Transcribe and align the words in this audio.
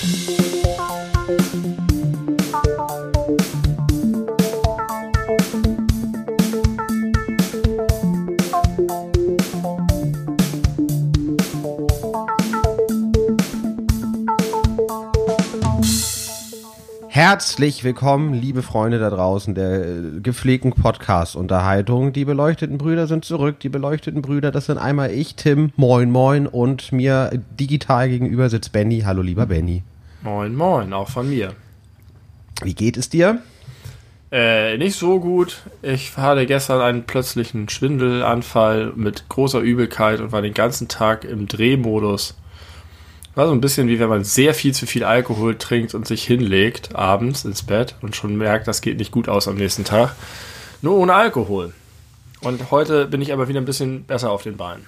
Herzlich 0.00 0.32
willkommen, 17.84 18.32
liebe 18.32 18.62
Freunde 18.62 18.98
da 18.98 19.10
draußen 19.10 19.54
der 19.54 19.84
äh, 19.84 20.20
gepflegten 20.22 20.72
Podcast-Unterhaltung. 20.72 22.14
Die 22.14 22.24
beleuchteten 22.24 22.78
Brüder 22.78 23.06
sind 23.06 23.26
zurück. 23.26 23.60
Die 23.60 23.68
beleuchteten 23.68 24.22
Brüder, 24.22 24.50
das 24.50 24.64
sind 24.64 24.78
einmal 24.78 25.10
ich, 25.10 25.34
Tim, 25.34 25.72
moin 25.76 26.10
moin, 26.10 26.46
und 26.46 26.90
mir 26.90 27.30
digital 27.60 28.08
gegenüber 28.08 28.48
sitzt 28.48 28.72
Benny. 28.72 29.00
Hallo, 29.00 29.20
lieber 29.20 29.44
Benny. 29.44 29.82
Moin 30.22 30.54
moin, 30.54 30.92
auch 30.92 31.08
von 31.08 31.30
mir. 31.30 31.54
Wie 32.62 32.74
geht 32.74 32.98
es 32.98 33.08
dir? 33.08 33.42
Äh, 34.30 34.76
nicht 34.76 34.96
so 34.96 35.18
gut. 35.18 35.62
Ich 35.80 36.16
hatte 36.16 36.44
gestern 36.44 36.82
einen 36.82 37.04
plötzlichen 37.04 37.68
Schwindelanfall 37.70 38.92
mit 38.94 39.28
großer 39.30 39.60
Übelkeit 39.60 40.20
und 40.20 40.30
war 40.30 40.42
den 40.42 40.52
ganzen 40.52 40.88
Tag 40.88 41.24
im 41.24 41.48
Drehmodus. 41.48 42.36
War 43.34 43.46
so 43.46 43.52
ein 43.52 43.62
bisschen 43.62 43.88
wie 43.88 43.98
wenn 43.98 44.10
man 44.10 44.22
sehr 44.22 44.52
viel 44.52 44.74
zu 44.74 44.86
viel 44.86 45.04
Alkohol 45.04 45.56
trinkt 45.56 45.94
und 45.94 46.06
sich 46.06 46.24
hinlegt 46.24 46.94
abends 46.94 47.46
ins 47.46 47.62
Bett 47.62 47.94
und 48.02 48.14
schon 48.14 48.36
merkt, 48.36 48.68
das 48.68 48.82
geht 48.82 48.98
nicht 48.98 49.12
gut 49.12 49.28
aus 49.28 49.48
am 49.48 49.56
nächsten 49.56 49.84
Tag. 49.84 50.14
Nur 50.82 50.96
ohne 50.96 51.14
Alkohol. 51.14 51.72
Und 52.42 52.70
heute 52.70 53.06
bin 53.06 53.22
ich 53.22 53.32
aber 53.32 53.48
wieder 53.48 53.60
ein 53.60 53.66
bisschen 53.66 54.04
besser 54.04 54.30
auf 54.30 54.42
den 54.42 54.58
Beinen. 54.58 54.84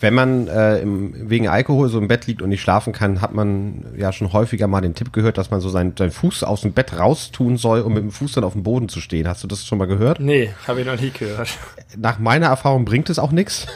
Wenn 0.00 0.14
man 0.14 0.48
äh, 0.48 0.78
im, 0.78 1.28
wegen 1.28 1.46
Alkohol 1.48 1.90
so 1.90 1.98
im 1.98 2.08
Bett 2.08 2.26
liegt 2.26 2.40
und 2.40 2.48
nicht 2.48 2.62
schlafen 2.62 2.94
kann, 2.94 3.20
hat 3.20 3.34
man 3.34 3.84
ja 3.98 4.12
schon 4.12 4.32
häufiger 4.32 4.66
mal 4.66 4.80
den 4.80 4.94
Tipp 4.94 5.12
gehört, 5.12 5.36
dass 5.36 5.50
man 5.50 5.60
so 5.60 5.68
seinen, 5.68 5.94
seinen 5.94 6.10
Fuß 6.10 6.42
aus 6.42 6.62
dem 6.62 6.72
Bett 6.72 6.98
raustun 6.98 7.58
soll, 7.58 7.82
um 7.82 7.92
mit 7.92 8.02
dem 8.02 8.10
Fuß 8.10 8.32
dann 8.32 8.44
auf 8.44 8.54
dem 8.54 8.62
Boden 8.62 8.88
zu 8.88 9.00
stehen. 9.02 9.28
Hast 9.28 9.44
du 9.44 9.46
das 9.46 9.66
schon 9.66 9.76
mal 9.76 9.86
gehört? 9.86 10.18
Nee, 10.18 10.54
habe 10.66 10.80
ich 10.80 10.86
noch 10.86 10.98
nie 10.98 11.10
gehört. 11.10 11.50
Nach 11.98 12.18
meiner 12.18 12.46
Erfahrung 12.46 12.86
bringt 12.86 13.10
es 13.10 13.18
auch 13.18 13.30
nichts. 13.30 13.66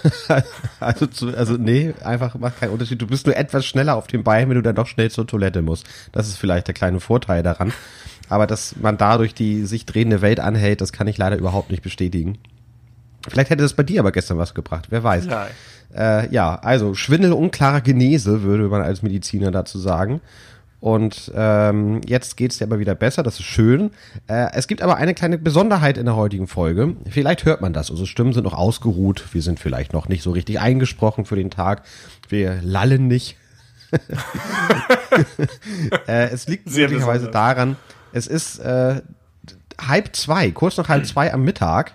also, 0.81 1.07
zu, 1.07 1.37
also 1.37 1.59
nee, 1.59 1.93
einfach 2.03 2.37
macht 2.37 2.59
keinen 2.59 2.71
Unterschied. 2.71 3.03
Du 3.03 3.07
bist 3.07 3.27
nur 3.27 3.37
etwas 3.37 3.67
schneller 3.67 3.95
auf 3.95 4.07
dem 4.07 4.25
Bein, 4.25 4.49
wenn 4.49 4.57
du 4.57 4.63
dann 4.63 4.77
doch 4.77 4.87
schnell 4.87 5.11
zur 5.11 5.27
Toilette 5.27 5.61
musst. 5.61 5.87
Das 6.13 6.29
ist 6.29 6.39
vielleicht 6.39 6.69
der 6.69 6.75
kleine 6.75 7.01
Vorteil 7.01 7.43
daran. 7.43 7.75
Aber 8.31 8.47
dass 8.47 8.77
man 8.81 8.97
dadurch 8.97 9.35
die 9.35 9.65
sich 9.65 9.85
drehende 9.85 10.23
Welt 10.23 10.41
anhält, 10.41 10.81
das 10.81 10.93
kann 10.93 11.07
ich 11.07 11.19
leider 11.19 11.37
überhaupt 11.37 11.71
nicht 11.71 11.83
bestätigen. 11.83 12.39
Vielleicht 13.29 13.51
hätte 13.51 13.63
das 13.63 13.75
bei 13.75 13.83
dir 13.83 14.01
aber 14.01 14.13
gestern 14.13 14.39
was 14.39 14.55
gebracht, 14.55 14.87
wer 14.91 15.03
weiß. 15.03 15.27
Ja. 15.27 15.47
Äh, 15.95 16.33
ja, 16.33 16.57
also 16.57 16.95
Schwindel 16.95 17.33
unklarer 17.33 17.81
Genese, 17.81 18.43
würde 18.43 18.69
man 18.69 18.83
als 18.83 19.03
Mediziner 19.03 19.51
dazu 19.51 19.79
sagen. 19.79 20.21
Und 20.81 21.33
ähm, 21.35 22.03
jetzt 22.07 22.37
geht's 22.37 22.59
dir 22.59 22.67
aber 22.67 22.79
wieder 22.79 22.95
besser, 22.95 23.23
das 23.23 23.41
ist 23.41 23.47
schön. 23.47 23.91
Äh, 24.27 24.49
es 24.53 24.67
gibt 24.67 24.83
aber 24.83 24.97
eine 24.97 25.15
kleine 25.15 25.39
Besonderheit 25.39 25.97
in 25.97 26.05
der 26.05 26.15
heutigen 26.15 26.47
Folge. 26.47 26.95
Vielleicht 27.09 27.47
hört 27.47 27.63
man 27.63 27.73
das, 27.73 27.89
unsere 27.89 28.07
Stimmen 28.07 28.35
sind 28.35 28.45
noch 28.45 28.53
ausgeruht, 28.53 29.25
wir 29.33 29.41
sind 29.41 29.59
vielleicht 29.59 29.95
noch 29.95 30.09
nicht 30.09 30.23
so 30.23 30.33
richtig 30.33 30.61
eingesprochen 30.61 31.25
für 31.25 31.37
den 31.37 31.49
Tag. 31.49 31.85
Wir 32.29 32.61
lallen 32.63 33.07
nicht. 33.07 33.39
äh, 36.07 36.29
es 36.29 36.49
liegt 36.49 36.69
Sehr 36.69 36.89
möglicherweise 36.89 37.29
besonders. 37.29 37.33
daran, 37.33 37.77
es 38.13 38.27
ist 38.27 38.59
äh, 38.59 39.01
halb 39.81 40.15
zwei, 40.15 40.51
kurz 40.51 40.77
nach 40.77 40.91
halb 40.91 41.07
zwei 41.07 41.33
am 41.33 41.45
Mittag. 41.45 41.93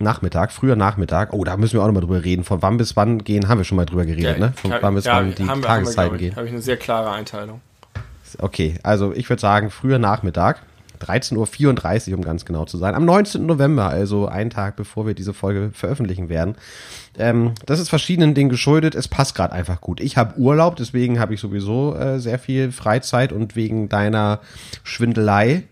Nachmittag, 0.00 0.52
früher 0.52 0.76
Nachmittag. 0.76 1.32
Oh, 1.32 1.44
da 1.44 1.56
müssen 1.56 1.74
wir 1.74 1.82
auch 1.82 1.86
nochmal 1.86 2.02
drüber 2.02 2.24
reden. 2.24 2.42
Von 2.44 2.62
wann 2.62 2.76
bis 2.76 2.96
wann 2.96 3.18
gehen, 3.22 3.48
haben 3.48 3.58
wir 3.58 3.64
schon 3.64 3.76
mal 3.76 3.86
drüber 3.86 4.04
geredet, 4.06 4.38
ne? 4.38 4.52
Von 4.56 4.72
wann 4.80 4.94
bis 4.94 5.06
wann 5.06 5.34
die 5.34 5.46
wir- 5.46 5.60
Tageszeiten 5.62 6.12
wir, 6.12 6.18
gehen. 6.18 6.36
Habe 6.36 6.46
ich 6.46 6.52
eine 6.52 6.62
sehr 6.62 6.76
klare 6.76 7.10
Einteilung. 7.10 7.60
Okay, 8.38 8.74
also 8.82 9.12
ich 9.12 9.28
würde 9.28 9.40
sagen, 9.40 9.70
früher 9.70 9.98
Nachmittag. 9.98 10.62
13.34 11.00 12.10
Uhr, 12.12 12.18
um 12.18 12.22
ganz 12.22 12.44
genau 12.44 12.66
zu 12.66 12.76
sein. 12.76 12.94
Am 12.94 13.06
19. 13.06 13.46
November, 13.46 13.88
also 13.88 14.28
einen 14.28 14.50
Tag 14.50 14.76
bevor 14.76 15.06
wir 15.06 15.14
diese 15.14 15.32
Folge 15.32 15.70
veröffentlichen 15.72 16.28
werden. 16.28 16.56
Ähm, 17.18 17.52
das 17.64 17.80
ist 17.80 17.88
verschiedenen 17.88 18.34
Dingen 18.34 18.50
geschuldet. 18.50 18.94
Es 18.94 19.08
passt 19.08 19.34
gerade 19.34 19.54
einfach 19.54 19.80
gut. 19.80 19.98
Ich 20.00 20.18
habe 20.18 20.38
Urlaub, 20.38 20.76
deswegen 20.76 21.18
habe 21.18 21.32
ich 21.32 21.40
sowieso 21.40 21.94
äh, 21.96 22.18
sehr 22.20 22.38
viel 22.38 22.70
Freizeit 22.70 23.32
und 23.32 23.56
wegen 23.56 23.88
deiner 23.88 24.40
Schwindelei. 24.84 25.62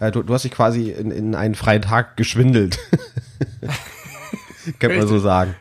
Äh, 0.00 0.10
du, 0.10 0.22
du 0.22 0.34
hast 0.34 0.42
dich 0.44 0.52
quasi 0.52 0.90
in, 0.90 1.10
in 1.10 1.34
einen 1.34 1.54
freien 1.54 1.82
Tag 1.82 2.16
geschwindelt. 2.16 2.78
Könnte 4.78 4.98
man 4.98 5.06
so 5.06 5.18
sagen. 5.18 5.54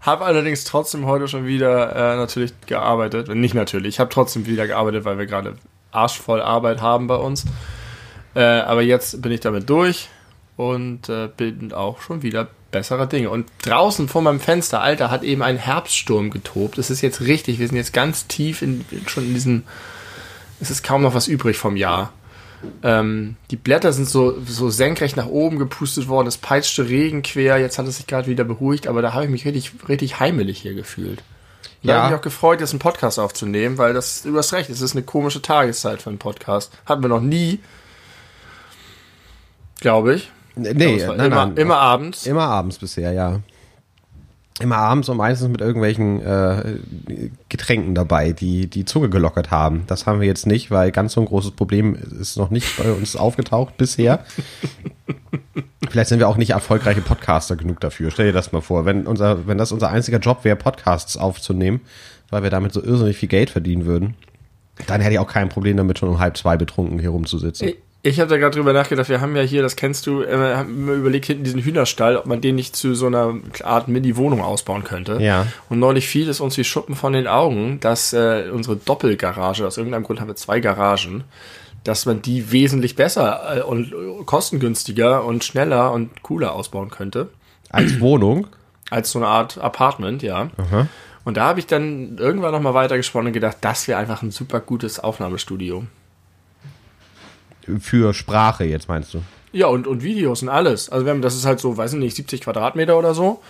Habe 0.00 0.26
allerdings 0.26 0.64
trotzdem 0.64 1.06
heute 1.06 1.28
schon 1.28 1.46
wieder 1.46 1.96
äh, 1.96 2.16
natürlich 2.16 2.52
gearbeitet. 2.66 3.28
Nicht 3.34 3.54
natürlich, 3.54 3.94
ich 3.94 4.00
habe 4.00 4.10
trotzdem 4.10 4.46
wieder 4.46 4.66
gearbeitet, 4.66 5.06
weil 5.06 5.16
wir 5.16 5.26
gerade 5.26 5.54
arschvoll 5.92 6.42
Arbeit 6.42 6.82
haben 6.82 7.06
bei 7.06 7.16
uns. 7.16 7.44
Äh, 8.34 8.42
aber 8.42 8.82
jetzt 8.82 9.22
bin 9.22 9.32
ich 9.32 9.40
damit 9.40 9.70
durch 9.70 10.08
und 10.56 11.08
äh, 11.08 11.28
bin 11.34 11.72
auch 11.72 12.02
schon 12.02 12.22
wieder 12.22 12.48
bessere 12.70 13.06
Dinge. 13.06 13.30
Und 13.30 13.46
draußen 13.62 14.08
vor 14.08 14.20
meinem 14.20 14.40
Fenster, 14.40 14.80
Alter, 14.80 15.10
hat 15.10 15.22
eben 15.22 15.42
ein 15.42 15.56
Herbststurm 15.56 16.30
getobt. 16.30 16.76
Es 16.78 16.90
ist 16.90 17.00
jetzt 17.00 17.20
richtig, 17.20 17.58
wir 17.58 17.68
sind 17.68 17.76
jetzt 17.76 17.92
ganz 17.92 18.26
tief 18.26 18.60
in, 18.60 18.84
schon 19.06 19.24
in 19.24 19.34
diesem, 19.34 19.62
es 20.60 20.70
ist 20.70 20.82
kaum 20.82 21.02
noch 21.02 21.14
was 21.14 21.28
übrig 21.28 21.56
vom 21.56 21.76
Jahr. 21.76 22.12
Ähm, 22.82 23.36
die 23.50 23.56
Blätter 23.56 23.92
sind 23.92 24.08
so, 24.08 24.34
so 24.46 24.70
senkrecht 24.70 25.16
nach 25.16 25.26
oben 25.26 25.58
gepustet 25.58 26.08
worden, 26.08 26.26
es 26.28 26.36
peitschte 26.38 26.88
Regen 26.88 27.22
quer, 27.22 27.58
jetzt 27.58 27.78
hat 27.78 27.86
es 27.86 27.96
sich 27.96 28.06
gerade 28.06 28.26
wieder 28.28 28.44
beruhigt, 28.44 28.86
aber 28.86 29.02
da 29.02 29.12
habe 29.14 29.24
ich 29.24 29.30
mich 29.30 29.44
richtig, 29.44 29.72
richtig 29.88 30.20
heimelig 30.20 30.58
hier 30.60 30.74
gefühlt. 30.74 31.22
Da 31.82 31.88
Ja. 31.88 31.94
habe 31.96 32.06
ich 32.06 32.10
mich 32.12 32.18
auch 32.20 32.24
gefreut, 32.24 32.60
jetzt 32.60 32.70
einen 32.72 32.78
Podcast 32.78 33.18
aufzunehmen, 33.18 33.76
weil 33.78 33.92
das, 33.94 34.22
du 34.22 34.36
hast 34.36 34.52
recht, 34.52 34.70
es 34.70 34.80
ist 34.80 34.92
eine 34.94 35.02
komische 35.04 35.42
Tageszeit 35.42 36.00
für 36.02 36.10
einen 36.10 36.18
Podcast. 36.18 36.72
Hatten 36.86 37.02
wir 37.02 37.08
noch 37.08 37.20
nie, 37.20 37.60
glaube 39.80 40.14
ich. 40.14 40.30
Nee, 40.56 40.96
Ich 40.96 41.06
war 41.08 41.16
nein, 41.16 41.26
immer, 41.26 41.46
nein. 41.46 41.56
immer 41.56 41.78
abends. 41.78 42.26
Immer 42.26 42.44
abends 42.48 42.78
bisher, 42.78 43.12
ja. 43.12 43.40
Immer 44.60 44.76
abends 44.76 45.08
und 45.08 45.16
meistens 45.16 45.48
mit 45.48 45.60
irgendwelchen 45.60 46.20
äh, 46.22 46.78
Getränken 47.48 47.96
dabei, 47.96 48.32
die 48.32 48.68
die 48.68 48.84
Zunge 48.84 49.08
gelockert 49.08 49.50
haben. 49.50 49.82
Das 49.88 50.06
haben 50.06 50.20
wir 50.20 50.28
jetzt 50.28 50.46
nicht, 50.46 50.70
weil 50.70 50.92
ganz 50.92 51.14
so 51.14 51.20
ein 51.20 51.26
großes 51.26 51.52
Problem 51.52 51.96
ist 52.20 52.36
noch 52.36 52.50
nicht 52.50 52.76
bei 52.76 52.92
uns 52.92 53.16
aufgetaucht 53.16 53.76
bisher. 53.76 54.24
Vielleicht 55.90 56.08
sind 56.08 56.20
wir 56.20 56.28
auch 56.28 56.36
nicht 56.36 56.50
erfolgreiche 56.50 57.00
Podcaster 57.00 57.56
genug 57.56 57.80
dafür. 57.80 58.12
Stell 58.12 58.26
dir 58.26 58.32
das 58.32 58.52
mal 58.52 58.60
vor, 58.60 58.84
wenn 58.84 59.08
unser, 59.08 59.48
wenn 59.48 59.58
das 59.58 59.72
unser 59.72 59.90
einziger 59.90 60.18
Job 60.18 60.44
wäre, 60.44 60.56
Podcasts 60.56 61.16
aufzunehmen, 61.16 61.80
weil 62.30 62.44
wir 62.44 62.50
damit 62.50 62.72
so 62.72 62.82
irrsinnig 62.82 63.16
viel 63.16 63.28
Geld 63.28 63.50
verdienen 63.50 63.86
würden, 63.86 64.14
dann 64.86 65.00
hätte 65.00 65.14
ich 65.14 65.18
auch 65.18 65.28
kein 65.28 65.48
Problem 65.48 65.76
damit, 65.76 65.98
schon 65.98 66.08
um 66.08 66.20
halb 66.20 66.36
zwei 66.36 66.56
betrunken 66.56 67.00
hier 67.00 67.10
rumzusitzen. 67.10 67.72
Ich, 68.06 68.20
habe 68.20 68.28
da 68.28 68.36
gerade 68.36 68.54
drüber 68.54 68.74
nachgedacht, 68.74 69.08
wir 69.08 69.22
haben 69.22 69.34
ja 69.34 69.40
hier, 69.40 69.62
das 69.62 69.76
kennst 69.76 70.06
du, 70.06 70.22
äh, 70.22 70.54
haben 70.54 70.88
überlegt, 70.88 71.24
hinten 71.24 71.44
diesen 71.44 71.62
Hühnerstall, 71.62 72.18
ob 72.18 72.26
man 72.26 72.42
den 72.42 72.54
nicht 72.54 72.76
zu 72.76 72.94
so 72.94 73.06
einer 73.06 73.34
Art 73.62 73.88
Mini-Wohnung 73.88 74.42
ausbauen 74.42 74.84
könnte. 74.84 75.22
Ja. 75.22 75.46
Und 75.70 75.78
neulich 75.78 76.06
fiel 76.06 76.28
es 76.28 76.38
uns 76.38 76.58
wie 76.58 76.64
Schuppen 76.64 76.96
von 76.96 77.14
den 77.14 77.26
Augen, 77.26 77.80
dass 77.80 78.12
äh, 78.12 78.50
unsere 78.52 78.76
Doppelgarage, 78.76 79.66
aus 79.66 79.78
irgendeinem 79.78 80.04
Grund 80.04 80.20
haben 80.20 80.28
wir 80.28 80.36
zwei 80.36 80.60
Garagen, 80.60 81.24
dass 81.82 82.04
man 82.04 82.20
die 82.20 82.52
wesentlich 82.52 82.94
besser 82.94 83.56
äh, 83.56 83.62
und 83.62 83.92
kostengünstiger 84.26 85.24
und 85.24 85.42
schneller 85.42 85.90
und 85.92 86.22
cooler 86.22 86.52
ausbauen 86.52 86.90
könnte. 86.90 87.30
Als 87.70 88.00
Wohnung. 88.00 88.48
Als 88.90 89.12
so 89.12 89.18
eine 89.18 89.28
Art 89.28 89.56
Apartment, 89.56 90.22
ja. 90.22 90.50
Aha. 90.58 90.88
Und 91.24 91.38
da 91.38 91.46
habe 91.46 91.58
ich 91.58 91.66
dann 91.66 92.18
irgendwann 92.18 92.52
nochmal 92.52 92.74
weitergesponnen 92.74 93.28
und 93.28 93.32
gedacht, 93.32 93.56
das 93.62 93.88
wäre 93.88 93.98
einfach 93.98 94.20
ein 94.20 94.30
super 94.30 94.60
gutes 94.60 95.00
Aufnahmestudio. 95.00 95.84
Für 97.80 98.14
Sprache 98.14 98.64
jetzt 98.64 98.88
meinst 98.88 99.14
du? 99.14 99.22
Ja, 99.52 99.68
und, 99.68 99.86
und 99.86 100.02
Videos 100.02 100.42
und 100.42 100.48
alles. 100.48 100.88
Also 100.88 101.06
wenn, 101.06 101.22
das 101.22 101.34
ist 101.34 101.46
halt 101.46 101.60
so, 101.60 101.76
weiß 101.76 101.92
ich 101.92 101.98
nicht, 101.98 102.16
70 102.16 102.40
Quadratmeter 102.40 102.98
oder 102.98 103.14
so. 103.14 103.40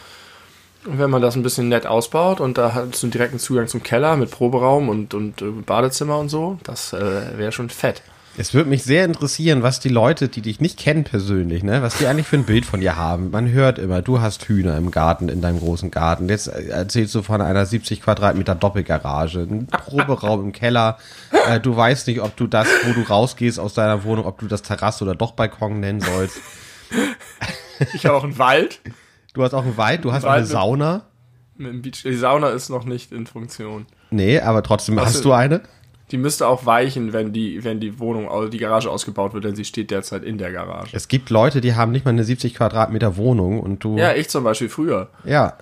Und 0.85 0.99
wenn 0.99 1.09
man 1.09 1.23
das 1.23 1.35
ein 1.35 1.43
bisschen 1.43 1.71
nett 1.71 1.87
ausbaut 1.87 2.41
und 2.41 2.59
da 2.59 2.75
hast 2.75 3.03
du 3.03 3.07
einen 3.07 3.13
direkten 3.13 3.39
Zugang 3.39 3.69
zum 3.69 3.83
Keller 3.83 4.17
mit 4.17 4.31
Proberaum 4.31 4.91
und, 4.91 5.15
und 5.15 5.41
äh, 5.41 5.47
Badezimmer 5.47 6.19
und 6.19 6.29
so, 6.29 6.59
das 6.63 6.93
äh, 6.93 7.39
wäre 7.39 7.53
schon 7.53 7.71
fett. 7.71 8.03
Es 8.37 8.53
würde 8.53 8.69
mich 8.69 8.83
sehr 8.83 9.05
interessieren, 9.05 9.63
was 9.63 9.79
die 9.79 9.89
Leute, 9.89 10.29
die 10.29 10.41
dich 10.43 10.61
nicht 10.61 10.77
kennen 10.77 11.05
persönlich, 11.05 11.63
ne, 11.63 11.83
was 11.83 11.99
die 11.99 12.09
eigentlich 12.09 12.27
für 12.27 12.35
ein 12.37 12.45
Bild 12.45 12.67
von 12.67 12.81
dir 12.81 12.97
haben. 12.97 13.31
Man 13.31 13.49
hört 13.53 13.79
immer, 13.79 14.03
du 14.03 14.21
hast 14.21 14.49
Hühner 14.49 14.77
im 14.77 14.91
Garten, 14.91 15.29
in 15.29 15.41
deinem 15.41 15.61
großen 15.61 15.93
Garten. 15.93 16.29
Jetzt 16.29 16.49
äh, 16.49 16.65
erzählst 16.69 17.15
du 17.15 17.23
von 17.23 17.41
einer 17.41 17.65
70 17.65 18.01
Quadratmeter 18.03 18.57
Doppelgarage, 18.57 19.41
ein 19.49 19.67
Proberaum 19.69 20.41
im 20.47 20.53
Keller. 20.53 20.99
Äh, 21.49 21.61
du 21.61 21.77
weißt 21.77 22.09
nicht, 22.09 22.21
ob 22.23 22.37
du 22.37 22.49
das, 22.49 22.67
wo 22.85 22.93
du 22.93 23.03
rausgehst 23.09 23.61
aus 23.61 23.75
deiner 23.75 24.03
Wohnung, 24.03 24.27
ob 24.27 24.41
du 24.41 24.49
das 24.49 24.63
Terrasse 24.63 25.05
oder 25.05 25.15
doch 25.15 25.33
Balkon 25.33 25.79
nennen 25.79 26.01
sollst. 26.01 26.39
Ich 27.95 28.05
habe 28.07 28.17
auch 28.17 28.25
einen 28.25 28.39
Wald. 28.39 28.81
Du 29.33 29.45
hast 29.45 29.55
auch 29.55 29.65
einen 29.65 29.77
Wald, 29.77 30.05
du 30.05 30.13
hast 30.13 30.25
Wald 30.25 30.33
eine 30.35 30.43
mit- 30.43 30.51
Sauna. 30.51 31.03
Mit 31.57 31.73
dem 31.73 31.83
Beach. 31.83 32.03
Die 32.03 32.15
Sauna 32.17 32.49
ist 32.49 32.69
noch 32.69 32.85
nicht 32.85 33.13
in 33.13 33.29
Funktion. 33.29 33.87
Nee, 34.11 34.41
aber 34.41 34.65
trotzdem 34.65 34.97
Was 34.97 35.07
hast 35.15 35.25
du 35.25 35.33
eine. 35.33 35.61
Die 36.11 36.19
müsste 36.19 36.47
auch 36.47 36.67
weichen, 36.67 37.13
wenn 37.13 37.33
die, 37.33 37.65
wenn 37.65 37.81
die 37.81 37.99
Wohnung, 37.99 38.29
also 38.29 38.49
die 38.49 38.59
Garage 38.59 38.91
ausgebaut 38.91 39.33
wird, 39.33 39.45
denn 39.45 39.57
sie 39.57 39.65
steht 39.65 39.91
derzeit 39.91 40.23
in 40.23 40.37
der 40.37 40.53
Garage. 40.53 40.95
Es 40.95 41.09
gibt 41.09 41.31
Leute, 41.31 41.61
die 41.61 41.75
haben 41.75 41.93
nicht 41.93 42.05
mal 42.05 42.11
eine 42.11 42.25
70 42.25 42.55
Quadratmeter 42.55 43.17
Wohnung 43.17 43.61
und 43.61 43.83
du. 43.83 43.97
Ja, 43.97 44.15
ich 44.15 44.29
zum 44.29 44.45
Beispiel 44.45 44.69
früher. 44.69 45.09
Ja, 45.25 45.57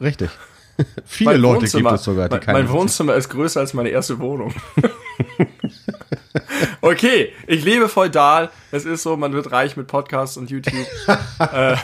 richtig. 0.00 0.30
Viele 1.04 1.32
Mein 1.32 1.40
Leute 1.40 1.66
gibt 1.66 1.90
es 1.90 2.04
sogar, 2.04 2.28
die 2.28 2.36
mein, 2.36 2.40
keine 2.40 2.58
mein 2.60 2.70
Wohnzimmer 2.70 3.14
ist 3.14 3.28
größer 3.28 3.60
als 3.60 3.74
meine 3.74 3.88
erste 3.88 4.18
Wohnung. 4.20 4.54
okay, 6.80 7.32
ich 7.46 7.64
lebe 7.64 7.88
feudal. 7.88 8.50
Es 8.70 8.84
ist 8.84 9.02
so, 9.02 9.16
man 9.16 9.32
wird 9.32 9.50
reich 9.50 9.76
mit 9.76 9.86
Podcasts 9.86 10.36
und 10.36 10.50
YouTube. 10.50 10.86
äh, 11.52 11.76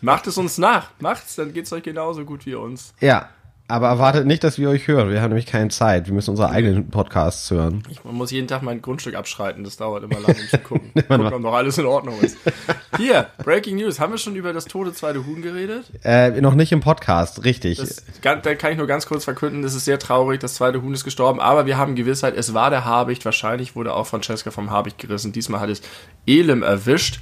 macht 0.00 0.26
es 0.28 0.38
uns 0.38 0.58
nach. 0.58 0.90
Macht's, 1.00 1.36
dann 1.36 1.52
geht's 1.52 1.72
euch 1.72 1.82
genauso 1.82 2.24
gut 2.24 2.46
wie 2.46 2.54
uns. 2.54 2.94
Ja, 3.00 3.28
aber 3.68 3.88
erwartet 3.88 4.26
nicht, 4.26 4.42
dass 4.44 4.58
wir 4.58 4.70
euch 4.70 4.88
hören. 4.88 5.10
Wir 5.10 5.20
haben 5.20 5.28
nämlich 5.28 5.44
keine 5.44 5.68
Zeit. 5.68 6.06
Wir 6.06 6.14
müssen 6.14 6.30
unsere 6.30 6.48
eigenen 6.48 6.88
Podcasts 6.88 7.50
hören. 7.50 7.82
Ich 7.90 8.02
muss 8.02 8.30
jeden 8.30 8.48
Tag 8.48 8.62
mein 8.62 8.80
Grundstück 8.80 9.14
abschreiten. 9.14 9.62
Das 9.62 9.76
dauert 9.76 10.02
immer 10.04 10.18
lange, 10.18 10.40
um 10.40 10.48
zu 10.48 10.58
gucken. 10.58 10.90
gucken, 10.94 11.32
ob 11.32 11.40
noch 11.40 11.52
alles 11.52 11.76
in 11.76 11.84
Ordnung 11.84 12.18
ist. 12.20 12.38
Hier, 12.96 13.26
Breaking 13.44 13.76
News. 13.76 14.00
Haben 14.00 14.12
wir 14.12 14.18
schon 14.18 14.36
über 14.36 14.54
das 14.54 14.64
tote 14.64 14.94
zweite 14.94 15.26
Huhn 15.26 15.42
geredet? 15.42 15.84
Äh, 16.02 16.40
noch 16.40 16.54
nicht 16.54 16.72
im 16.72 16.80
Podcast, 16.80 17.44
richtig. 17.44 17.76
Das, 17.76 18.02
da 18.22 18.54
kann 18.54 18.72
ich 18.72 18.78
nur 18.78 18.86
ganz 18.86 19.06
kurz 19.06 19.24
verkünden, 19.24 19.60
das 19.60 19.74
ist 19.74 19.84
sehr 19.84 19.98
traurig. 19.98 20.40
Das 20.40 20.54
zweite 20.54 20.80
Huhn 20.80 20.94
ist 20.94 21.04
gestorben. 21.04 21.38
Aber 21.38 21.66
wir 21.66 21.76
haben 21.76 21.94
Gewissheit, 21.94 22.36
es 22.36 22.54
war 22.54 22.70
der 22.70 22.86
Habicht. 22.86 23.26
Wahrscheinlich 23.26 23.76
wurde 23.76 23.92
auch 23.92 24.06
Francesca 24.06 24.50
vom 24.50 24.70
Habicht 24.70 24.98
gerissen. 24.98 25.32
Diesmal 25.32 25.60
hat 25.60 25.68
es 25.68 25.82
Elim 26.26 26.62
erwischt. 26.62 27.20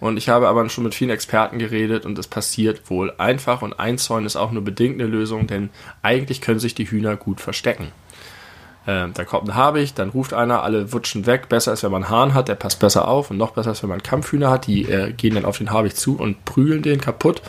Und 0.00 0.16
ich 0.16 0.28
habe 0.28 0.48
aber 0.48 0.68
schon 0.68 0.84
mit 0.84 0.94
vielen 0.94 1.10
Experten 1.10 1.58
geredet 1.58 2.04
und 2.04 2.18
es 2.18 2.26
passiert 2.26 2.90
wohl 2.90 3.12
einfach 3.18 3.62
und 3.62 3.78
einzäunen 3.78 4.26
ist 4.26 4.36
auch 4.36 4.50
nur 4.50 4.62
bedingt 4.62 5.00
eine 5.00 5.08
Lösung, 5.08 5.46
denn 5.46 5.70
eigentlich 6.02 6.40
können 6.40 6.58
sich 6.58 6.74
die 6.74 6.90
Hühner 6.90 7.16
gut 7.16 7.40
verstecken. 7.40 7.92
Ähm, 8.86 9.12
da 9.14 9.24
kommt 9.24 9.48
ein 9.48 9.54
Habicht, 9.54 9.98
dann 9.98 10.10
ruft 10.10 10.34
einer, 10.34 10.62
alle 10.62 10.92
wutschen 10.92 11.26
weg. 11.26 11.48
Besser 11.48 11.72
ist, 11.72 11.82
wenn 11.82 11.90
man 11.90 12.04
einen 12.04 12.12
Hahn 12.12 12.34
hat, 12.34 12.48
der 12.48 12.54
passt 12.54 12.80
besser 12.80 13.08
auf. 13.08 13.30
Und 13.30 13.38
noch 13.38 13.52
besser 13.52 13.72
ist, 13.72 13.82
wenn 13.82 13.88
man 13.88 14.02
Kampfhühner 14.02 14.50
hat, 14.50 14.66
die 14.66 14.82
äh, 14.82 15.12
gehen 15.12 15.34
dann 15.34 15.46
auf 15.46 15.58
den 15.58 15.70
Habicht 15.70 15.96
zu 15.96 16.18
und 16.18 16.44
prügeln 16.44 16.82
den 16.82 17.00
kaputt. 17.00 17.40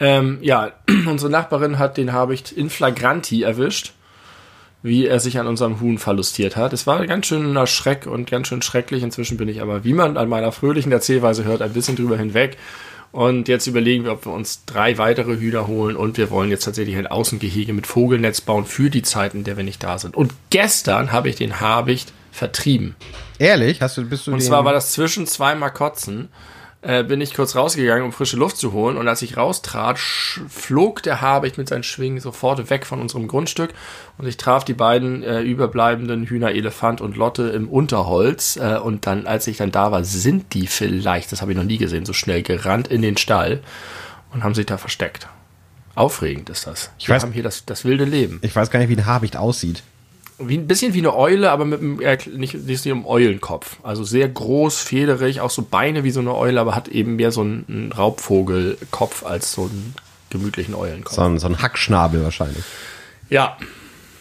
Ähm, 0.00 0.38
ja, 0.40 0.70
unsere 1.06 1.30
Nachbarin 1.30 1.78
hat 1.78 1.98
den 1.98 2.12
Habicht 2.12 2.52
in 2.52 2.70
flagranti 2.70 3.42
erwischt 3.42 3.92
wie 4.82 5.06
er 5.06 5.20
sich 5.20 5.38
an 5.38 5.46
unserem 5.46 5.80
Huhn 5.80 5.98
verlustiert 5.98 6.56
hat. 6.56 6.72
Es 6.72 6.86
war 6.86 7.04
ganz 7.06 7.26
schön 7.26 7.66
Schreck 7.66 8.06
und 8.06 8.30
ganz 8.30 8.48
schön 8.48 8.62
schrecklich. 8.62 9.02
Inzwischen 9.02 9.36
bin 9.36 9.48
ich 9.48 9.60
aber, 9.60 9.84
wie 9.84 9.92
man 9.92 10.16
an 10.16 10.28
meiner 10.28 10.52
fröhlichen 10.52 10.92
Erzählweise 10.92 11.44
hört, 11.44 11.62
ein 11.62 11.72
bisschen 11.72 11.96
drüber 11.96 12.16
hinweg. 12.16 12.56
Und 13.10 13.48
jetzt 13.48 13.66
überlegen 13.66 14.04
wir, 14.04 14.12
ob 14.12 14.26
wir 14.26 14.32
uns 14.32 14.64
drei 14.66 14.98
weitere 14.98 15.38
Hühner 15.38 15.66
holen 15.66 15.96
und 15.96 16.18
wir 16.18 16.30
wollen 16.30 16.50
jetzt 16.50 16.64
tatsächlich 16.64 16.96
ein 16.96 17.06
Außengehege 17.06 17.72
mit 17.72 17.86
Vogelnetz 17.86 18.42
bauen 18.42 18.66
für 18.66 18.90
die 18.90 19.02
Zeiten, 19.02 19.38
in 19.38 19.44
der 19.44 19.56
wir 19.56 19.64
nicht 19.64 19.82
da 19.82 19.98
sind. 19.98 20.14
Und 20.14 20.32
gestern 20.50 21.10
habe 21.10 21.30
ich 21.30 21.36
den 21.36 21.60
Habicht 21.60 22.12
vertrieben. 22.32 22.94
Ehrlich? 23.38 23.80
Hast 23.80 23.96
du, 23.96 24.04
bist 24.04 24.26
du 24.26 24.32
Und 24.32 24.42
zwar 24.42 24.64
war 24.64 24.74
das 24.74 24.92
zwischen 24.92 25.26
zwei 25.26 25.54
Makotzen 25.54 26.28
äh, 26.80 27.02
bin 27.02 27.20
ich 27.20 27.34
kurz 27.34 27.56
rausgegangen, 27.56 28.04
um 28.04 28.12
frische 28.12 28.36
Luft 28.36 28.56
zu 28.56 28.72
holen. 28.72 28.96
Und 28.96 29.08
als 29.08 29.22
ich 29.22 29.36
raustrat, 29.36 29.98
flog 29.98 31.02
der 31.02 31.20
Habicht 31.20 31.58
mit 31.58 31.68
seinen 31.68 31.82
Schwingen 31.82 32.20
sofort 32.20 32.70
weg 32.70 32.86
von 32.86 33.00
unserem 33.00 33.26
Grundstück. 33.26 33.74
Und 34.16 34.26
ich 34.26 34.36
traf 34.36 34.64
die 34.64 34.74
beiden 34.74 35.22
äh, 35.22 35.40
überbleibenden 35.40 36.26
Hühner 36.26 36.52
Elefant 36.52 37.00
und 37.00 37.16
Lotte 37.16 37.48
im 37.48 37.68
Unterholz. 37.68 38.56
Äh, 38.56 38.78
und 38.78 39.06
dann, 39.06 39.26
als 39.26 39.46
ich 39.48 39.56
dann 39.56 39.72
da 39.72 39.90
war, 39.90 40.04
sind 40.04 40.54
die 40.54 40.66
vielleicht, 40.66 41.32
das 41.32 41.42
habe 41.42 41.52
ich 41.52 41.58
noch 41.58 41.64
nie 41.64 41.78
gesehen, 41.78 42.06
so 42.06 42.12
schnell 42.12 42.42
gerannt 42.42 42.88
in 42.88 43.02
den 43.02 43.16
Stall 43.16 43.60
und 44.32 44.44
haben 44.44 44.54
sich 44.54 44.66
da 44.66 44.78
versteckt. 44.78 45.28
Aufregend 45.96 46.48
ist 46.48 46.68
das. 46.68 46.92
Ich 46.98 47.08
Wir 47.08 47.16
weiß, 47.16 47.24
haben 47.24 47.32
hier 47.32 47.42
das, 47.42 47.64
das 47.64 47.84
wilde 47.84 48.04
Leben. 48.04 48.38
Ich 48.42 48.54
weiß 48.54 48.70
gar 48.70 48.78
nicht, 48.78 48.88
wie 48.88 48.96
ein 48.96 49.06
Habicht 49.06 49.36
aussieht 49.36 49.82
wie 50.38 50.56
ein 50.56 50.66
bisschen 50.66 50.94
wie 50.94 50.98
eine 50.98 51.14
Eule, 51.14 51.50
aber 51.50 51.64
mit 51.64 51.80
einem, 51.80 52.00
äh, 52.00 52.18
nicht, 52.34 52.54
nicht 52.54 52.82
so 52.82 52.90
einem 52.90 53.06
Eulenkopf. 53.06 53.76
Also 53.82 54.04
sehr 54.04 54.28
groß, 54.28 54.80
federig, 54.80 55.40
auch 55.40 55.50
so 55.50 55.62
Beine 55.62 56.04
wie 56.04 56.10
so 56.10 56.20
eine 56.20 56.34
Eule, 56.34 56.60
aber 56.60 56.74
hat 56.74 56.88
eben 56.88 57.16
mehr 57.16 57.32
so 57.32 57.42
einen 57.42 57.92
Raubvogelkopf 57.96 59.24
als 59.24 59.52
so 59.52 59.62
einen 59.62 59.94
gemütlichen 60.30 60.74
Eulenkopf. 60.74 61.14
So 61.14 61.22
ein, 61.22 61.38
so 61.38 61.46
ein 61.46 61.62
Hackschnabel 61.62 62.22
wahrscheinlich. 62.22 62.64
Ja. 63.30 63.56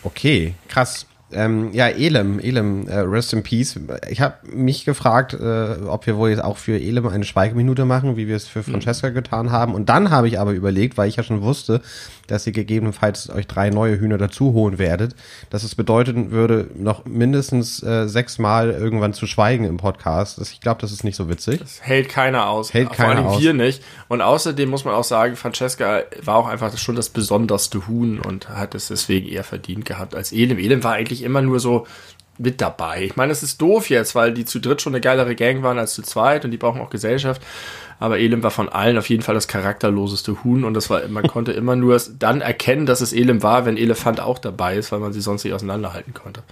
Okay, 0.03 0.53
krass. 0.67 1.06
Ähm, 1.31 1.73
ja, 1.73 1.87
Elem, 1.87 2.39
Elem, 2.39 2.87
äh, 2.87 2.99
Rest 2.99 3.33
in 3.33 3.43
Peace. 3.43 3.77
Ich 4.09 4.21
habe 4.21 4.35
mich 4.49 4.85
gefragt, 4.85 5.33
äh, 5.33 5.75
ob 5.85 6.07
wir 6.07 6.15
wohl 6.15 6.29
jetzt 6.29 6.43
auch 6.43 6.57
für 6.57 6.79
Elem 6.79 7.05
eine 7.07 7.25
Schweigeminute 7.25 7.83
machen, 7.83 8.15
wie 8.15 8.27
wir 8.29 8.35
es 8.37 8.47
für 8.47 8.63
Francesca 8.63 9.09
mhm. 9.09 9.13
getan 9.13 9.51
haben. 9.51 9.73
Und 9.73 9.89
dann 9.89 10.09
habe 10.09 10.29
ich 10.29 10.39
aber 10.39 10.53
überlegt, 10.53 10.97
weil 10.97 11.09
ich 11.09 11.17
ja 11.17 11.23
schon 11.23 11.41
wusste, 11.41 11.81
dass 12.27 12.47
ihr 12.47 12.53
gegebenenfalls 12.53 13.29
euch 13.29 13.47
drei 13.47 13.69
neue 13.69 13.99
Hühner 13.99 14.17
dazu 14.17 14.53
holen 14.53 14.77
werdet, 14.77 15.15
dass 15.49 15.63
es 15.63 15.75
bedeuten 15.75 16.31
würde, 16.31 16.69
noch 16.75 17.05
mindestens 17.05 17.81
äh, 17.83 18.07
sechsmal 18.07 18.71
irgendwann 18.71 19.13
zu 19.13 19.27
schweigen 19.27 19.65
im 19.65 19.77
Podcast. 19.77 20.39
Das, 20.39 20.51
ich 20.51 20.61
glaube, 20.61 20.81
das 20.81 20.91
ist 20.91 21.03
nicht 21.03 21.15
so 21.15 21.29
witzig. 21.29 21.59
Das 21.59 21.81
hält 21.81 22.09
keiner 22.09 22.47
aus. 22.47 22.73
Hält 22.73 22.91
keiner 22.93 23.15
Vor 23.15 23.15
allem 23.17 23.27
aus. 23.27 23.41
wir 23.41 23.53
nicht. 23.53 23.83
Und 24.07 24.21
außerdem 24.21 24.69
muss 24.69 24.85
man 24.85 24.93
auch 24.93 25.03
sagen, 25.03 25.35
Francesca 25.35 26.03
war 26.23 26.35
auch 26.35 26.47
einfach 26.47 26.77
schon 26.77 26.95
das 26.95 27.09
besonderste 27.09 27.87
Huhn 27.87 28.19
und 28.19 28.49
hat 28.49 28.75
es 28.75 28.87
deswegen 28.87 29.27
eher 29.27 29.43
verdient 29.43 29.85
gehabt 29.85 30.15
als 30.15 30.31
Elem. 30.31 30.57
Elem 30.57 30.83
war 30.83 30.93
eigentlich 30.93 31.16
immer 31.23 31.41
nur 31.41 31.59
so 31.59 31.85
mit 32.37 32.61
dabei. 32.61 33.03
Ich 33.03 33.15
meine, 33.15 33.31
es 33.31 33.43
ist 33.43 33.61
doof 33.61 33.89
jetzt, 33.89 34.15
weil 34.15 34.33
die 34.33 34.45
zu 34.45 34.59
dritt 34.59 34.81
schon 34.81 34.93
eine 34.93 35.01
geilere 35.01 35.35
Gang 35.35 35.63
waren 35.63 35.79
als 35.79 35.93
zu 35.93 36.03
zweit 36.03 36.45
und 36.45 36.51
die 36.51 36.57
brauchen 36.57 36.81
auch 36.81 36.89
Gesellschaft. 36.89 37.41
Aber 37.99 38.19
Elim 38.19 38.43
war 38.43 38.51
von 38.51 38.69
allen 38.69 38.97
auf 38.97 39.09
jeden 39.09 39.23
Fall 39.23 39.33
das 39.33 39.47
charakterloseste 39.47 40.43
Huhn 40.43 40.63
und 40.63 40.75
das 40.75 40.89
war, 40.89 41.07
man 41.07 41.27
konnte 41.27 41.51
immer 41.51 41.75
nur 41.75 41.99
dann 42.19 42.41
erkennen, 42.41 42.85
dass 42.85 43.01
es 43.01 43.11
Elim 43.11 43.41
war, 43.41 43.65
wenn 43.65 43.77
Elefant 43.77 44.19
auch 44.19 44.37
dabei 44.37 44.75
ist, 44.75 44.91
weil 44.91 44.99
man 44.99 45.13
sie 45.13 45.21
sonst 45.21 45.43
nicht 45.43 45.53
auseinanderhalten 45.53 46.13
konnte. 46.13 46.43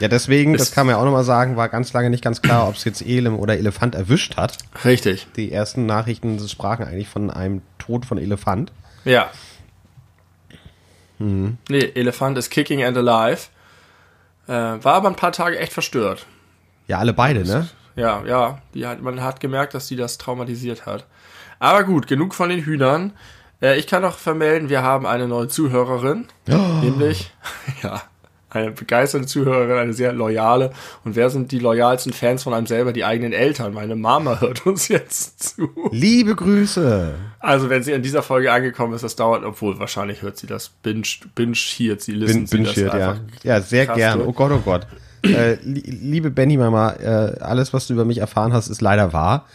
Ja, 0.00 0.08
deswegen, 0.08 0.54
das 0.56 0.72
kann 0.72 0.86
man 0.86 0.96
ja 0.96 1.00
auch 1.00 1.04
nochmal 1.04 1.24
sagen, 1.24 1.56
war 1.56 1.68
ganz 1.68 1.92
lange 1.92 2.10
nicht 2.10 2.22
ganz 2.22 2.42
klar, 2.42 2.68
ob 2.68 2.74
es 2.74 2.84
jetzt 2.84 3.00
Elim 3.00 3.36
oder 3.38 3.56
Elefant 3.56 3.94
erwischt 3.94 4.36
hat. 4.36 4.58
Richtig. 4.84 5.28
Die 5.36 5.52
ersten 5.52 5.86
Nachrichten 5.86 6.38
sprachen 6.48 6.84
eigentlich 6.84 7.08
von 7.08 7.30
einem 7.30 7.62
Tod 7.78 8.04
von 8.04 8.18
Elefant. 8.18 8.72
Ja. 9.04 9.30
Hm. 11.18 11.58
Nee, 11.68 11.92
Elefant 11.94 12.36
ist 12.38 12.50
kicking 12.50 12.82
and 12.82 12.96
alive. 12.96 13.46
Äh, 14.46 14.52
war 14.52 14.94
aber 14.94 15.08
ein 15.08 15.16
paar 15.16 15.32
Tage 15.32 15.58
echt 15.58 15.72
verstört. 15.72 16.26
Ja, 16.86 16.98
alle 16.98 17.12
beide, 17.12 17.44
ne? 17.44 17.68
Ja, 17.96 18.24
ja. 18.24 18.58
Die 18.74 18.86
hat, 18.86 19.00
man 19.00 19.22
hat 19.22 19.40
gemerkt, 19.40 19.74
dass 19.74 19.86
die 19.86 19.96
das 19.96 20.18
traumatisiert 20.18 20.86
hat. 20.86 21.06
Aber 21.58 21.84
gut, 21.84 22.06
genug 22.06 22.34
von 22.34 22.48
den 22.48 22.60
Hühnern. 22.60 23.12
Äh, 23.62 23.78
ich 23.78 23.86
kann 23.86 24.02
noch 24.02 24.18
vermelden, 24.18 24.68
wir 24.68 24.82
haben 24.82 25.06
eine 25.06 25.28
neue 25.28 25.48
Zuhörerin. 25.48 26.26
Oh. 26.48 26.80
Nämlich, 26.82 27.32
ja, 27.82 28.02
eine 28.54 28.70
begeisterte 28.70 29.26
Zuhörerin, 29.26 29.78
eine 29.78 29.92
sehr 29.92 30.12
loyale. 30.12 30.70
Und 31.04 31.16
wer 31.16 31.30
sind 31.30 31.52
die 31.52 31.58
loyalsten 31.58 32.12
Fans 32.12 32.42
von 32.42 32.54
einem 32.54 32.66
selber? 32.66 32.92
Die 32.92 33.04
eigenen 33.04 33.32
Eltern. 33.32 33.74
Meine 33.74 33.96
Mama 33.96 34.40
hört 34.40 34.66
uns 34.66 34.88
jetzt 34.88 35.42
zu. 35.42 35.70
Liebe 35.90 36.34
Grüße. 36.34 37.14
Also, 37.40 37.68
wenn 37.68 37.82
sie 37.82 37.92
in 37.92 38.02
dieser 38.02 38.22
Folge 38.22 38.52
angekommen 38.52 38.94
ist, 38.94 39.04
das 39.04 39.16
dauert, 39.16 39.44
obwohl 39.44 39.78
wahrscheinlich 39.78 40.22
hört 40.22 40.38
sie 40.38 40.46
das 40.46 40.68
binge, 40.68 41.02
binge 41.34 41.54
hier, 41.54 41.98
sie 41.98 42.12
listen 42.12 42.46
bin, 42.46 42.64
binge 42.64 42.86
das 42.86 42.98
ja. 42.98 43.16
ja, 43.42 43.60
sehr 43.60 43.86
gern. 43.86 44.20
Oh 44.22 44.32
Gott, 44.32 44.52
oh 44.52 44.60
Gott. 44.64 44.86
äh, 45.22 45.56
liebe 45.62 46.30
Benny 46.30 46.56
Mama, 46.56 46.92
äh, 46.92 47.38
alles, 47.40 47.72
was 47.72 47.86
du 47.86 47.94
über 47.94 48.04
mich 48.04 48.18
erfahren 48.18 48.52
hast, 48.52 48.68
ist 48.68 48.80
leider 48.80 49.12
wahr. 49.12 49.46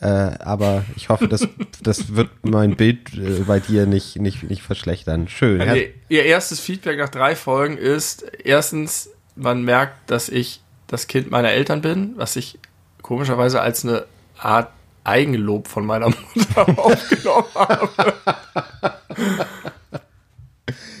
Äh, 0.00 0.06
aber 0.06 0.84
ich 0.96 1.08
hoffe, 1.08 1.28
das, 1.28 1.46
das 1.82 2.14
wird 2.14 2.30
mein 2.42 2.76
Bild 2.76 3.14
äh, 3.14 3.42
bei 3.46 3.60
dir 3.60 3.86
nicht, 3.86 4.16
nicht, 4.16 4.42
nicht 4.42 4.62
verschlechtern. 4.62 5.28
Schön. 5.28 5.60
Also 5.60 5.82
ihr 6.08 6.24
erstes 6.24 6.60
Feedback 6.60 6.98
nach 6.98 7.08
drei 7.08 7.36
Folgen 7.36 7.78
ist, 7.78 8.22
erstens, 8.44 9.10
man 9.36 9.62
merkt, 9.62 10.10
dass 10.10 10.28
ich 10.28 10.60
das 10.86 11.06
Kind 11.06 11.30
meiner 11.30 11.50
Eltern 11.50 11.80
bin, 11.80 12.14
was 12.16 12.36
ich 12.36 12.58
komischerweise 13.02 13.60
als 13.60 13.84
eine 13.84 14.04
Art 14.38 14.70
Eigenlob 15.04 15.68
von 15.68 15.86
meiner 15.86 16.08
Mutter 16.34 16.78
aufgenommen 16.78 17.46
habe. 17.54 18.14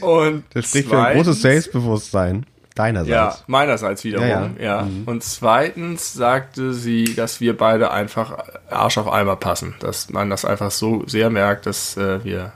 Und 0.00 0.44
das 0.52 0.68
spricht 0.68 0.88
für 0.88 1.02
ein 1.02 1.16
großes 1.16 1.40
Selbstbewusstsein. 1.40 2.46
Deinerseits. 2.74 3.38
Ja, 3.38 3.44
meinerseits 3.46 4.02
wiederum, 4.02 4.26
ja. 4.26 4.50
ja. 4.58 4.64
ja. 4.64 4.82
Mhm. 4.82 5.04
Und 5.06 5.22
zweitens 5.22 6.12
sagte 6.12 6.74
sie, 6.74 7.14
dass 7.14 7.40
wir 7.40 7.56
beide 7.56 7.92
einfach 7.92 8.38
Arsch 8.68 8.98
auf 8.98 9.08
Eimer 9.08 9.36
passen. 9.36 9.74
Dass 9.78 10.10
man 10.10 10.28
das 10.28 10.44
einfach 10.44 10.72
so 10.72 11.04
sehr 11.06 11.30
merkt, 11.30 11.66
dass 11.66 11.96
äh, 11.96 12.24
wir 12.24 12.52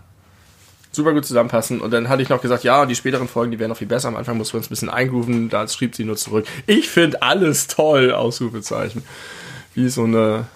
super 0.91 1.13
gut 1.13 1.25
zusammenpassen. 1.25 1.81
Und 1.81 1.93
dann 1.93 2.09
hatte 2.09 2.23
ich 2.23 2.29
noch 2.29 2.43
gesagt, 2.43 2.65
ja, 2.65 2.85
die 2.85 2.97
späteren 2.97 3.29
Folgen, 3.29 3.53
die 3.53 3.61
wären 3.61 3.69
noch 3.69 3.77
viel 3.77 3.87
besser. 3.87 4.09
Am 4.09 4.17
Anfang 4.17 4.37
mussten 4.37 4.55
wir 4.55 4.59
uns 4.59 4.67
ein 4.67 4.71
bisschen 4.71 4.91
eingrooven. 4.91 5.51
Da 5.51 5.69
schrieb 5.69 5.95
sie 5.95 6.05
nur 6.05 6.17
zurück. 6.17 6.47
Ich 6.67 6.89
finde 6.89 7.23
alles 7.23 7.69
toll, 7.69 8.11
Ausrufezeichen. 8.11 9.05
Wie 9.75 9.89
so 9.89 10.03
eine, 10.03 10.47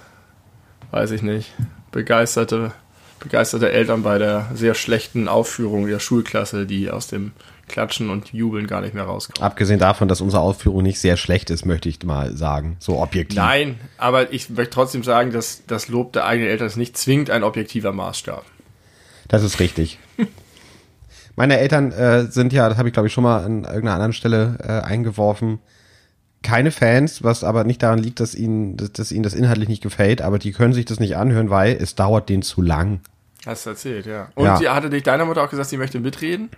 weiß 0.90 1.12
ich 1.12 1.22
nicht, 1.22 1.54
begeisterte, 1.92 2.72
begeisterte 3.20 3.70
Eltern 3.70 4.02
bei 4.02 4.18
der 4.18 4.48
sehr 4.54 4.74
schlechten 4.74 5.28
Aufführung 5.28 5.86
der 5.86 6.00
Schulklasse, 6.00 6.66
die 6.66 6.90
aus 6.90 7.06
dem 7.06 7.30
Klatschen 7.68 8.10
und 8.10 8.32
Jubeln 8.32 8.66
gar 8.66 8.80
nicht 8.80 8.94
mehr 8.94 9.04
rauskommen. 9.04 9.42
Abgesehen 9.42 9.78
davon, 9.78 10.08
dass 10.08 10.20
unsere 10.20 10.42
Aufführung 10.42 10.82
nicht 10.82 11.00
sehr 11.00 11.16
schlecht 11.16 11.50
ist, 11.50 11.64
möchte 11.64 11.88
ich 11.88 12.02
mal 12.04 12.36
sagen, 12.36 12.76
so 12.78 13.00
objektiv. 13.00 13.38
Nein, 13.38 13.80
aber 13.98 14.32
ich 14.32 14.50
möchte 14.50 14.74
trotzdem 14.74 15.02
sagen, 15.02 15.32
dass 15.32 15.62
das 15.66 15.88
Lob 15.88 16.12
der 16.12 16.26
eigenen 16.26 16.50
Eltern 16.50 16.66
ist 16.66 16.76
nicht 16.76 16.96
zwingend 16.96 17.30
ein 17.30 17.42
objektiver 17.42 17.92
Maßstab. 17.92 18.44
Das 19.28 19.42
ist 19.42 19.60
richtig. 19.60 19.98
Meine 21.36 21.58
Eltern 21.58 21.92
äh, 21.92 22.26
sind 22.26 22.52
ja, 22.52 22.68
das 22.68 22.76
habe 22.76 22.88
ich 22.88 22.92
glaube 22.92 23.08
ich 23.08 23.14
schon 23.14 23.24
mal 23.24 23.42
an 23.42 23.64
irgendeiner 23.64 23.94
anderen 23.94 24.12
Stelle 24.12 24.58
äh, 24.62 24.86
eingeworfen, 24.86 25.60
keine 26.42 26.72
Fans, 26.72 27.22
was 27.22 27.44
aber 27.44 27.64
nicht 27.64 27.82
daran 27.82 28.00
liegt, 28.00 28.20
dass 28.20 28.34
ihnen, 28.34 28.76
dass, 28.76 28.92
dass 28.92 29.12
ihnen 29.12 29.22
das 29.22 29.32
inhaltlich 29.32 29.68
nicht 29.68 29.82
gefällt, 29.82 30.20
aber 30.20 30.38
die 30.38 30.52
können 30.52 30.74
sich 30.74 30.84
das 30.84 31.00
nicht 31.00 31.16
anhören, 31.16 31.50
weil 31.50 31.76
es 31.80 31.94
dauert 31.94 32.28
denen 32.28 32.42
zu 32.42 32.60
lang. 32.60 33.00
Hast 33.46 33.66
du 33.66 33.70
erzählt, 33.70 34.06
ja. 34.06 34.28
Und 34.34 34.44
ja. 34.44 34.56
sie 34.56 34.68
hatte 34.68 34.90
dich 34.90 35.02
deiner 35.02 35.24
Mutter 35.24 35.42
auch 35.42 35.50
gesagt, 35.50 35.68
sie 35.68 35.76
möchte 35.76 36.00
mitreden? 36.00 36.50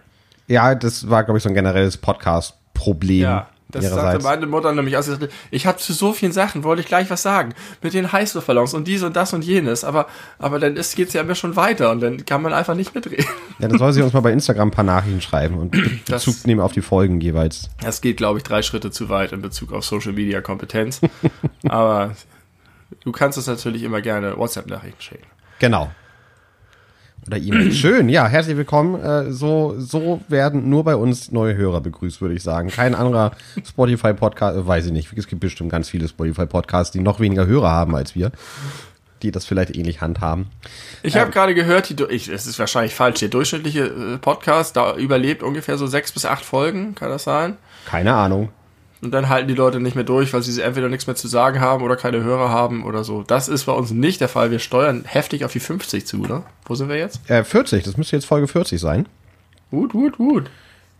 Ja, 0.46 0.74
das 0.74 1.08
war, 1.08 1.24
glaube 1.24 1.38
ich, 1.38 1.42
so 1.42 1.48
ein 1.48 1.54
generelles 1.54 1.96
Podcast-Problem. 1.96 3.22
Ja. 3.22 3.46
Das 3.74 3.90
sagte 3.90 4.22
meine 4.22 4.46
Mutter 4.46 4.72
nämlich 4.72 4.96
aus. 4.96 5.10
Ich 5.50 5.66
habe 5.66 5.78
zu 5.78 5.92
so 5.92 6.12
vielen 6.12 6.32
Sachen, 6.32 6.62
wollte 6.64 6.82
ich 6.82 6.86
gleich 6.86 7.10
was 7.10 7.22
sagen. 7.22 7.54
Mit 7.82 7.94
den 7.94 8.12
Heißluftballons 8.12 8.74
und 8.74 8.86
dies 8.86 9.02
und 9.02 9.16
das 9.16 9.32
und 9.32 9.44
jenes. 9.44 9.84
Aber, 9.84 10.06
aber 10.38 10.58
dann 10.58 10.74
geht 10.74 11.08
es 11.08 11.12
ja 11.12 11.22
immer 11.22 11.34
schon 11.34 11.56
weiter 11.56 11.90
und 11.90 12.00
dann 12.00 12.24
kann 12.24 12.42
man 12.42 12.52
einfach 12.52 12.74
nicht 12.74 12.94
mitreden. 12.94 13.26
Ja, 13.60 13.68
dann 13.68 13.78
soll 13.78 13.92
sie 13.92 14.02
uns 14.02 14.12
mal 14.12 14.20
bei 14.20 14.32
Instagram 14.32 14.68
ein 14.68 14.70
paar 14.72 14.84
Nachrichten 14.84 15.20
schreiben 15.20 15.58
und 15.58 15.70
Bezug 16.06 16.34
das, 16.34 16.44
nehmen 16.44 16.60
auf 16.60 16.72
die 16.72 16.82
Folgen 16.82 17.20
jeweils. 17.20 17.70
Das 17.80 18.00
geht, 18.00 18.16
glaube 18.16 18.38
ich, 18.38 18.42
drei 18.42 18.62
Schritte 18.62 18.90
zu 18.90 19.08
weit 19.08 19.30
in 19.30 19.42
Bezug 19.42 19.72
auf 19.72 19.84
Social 19.84 20.12
Media 20.12 20.40
Kompetenz. 20.40 21.00
aber 21.68 22.16
du 23.04 23.12
kannst 23.12 23.38
uns 23.38 23.46
natürlich 23.46 23.84
immer 23.84 24.00
gerne 24.00 24.36
WhatsApp-Nachrichten 24.36 25.00
schicken. 25.00 25.26
Genau. 25.60 25.92
Oder 27.26 27.38
E-Mail. 27.38 27.72
Schön, 27.72 28.08
ja, 28.08 28.26
herzlich 28.26 28.56
willkommen. 28.56 29.00
Äh, 29.00 29.32
so, 29.32 29.74
so 29.78 30.20
werden 30.28 30.68
nur 30.68 30.84
bei 30.84 30.96
uns 30.96 31.32
neue 31.32 31.56
Hörer 31.56 31.80
begrüßt, 31.80 32.20
würde 32.20 32.34
ich 32.34 32.42
sagen. 32.42 32.68
Kein 32.68 32.94
anderer 32.94 33.32
Spotify-Podcast, 33.66 34.56
äh, 34.56 34.66
weiß 34.66 34.86
ich 34.86 34.92
nicht. 34.92 35.12
Es 35.16 35.26
gibt 35.26 35.40
bestimmt 35.40 35.70
ganz 35.70 35.88
viele 35.88 36.08
Spotify-Podcasts, 36.08 36.92
die 36.92 37.00
noch 37.00 37.20
weniger 37.20 37.46
Hörer 37.46 37.70
haben 37.70 37.94
als 37.96 38.14
wir, 38.14 38.30
die 39.22 39.30
das 39.30 39.46
vielleicht 39.46 39.74
ähnlich 39.74 40.00
handhaben. 40.00 40.48
Ich 41.02 41.16
habe 41.16 41.26
ähm, 41.26 41.32
gerade 41.32 41.54
gehört, 41.54 41.98
die, 41.98 42.04
ich, 42.04 42.28
es 42.28 42.46
ist 42.46 42.58
wahrscheinlich 42.58 42.94
falsch, 42.94 43.20
der 43.20 43.28
durchschnittliche 43.28 43.84
äh, 43.86 44.18
Podcast 44.18 44.76
da 44.76 44.94
überlebt 44.96 45.42
ungefähr 45.42 45.78
so 45.78 45.86
sechs 45.86 46.12
bis 46.12 46.26
acht 46.26 46.44
Folgen, 46.44 46.94
kann 46.94 47.08
das 47.08 47.24
sein? 47.24 47.56
Keine 47.86 48.14
Ahnung. 48.14 48.50
Und 49.04 49.10
dann 49.10 49.28
halten 49.28 49.48
die 49.48 49.54
Leute 49.54 49.80
nicht 49.80 49.94
mehr 49.94 50.04
durch, 50.04 50.32
weil 50.32 50.42
sie 50.42 50.60
entweder 50.62 50.88
nichts 50.88 51.06
mehr 51.06 51.16
zu 51.16 51.28
sagen 51.28 51.60
haben 51.60 51.82
oder 51.84 51.96
keine 51.96 52.22
Hörer 52.22 52.48
haben 52.48 52.84
oder 52.84 53.04
so. 53.04 53.22
Das 53.22 53.48
ist 53.48 53.64
bei 53.64 53.72
uns 53.72 53.90
nicht 53.90 54.20
der 54.20 54.28
Fall. 54.28 54.50
Wir 54.50 54.58
steuern 54.58 55.04
heftig 55.04 55.44
auf 55.44 55.52
die 55.52 55.60
50 55.60 56.06
zu, 56.06 56.22
oder? 56.22 56.44
Wo 56.64 56.74
sind 56.74 56.88
wir 56.88 56.96
jetzt? 56.96 57.28
Äh, 57.28 57.44
40, 57.44 57.84
das 57.84 57.96
müsste 57.96 58.16
jetzt 58.16 58.24
Folge 58.24 58.48
40 58.48 58.80
sein. 58.80 59.06
Gut, 59.70 59.92
gut, 59.92 60.16
gut. 60.16 60.50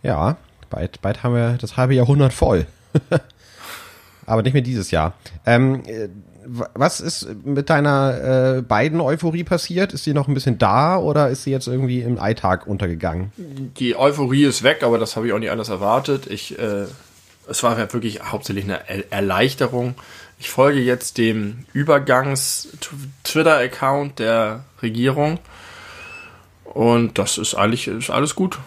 Ja, 0.03 0.37
bald, 0.69 1.01
bald 1.01 1.23
haben 1.23 1.33
wir 1.33 1.57
das 1.59 1.77
halbe 1.77 1.95
Jahrhundert 1.95 2.33
voll. 2.33 2.67
Aber 4.27 4.41
nicht 4.41 4.53
mehr 4.53 4.61
dieses 4.61 4.91
Jahr. 4.91 5.13
Ähm, 5.45 5.83
äh, 5.85 6.09
was 6.45 6.99
ist 6.99 7.27
mit 7.43 7.69
deiner 7.69 8.57
äh, 8.57 8.61
beiden 8.61 9.01
Euphorie 9.01 9.43
passiert? 9.43 9.93
Ist 9.93 10.03
sie 10.03 10.13
noch 10.13 10.27
ein 10.27 10.33
bisschen 10.33 10.57
da 10.57 10.97
oder 10.97 11.29
ist 11.29 11.43
sie 11.43 11.51
jetzt 11.51 11.67
irgendwie 11.67 12.01
im 12.01 12.19
Alltag 12.19 12.67
untergegangen? 12.67 13.31
Die 13.37 13.95
Euphorie 13.95 14.45
ist 14.45 14.61
weg, 14.61 14.83
aber 14.83 14.99
das 14.99 15.15
habe 15.15 15.27
ich 15.27 15.33
auch 15.33 15.39
nicht 15.39 15.51
anders 15.51 15.69
erwartet. 15.69 16.27
Ich 16.27 16.57
äh, 16.59 16.85
es 17.47 17.63
war 17.63 17.77
wirklich 17.77 18.21
hauptsächlich 18.23 18.65
eine 18.65 19.11
Erleichterung. 19.11 19.95
Ich 20.39 20.49
folge 20.49 20.79
jetzt 20.79 21.17
dem 21.17 21.65
Übergangs-Twitter-Account 21.73 24.19
der 24.19 24.63
Regierung. 24.81 25.39
Und 26.65 27.17
das 27.17 27.37
ist 27.37 27.55
eigentlich 27.55 27.87
ist 27.87 28.09
alles 28.09 28.35
gut. 28.35 28.59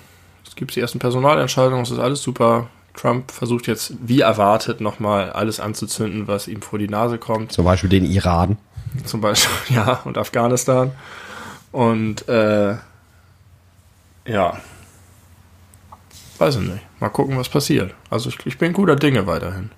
Es 0.47 0.57
gibt 0.57 0.75
die 0.77 0.81
ersten 0.81 0.99
Personalentscheidungen, 0.99 1.83
es 1.83 1.91
ist 1.91 1.99
alles 1.99 2.23
super. 2.23 2.69
Trump 2.95 3.31
versucht 3.31 3.67
jetzt, 3.67 3.93
wie 4.01 4.21
erwartet, 4.21 4.81
nochmal 4.81 5.31
alles 5.31 5.61
anzuzünden, 5.61 6.27
was 6.27 6.49
ihm 6.49 6.63
vor 6.63 6.79
die 6.79 6.89
Nase 6.89 7.19
kommt. 7.19 7.53
Zum 7.53 7.65
Beispiel 7.65 7.91
den 7.91 8.05
Iran. 8.05 8.57
Zum 9.05 9.21
Beispiel, 9.21 9.53
ja, 9.77 10.01
und 10.05 10.19
Afghanistan. 10.19 10.93
Und 11.71 12.29
äh, 12.29 12.77
ja, 14.27 14.61
weiß 16.41 16.57
ich 16.57 16.63
nicht. 16.63 17.01
Mal 17.01 17.09
gucken, 17.09 17.37
was 17.37 17.49
passiert. 17.49 17.95
Also 18.11 18.29
ich, 18.29 18.39
ich 18.45 18.59
bin 18.59 18.73
guter 18.73 18.97
Dinge 18.97 19.27
weiterhin. 19.27 19.71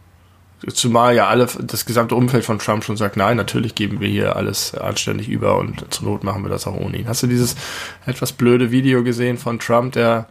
Zumal 0.68 1.16
ja 1.16 1.26
alle, 1.28 1.46
das 1.58 1.86
gesamte 1.86 2.14
Umfeld 2.14 2.44
von 2.44 2.58
Trump 2.58 2.84
schon 2.84 2.98
sagt, 2.98 3.16
nein, 3.16 3.38
natürlich 3.38 3.74
geben 3.74 4.00
wir 4.00 4.08
hier 4.08 4.36
alles 4.36 4.74
anständig 4.74 5.28
über 5.28 5.58
und 5.58 5.86
zur 5.92 6.06
Not 6.06 6.22
machen 6.22 6.42
wir 6.42 6.50
das 6.50 6.66
auch 6.66 6.76
ohne 6.76 6.98
ihn. 6.98 7.08
Hast 7.08 7.22
du 7.22 7.26
dieses 7.26 7.56
etwas 8.04 8.32
blöde 8.32 8.70
Video 8.70 9.02
gesehen 9.02 9.38
von 9.38 9.58
Trump, 9.58 9.94
der, 9.94 10.26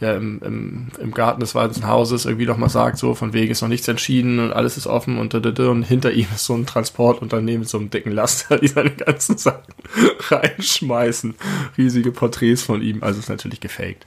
der 0.00 0.16
im, 0.16 0.42
im, 0.42 0.88
im 1.00 1.14
Garten 1.14 1.38
des 1.38 1.54
Weißen 1.54 1.86
Hauses 1.86 2.24
irgendwie 2.24 2.46
nochmal 2.46 2.70
sagt, 2.70 2.98
so 2.98 3.14
von 3.14 3.34
wegen 3.34 3.52
ist 3.52 3.62
noch 3.62 3.68
nichts 3.68 3.86
entschieden 3.86 4.40
und 4.40 4.52
alles 4.52 4.76
ist 4.76 4.88
offen 4.88 5.16
und, 5.16 5.32
und 5.32 5.82
hinter 5.84 6.10
ihm 6.10 6.26
ist 6.34 6.46
so 6.46 6.54
ein 6.54 6.66
Transportunternehmen 6.66 7.60
mit 7.60 7.68
so 7.68 7.78
einem 7.78 7.90
dicken 7.90 8.10
Laster, 8.10 8.58
die 8.60 8.66
seine 8.66 8.90
ganzen 8.90 9.38
Sachen 9.38 9.72
reinschmeißen. 10.28 11.36
Riesige 11.78 12.10
Porträts 12.10 12.62
von 12.62 12.82
ihm, 12.82 13.04
also 13.04 13.20
ist 13.20 13.28
natürlich 13.28 13.60
gefaked. 13.60 14.06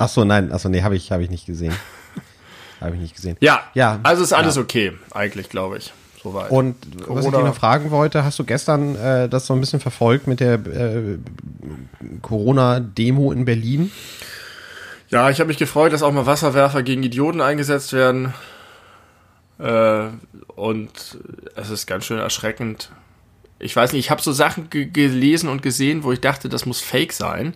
Ach 0.00 0.08
so, 0.08 0.24
nein, 0.24 0.50
also 0.50 0.70
nee, 0.70 0.82
habe 0.82 0.96
ich, 0.96 1.12
hab 1.12 1.20
ich 1.20 1.28
nicht 1.28 1.44
gesehen. 1.44 1.74
habe 2.80 2.94
ich 2.94 3.02
nicht 3.02 3.14
gesehen. 3.14 3.36
Ja, 3.40 3.64
ja 3.74 4.00
also 4.02 4.22
ist 4.22 4.32
alles 4.32 4.56
ja. 4.56 4.62
okay, 4.62 4.92
eigentlich, 5.10 5.50
glaube 5.50 5.76
ich. 5.76 5.92
Soweit. 6.22 6.50
Und 6.50 6.76
Corona. 7.02 7.16
was 7.18 7.24
ich 7.26 7.30
dir 7.32 7.44
noch 7.44 7.54
fragen 7.54 7.90
wollte, 7.90 8.24
hast 8.24 8.38
du 8.38 8.44
gestern 8.44 8.96
äh, 8.96 9.28
das 9.28 9.46
so 9.46 9.52
ein 9.52 9.60
bisschen 9.60 9.78
verfolgt 9.78 10.26
mit 10.26 10.40
der 10.40 10.54
äh, 10.54 11.18
Corona-Demo 12.22 13.30
in 13.30 13.44
Berlin? 13.44 13.92
Ja, 15.10 15.28
ich 15.28 15.38
habe 15.38 15.48
mich 15.48 15.58
gefreut, 15.58 15.92
dass 15.92 16.02
auch 16.02 16.12
mal 16.12 16.24
Wasserwerfer 16.24 16.82
gegen 16.82 17.02
Idioten 17.02 17.42
eingesetzt 17.42 17.92
werden. 17.92 18.32
Äh, 19.58 20.04
und 20.46 21.18
es 21.56 21.68
ist 21.68 21.86
ganz 21.86 22.06
schön 22.06 22.18
erschreckend. 22.18 22.90
Ich 23.58 23.76
weiß 23.76 23.92
nicht, 23.92 24.06
ich 24.06 24.10
habe 24.10 24.22
so 24.22 24.32
Sachen 24.32 24.70
gelesen 24.70 25.50
und 25.50 25.62
gesehen, 25.62 26.04
wo 26.04 26.12
ich 26.12 26.22
dachte, 26.22 26.48
das 26.48 26.64
muss 26.64 26.80
fake 26.80 27.12
sein 27.12 27.54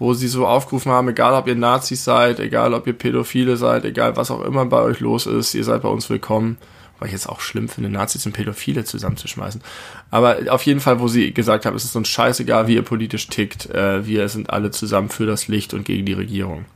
wo 0.00 0.14
sie 0.14 0.28
so 0.28 0.46
aufgerufen 0.46 0.90
haben, 0.90 1.08
egal 1.10 1.34
ob 1.34 1.46
ihr 1.46 1.54
Nazis 1.54 2.02
seid, 2.02 2.40
egal 2.40 2.74
ob 2.74 2.86
ihr 2.86 2.94
Pädophile 2.94 3.56
seid, 3.56 3.84
egal 3.84 4.16
was 4.16 4.30
auch 4.30 4.40
immer 4.40 4.64
bei 4.64 4.80
euch 4.80 4.98
los 4.98 5.26
ist, 5.26 5.54
ihr 5.54 5.62
seid 5.62 5.82
bei 5.82 5.88
uns 5.88 6.10
willkommen. 6.10 6.56
Weil 6.98 7.08
ich 7.08 7.12
jetzt 7.12 7.28
auch 7.28 7.40
schlimm 7.40 7.68
finde, 7.68 7.88
Nazis 7.88 8.26
und 8.26 8.32
Pädophile 8.32 8.84
zusammenzuschmeißen. 8.84 9.62
Aber 10.10 10.36
auf 10.48 10.64
jeden 10.64 10.80
Fall, 10.80 11.00
wo 11.00 11.08
sie 11.08 11.32
gesagt 11.32 11.64
haben, 11.64 11.74
es 11.74 11.84
ist 11.84 11.96
uns 11.96 12.08
scheißegal, 12.08 12.66
wie 12.66 12.74
ihr 12.74 12.82
politisch 12.82 13.28
tickt, 13.28 13.70
äh, 13.70 14.06
wir 14.06 14.28
sind 14.28 14.50
alle 14.50 14.70
zusammen 14.70 15.08
für 15.08 15.24
das 15.24 15.48
Licht 15.48 15.72
und 15.72 15.84
gegen 15.84 16.04
die 16.04 16.12
Regierung. 16.12 16.66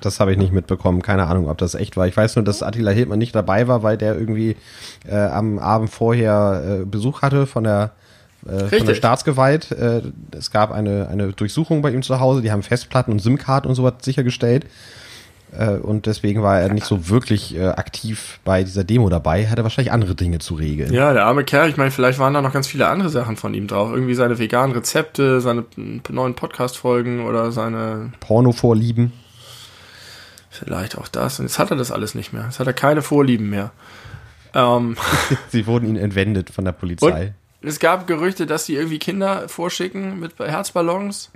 Das 0.00 0.20
habe 0.20 0.32
ich 0.32 0.38
nicht 0.38 0.52
mitbekommen. 0.52 1.02
Keine 1.02 1.26
Ahnung, 1.26 1.48
ob 1.48 1.58
das 1.58 1.74
echt 1.74 1.96
war. 1.96 2.06
Ich 2.06 2.16
weiß 2.16 2.36
nur, 2.36 2.44
dass 2.44 2.62
Attila 2.62 2.92
Hildmann 2.92 3.18
nicht 3.18 3.34
dabei 3.34 3.68
war, 3.68 3.82
weil 3.82 3.98
der 3.98 4.18
irgendwie 4.18 4.56
äh, 5.06 5.16
am 5.16 5.58
Abend 5.58 5.90
vorher 5.90 6.80
äh, 6.82 6.84
Besuch 6.84 7.22
hatte 7.22 7.46
von 7.46 7.64
der 7.64 7.92
äh, 8.46 8.76
von 8.76 8.86
der 8.86 8.94
Staatsgewalt. 8.94 9.70
Äh, 9.72 10.02
es 10.36 10.50
gab 10.50 10.72
eine, 10.72 11.08
eine 11.08 11.32
Durchsuchung 11.32 11.82
bei 11.82 11.90
ihm 11.90 12.02
zu 12.02 12.20
Hause, 12.20 12.42
die 12.42 12.50
haben 12.50 12.62
Festplatten 12.62 13.12
und 13.12 13.20
SIM-Karten 13.20 13.68
und 13.68 13.74
sowas 13.74 13.94
sichergestellt. 14.02 14.66
Äh, 15.56 15.76
und 15.76 16.06
deswegen 16.06 16.42
war 16.42 16.60
er 16.60 16.72
nicht 16.72 16.86
so 16.86 17.08
wirklich 17.08 17.54
äh, 17.56 17.66
aktiv 17.66 18.40
bei 18.44 18.64
dieser 18.64 18.84
Demo 18.84 19.08
dabei, 19.08 19.46
hatte 19.46 19.62
wahrscheinlich 19.62 19.92
andere 19.92 20.14
Dinge 20.14 20.38
zu 20.38 20.54
regeln. 20.54 20.92
Ja, 20.92 21.12
der 21.12 21.26
arme 21.26 21.44
Kerl, 21.44 21.70
ich 21.70 21.76
meine, 21.76 21.90
vielleicht 21.90 22.18
waren 22.18 22.34
da 22.34 22.42
noch 22.42 22.52
ganz 22.52 22.66
viele 22.66 22.88
andere 22.88 23.08
Sachen 23.08 23.36
von 23.36 23.54
ihm 23.54 23.66
drauf. 23.66 23.90
Irgendwie 23.92 24.14
seine 24.14 24.38
veganen 24.38 24.74
Rezepte, 24.74 25.40
seine 25.40 25.64
neuen 25.76 26.34
Podcast-Folgen 26.34 27.24
oder 27.24 27.52
seine 27.52 28.12
Porno-Vorlieben. 28.20 29.12
Vielleicht 30.50 30.98
auch 30.98 31.08
das. 31.08 31.40
Und 31.40 31.46
jetzt 31.46 31.58
hat 31.58 31.70
er 31.70 31.76
das 31.76 31.90
alles 31.90 32.14
nicht 32.14 32.32
mehr. 32.32 32.44
Jetzt 32.44 32.60
hat 32.60 32.66
er 32.66 32.72
keine 32.72 33.02
Vorlieben 33.02 33.50
mehr. 33.50 33.72
Ähm. 34.54 34.96
Sie 35.48 35.66
wurden 35.66 35.88
ihn 35.88 35.96
entwendet 35.96 36.50
von 36.50 36.64
der 36.64 36.72
Polizei. 36.72 37.26
Und 37.26 37.43
es 37.64 37.78
gab 37.78 38.06
Gerüchte, 38.06 38.46
dass 38.46 38.66
sie 38.66 38.74
irgendwie 38.74 38.98
Kinder 38.98 39.48
vorschicken 39.48 40.20
mit 40.20 40.38
Herzballons. 40.38 41.30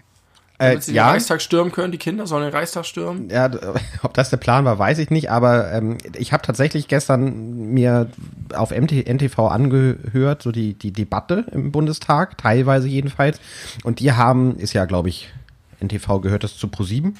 Äh, 0.61 0.70
damit 0.70 0.82
sie 0.82 0.94
ja. 0.94 1.04
den 1.06 1.11
Reichstag 1.12 1.40
stürmen 1.40 1.70
können, 1.70 1.92
die 1.92 1.99
Kinder 1.99 2.26
sollen 2.26 2.42
den 2.42 2.52
Reichstag 2.52 2.85
stürmen. 2.85 3.30
Ja, 3.30 3.49
ob 4.02 4.14
das 4.14 4.30
der 4.30 4.38
Plan 4.38 4.64
war, 4.64 4.76
weiß 4.76 4.99
ich 4.99 5.11
nicht, 5.11 5.30
aber 5.30 5.73
ähm, 5.73 5.99
ich 6.16 6.32
habe 6.32 6.42
tatsächlich 6.42 6.88
gestern 6.88 7.73
mir 7.73 8.11
auf 8.54 8.73
MT, 8.73 9.06
NTV 9.06 9.38
angehört, 9.38 10.42
so 10.42 10.50
die, 10.50 10.75
die 10.75 10.90
Debatte 10.92 11.47
im 11.52 11.70
Bundestag, 11.70 12.38
teilweise 12.38 12.88
jedenfalls. 12.88 13.40
Und 13.85 14.00
die 14.00 14.12
haben, 14.12 14.56
ist 14.56 14.73
ja, 14.73 14.85
glaube 14.85 15.11
ich, 15.11 15.32
NTV 15.80 16.20
gehört 16.20 16.42
das 16.42 16.56
zu 16.56 16.66
ProSieben, 16.66 17.16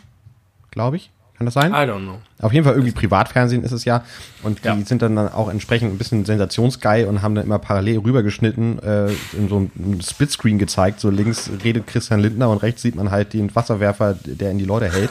glaube 0.73 0.97
ich. 0.97 1.13
Kann 1.39 1.45
das 1.45 1.55
sein? 1.55 1.71
I 1.71 1.89
don't 1.89 2.03
know. 2.03 2.19
Auf 2.41 2.53
jeden 2.53 2.65
Fall 2.65 2.75
irgendwie 2.75 2.93
Privatfernsehen 2.93 3.63
ist 3.63 3.71
es 3.71 3.85
ja. 3.85 4.05
Und 4.43 4.65
die 4.65 4.69
ja. 4.69 4.77
sind 4.85 5.03
dann, 5.03 5.17
auch 5.17 5.49
entsprechend 5.49 5.93
ein 5.93 5.99
bisschen 5.99 6.25
sensationsgeil 6.25 7.07
und 7.07 7.23
haben 7.23 7.37
dann 7.37 7.45
immer 7.45 7.61
parallel 7.61 8.01
rübergeschnitten, 8.01 8.83
äh, 8.83 9.07
in 9.35 9.49
so 9.49 9.57
einem 9.79 10.01
Splitscreen 10.01 10.59
gezeigt. 10.59 10.99
So 10.99 11.11
links 11.11 11.49
redet 11.63 11.87
Christian 11.87 12.19
Lindner 12.19 12.51
und 12.51 12.59
rechts 12.59 12.83
sieht 12.83 12.97
man 12.97 13.13
halt 13.13 13.35
den 13.35 13.55
Wasserwerfer, 13.55 14.15
der 14.15 14.51
in 14.51 14.59
die 14.59 14.65
Leute 14.65 14.93
hält 14.93 15.11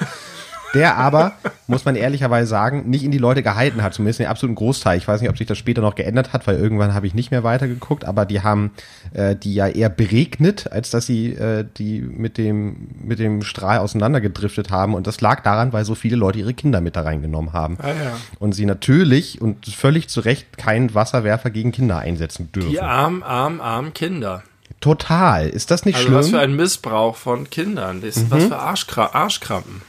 der 0.74 0.98
aber, 0.98 1.34
muss 1.68 1.86
man 1.86 1.96
ehrlicherweise 1.96 2.50
sagen, 2.50 2.90
nicht 2.90 3.04
in 3.04 3.12
die 3.12 3.18
Leute 3.18 3.44
gehalten 3.44 3.82
hat, 3.82 3.94
zumindest 3.94 4.20
den 4.20 4.28
absoluten 4.28 4.56
Großteil. 4.56 4.98
Ich 4.98 5.08
weiß 5.08 5.22
nicht, 5.22 5.30
ob 5.30 5.38
sich 5.38 5.48
das 5.48 5.58
später 5.58 5.82
noch 5.82 5.96
geändert 5.96 6.34
hat, 6.34 6.48
weil 6.48 6.58
irgendwann 6.58 6.94
habe 6.94 7.08
ich 7.08 7.14
nicht 7.14 7.32
mehr 7.32 7.44
weitergeguckt, 7.44 8.06
aber 8.06 8.26
die 8.26 8.42
haben 8.42 8.72
äh, 9.14 9.36
die 9.36 9.54
ja 9.54 9.68
eher 9.68 9.90
beregnet, 9.90 10.72
als 10.72 10.90
dass 10.90 11.06
sie 11.06 11.34
äh, 11.34 11.66
die 11.78 12.02
mit 12.02 12.38
dem, 12.38 12.90
mit 13.02 13.20
dem 13.20 13.42
Strahl 13.44 13.80
auseinandergedriftet 13.80 14.70
haben. 14.70 14.94
Und 14.94 15.08
das 15.08 15.22
lag 15.22 15.42
daran, 15.42 15.74
weil 15.74 15.86
so 15.86 15.96
viele 15.96 16.16
Leute 16.16 16.40
ihre 16.40 16.54
Kinder 16.54 16.82
mit 16.82 16.96
da 16.96 17.02
reingenommen 17.02 17.54
haben. 17.54 17.78
Ah, 17.82 17.88
ja. 17.88 18.18
Und 18.40 18.54
sie 18.54 18.66
natürlich 18.66 19.42
und 19.42 19.66
völlig 19.68 20.10
zu 20.10 20.22
Recht 20.22 20.58
keinen 20.58 20.94
Wasserwerfer 20.94 21.50
gegen 21.50 21.72
Kinder 21.72 22.00
einsetzen 22.00 22.52
dürfen. 22.52 22.70
Die 22.70 22.82
armen, 22.82 23.24
armen, 23.24 23.62
armen 23.62 23.94
Kinder. 23.94 24.44
Total. 24.80 25.48
Ist 25.48 25.72
das 25.72 25.86
nicht 25.86 25.96
also 25.96 26.08
schlimm? 26.08 26.20
Was 26.20 26.30
für 26.30 26.40
ein 26.40 26.56
Missbrauch 26.56 27.16
von 27.16 27.50
Kindern. 27.50 28.02
Das 28.02 28.18
mhm. 28.18 28.32
was 28.32 28.46
für 28.46 28.58
Arschkra 28.58 29.10
Arschkrampen. 29.14 29.82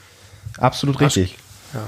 Absolut 0.58 1.00
richtig. 1.00 1.36
Ja. 1.74 1.86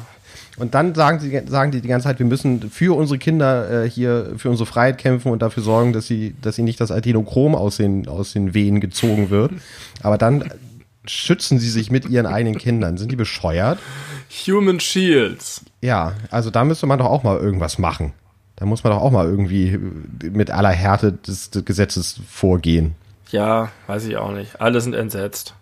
Und 0.56 0.74
dann 0.74 0.94
sagen 0.94 1.20
sie, 1.20 1.40
sagen 1.46 1.70
die 1.70 1.80
die 1.80 1.88
ganze 1.88 2.08
Zeit, 2.08 2.18
wir 2.18 2.26
müssen 2.26 2.70
für 2.70 2.94
unsere 2.94 3.18
Kinder 3.18 3.84
äh, 3.84 3.90
hier, 3.90 4.32
für 4.36 4.50
unsere 4.50 4.66
Freiheit 4.66 4.98
kämpfen 4.98 5.32
und 5.32 5.40
dafür 5.40 5.62
sorgen, 5.62 5.92
dass 5.92 6.06
sie, 6.06 6.34
dass 6.42 6.56
sie 6.56 6.62
nicht 6.62 6.80
das 6.80 6.90
Adenochrom 6.90 7.54
aus 7.54 7.78
den, 7.78 8.08
aus 8.08 8.32
den 8.32 8.52
Venen 8.52 8.80
gezogen 8.80 9.30
wird. 9.30 9.52
Aber 10.02 10.18
dann 10.18 10.50
schützen 11.06 11.58
sie 11.58 11.70
sich 11.70 11.90
mit 11.90 12.08
ihren 12.08 12.26
eigenen 12.26 12.58
Kindern. 12.58 12.98
Sind 12.98 13.10
die 13.10 13.16
bescheuert? 13.16 13.78
Human 14.46 14.80
Shields. 14.80 15.64
Ja, 15.80 16.12
also 16.30 16.50
da 16.50 16.64
müsste 16.64 16.86
man 16.86 16.98
doch 16.98 17.06
auch 17.06 17.22
mal 17.22 17.38
irgendwas 17.38 17.78
machen. 17.78 18.12
Da 18.56 18.66
muss 18.66 18.84
man 18.84 18.92
doch 18.92 19.00
auch 19.00 19.10
mal 19.10 19.24
irgendwie 19.24 19.78
mit 20.30 20.50
aller 20.50 20.68
Härte 20.68 21.12
des, 21.12 21.48
des 21.50 21.64
Gesetzes 21.64 22.20
vorgehen. 22.28 22.94
Ja, 23.30 23.70
weiß 23.86 24.04
ich 24.04 24.18
auch 24.18 24.32
nicht. 24.32 24.60
Alle 24.60 24.80
sind 24.82 24.94
entsetzt. 24.94 25.54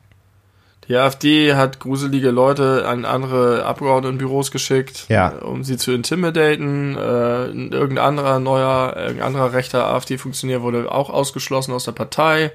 Die 0.89 0.97
AfD 0.97 1.55
hat 1.55 1.81
gruselige 1.81 2.31
Leute 2.31 2.87
an 2.89 3.05
andere 3.05 3.65
Abgeordnetenbüros 3.67 4.51
geschickt, 4.51 5.05
Ja. 5.09 5.29
um 5.29 5.63
sie 5.63 5.77
zu 5.77 5.93
intimidaten. 5.93 6.97
Äh, 6.97 7.47
irgendein 7.51 7.99
anderer 7.99 8.39
neuer, 8.39 8.95
irgendein 8.97 9.27
anderer 9.27 9.53
rechter 9.53 9.87
AfD-Funktionär 9.87 10.63
wurde 10.63 10.91
auch 10.91 11.11
ausgeschlossen 11.11 11.73
aus 11.75 11.85
der 11.85 11.93
Partei. 11.93 12.53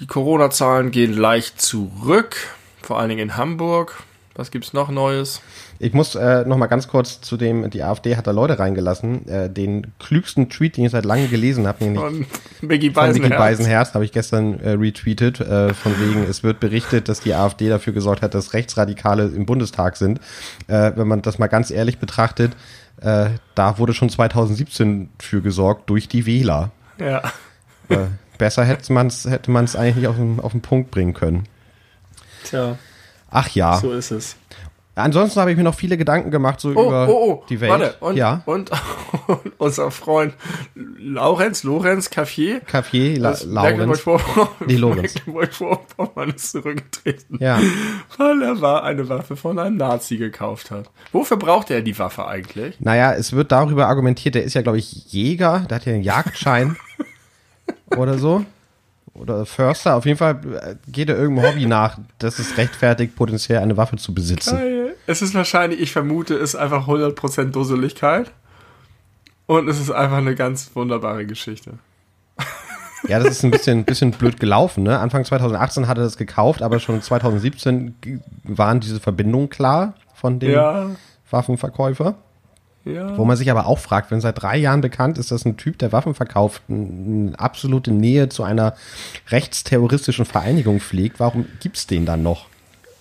Die 0.00 0.06
Corona-Zahlen 0.06 0.90
gehen 0.90 1.16
leicht 1.16 1.60
zurück, 1.62 2.36
vor 2.82 2.98
allen 2.98 3.10
Dingen 3.10 3.20
in 3.30 3.36
Hamburg. 3.36 4.02
Was 4.34 4.50
gibt's 4.50 4.72
noch 4.72 4.88
Neues? 4.90 5.42
Ich 5.82 5.94
muss 5.94 6.14
äh, 6.14 6.44
noch 6.44 6.58
mal 6.58 6.68
ganz 6.68 6.86
kurz 6.86 7.20
zu 7.20 7.36
dem, 7.36 7.68
die 7.68 7.82
AfD 7.82 8.16
hat 8.16 8.28
da 8.28 8.30
Leute 8.30 8.56
reingelassen. 8.60 9.26
Äh, 9.26 9.50
den 9.50 9.88
klügsten 9.98 10.48
Tweet, 10.48 10.76
den 10.76 10.84
ich 10.84 10.92
seit 10.92 11.04
langem 11.04 11.28
gelesen 11.28 11.66
habe, 11.66 11.82
nämlich 11.82 12.00
Von 12.00 12.26
Mickey 12.60 12.90
Beisenherz. 12.90 13.36
Beisenherz, 13.36 13.94
habe 13.94 14.04
ich 14.04 14.12
gestern 14.12 14.60
äh, 14.60 14.70
retweetet, 14.70 15.40
äh, 15.40 15.74
von 15.74 15.98
wegen, 15.98 16.22
es 16.22 16.44
wird 16.44 16.60
berichtet, 16.60 17.08
dass 17.08 17.18
die 17.18 17.34
AfD 17.34 17.68
dafür 17.68 17.92
gesorgt 17.92 18.22
hat, 18.22 18.32
dass 18.32 18.52
Rechtsradikale 18.52 19.24
im 19.24 19.44
Bundestag 19.44 19.96
sind. 19.96 20.20
Äh, 20.68 20.92
wenn 20.94 21.08
man 21.08 21.20
das 21.20 21.40
mal 21.40 21.48
ganz 21.48 21.72
ehrlich 21.72 21.98
betrachtet, 21.98 22.52
äh, 23.00 23.30
da 23.56 23.78
wurde 23.78 23.92
schon 23.92 24.08
2017 24.08 25.08
für 25.18 25.42
gesorgt 25.42 25.90
durch 25.90 26.06
die 26.06 26.26
Wähler. 26.26 26.70
Ja. 26.98 27.22
Äh, 27.88 28.06
besser 28.38 28.64
hätte 28.64 28.92
man 28.92 29.08
es 29.08 29.24
hätte 29.24 29.50
man's 29.50 29.74
eigentlich 29.74 29.96
nicht 29.96 30.06
auf 30.06 30.16
den, 30.16 30.38
auf 30.38 30.52
den 30.52 30.60
Punkt 30.60 30.92
bringen 30.92 31.12
können. 31.12 31.48
Tja, 32.44 32.76
Ach 33.32 33.48
ja. 33.48 33.78
so 33.78 33.92
ist 33.92 34.12
es. 34.12 34.36
Ansonsten 34.94 35.40
habe 35.40 35.50
ich 35.50 35.56
mir 35.56 35.62
noch 35.62 35.74
viele 35.74 35.96
Gedanken 35.96 36.30
gemacht 36.30 36.60
so 36.60 36.68
Oh, 36.70 36.86
über 36.86 37.08
oh, 37.08 37.12
oh, 37.12 37.44
die 37.48 37.60
Welt. 37.60 37.70
warte, 37.70 37.94
und, 38.00 38.16
ja, 38.16 38.42
und, 38.44 38.70
unser 39.58 39.90
Freund 39.90 40.34
Laurenz, 40.98 41.62
Lorenz 41.62 42.10
La 43.16 43.30
aus 43.30 43.44
Laurenz. 43.46 44.04
Nee, 44.66 44.76
Lorenz. 44.76 45.14
Mecklenburg-Vorpommern 45.26 46.30
ist 46.30 46.52
zurückgetreten, 46.52 47.38
Ja, 47.40 47.58
weil 48.18 48.42
er 48.42 48.60
war 48.60 48.84
eine 48.84 49.08
Waffe 49.08 49.34
von 49.36 49.58
einem 49.58 49.78
Nazi 49.78 50.18
gekauft 50.18 50.70
hat. 50.70 50.90
Wofür 51.12 51.38
braucht 51.38 51.70
er 51.70 51.80
die 51.80 51.98
Waffe 51.98 52.26
eigentlich? 52.26 52.76
naja, 52.80 53.14
es 53.14 53.32
wird 53.32 53.50
darüber 53.50 53.86
argumentiert, 53.88 54.34
der 54.34 54.44
ist 54.44 54.52
ja, 54.54 54.60
glaube 54.60 54.78
ich, 54.78 55.10
Jäger, 55.12 55.60
der 55.70 55.76
hat 55.76 55.86
ja 55.86 55.94
einen 55.94 56.02
Jagdschein 56.02 56.76
oder 57.96 58.18
so. 58.18 58.44
Oder 59.14 59.44
Förster, 59.44 59.96
auf 59.96 60.06
jeden 60.06 60.16
Fall 60.16 60.40
äh, 60.62 60.74
geht 60.90 61.10
er 61.10 61.18
irgendeinem 61.18 61.50
Hobby 61.50 61.66
nach, 61.66 61.98
das 62.18 62.38
es 62.38 62.56
rechtfertigt, 62.56 63.14
potenziell 63.14 63.58
eine 63.58 63.76
Waffe 63.76 63.96
zu 63.96 64.14
besitzen. 64.14 64.56
Geil. 64.56 64.81
Es 65.06 65.22
ist 65.22 65.34
wahrscheinlich, 65.34 65.80
ich 65.80 65.92
vermute, 65.92 66.34
es 66.34 66.54
ist 66.54 66.56
einfach 66.56 66.86
100% 66.86 67.50
Dusseligkeit. 67.50 68.30
Und 69.46 69.68
es 69.68 69.80
ist 69.80 69.90
einfach 69.90 70.18
eine 70.18 70.34
ganz 70.34 70.70
wunderbare 70.74 71.26
Geschichte. 71.26 71.72
Ja, 73.08 73.18
das 73.18 73.28
ist 73.32 73.42
ein 73.44 73.50
bisschen, 73.50 73.84
bisschen 73.84 74.12
blöd 74.12 74.38
gelaufen. 74.38 74.84
Ne? 74.84 74.96
Anfang 74.98 75.24
2018 75.24 75.88
hat 75.88 75.98
er 75.98 76.04
das 76.04 76.16
gekauft, 76.16 76.62
aber 76.62 76.78
schon 76.78 77.02
2017 77.02 77.96
g- 78.00 78.18
waren 78.44 78.78
diese 78.78 79.00
Verbindungen 79.00 79.50
klar 79.50 79.94
von 80.14 80.38
dem 80.38 80.52
Ja, 80.52 80.90
Waffenverkäufer. 81.28 82.14
ja. 82.84 83.16
Wo 83.18 83.24
man 83.24 83.36
sich 83.36 83.50
aber 83.50 83.66
auch 83.66 83.80
fragt, 83.80 84.12
wenn 84.12 84.20
seit 84.20 84.40
drei 84.40 84.56
Jahren 84.56 84.80
bekannt 84.82 85.18
ist, 85.18 85.32
dass 85.32 85.44
ein 85.44 85.56
Typ, 85.56 85.78
der 85.80 85.90
Waffen 85.90 86.14
verkauft, 86.14 86.62
eine 86.68 87.32
absolute 87.36 87.90
Nähe 87.90 88.28
zu 88.28 88.44
einer 88.44 88.76
rechtsterroristischen 89.30 90.24
Vereinigung 90.24 90.78
pflegt, 90.78 91.18
warum 91.18 91.46
gibt's 91.60 91.88
den 91.88 92.06
dann 92.06 92.22
noch? 92.22 92.46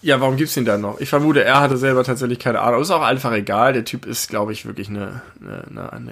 Ja, 0.01 0.19
warum 0.19 0.35
gibt's 0.35 0.57
ihn 0.57 0.65
dann 0.65 0.81
noch? 0.81 0.99
Ich 0.99 1.09
vermute, 1.09 1.43
er 1.43 1.59
hatte 1.59 1.77
selber 1.77 2.03
tatsächlich 2.03 2.39
keine 2.39 2.59
Ahnung. 2.59 2.81
Ist 2.81 2.91
auch 2.91 3.03
einfach 3.03 3.31
egal. 3.33 3.73
Der 3.73 3.85
Typ 3.85 4.05
ist, 4.05 4.29
glaube 4.29 4.51
ich, 4.51 4.65
wirklich 4.65 4.89
eine, 4.89 5.21
eine, 5.41 5.93
eine, 5.93 6.11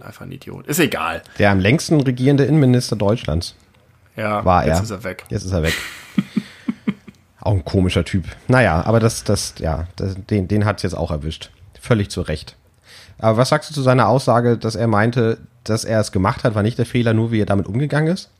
einfach 0.00 0.22
ein 0.22 0.32
Idiot. 0.32 0.66
Ist 0.66 0.80
egal. 0.80 1.22
Der 1.38 1.50
am 1.50 1.60
längsten 1.60 2.00
regierende 2.00 2.44
Innenminister 2.44 2.96
Deutschlands. 2.96 3.54
Ja, 4.16 4.44
War 4.44 4.66
jetzt 4.66 4.78
er. 4.78 4.82
ist 4.82 4.90
er 4.90 5.04
weg. 5.04 5.24
Jetzt 5.28 5.44
ist 5.44 5.52
er 5.52 5.62
weg. 5.62 5.74
auch 7.40 7.52
ein 7.52 7.64
komischer 7.64 8.04
Typ. 8.04 8.24
Naja, 8.48 8.82
aber 8.84 8.98
das, 8.98 9.22
das, 9.22 9.54
ja, 9.58 9.86
das, 9.94 10.16
den, 10.28 10.48
den 10.48 10.64
hat's 10.64 10.82
jetzt 10.82 10.94
auch 10.96 11.12
erwischt. 11.12 11.50
Völlig 11.80 12.10
zu 12.10 12.22
Recht. 12.22 12.56
Aber 13.18 13.36
was 13.36 13.50
sagst 13.50 13.70
du 13.70 13.74
zu 13.74 13.82
seiner 13.82 14.08
Aussage, 14.08 14.58
dass 14.58 14.74
er 14.74 14.88
meinte, 14.88 15.38
dass 15.62 15.84
er 15.84 16.00
es 16.00 16.10
gemacht 16.10 16.42
hat, 16.42 16.56
war 16.56 16.62
nicht 16.64 16.78
der 16.78 16.86
Fehler, 16.86 17.14
nur 17.14 17.30
wie 17.30 17.40
er 17.40 17.46
damit 17.46 17.66
umgegangen 17.66 18.12
ist? 18.12 18.30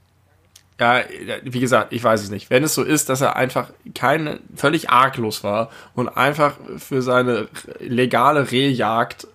Ja, 0.81 1.03
wie 1.43 1.61
gesagt, 1.61 1.93
ich 1.93 2.05
weiß 2.05 2.23
es 2.23 2.31
nicht. 2.31 2.51
Wenn 2.51 2.63
es 2.63 2.75
so 2.75 2.85
ist, 2.85 3.09
dass 3.09 3.21
er 3.21 3.35
einfach 3.35 3.71
keine, 3.97 4.39
völlig 4.55 4.91
arglos 4.91 5.43
war 5.43 5.71
und 5.95 6.09
einfach 6.09 6.55
für 6.79 7.03
seine 7.03 7.49
legale 7.81 8.51
Rehjagd 8.51 9.27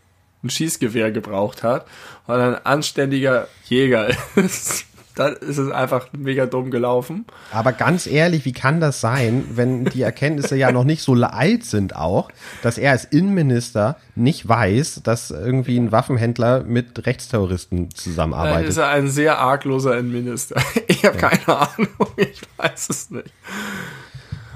ein 0.44 0.50
Schießgewehr 0.50 1.12
gebraucht 1.12 1.64
hat 1.64 1.86
und 2.28 2.36
ein 2.36 2.66
anständiger 2.66 3.48
Jäger 3.66 4.10
ist, 4.36 4.86
dann 5.16 5.34
ist 5.34 5.58
es 5.58 5.72
einfach 5.72 6.08
mega 6.18 6.46
dumm 6.46 6.72
gelaufen. 6.72 7.26
Aber 7.52 7.72
ganz 7.72 8.08
ehrlich, 8.08 8.46
wie 8.46 8.52
kann 8.52 8.80
das 8.80 9.02
sein, 9.02 9.46
wenn 9.54 9.86
die 9.86 10.02
Erkenntnisse 10.02 10.56
ja 10.56 10.72
noch 10.72 10.84
nicht 10.84 11.02
so 11.04 11.14
alt 11.14 11.66
sind 11.66 11.96
auch, 11.96 12.30
dass 12.62 12.78
er 12.78 12.92
als 12.92 13.06
Innenminister 13.06 13.98
nicht 14.16 14.48
weiß, 14.48 15.02
dass 15.04 15.32
irgendwie 15.32 15.78
ein 15.78 15.92
Waffenhändler 15.92 16.64
mit 16.64 17.06
Rechtsterroristen 17.06 17.90
Dann 17.90 17.96
zusammenarbeitet? 17.96 18.70
ist 18.70 18.78
er 18.78 18.90
ein 18.90 19.10
sehr 19.10 19.40
argloser 19.40 19.98
Innenminister. 19.98 20.56
Ich 20.88 21.06
habe 21.06 21.18
keine 21.18 21.48
Ahnung, 21.48 21.88
ich 22.16 22.42
weiß 22.58 22.90
es 22.90 23.10
nicht. 23.10 23.34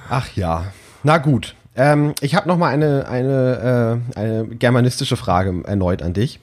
Ach 0.10 0.28
ja, 0.36 0.66
na 1.04 1.18
gut. 1.18 1.56
Ähm, 1.76 2.14
ich 2.22 2.36
habe 2.36 2.48
noch 2.48 2.58
mal 2.58 2.70
eine, 2.70 3.08
eine, 3.08 4.02
äh, 4.16 4.20
eine 4.20 4.48
germanistische 4.48 5.18
Frage 5.18 5.64
erneut 5.66 6.02
an 6.02 6.14
dich, 6.14 6.40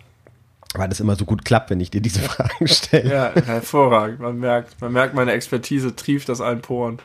weil 0.74 0.88
das 0.88 1.00
immer 1.00 1.16
so 1.16 1.24
gut 1.24 1.44
klappt, 1.44 1.70
wenn 1.70 1.80
ich 1.80 1.90
dir 1.90 2.00
diese 2.00 2.20
Fragen 2.28 2.66
stelle. 2.68 3.12
Ja, 3.12 3.32
hervorragend. 3.44 4.20
Man 4.20 4.38
merkt, 4.38 4.80
man 4.80 4.92
merkt, 4.92 5.14
meine 5.14 5.32
Expertise 5.32 5.94
trieft 5.96 6.28
aus 6.30 6.40
allen 6.40 6.60
Poren. 6.60 6.98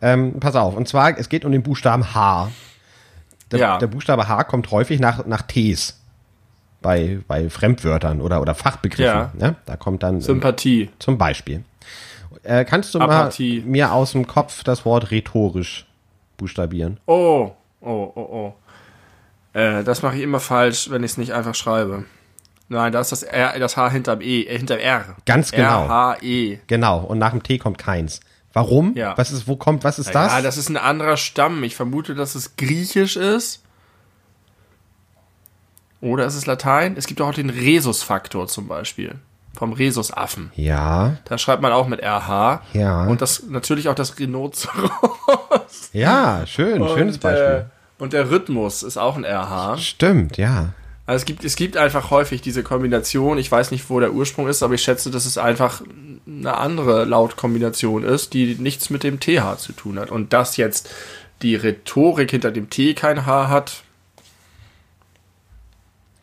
Ähm, 0.00 0.38
pass 0.40 0.54
auf, 0.54 0.76
und 0.76 0.86
zwar, 0.88 1.18
es 1.18 1.28
geht 1.28 1.44
um 1.44 1.52
den 1.52 1.62
Buchstaben 1.62 2.14
H. 2.14 2.50
Der, 3.50 3.58
Ja. 3.58 3.78
der 3.78 3.86
Buchstabe 3.88 4.28
H 4.28 4.44
kommt 4.44 4.70
häufig 4.70 5.00
nach, 5.00 5.26
nach 5.26 5.42
Ts 5.42 6.00
bei, 6.80 7.18
bei 7.26 7.50
Fremdwörtern 7.50 8.20
oder, 8.20 8.40
oder 8.40 8.54
Fachbegriffen. 8.54 9.04
Ja. 9.14 9.32
Ne? 9.34 9.56
Da 9.66 9.76
kommt 9.76 10.02
dann 10.04 10.20
Sympathie. 10.20 10.90
zum 11.00 11.18
Beispiel. 11.18 11.64
Äh, 12.44 12.64
kannst 12.64 12.94
du 12.94 13.00
Apathie. 13.00 13.60
mal 13.62 13.68
mir 13.70 13.92
aus 13.92 14.12
dem 14.12 14.26
Kopf 14.26 14.62
das 14.62 14.84
Wort 14.84 15.10
rhetorisch 15.10 15.86
buchstabieren? 16.36 17.00
Oh, 17.06 17.50
oh, 17.80 18.12
oh, 18.14 18.20
oh. 18.20 18.54
Äh, 19.58 19.82
das 19.82 20.02
mache 20.02 20.16
ich 20.16 20.22
immer 20.22 20.38
falsch, 20.40 20.90
wenn 20.90 21.02
ich 21.02 21.12
es 21.12 21.18
nicht 21.18 21.32
einfach 21.32 21.54
schreibe. 21.56 22.04
Nein, 22.70 22.92
da 22.92 23.00
ist 23.00 23.12
das 23.12 23.22
R, 23.22 23.58
das 23.58 23.76
H 23.76 23.90
hinterm 23.90 24.20
E, 24.20 24.42
äh, 24.42 24.58
hinterm 24.58 24.78
R. 24.78 25.16
Ganz 25.24 25.50
genau. 25.50 25.84
R, 25.84 25.88
H, 25.88 26.16
E. 26.22 26.58
Genau, 26.66 27.00
und 27.00 27.18
nach 27.18 27.30
dem 27.30 27.42
T 27.42 27.58
kommt 27.58 27.78
keins. 27.78 28.20
Warum? 28.52 28.94
Ja. 28.96 29.16
Was 29.16 29.30
ist, 29.30 29.46
wo 29.46 29.56
kommt, 29.56 29.84
was 29.84 29.98
ist 29.98 30.14
das? 30.14 30.32
Ja, 30.32 30.42
das 30.42 30.56
ist 30.56 30.68
ein 30.68 30.76
anderer 30.76 31.16
Stamm. 31.16 31.62
Ich 31.62 31.76
vermute, 31.76 32.14
dass 32.14 32.34
es 32.34 32.56
griechisch 32.56 33.16
ist. 33.16 33.62
Oder 36.00 36.26
ist 36.26 36.34
es 36.34 36.46
Latein? 36.46 36.94
Es 36.96 37.06
gibt 37.06 37.20
auch 37.20 37.32
den 37.34 37.50
Rhesusfaktor 37.50 38.46
zum 38.46 38.68
Beispiel. 38.68 39.16
Vom 39.54 39.72
Rhesusaffen. 39.72 40.52
ja, 40.54 41.16
Da 41.24 41.36
schreibt 41.36 41.62
man 41.62 41.72
auch 41.72 41.88
mit 41.88 42.00
RH. 42.00 42.62
Ja. 42.74 43.06
Und 43.06 43.20
das 43.22 43.42
natürlich 43.48 43.88
auch 43.88 43.94
das 43.94 44.18
Rhinoceros. 44.18 45.90
ja, 45.92 46.46
schön, 46.46 46.86
schönes 46.88 47.16
und, 47.16 47.22
Beispiel. 47.22 47.66
Äh, 47.68 48.02
und 48.02 48.12
der 48.12 48.30
Rhythmus 48.30 48.84
ist 48.84 48.98
auch 48.98 49.16
ein 49.16 49.24
RH. 49.24 49.78
Stimmt, 49.78 50.36
ja. 50.36 50.74
Also 51.08 51.22
es 51.22 51.24
gibt, 51.24 51.42
es 51.42 51.56
gibt 51.56 51.78
einfach 51.78 52.10
häufig 52.10 52.42
diese 52.42 52.62
Kombination. 52.62 53.38
Ich 53.38 53.50
weiß 53.50 53.70
nicht, 53.70 53.88
wo 53.88 53.98
der 53.98 54.12
Ursprung 54.12 54.46
ist, 54.46 54.62
aber 54.62 54.74
ich 54.74 54.82
schätze, 54.82 55.10
dass 55.10 55.24
es 55.24 55.38
einfach 55.38 55.80
eine 56.26 56.54
andere 56.58 57.06
Lautkombination 57.06 58.04
ist, 58.04 58.34
die 58.34 58.56
nichts 58.56 58.90
mit 58.90 59.04
dem 59.04 59.18
TH 59.18 59.56
zu 59.56 59.72
tun 59.72 59.98
hat. 59.98 60.10
Und 60.10 60.34
dass 60.34 60.58
jetzt 60.58 60.90
die 61.40 61.56
Rhetorik 61.56 62.30
hinter 62.30 62.50
dem 62.50 62.68
T 62.68 62.92
kein 62.92 63.24
H 63.24 63.48
hat, 63.48 63.84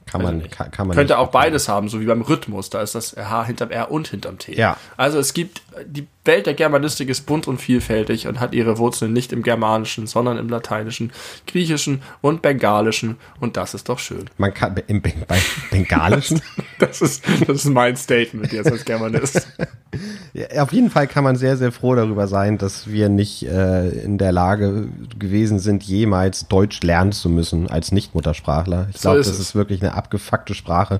Kann 0.05 0.21
man, 0.21 0.37
nicht. 0.37 0.51
kann, 0.51 0.69
kann 0.69 0.85
man 0.85 0.95
könnte 0.95 1.17
auch 1.17 1.31
beides 1.31 1.67
haben, 1.67 1.89
so 1.89 1.99
wie 1.99 2.05
beim 2.05 2.21
Rhythmus. 2.21 2.69
Da 2.69 2.83
ist 2.83 2.93
das 2.93 3.15
H 3.17 3.45
hinterm 3.45 3.71
R 3.71 3.89
und 3.89 4.07
hinterm 4.09 4.37
T. 4.37 4.55
Ja. 4.55 4.77
Also 4.97 5.17
es 5.17 5.33
gibt, 5.33 5.63
die 5.85 6.07
Welt 6.23 6.45
der 6.45 6.53
Germanistik 6.53 7.09
ist 7.09 7.25
bunt 7.25 7.47
und 7.47 7.59
vielfältig 7.59 8.27
und 8.27 8.39
hat 8.39 8.53
ihre 8.53 8.77
Wurzeln 8.77 9.13
nicht 9.13 9.31
im 9.33 9.43
Germanischen, 9.43 10.07
sondern 10.07 10.37
im 10.37 10.49
Lateinischen, 10.49 11.11
Griechischen 11.47 12.01
und 12.21 12.41
Bengalischen. 12.41 13.17
Und 13.39 13.57
das 13.57 13.73
ist 13.73 13.89
doch 13.89 13.99
schön. 13.99 14.29
Man 14.37 14.53
kann 14.53 14.75
im 14.87 15.01
Ben- 15.01 15.23
bei 15.27 15.39
Bengalischen. 15.71 16.41
Das 16.77 17.01
ist, 17.01 17.23
das 17.47 17.63
ist 17.63 17.69
mein 17.69 17.95
Statement 17.95 18.51
jetzt 18.51 18.69
als 18.69 18.83
Germanist. 18.83 19.47
Ja, 20.33 20.63
auf 20.63 20.73
jeden 20.73 20.89
Fall 20.89 21.07
kann 21.07 21.23
man 21.23 21.37
sehr, 21.37 21.55
sehr 21.55 21.71
froh 21.71 21.95
darüber 21.95 22.27
sein, 22.27 22.57
dass 22.57 22.87
wir 22.91 23.07
nicht 23.07 23.43
äh, 23.43 23.87
in 23.87 24.17
der 24.17 24.33
Lage 24.33 24.89
gewesen 25.17 25.59
sind, 25.59 25.83
jemals 25.83 26.49
Deutsch 26.49 26.81
lernen 26.81 27.13
zu 27.13 27.29
müssen 27.29 27.69
als 27.69 27.93
Nichtmuttersprachler. 27.93 28.89
Ich 28.93 28.99
glaube, 28.99 29.19
das 29.19 29.39
ist 29.39 29.55
wirklich 29.55 29.81
eine 29.81 29.93
abgefuckte 29.93 30.53
Sprache, 30.53 30.99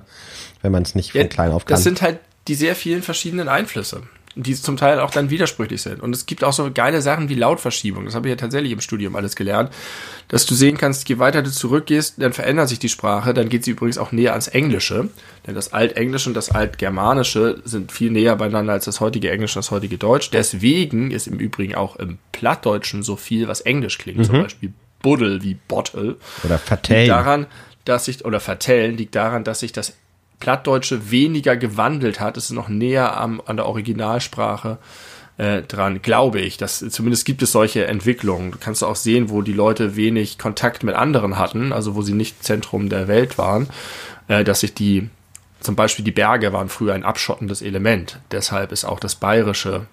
wenn 0.62 0.72
man 0.72 0.82
es 0.82 0.94
nicht 0.94 1.12
von 1.12 1.28
klein 1.28 1.50
auf 1.52 1.66
kann. 1.66 1.74
Das 1.74 1.84
sind 1.84 2.00
halt 2.00 2.20
die 2.48 2.54
sehr 2.54 2.74
vielen 2.74 3.02
verschiedenen 3.02 3.50
Einflüsse. 3.50 4.02
Die 4.38 4.54
zum 4.54 4.76
Teil 4.76 5.00
auch 5.00 5.10
dann 5.10 5.30
widersprüchlich 5.30 5.80
sind. 5.80 6.02
Und 6.02 6.14
es 6.14 6.26
gibt 6.26 6.44
auch 6.44 6.52
so 6.52 6.70
geile 6.72 7.00
Sachen 7.00 7.30
wie 7.30 7.34
Lautverschiebung. 7.34 8.04
Das 8.04 8.14
habe 8.14 8.28
ich 8.28 8.30
ja 8.32 8.36
tatsächlich 8.36 8.70
im 8.70 8.82
Studium 8.82 9.16
alles 9.16 9.34
gelernt, 9.34 9.72
dass 10.28 10.44
du 10.44 10.54
sehen 10.54 10.76
kannst, 10.76 11.08
je 11.08 11.18
weiter 11.18 11.42
du 11.42 11.50
zurückgehst, 11.50 12.16
dann 12.18 12.34
verändert 12.34 12.68
sich 12.68 12.78
die 12.78 12.90
Sprache. 12.90 13.32
Dann 13.32 13.48
geht 13.48 13.64
sie 13.64 13.70
übrigens 13.70 13.96
auch 13.96 14.12
näher 14.12 14.32
ans 14.32 14.48
Englische. 14.48 15.08
Denn 15.46 15.54
das 15.54 15.72
Altenglische 15.72 16.28
und 16.28 16.34
das 16.34 16.50
Altgermanische 16.50 17.62
sind 17.64 17.92
viel 17.92 18.10
näher 18.10 18.36
beieinander 18.36 18.74
als 18.74 18.84
das 18.84 19.00
heutige 19.00 19.30
Englisch 19.30 19.56
und 19.56 19.60
das 19.60 19.70
heutige 19.70 19.96
Deutsch. 19.96 20.30
Deswegen 20.30 21.10
ist 21.10 21.26
im 21.26 21.38
Übrigen 21.38 21.74
auch 21.74 21.96
im 21.96 22.18
Plattdeutschen 22.32 23.02
so 23.02 23.16
viel, 23.16 23.48
was 23.48 23.62
Englisch 23.62 23.96
klingt. 23.96 24.18
Mhm. 24.18 24.24
Zum 24.24 24.42
Beispiel 24.42 24.72
Buddel 25.00 25.42
wie 25.42 25.56
Bottle. 25.68 26.16
Oder 26.44 26.58
vertellen. 26.58 27.08
Daran, 27.08 27.46
dass 27.86 28.04
sich, 28.04 28.24
oder 28.24 28.40
vertellen 28.40 28.96
liegt 28.98 29.14
daran, 29.14 29.44
dass 29.44 29.60
sich 29.60 29.72
das 29.72 29.94
Plattdeutsche 30.40 31.10
weniger 31.10 31.56
gewandelt 31.56 32.20
hat. 32.20 32.36
Es 32.36 32.44
ist 32.44 32.50
noch 32.52 32.68
näher 32.68 33.16
am, 33.16 33.42
an 33.44 33.56
der 33.56 33.66
Originalsprache 33.66 34.78
äh, 35.38 35.62
dran, 35.62 36.02
glaube 36.02 36.40
ich. 36.40 36.56
Das, 36.56 36.78
zumindest 36.78 37.24
gibt 37.24 37.42
es 37.42 37.52
solche 37.52 37.86
Entwicklungen. 37.86 38.52
Du 38.52 38.58
kannst 38.58 38.82
auch 38.82 38.96
sehen, 38.96 39.30
wo 39.30 39.42
die 39.42 39.52
Leute 39.52 39.96
wenig 39.96 40.38
Kontakt 40.38 40.82
mit 40.82 40.94
anderen 40.94 41.38
hatten, 41.38 41.72
also 41.72 41.94
wo 41.94 42.02
sie 42.02 42.14
nicht 42.14 42.42
Zentrum 42.42 42.88
der 42.88 43.08
Welt 43.08 43.38
waren, 43.38 43.68
äh, 44.28 44.44
dass 44.44 44.60
sich 44.60 44.74
die, 44.74 45.08
zum 45.60 45.76
Beispiel 45.76 46.04
die 46.04 46.12
Berge 46.12 46.52
waren 46.52 46.68
früher 46.68 46.94
ein 46.94 47.04
abschottendes 47.04 47.62
Element. 47.62 48.20
Deshalb 48.30 48.72
ist 48.72 48.84
auch 48.84 49.00
das 49.00 49.14
Bayerische 49.14 49.86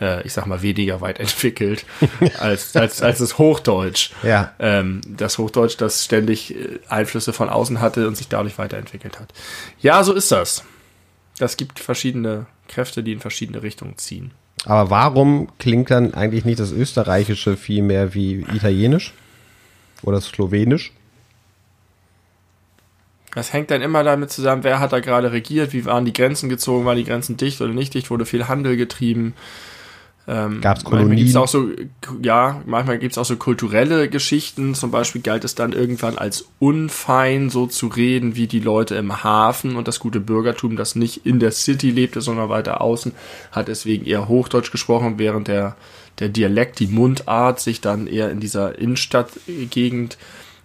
äh, 0.00 0.26
ich 0.26 0.32
sag 0.32 0.46
mal, 0.46 0.62
weniger 0.62 1.00
weit 1.00 1.20
entwickelt 1.20 1.84
als, 2.38 2.74
als, 2.76 3.02
als 3.02 3.18
das 3.18 3.38
Hochdeutsch. 3.38 4.10
Ja. 4.22 4.54
Ähm, 4.58 5.00
das 5.06 5.38
Hochdeutsch, 5.38 5.76
das 5.78 6.04
ständig 6.04 6.54
äh, 6.54 6.78
Einflüsse 6.88 7.32
von 7.32 7.48
außen 7.48 7.80
hatte 7.80 8.08
und 8.08 8.16
sich 8.16 8.28
dadurch 8.28 8.58
weiterentwickelt 8.58 9.20
hat. 9.20 9.32
Ja, 9.80 10.02
so 10.02 10.12
ist 10.12 10.32
das. 10.32 10.64
Das 11.38 11.56
gibt 11.56 11.78
verschiedene 11.78 12.46
Kräfte, 12.68 13.02
die 13.02 13.12
in 13.12 13.20
verschiedene 13.20 13.62
Richtungen 13.62 13.96
ziehen. 13.98 14.32
Aber 14.66 14.90
warum 14.90 15.48
klingt 15.58 15.90
dann 15.90 16.12
eigentlich 16.12 16.44
nicht 16.44 16.60
das 16.60 16.70
Österreichische 16.72 17.56
viel 17.56 17.82
mehr 17.82 18.14
wie 18.14 18.44
Italienisch 18.52 19.14
oder 20.02 20.20
Slowenisch? 20.20 20.92
Das 23.34 23.52
hängt 23.52 23.70
dann 23.70 23.80
immer 23.80 24.02
damit 24.02 24.30
zusammen, 24.30 24.64
wer 24.64 24.80
hat 24.80 24.92
da 24.92 25.00
gerade 25.00 25.30
regiert, 25.32 25.72
wie 25.72 25.84
waren 25.84 26.04
die 26.04 26.12
Grenzen 26.12 26.48
gezogen, 26.48 26.84
waren 26.84 26.96
die 26.96 27.04
Grenzen 27.04 27.36
dicht 27.36 27.60
oder 27.60 27.72
nicht 27.72 27.94
dicht, 27.94 28.10
wurde 28.10 28.26
viel 28.26 28.48
Handel 28.48 28.76
getrieben. 28.76 29.34
Ähm, 30.28 30.60
Gab 30.60 30.78
es 30.78 30.84
Kolonien? 30.84 31.16
Gibt's 31.16 31.36
auch 31.36 31.48
so, 31.48 31.70
ja, 32.22 32.62
manchmal 32.66 32.98
gibt 32.98 33.12
es 33.12 33.18
auch 33.18 33.24
so 33.24 33.36
kulturelle 33.36 34.08
Geschichten. 34.08 34.74
Zum 34.74 34.90
Beispiel 34.90 35.22
galt 35.22 35.44
es 35.44 35.54
dann 35.54 35.72
irgendwann 35.72 36.18
als 36.18 36.46
unfein, 36.58 37.50
so 37.50 37.66
zu 37.66 37.88
reden 37.88 38.36
wie 38.36 38.46
die 38.46 38.60
Leute 38.60 38.94
im 38.96 39.24
Hafen 39.24 39.76
und 39.76 39.88
das 39.88 39.98
gute 39.98 40.20
Bürgertum, 40.20 40.76
das 40.76 40.94
nicht 40.94 41.26
in 41.26 41.40
der 41.40 41.50
City 41.50 41.90
lebte, 41.90 42.20
sondern 42.20 42.48
weiter 42.48 42.80
außen, 42.80 43.12
hat 43.52 43.68
deswegen 43.68 44.06
eher 44.06 44.28
Hochdeutsch 44.28 44.70
gesprochen, 44.70 45.14
während 45.18 45.48
der, 45.48 45.76
der 46.18 46.28
Dialekt, 46.28 46.78
die 46.80 46.86
Mundart 46.86 47.60
sich 47.60 47.80
dann 47.80 48.06
eher 48.06 48.30
in 48.30 48.40
dieser 48.40 48.78
Innenstadtgegend 48.78 50.18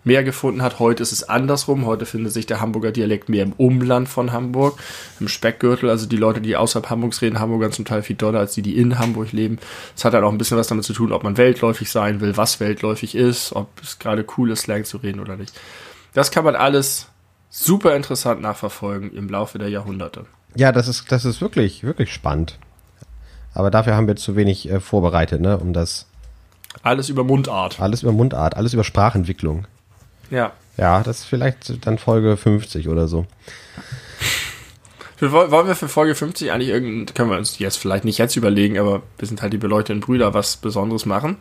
mehr 0.06 0.24
gefunden 0.24 0.62
hat. 0.62 0.80
Heute 0.80 1.04
ist 1.04 1.12
es 1.12 1.28
andersrum. 1.28 1.86
Heute 1.86 2.06
findet 2.06 2.32
sich 2.32 2.46
der 2.46 2.62
Hamburger 2.62 2.92
Dialekt 2.92 3.28
mehr 3.28 3.44
im 3.44 3.54
Umland 3.54 4.08
von 4.08 4.32
Hamburg, 4.32 4.80
im 5.20 5.28
Speckgürtel. 5.28 5.90
Also 5.90 6.06
die 6.06 6.16
Leute, 6.16 6.40
die 6.40 6.56
außerhalb 6.56 6.90
Hamburgs 6.90 7.22
reden, 7.22 7.40
Hamburger 7.40 7.72
zum 7.72 7.86
Teil 7.86 8.04
viel 8.04 8.16
doller 8.16 8.40
als 8.40 8.54
die, 8.54 8.62
die 8.62 8.78
in 8.78 9.00
Hamburg 9.00 9.32
leben. 9.34 9.60
Es 9.98 10.06
hat 10.06 10.14
dann 10.14 10.24
auch 10.24 10.32
ein 10.32 10.38
bisschen 10.38 10.58
was 10.58 10.68
damit 10.68 10.86
zu 10.86 10.94
tun, 10.94 11.12
ob 11.12 11.24
man 11.24 11.38
weltläufig 11.38 11.90
sein 11.90 12.22
will, 12.22 12.38
was 12.38 12.60
weltläufig 12.60 13.16
ist, 13.16 13.54
ob 13.54 13.68
es 13.82 14.00
gerade 14.00 14.26
cool 14.38 14.52
ist, 14.52 14.62
Slang 14.62 14.86
zu 14.86 14.98
reden 14.98 15.20
oder 15.20 15.36
nicht. 15.36 15.60
Das 16.14 16.32
kann 16.32 16.46
man 16.46 16.56
alles 16.56 17.08
super 17.50 17.96
interessant 17.96 18.42
nachverfolgen 18.42 19.12
im 19.12 19.28
Laufe 19.28 19.58
der 19.58 19.70
Jahrhunderte. 19.70 20.26
Ja, 20.56 20.72
das 20.72 20.88
ist, 20.88 21.12
das 21.12 21.26
ist 21.26 21.42
wirklich, 21.42 21.84
wirklich 21.84 22.14
spannend. 22.14 22.60
Aber 23.54 23.72
dafür 23.72 23.96
haben 23.96 24.08
wir 24.08 24.16
zu 24.16 24.36
wenig 24.36 24.70
äh, 24.70 24.80
vorbereitet, 24.80 25.42
ne, 25.42 25.58
um 25.58 25.74
das. 25.74 26.06
Alles 26.84 27.10
über 27.10 27.24
Mundart. 27.24 27.80
Alles 27.80 28.04
über 28.04 28.12
Mundart, 28.12 28.56
alles 28.56 28.74
über 28.74 28.84
Sprachentwicklung. 28.84 29.66
Ja. 30.30 30.54
Ja, 30.78 31.04
das 31.04 31.20
ist 31.20 31.26
vielleicht 31.26 31.86
dann 31.86 31.98
Folge 31.98 32.36
50 32.36 32.90
oder 32.90 33.08
so. 33.08 33.26
wollen 35.20 35.68
wir 35.68 35.76
für 35.76 35.88
Folge 35.88 36.16
50 36.16 36.52
eigentlich 36.52 36.70
irgendein, 36.70 37.14
können 37.14 37.30
wir 37.30 37.38
uns 37.38 37.58
jetzt 37.60 37.78
vielleicht 37.78 38.04
nicht 38.04 38.18
jetzt 38.18 38.36
überlegen, 38.36 38.78
aber 38.78 39.02
wir 39.18 39.28
sind 39.28 39.42
halt 39.42 39.54
die 39.54 39.58
beleuchteten 39.58 40.02
Brüder, 40.02 40.34
was 40.34 40.58
Besonderes 40.58 41.06
machen? 41.06 41.38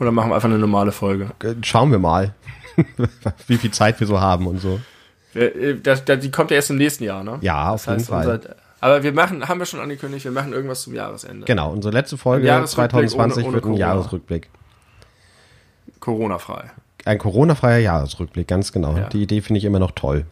Oder 0.00 0.10
machen 0.10 0.30
wir 0.30 0.34
einfach 0.36 0.48
eine 0.48 0.58
normale 0.58 0.92
Folge? 0.92 1.30
Äh, 1.42 1.54
schauen 1.62 1.90
wir 1.90 1.98
mal, 1.98 2.34
wie 3.46 3.58
viel 3.58 3.70
Zeit 3.70 4.00
wir 4.00 4.06
so 4.06 4.20
haben 4.20 4.46
und 4.46 4.60
so. 4.60 4.80
Äh, 5.34 5.74
das, 5.82 6.04
das, 6.06 6.20
die 6.20 6.30
kommt 6.30 6.50
ja 6.50 6.56
erst 6.56 6.70
im 6.70 6.76
nächsten 6.76 7.04
Jahr, 7.04 7.22
ne? 7.22 7.38
Ja, 7.42 7.72
auf 7.72 7.84
das 7.84 7.94
jeden 7.94 8.04
Fall. 8.06 8.26
Unser, 8.26 8.56
aber 8.80 9.02
wir 9.02 9.12
machen, 9.12 9.48
haben 9.48 9.58
wir 9.58 9.66
schon 9.66 9.80
angekündigt, 9.80 10.24
wir 10.24 10.32
machen 10.32 10.52
irgendwas 10.52 10.82
zum 10.82 10.94
Jahresende. 10.94 11.44
Genau, 11.46 11.72
unsere 11.72 11.92
letzte 11.92 12.16
Folge 12.16 12.46
2020 12.46 13.44
ohne, 13.44 13.48
ohne 13.48 13.54
wird 13.54 13.64
ein 13.66 13.74
Jahresrückblick. 13.74 14.48
Corona-frei. 16.00 16.70
Ein 17.08 17.18
Corona-freier 17.18 17.78
Jahresrückblick, 17.78 18.46
ganz 18.46 18.70
genau. 18.70 18.94
Ja. 18.94 19.08
Die 19.08 19.22
Idee 19.22 19.40
finde 19.40 19.58
ich 19.58 19.64
immer 19.64 19.78
noch 19.78 19.92
toll. 19.92 20.26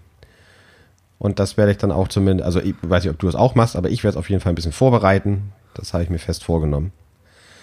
Und 1.19 1.39
das 1.39 1.57
werde 1.57 1.73
ich 1.73 1.79
dann 1.79 1.91
auch 1.91 2.09
zumindest, 2.09 2.45
also 2.45 2.61
ich 2.61 2.75
weiß 2.83 3.05
nicht, 3.05 3.13
ob 3.13 3.19
du 3.19 3.29
es 3.29 3.35
auch 3.35 3.55
machst, 3.55 3.77
aber 3.77 3.89
ich 3.89 4.05
werde 4.05 4.13
es 4.13 4.17
auf 4.19 4.29
jeden 4.29 4.43
Fall 4.43 4.53
ein 4.53 4.57
bisschen 4.57 4.73
vorbereiten. 4.73 5.53
Das 5.73 5.95
habe 5.95 6.05
ich 6.05 6.11
mir 6.11 6.19
fest 6.19 6.45
vorgenommen. 6.45 6.93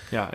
Ja. 0.10 0.32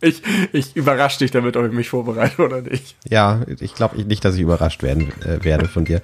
Ich, 0.00 0.22
ich 0.52 0.76
überrasche 0.76 1.18
dich 1.18 1.32
damit, 1.32 1.56
ob 1.56 1.66
ich 1.66 1.72
mich 1.72 1.88
vorbereite 1.88 2.40
oder 2.42 2.60
nicht. 2.62 2.96
Ja, 3.08 3.40
ich 3.60 3.74
glaube 3.74 4.00
nicht, 4.02 4.24
dass 4.24 4.36
ich 4.36 4.40
überrascht 4.40 4.84
werden 4.84 5.12
äh, 5.22 5.42
werde 5.42 5.66
von 5.66 5.84
dir. 5.84 6.02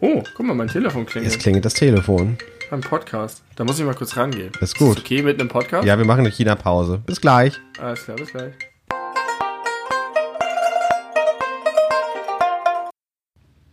Oh, 0.00 0.22
guck 0.34 0.46
mal, 0.46 0.54
mein 0.54 0.68
Telefon 0.68 1.04
klingelt. 1.04 1.32
Jetzt 1.32 1.42
klingelt 1.42 1.66
das 1.66 1.74
Telefon. 1.74 2.38
Beim 2.70 2.80
Podcast. 2.80 3.42
Da 3.56 3.64
muss 3.64 3.78
ich 3.78 3.84
mal 3.84 3.94
kurz 3.94 4.16
rangehen. 4.16 4.52
ist 4.60 4.78
gut. 4.78 4.96
Ist 4.96 5.04
okay 5.04 5.22
mit 5.22 5.38
einem 5.38 5.50
Podcast? 5.50 5.86
Ja, 5.86 5.98
wir 5.98 6.06
machen 6.06 6.20
eine 6.20 6.30
China-Pause. 6.30 7.02
Bis 7.04 7.20
gleich. 7.20 7.60
Alles 7.78 8.04
klar, 8.04 8.16
bis 8.16 8.30
gleich. 8.30 8.54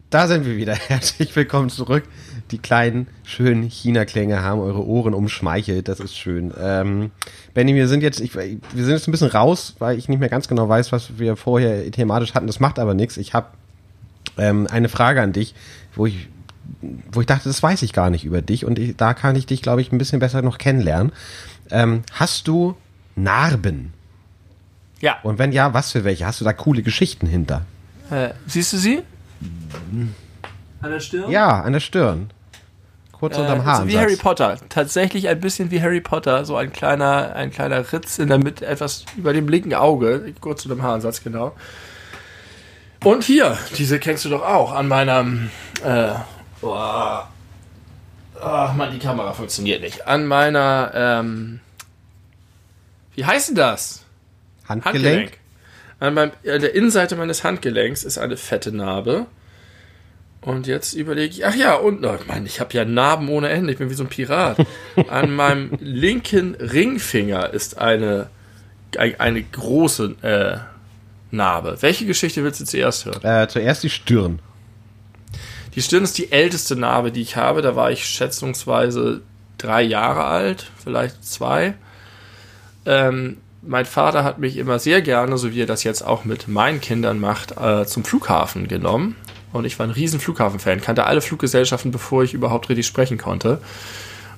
Da 0.09 0.27
sind 0.27 0.43
wir 0.45 0.57
wieder. 0.57 0.73
Herzlich 0.87 1.35
willkommen 1.35 1.69
zurück. 1.69 2.03
Die 2.49 2.57
kleinen, 2.57 3.07
schönen 3.23 3.63
China-Klänge 3.63 4.41
haben 4.41 4.59
eure 4.59 4.83
Ohren 4.83 5.13
umschmeichelt. 5.13 5.87
Das 5.87 5.99
ist 5.99 6.17
schön. 6.17 6.51
Ähm, 6.59 7.11
Benny, 7.53 7.75
wir 7.75 7.87
sind 7.87 8.01
jetzt, 8.01 8.19
ich, 8.19 8.33
wir 8.33 8.59
sind 8.73 8.89
jetzt 8.89 9.07
ein 9.07 9.11
bisschen 9.11 9.29
raus, 9.29 9.75
weil 9.77 9.99
ich 9.99 10.09
nicht 10.09 10.19
mehr 10.19 10.29
ganz 10.29 10.47
genau 10.47 10.67
weiß, 10.67 10.91
was 10.91 11.19
wir 11.19 11.35
vorher 11.35 11.91
thematisch 11.91 12.33
hatten. 12.33 12.47
Das 12.47 12.59
macht 12.59 12.79
aber 12.79 12.95
nichts. 12.95 13.17
Ich 13.17 13.35
habe 13.35 13.49
ähm, 14.39 14.65
eine 14.71 14.89
Frage 14.89 15.21
an 15.21 15.31
dich, 15.31 15.53
wo 15.93 16.07
ich, 16.07 16.27
wo 17.11 17.21
ich 17.21 17.27
dachte, 17.27 17.47
das 17.47 17.61
weiß 17.61 17.83
ich 17.83 17.93
gar 17.93 18.09
nicht 18.09 18.25
über 18.25 18.41
dich 18.41 18.65
und 18.65 18.79
ich, 18.79 18.97
da 18.97 19.13
kann 19.13 19.35
ich 19.35 19.45
dich, 19.45 19.61
glaube 19.61 19.81
ich, 19.81 19.91
ein 19.91 19.99
bisschen 19.99 20.19
besser 20.19 20.41
noch 20.41 20.57
kennenlernen. 20.57 21.11
Ähm, 21.69 22.01
hast 22.13 22.47
du 22.47 22.75
Narben? 23.15 23.93
Ja. 25.01 25.17
Und 25.21 25.37
wenn 25.37 25.51
ja, 25.51 25.75
was 25.75 25.91
für 25.91 26.03
welche? 26.03 26.25
Hast 26.25 26.41
du 26.41 26.45
da 26.45 26.53
coole 26.53 26.81
Geschichten 26.81 27.27
hinter? 27.27 27.63
Äh, 28.09 28.29
siehst 28.47 28.73
du 28.73 28.77
sie? 28.77 29.03
An 30.81 30.91
der 30.91 30.99
Stirn? 30.99 31.29
Ja, 31.31 31.61
an 31.61 31.73
der 31.73 31.79
Stirn. 31.79 32.31
Kurz 33.11 33.37
äh, 33.37 33.41
unterm 33.41 33.65
Haar. 33.65 33.87
wie 33.87 33.97
Harry 33.97 34.15
Potter. 34.15 34.57
Tatsächlich 34.69 35.27
ein 35.27 35.39
bisschen 35.39 35.71
wie 35.71 35.81
Harry 35.81 36.01
Potter. 36.01 36.45
So 36.45 36.55
ein 36.55 36.71
kleiner, 36.71 37.35
ein 37.35 37.51
kleiner 37.51 37.91
Ritz 37.91 38.17
in 38.17 38.29
der 38.29 38.37
Mitte, 38.37 38.65
etwas 38.65 39.05
über 39.17 39.33
dem 39.33 39.49
linken 39.49 39.73
Auge. 39.73 40.33
Kurz 40.39 40.65
unter 40.65 40.75
dem 40.75 40.83
Haaransatz, 40.83 41.23
genau. 41.23 41.53
Und 43.03 43.23
hier, 43.23 43.57
diese 43.77 43.99
kennst 43.99 44.25
du 44.25 44.29
doch 44.29 44.43
auch 44.43 44.73
an 44.73 44.87
meinem. 44.87 45.49
Äh, 45.83 46.11
oh, 46.61 47.19
Ach 48.41 48.73
man, 48.73 48.91
die 48.91 48.99
Kamera 48.99 49.33
funktioniert 49.33 49.81
nicht. 49.81 50.07
An 50.07 50.25
meiner. 50.25 50.91
Ähm, 50.93 51.59
wie 53.15 53.25
heißt 53.25 53.49
denn 53.49 53.55
das? 53.55 54.05
Handgelenk. 54.67 54.95
Handgelenk. 54.95 55.38
An, 55.99 56.13
meinem, 56.13 56.31
an 56.47 56.61
der 56.61 56.73
Innenseite 56.75 57.15
meines 57.15 57.43
Handgelenks 57.43 58.03
ist 58.03 58.17
eine 58.17 58.37
fette 58.37 58.71
Narbe. 58.71 59.27
Und 60.41 60.67
jetzt 60.67 60.93
überlege 60.93 61.33
ich, 61.33 61.45
ach 61.45 61.55
ja, 61.55 61.75
und 61.75 62.05
oh, 62.05 62.17
Mann, 62.27 62.45
ich 62.45 62.61
habe 62.61 62.73
ja 62.73 62.85
Narben 62.85 63.27
ohne 63.27 63.49
Ende, 63.49 63.73
ich 63.73 63.77
bin 63.77 63.89
wie 63.89 63.93
so 63.95 64.03
ein 64.03 64.09
Pirat. 64.09 64.57
An 65.09 65.35
meinem 65.35 65.71
linken 65.81 66.55
Ringfinger 66.55 67.49
ist 67.49 67.77
eine, 67.77 68.29
eine 68.97 69.43
große 69.43 70.15
äh, 70.21 70.57
Narbe. 71.35 71.77
Welche 71.81 72.05
Geschichte 72.05 72.43
willst 72.43 72.61
du 72.61 72.65
zuerst 72.65 73.05
hören? 73.05 73.23
Äh, 73.23 73.47
zuerst 73.49 73.83
die 73.83 73.89
Stirn. 73.89 74.39
Die 75.75 75.81
Stirn 75.81 76.03
ist 76.03 76.17
die 76.17 76.31
älteste 76.31 76.77
Narbe, 76.77 77.11
die 77.11 77.21
ich 77.21 77.35
habe. 77.35 77.61
Da 77.61 77.75
war 77.75 77.91
ich 77.91 78.05
schätzungsweise 78.05 79.21
drei 79.57 79.81
Jahre 79.81 80.23
alt, 80.23 80.71
vielleicht 80.81 81.23
zwei. 81.25 81.75
Ähm, 82.85 83.37
mein 83.61 83.85
Vater 83.85 84.23
hat 84.23 84.39
mich 84.39 84.57
immer 84.57 84.79
sehr 84.79 85.01
gerne, 85.01 85.37
so 85.37 85.51
wie 85.53 85.61
er 85.61 85.65
das 85.65 85.83
jetzt 85.83 86.01
auch 86.01 86.25
mit 86.25 86.47
meinen 86.47 86.81
Kindern 86.81 87.19
macht, 87.19 87.57
äh, 87.57 87.85
zum 87.85 88.03
Flughafen 88.03 88.67
genommen. 88.67 89.15
Und 89.51 89.65
ich 89.65 89.79
war 89.79 89.87
ein 89.87 89.91
riesen 89.91 90.19
Flughafen-Fan, 90.19 90.81
kannte 90.81 91.05
alle 91.05 91.21
Fluggesellschaften, 91.21 91.91
bevor 91.91 92.23
ich 92.23 92.33
überhaupt 92.33 92.69
richtig 92.69 92.85
sprechen 92.85 93.17
konnte. 93.17 93.59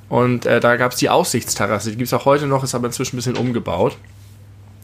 Und 0.09 0.45
äh, 0.45 0.59
da 0.59 0.75
gab 0.75 0.91
es 0.93 0.97
die 0.97 1.09
Aussichtsterrasse, 1.09 1.91
die 1.91 1.97
gibt 1.97 2.07
es 2.07 2.13
auch 2.13 2.25
heute 2.25 2.47
noch, 2.47 2.63
ist 2.63 2.75
aber 2.75 2.87
inzwischen 2.87 3.15
ein 3.15 3.17
bisschen 3.17 3.37
umgebaut. 3.37 3.97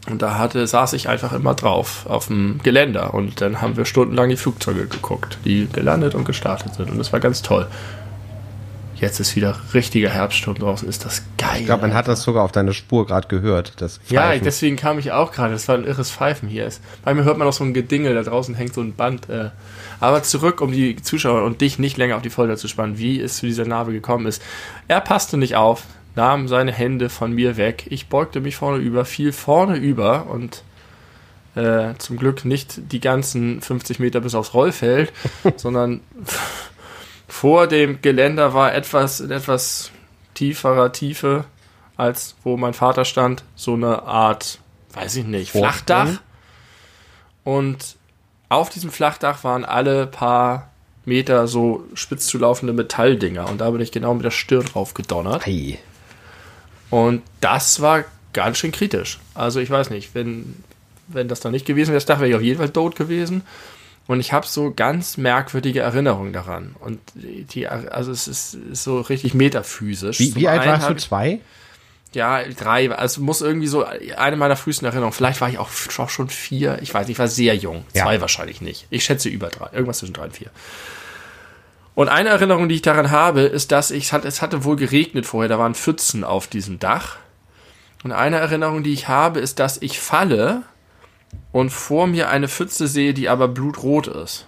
Und 0.08 0.22
da 0.22 0.38
hatte, 0.38 0.66
saß 0.66 0.94
ich 0.94 1.08
einfach 1.08 1.32
immer 1.32 1.54
drauf, 1.54 2.06
auf 2.08 2.28
dem 2.28 2.60
Geländer. 2.62 3.12
Und 3.12 3.40
dann 3.40 3.60
haben 3.60 3.76
wir 3.76 3.84
stundenlang 3.84 4.30
die 4.30 4.36
Flugzeuge 4.36 4.86
geguckt, 4.86 5.38
die 5.44 5.68
gelandet 5.70 6.14
und 6.14 6.24
gestartet 6.24 6.74
sind. 6.74 6.90
Und 6.90 6.98
das 6.98 7.12
war 7.12 7.20
ganz 7.20 7.42
toll. 7.42 7.66
Jetzt 9.00 9.20
ist 9.20 9.36
wieder 9.36 9.56
richtiger 9.74 10.10
Herbststurm 10.10 10.56
draußen. 10.56 10.88
Ist 10.88 11.04
das 11.04 11.22
geil. 11.36 11.60
Ich 11.60 11.66
glaube, 11.66 11.82
man 11.82 11.94
hat 11.94 12.08
das 12.08 12.22
sogar 12.22 12.42
auf 12.42 12.50
deiner 12.50 12.72
Spur 12.72 13.06
gerade 13.06 13.28
gehört. 13.28 13.80
Das 13.80 14.00
Ja, 14.08 14.36
deswegen 14.36 14.76
kam 14.76 14.98
ich 14.98 15.12
auch 15.12 15.30
gerade. 15.30 15.52
Das 15.52 15.68
war 15.68 15.76
ein 15.76 15.84
irres 15.84 16.10
Pfeifen 16.10 16.48
hier. 16.48 16.68
Bei 17.04 17.14
mir 17.14 17.24
hört 17.24 17.38
man 17.38 17.46
auch 17.46 17.52
so 17.52 17.62
ein 17.62 17.74
Gedingel. 17.74 18.14
Da 18.14 18.22
draußen 18.22 18.54
hängt 18.56 18.74
so 18.74 18.80
ein 18.80 18.94
Band. 18.94 19.28
Äh. 19.28 19.50
Aber 20.00 20.22
zurück, 20.24 20.60
um 20.60 20.72
die 20.72 20.96
Zuschauer 20.96 21.44
und 21.44 21.60
dich 21.60 21.78
nicht 21.78 21.96
länger 21.96 22.16
auf 22.16 22.22
die 22.22 22.30
Folter 22.30 22.56
zu 22.56 22.66
spannen, 22.66 22.98
wie 22.98 23.20
es 23.20 23.36
zu 23.36 23.46
dieser 23.46 23.64
Narbe 23.64 23.92
gekommen 23.92 24.26
ist. 24.26 24.42
Er 24.88 25.00
passte 25.00 25.36
nicht 25.36 25.54
auf, 25.54 25.84
nahm 26.16 26.48
seine 26.48 26.72
Hände 26.72 27.08
von 27.08 27.32
mir 27.32 27.56
weg. 27.56 27.86
Ich 27.90 28.08
beugte 28.08 28.40
mich 28.40 28.56
vorne 28.56 28.78
über, 28.78 29.04
fiel 29.04 29.32
vorne 29.32 29.76
über 29.76 30.26
und 30.26 30.64
äh, 31.54 31.94
zum 31.98 32.16
Glück 32.16 32.44
nicht 32.44 32.92
die 32.92 33.00
ganzen 33.00 33.60
50 33.60 34.00
Meter 34.00 34.20
bis 34.20 34.34
aufs 34.34 34.54
Rollfeld, 34.54 35.12
sondern 35.56 36.00
vor 37.28 37.66
dem 37.66 38.02
Geländer 38.02 38.54
war 38.54 38.74
etwas 38.74 39.20
in 39.20 39.30
etwas 39.30 39.92
tieferer 40.34 40.92
Tiefe 40.92 41.44
als 41.98 42.36
wo 42.44 42.56
mein 42.56 42.74
Vater 42.74 43.04
stand, 43.04 43.42
so 43.56 43.74
eine 43.74 44.04
Art, 44.04 44.60
weiß 44.94 45.16
ich 45.16 45.26
nicht? 45.26 45.50
Flachdach. 45.50 46.20
Und 47.44 47.96
auf 48.48 48.70
diesem 48.70 48.90
Flachdach 48.90 49.42
waren 49.42 49.64
alle 49.64 50.06
paar 50.06 50.70
Meter 51.04 51.48
so 51.48 51.84
spitz 51.94 52.26
zu 52.26 52.38
laufende 52.38 52.72
Metalldinger. 52.72 53.48
Und 53.48 53.60
da 53.60 53.70
bin 53.70 53.80
ich 53.80 53.90
genau 53.90 54.14
mit 54.14 54.24
der 54.24 54.30
Stirn 54.30 54.64
drauf 54.64 54.94
gedonnert. 54.94 55.46
Ei. 55.46 55.78
Und 56.88 57.22
das 57.40 57.80
war 57.80 58.04
ganz 58.32 58.58
schön 58.58 58.72
kritisch. 58.72 59.18
Also 59.34 59.58
ich 59.58 59.68
weiß 59.68 59.90
nicht, 59.90 60.14
wenn, 60.14 60.62
wenn 61.08 61.26
das 61.26 61.40
da 61.40 61.50
nicht 61.50 61.66
gewesen 61.66 61.88
wäre, 61.88 61.96
das 61.96 62.06
Dach 62.06 62.20
wäre 62.20 62.30
ich 62.30 62.36
auf 62.36 62.42
jeden 62.42 62.58
Fall 62.58 62.70
tot 62.70 62.94
gewesen. 62.94 63.42
Und 64.08 64.18
ich 64.18 64.32
habe 64.32 64.46
so 64.46 64.72
ganz 64.74 65.16
merkwürdige 65.16 65.80
Erinnerungen 65.80 66.32
daran. 66.32 66.74
Und 66.80 66.98
die, 67.14 67.68
also 67.68 68.10
es 68.10 68.26
ist, 68.26 68.54
ist 68.54 68.82
so 68.82 69.00
richtig 69.00 69.34
metaphysisch. 69.34 70.18
Wie, 70.18 70.34
wie 70.34 70.48
alt 70.48 70.66
warst 70.66 70.88
du? 70.88 70.96
Zwei? 70.96 71.40
ja, 72.14 72.42
drei. 72.44 72.90
Also 72.90 73.20
muss 73.20 73.40
irgendwie 73.40 73.66
so 73.66 73.84
eine 73.84 74.36
meiner 74.36 74.56
frühesten 74.56 74.86
Erinnerungen. 74.86 75.12
Vielleicht 75.12 75.40
war 75.40 75.48
ich 75.48 75.58
auch, 75.58 75.68
schon 75.70 76.28
vier. 76.28 76.78
Ich 76.82 76.94
weiß 76.94 77.06
nicht, 77.06 77.16
ich 77.16 77.18
war 77.18 77.28
sehr 77.28 77.54
jung. 77.54 77.84
Ja. 77.94 78.04
Zwei 78.04 78.20
wahrscheinlich 78.20 78.60
nicht. 78.60 78.86
Ich 78.90 79.04
schätze 79.04 79.28
über 79.28 79.48
drei. 79.48 79.68
Irgendwas 79.72 79.98
zwischen 79.98 80.14
drei 80.14 80.24
und 80.24 80.36
vier. 80.36 80.50
Und 81.94 82.08
eine 82.08 82.28
Erinnerung, 82.30 82.68
die 82.68 82.76
ich 82.76 82.82
daran 82.82 83.10
habe, 83.10 83.42
ist, 83.42 83.72
dass 83.72 83.90
ich, 83.90 84.12
es 84.12 84.40
hatte 84.40 84.64
wohl 84.64 84.76
geregnet 84.76 85.26
vorher. 85.26 85.48
Da 85.48 85.58
waren 85.58 85.74
Pfützen 85.74 86.24
auf 86.24 86.46
diesem 86.46 86.78
Dach. 86.78 87.16
Und 88.04 88.12
eine 88.12 88.36
Erinnerung, 88.36 88.84
die 88.84 88.92
ich 88.92 89.08
habe, 89.08 89.40
ist, 89.40 89.58
dass 89.58 89.82
ich 89.82 89.98
falle 89.98 90.62
und 91.52 91.70
vor 91.70 92.06
mir 92.06 92.28
eine 92.28 92.48
Pfütze 92.48 92.86
sehe, 92.86 93.14
die 93.14 93.28
aber 93.28 93.48
blutrot 93.48 94.06
ist. 94.06 94.46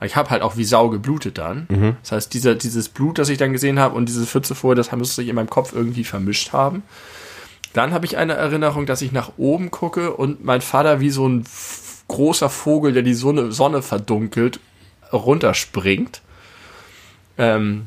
Ich 0.00 0.16
habe 0.16 0.30
halt 0.30 0.42
auch 0.42 0.56
wie 0.56 0.64
Sau 0.64 0.90
geblutet 0.90 1.38
dann. 1.38 1.66
Das 2.02 2.12
heißt, 2.12 2.34
dieser, 2.34 2.54
dieses 2.54 2.88
Blut, 2.88 3.18
das 3.18 3.28
ich 3.28 3.38
dann 3.38 3.52
gesehen 3.52 3.78
habe 3.78 3.94
und 3.94 4.06
diese 4.06 4.26
Pfütze 4.26 4.54
vorher, 4.54 4.76
das 4.76 4.92
müsste 4.92 5.16
sich 5.16 5.28
in 5.28 5.36
meinem 5.36 5.50
Kopf 5.50 5.72
irgendwie 5.72 6.04
vermischt 6.04 6.52
haben. 6.52 6.82
Dann 7.72 7.92
habe 7.92 8.06
ich 8.06 8.16
eine 8.16 8.34
Erinnerung, 8.34 8.86
dass 8.86 9.02
ich 9.02 9.12
nach 9.12 9.32
oben 9.36 9.70
gucke 9.70 10.12
und 10.12 10.44
mein 10.44 10.60
Vater 10.60 11.00
wie 11.00 11.10
so 11.10 11.28
ein 11.28 11.44
großer 12.08 12.50
Vogel, 12.50 12.92
der 12.92 13.02
die 13.02 13.14
Sonne, 13.14 13.50
Sonne 13.52 13.82
verdunkelt, 13.82 14.60
runterspringt. 15.12 16.20
Ähm, 17.38 17.86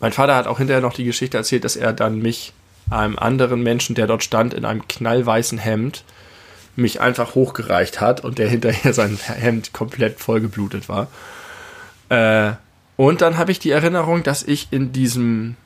mein 0.00 0.12
Vater 0.12 0.36
hat 0.36 0.46
auch 0.46 0.58
hinterher 0.58 0.82
noch 0.82 0.94
die 0.94 1.04
Geschichte 1.04 1.36
erzählt, 1.36 1.64
dass 1.64 1.76
er 1.76 1.92
dann 1.92 2.18
mich 2.18 2.52
einem 2.90 3.18
anderen 3.18 3.62
Menschen, 3.62 3.94
der 3.94 4.06
dort 4.06 4.22
stand, 4.22 4.52
in 4.52 4.64
einem 4.64 4.86
knallweißen 4.86 5.58
Hemd, 5.58 6.04
mich 6.76 7.00
einfach 7.00 7.34
hochgereicht 7.34 8.00
hat 8.00 8.22
und 8.24 8.38
der 8.38 8.48
hinterher 8.48 8.92
sein 8.92 9.18
Hemd 9.26 9.72
komplett 9.72 10.18
vollgeblutet 10.20 10.88
war. 10.88 11.08
Äh, 12.08 12.52
und 12.96 13.20
dann 13.22 13.38
habe 13.38 13.52
ich 13.52 13.58
die 13.58 13.70
Erinnerung, 13.70 14.22
dass 14.22 14.42
ich 14.42 14.68
in 14.70 14.92
diesem, 14.92 15.56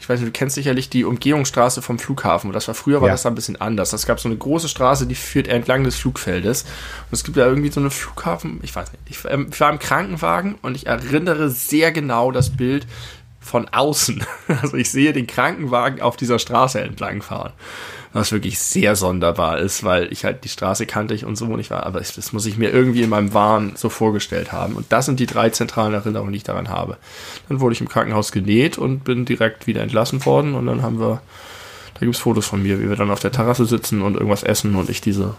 ich 0.00 0.08
weiß 0.08 0.20
nicht, 0.20 0.28
du 0.28 0.38
kennst 0.38 0.54
sicherlich 0.54 0.88
die 0.90 1.04
Umgehungsstraße 1.04 1.82
vom 1.82 1.98
Flughafen. 1.98 2.48
Und 2.48 2.54
das 2.54 2.66
war 2.68 2.74
früher 2.74 3.00
war 3.00 3.08
Ja. 3.08 3.14
das 3.14 3.22
da 3.22 3.28
ein 3.30 3.34
bisschen 3.34 3.60
anders. 3.60 3.92
Es 3.92 4.06
gab 4.06 4.20
so 4.20 4.28
eine 4.28 4.36
große 4.38 4.68
Straße, 4.68 5.06
die 5.06 5.14
führt 5.14 5.48
entlang 5.48 5.84
des 5.84 5.96
Flugfeldes. 5.96 6.62
Und 6.62 7.12
es 7.12 7.24
gibt 7.24 7.36
da 7.36 7.46
irgendwie 7.46 7.70
so 7.70 7.80
eine 7.80 7.90
Flughafen, 7.90 8.60
ich 8.62 8.74
weiß 8.74 8.92
nicht. 8.92 9.02
Ich, 9.08 9.30
ähm, 9.30 9.48
ich 9.52 9.60
war 9.60 9.70
im 9.70 9.78
Krankenwagen 9.78 10.54
und 10.62 10.76
ich 10.76 10.86
erinnere 10.86 11.50
sehr 11.50 11.92
genau 11.92 12.30
das 12.32 12.50
Bild 12.50 12.86
von 13.40 13.68
außen. 13.68 14.24
Also 14.62 14.76
ich 14.78 14.90
sehe 14.90 15.12
den 15.12 15.26
Krankenwagen 15.26 16.00
auf 16.00 16.16
dieser 16.16 16.38
Straße 16.38 16.80
entlang 16.80 17.20
fahren. 17.22 17.52
Was 18.12 18.32
wirklich 18.32 18.58
sehr 18.58 18.96
sonderbar 18.96 19.58
ist, 19.58 19.84
weil 19.84 20.10
ich 20.12 20.24
halt 20.24 20.42
die 20.44 20.48
Straße 20.48 20.86
kannte 20.86 21.14
ich 21.14 21.24
und 21.24 21.36
so 21.36 21.44
und 21.44 21.60
ich 21.60 21.70
war, 21.70 21.84
aber 21.84 22.00
das 22.00 22.32
muss 22.32 22.46
ich 22.46 22.56
mir 22.56 22.70
irgendwie 22.70 23.02
in 23.02 23.10
meinem 23.10 23.34
Wahn 23.34 23.72
so 23.76 23.90
vorgestellt 23.90 24.50
haben. 24.50 24.74
Und 24.74 24.86
das 24.90 25.06
sind 25.06 25.20
die 25.20 25.26
drei 25.26 25.50
zentralen 25.50 25.92
Erinnerungen, 25.92 26.32
die 26.32 26.38
ich 26.38 26.44
daran 26.44 26.70
habe. 26.70 26.96
Dann 27.48 27.60
wurde 27.60 27.74
ich 27.74 27.80
im 27.80 27.88
Krankenhaus 27.88 28.32
genäht 28.32 28.78
und 28.78 29.04
bin 29.04 29.24
direkt 29.26 29.66
wieder 29.66 29.82
entlassen 29.82 30.24
worden 30.24 30.54
und 30.54 30.66
dann 30.66 30.82
haben 30.82 30.98
wir, 30.98 31.20
da 31.94 32.00
gibt 32.00 32.14
es 32.14 32.20
Fotos 32.20 32.46
von 32.46 32.62
mir, 32.62 32.80
wie 32.80 32.88
wir 32.88 32.96
dann 32.96 33.10
auf 33.10 33.20
der 33.20 33.32
Terrasse 33.32 33.66
sitzen 33.66 34.00
und 34.00 34.14
irgendwas 34.14 34.42
essen 34.42 34.74
und 34.74 34.88
ich 34.88 35.02
diese. 35.02 35.34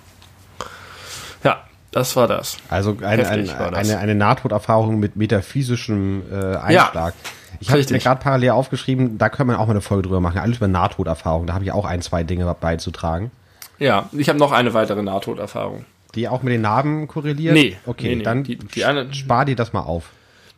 Ja, 1.43 1.63
das 1.91 2.15
war 2.15 2.27
das. 2.27 2.57
Also 2.69 2.97
eine, 3.01 3.23
Heftig 3.23 3.51
eine, 3.51 3.59
war 3.59 3.71
das. 3.71 3.79
eine, 3.79 3.97
eine 3.97 4.15
Nahtoderfahrung 4.15 4.99
mit 4.99 5.15
metaphysischem 5.15 6.21
äh, 6.31 6.55
Einschlag. 6.57 7.15
Ich 7.59 7.69
habe 7.69 7.79
mir 7.89 7.99
gerade 7.99 8.21
parallel 8.21 8.51
aufgeschrieben, 8.51 9.17
da 9.17 9.29
können 9.29 9.49
wir 9.49 9.59
auch 9.59 9.65
mal 9.67 9.71
eine 9.71 9.81
Folge 9.81 10.03
drüber 10.03 10.19
machen. 10.21 10.37
Alles 10.39 10.57
über 10.57 10.67
Nahtoderfahrung. 10.67 11.47
Da 11.47 11.53
habe 11.53 11.63
ich 11.63 11.71
auch 11.71 11.85
ein, 11.85 12.01
zwei 12.01 12.23
Dinge 12.23 12.53
beizutragen. 12.59 13.31
Ja, 13.79 14.09
ich 14.11 14.29
habe 14.29 14.39
noch 14.39 14.51
eine 14.51 14.73
weitere 14.73 15.01
Nahtoderfahrung. 15.01 15.85
Die 16.15 16.27
auch 16.27 16.41
mit 16.43 16.53
den 16.53 16.61
Narben 16.61 17.07
korrelieren? 17.07 17.53
Nee, 17.53 17.77
Okay, 17.85 18.09
nee, 18.09 18.15
nee. 18.17 18.23
dann 18.23 18.43
Die- 18.43 18.57
die 18.57 18.85
anderen- 18.85 19.13
spar 19.13 19.45
dir 19.45 19.55
das 19.55 19.73
mal 19.73 19.81
auf. 19.81 20.09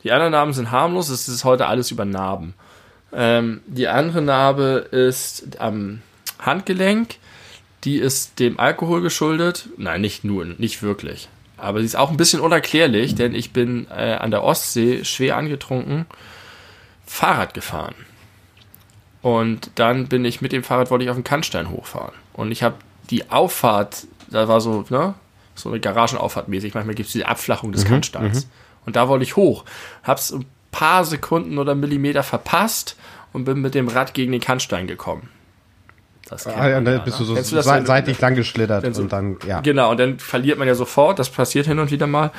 Die 0.03 0.11
anderen 0.11 0.31
Narben 0.31 0.53
sind 0.53 0.71
harmlos, 0.71 1.09
es 1.09 1.27
ist 1.27 1.43
heute 1.43 1.67
alles 1.67 1.91
über 1.91 2.05
Narben. 2.05 2.53
Ähm, 3.13 3.61
die 3.67 3.87
andere 3.87 4.21
Narbe 4.21 4.87
ist 4.91 5.59
am 5.59 6.01
Handgelenk, 6.39 7.15
die 7.83 7.97
ist 7.97 8.39
dem 8.39 8.59
Alkohol 8.59 9.01
geschuldet. 9.01 9.67
Nein, 9.77 10.01
nicht 10.01 10.23
nur, 10.23 10.45
nicht 10.45 10.81
wirklich. 10.81 11.27
Aber 11.57 11.79
sie 11.79 11.85
ist 11.85 11.95
auch 11.97 12.09
ein 12.09 12.17
bisschen 12.17 12.39
unerklärlich, 12.39 13.13
denn 13.15 13.35
ich 13.35 13.53
bin 13.53 13.85
äh, 13.95 14.13
an 14.13 14.31
der 14.31 14.43
Ostsee 14.43 15.03
schwer 15.03 15.37
angetrunken 15.37 16.05
Fahrrad 17.11 17.53
gefahren. 17.53 17.93
Und 19.21 19.71
dann 19.75 20.07
bin 20.07 20.23
ich 20.23 20.41
mit 20.41 20.53
dem 20.53 20.63
Fahrrad, 20.63 20.89
wollte 20.89 21.03
ich 21.03 21.09
auf 21.09 21.17
den 21.17 21.25
Kannstein 21.25 21.69
hochfahren. 21.69 22.13
Und 22.31 22.51
ich 22.51 22.63
habe 22.63 22.75
die 23.09 23.29
Auffahrt, 23.29 24.07
da 24.29 24.47
war 24.47 24.61
so, 24.61 24.85
ne, 24.89 25.13
so 25.53 25.69
eine 25.69 25.81
Garagenauffahrt 25.81 26.47
mäßig, 26.47 26.73
manchmal 26.73 26.95
gibt 26.95 27.07
es 27.07 27.13
diese 27.13 27.27
Abflachung 27.27 27.73
des 27.73 27.83
Kannsteins. 27.85 28.47
Und 28.85 28.95
da 28.95 29.09
wollte 29.09 29.23
ich 29.23 29.35
hoch. 29.35 29.65
Hab's 30.03 30.31
ein 30.31 30.45
paar 30.71 31.03
Sekunden 31.03 31.57
oder 31.57 31.75
Millimeter 31.75 32.23
verpasst 32.23 32.95
und 33.33 33.43
bin 33.43 33.59
mit 33.59 33.75
dem 33.75 33.89
Rad 33.89 34.13
gegen 34.13 34.31
den 34.31 34.41
Kannstein 34.41 34.87
gekommen. 34.87 35.29
Das 36.31 36.45
kennt 36.45 36.57
Ah, 36.57 36.67
ja, 36.69 36.81
dann 36.81 36.93
ja, 36.93 36.99
bist 37.01 37.19
ne? 37.19 37.25
du 37.25 37.29
so 37.29 37.33
Kennst 37.35 37.53
das, 37.53 37.65
du- 37.65 37.85
seitlich 37.85 38.19
lang 38.19 38.33
geschlittert 38.35 38.95
so- 38.95 39.01
und 39.03 39.11
dann, 39.13 39.37
ja. 39.45 39.61
Genau, 39.61 39.91
und 39.91 39.99
dann 39.99 40.17
verliert 40.17 40.57
man 40.57 40.67
ja 40.67 40.73
sofort. 40.75 41.19
Das 41.19 41.29
passiert 41.29 41.67
hin 41.67 41.77
und 41.77 41.91
wieder 41.91 42.07
mal. 42.07 42.31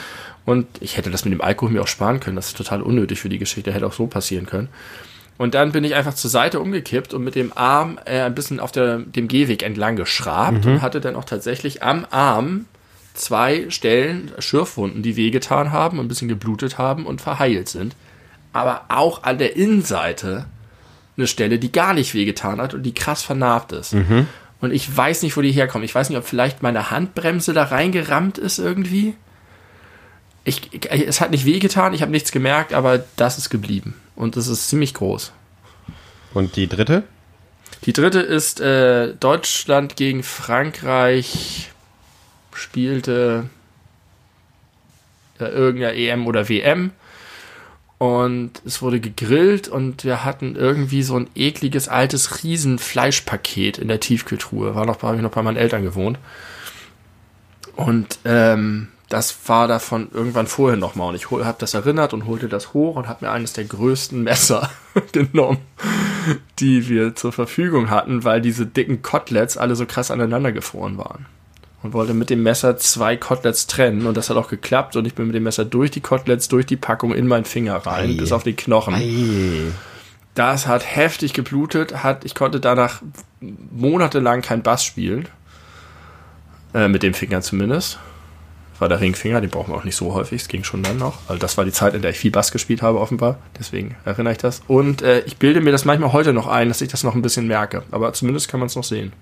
Und 0.45 0.67
ich 0.81 0.97
hätte 0.97 1.11
das 1.11 1.25
mit 1.25 1.33
dem 1.33 1.41
Alkohol 1.41 1.71
mir 1.73 1.83
auch 1.83 1.87
sparen 1.89 2.19
können. 2.19 2.35
Das 2.37 2.49
ist 2.49 2.57
total 2.57 2.83
unnötig 2.83 3.21
für 3.21 3.29
die 3.29 3.39
Geschichte. 3.39 3.73
Hätte 3.73 3.87
auch 3.87 3.93
so 3.93 4.07
passieren 4.09 4.47
können. 4.47 4.69
Und 5.39 5.55
dann 5.55 5.73
bin 5.73 5.85
ich 5.85 5.95
einfach 5.95 6.15
zur 6.15 6.31
Seite 6.31 6.59
umgekippt 6.61 7.15
und 7.15 7.23
mit 7.25 7.35
dem 7.35 7.53
Arm 7.57 7.99
äh, 8.05 8.21
ein 8.23 8.35
bisschen 8.35 8.61
auf 8.61 8.73
der, 8.73 8.99
dem 8.99 9.29
Gehweg 9.29 9.63
entlang 9.63 9.97
geschrabt 9.97 10.67
und 10.67 10.83
hatte 10.83 11.01
dann 11.01 11.17
auch 11.17 11.25
tatsächlich 11.25 11.83
am 11.83 12.07
Arm 12.11 12.67
zwei 13.15 13.69
Stellen, 13.71 14.31
Schürfwunden, 14.39 15.03
die 15.03 15.17
wehgetan 15.17 15.71
haben, 15.73 16.01
ein 16.01 16.09
bisschen 16.09 16.29
geblutet 16.29 16.79
haben 16.79 17.07
und 17.07 17.21
verheilt 17.21 17.69
sind. 17.69 17.95
Aber 18.53 18.83
auch 18.89 19.23
an 19.25 19.39
der 19.39 19.57
Innenseite 19.57 20.47
eine 21.23 21.29
Stelle, 21.29 21.59
die 21.59 21.73
gar 21.73 21.95
nicht 21.95 22.15
wehgetan 22.15 22.61
hat 22.61 22.75
und 22.75 22.83
die 22.83 22.95
krass 22.95 23.23
vernarbt 23.23 23.73
ist. 23.73 23.95
Und 24.61 24.73
ich 24.73 24.97
weiß 24.97 25.23
nicht, 25.23 25.37
wo 25.37 25.41
die 25.41 25.53
herkommen. 25.53 25.85
Ich 25.85 25.95
weiß 25.95 26.09
nicht, 26.09 26.19
ob 26.19 26.25
vielleicht 26.27 26.63
meine 26.63 26.91
Handbremse 26.91 27.53
da 27.53 27.65
reingerammt 27.65 28.39
ist 28.39 28.59
irgendwie. 28.59 29.15
Ich, 30.45 30.73
ich, 30.73 30.91
es 30.91 31.21
hat 31.21 31.31
nicht 31.31 31.45
wehgetan, 31.45 31.95
ich 31.95 32.03
habe 32.03 32.13
nichts 32.13 32.33
gemerkt, 32.33 32.75
aber 32.75 33.05
das 33.17 33.39
ist 33.39 33.51
geblieben. 33.51 33.95
Und 34.17 34.37
das 34.37 34.49
ist 34.49 34.69
ziemlich 34.69 34.95
groß. 34.95 35.33
Und 36.35 36.57
die 36.57 36.67
dritte? 36.67 37.05
Die 37.85 37.93
dritte 37.93 38.21
ist 38.21 38.61
äh, 38.61 39.15
Deutschland 39.15 39.97
gegen 39.97 40.23
Frankreich 40.23 41.71
spielte 42.55 43.49
äh, 45.39 45.45
irgendeiner 45.45 45.95
EM 45.95 46.27
oder 46.27 46.49
WM 46.49 46.93
und 48.03 48.51
es 48.67 48.83
wurde 48.83 48.99
gegrillt 48.99 49.69
und 49.69 50.03
wir 50.03 50.25
hatten 50.25 50.57
irgendwie 50.57 51.05
so 51.05 51.15
ein 51.15 51.31
ekliges 51.37 51.87
altes 51.87 52.43
Riesenfleischpaket 52.43 53.79
in 53.79 53.87
der 53.87 54.01
Tiefkühltruhe. 54.01 54.75
War 54.75 54.87
noch, 54.87 55.01
habe 55.05 55.15
ich 55.15 55.23
noch 55.23 55.31
bei 55.31 55.45
meinen 55.45 55.57
Eltern 55.57 55.85
gewohnt. 55.85 56.19
Und 57.77 58.19
ähm, 58.25 58.89
das 59.09 59.37
war 59.47 59.69
davon 59.69 60.09
irgendwann 60.13 60.49
vorher 60.49 60.77
nochmal. 60.77 61.11
Und 61.11 61.15
ich 61.15 61.31
habe 61.31 61.57
das 61.61 61.75
erinnert 61.75 62.13
und 62.13 62.27
holte 62.27 62.49
das 62.49 62.75
hoch 62.75 62.97
und 62.97 63.07
habe 63.07 63.25
mir 63.25 63.31
eines 63.31 63.53
der 63.53 63.67
größten 63.67 64.21
Messer 64.21 64.69
genommen, 65.13 65.59
die 66.59 66.89
wir 66.89 67.15
zur 67.15 67.31
Verfügung 67.31 67.89
hatten, 67.89 68.25
weil 68.25 68.41
diese 68.41 68.67
dicken 68.67 69.03
Koteletts 69.03 69.57
alle 69.57 69.77
so 69.77 69.87
krass 69.87 70.11
aneinander 70.11 70.51
gefroren 70.51 70.99
waren. 70.99 71.27
Und 71.83 71.93
wollte 71.93 72.15
mit 72.15 72.31
dem 72.31 72.43
Messer 72.43 72.77
zwei 72.77 73.17
Koteletts 73.17 73.67
trennen 73.67 74.07
und 74.07 74.17
das 74.17 74.31
hat 74.31 74.37
auch 74.37 74.49
geklappt 74.49 74.95
und 74.95 75.05
ich 75.05 75.15
bin 75.15 75.27
mit 75.27 75.35
dem 75.35 75.43
Messer 75.43 75.65
durch 75.65 75.91
die 75.91 76.01
Koteletts, 76.01 76.49
durch 76.49 76.65
die 76.65 76.77
Packung 76.77 77.13
in 77.13 77.27
meinen 77.27 77.45
Finger 77.45 77.75
rein, 77.75 78.11
Ei. 78.11 78.17
bis 78.17 78.31
auf 78.31 78.45
den 78.45 78.55
Knochen. 78.55 78.95
Ei. 78.95 79.73
Das 80.35 80.67
hat 80.67 80.85
heftig 80.97 81.35
geblutet, 81.35 82.03
hat, 82.03 82.25
ich 82.25 82.35
konnte 82.35 82.61
danach 82.61 83.03
monatelang 83.41 84.43
kein 84.43 84.63
Bass 84.63 84.85
spielen. 84.85 85.29
Äh, 86.75 86.89
mit 86.89 87.03
dem 87.03 87.15
Finger 87.15 87.43
zumindest. 87.43 87.99
War 88.79 88.89
der 88.89 89.01
Ringfinger, 89.01 89.41
den 89.41 89.51
brauchen 89.51 89.73
wir 89.73 89.77
auch 89.77 89.85
nicht 89.85 89.95
so 89.95 90.15
häufig, 90.15 90.43
es 90.43 90.49
ging 90.49 90.65
schon 90.65 90.83
dann 90.83 90.97
noch. 90.97 91.19
Also 91.29 91.39
das 91.39 91.57
war 91.57 91.65
die 91.65 91.73
Zeit, 91.73 91.95
in 91.95 92.03
der 92.03 92.13
ich 92.13 92.19
viel 92.19 92.31
Bass 92.31 92.51
gespielt 92.51 92.83
habe, 92.83 92.99
offenbar. 92.99 93.39
Deswegen 93.59 93.95
erinnere 94.05 94.33
ich 94.33 94.39
das. 94.39 94.63
Und 94.67 95.03
äh, 95.03 95.21
ich 95.21 95.37
bilde 95.37 95.61
mir 95.61 95.71
das 95.71 95.85
manchmal 95.85 96.13
heute 96.13 96.33
noch 96.33 96.47
ein, 96.47 96.69
dass 96.69 96.81
ich 96.81 96.89
das 96.89 97.05
noch 97.05 97.15
ein 97.15 97.23
bisschen 97.23 97.47
merke. 97.47 97.83
Aber 97.91 98.13
zumindest 98.13 98.49
kann 98.49 98.59
man 98.59 98.69
es 98.69 98.75
noch 98.75 98.85
sehen. 98.85 99.13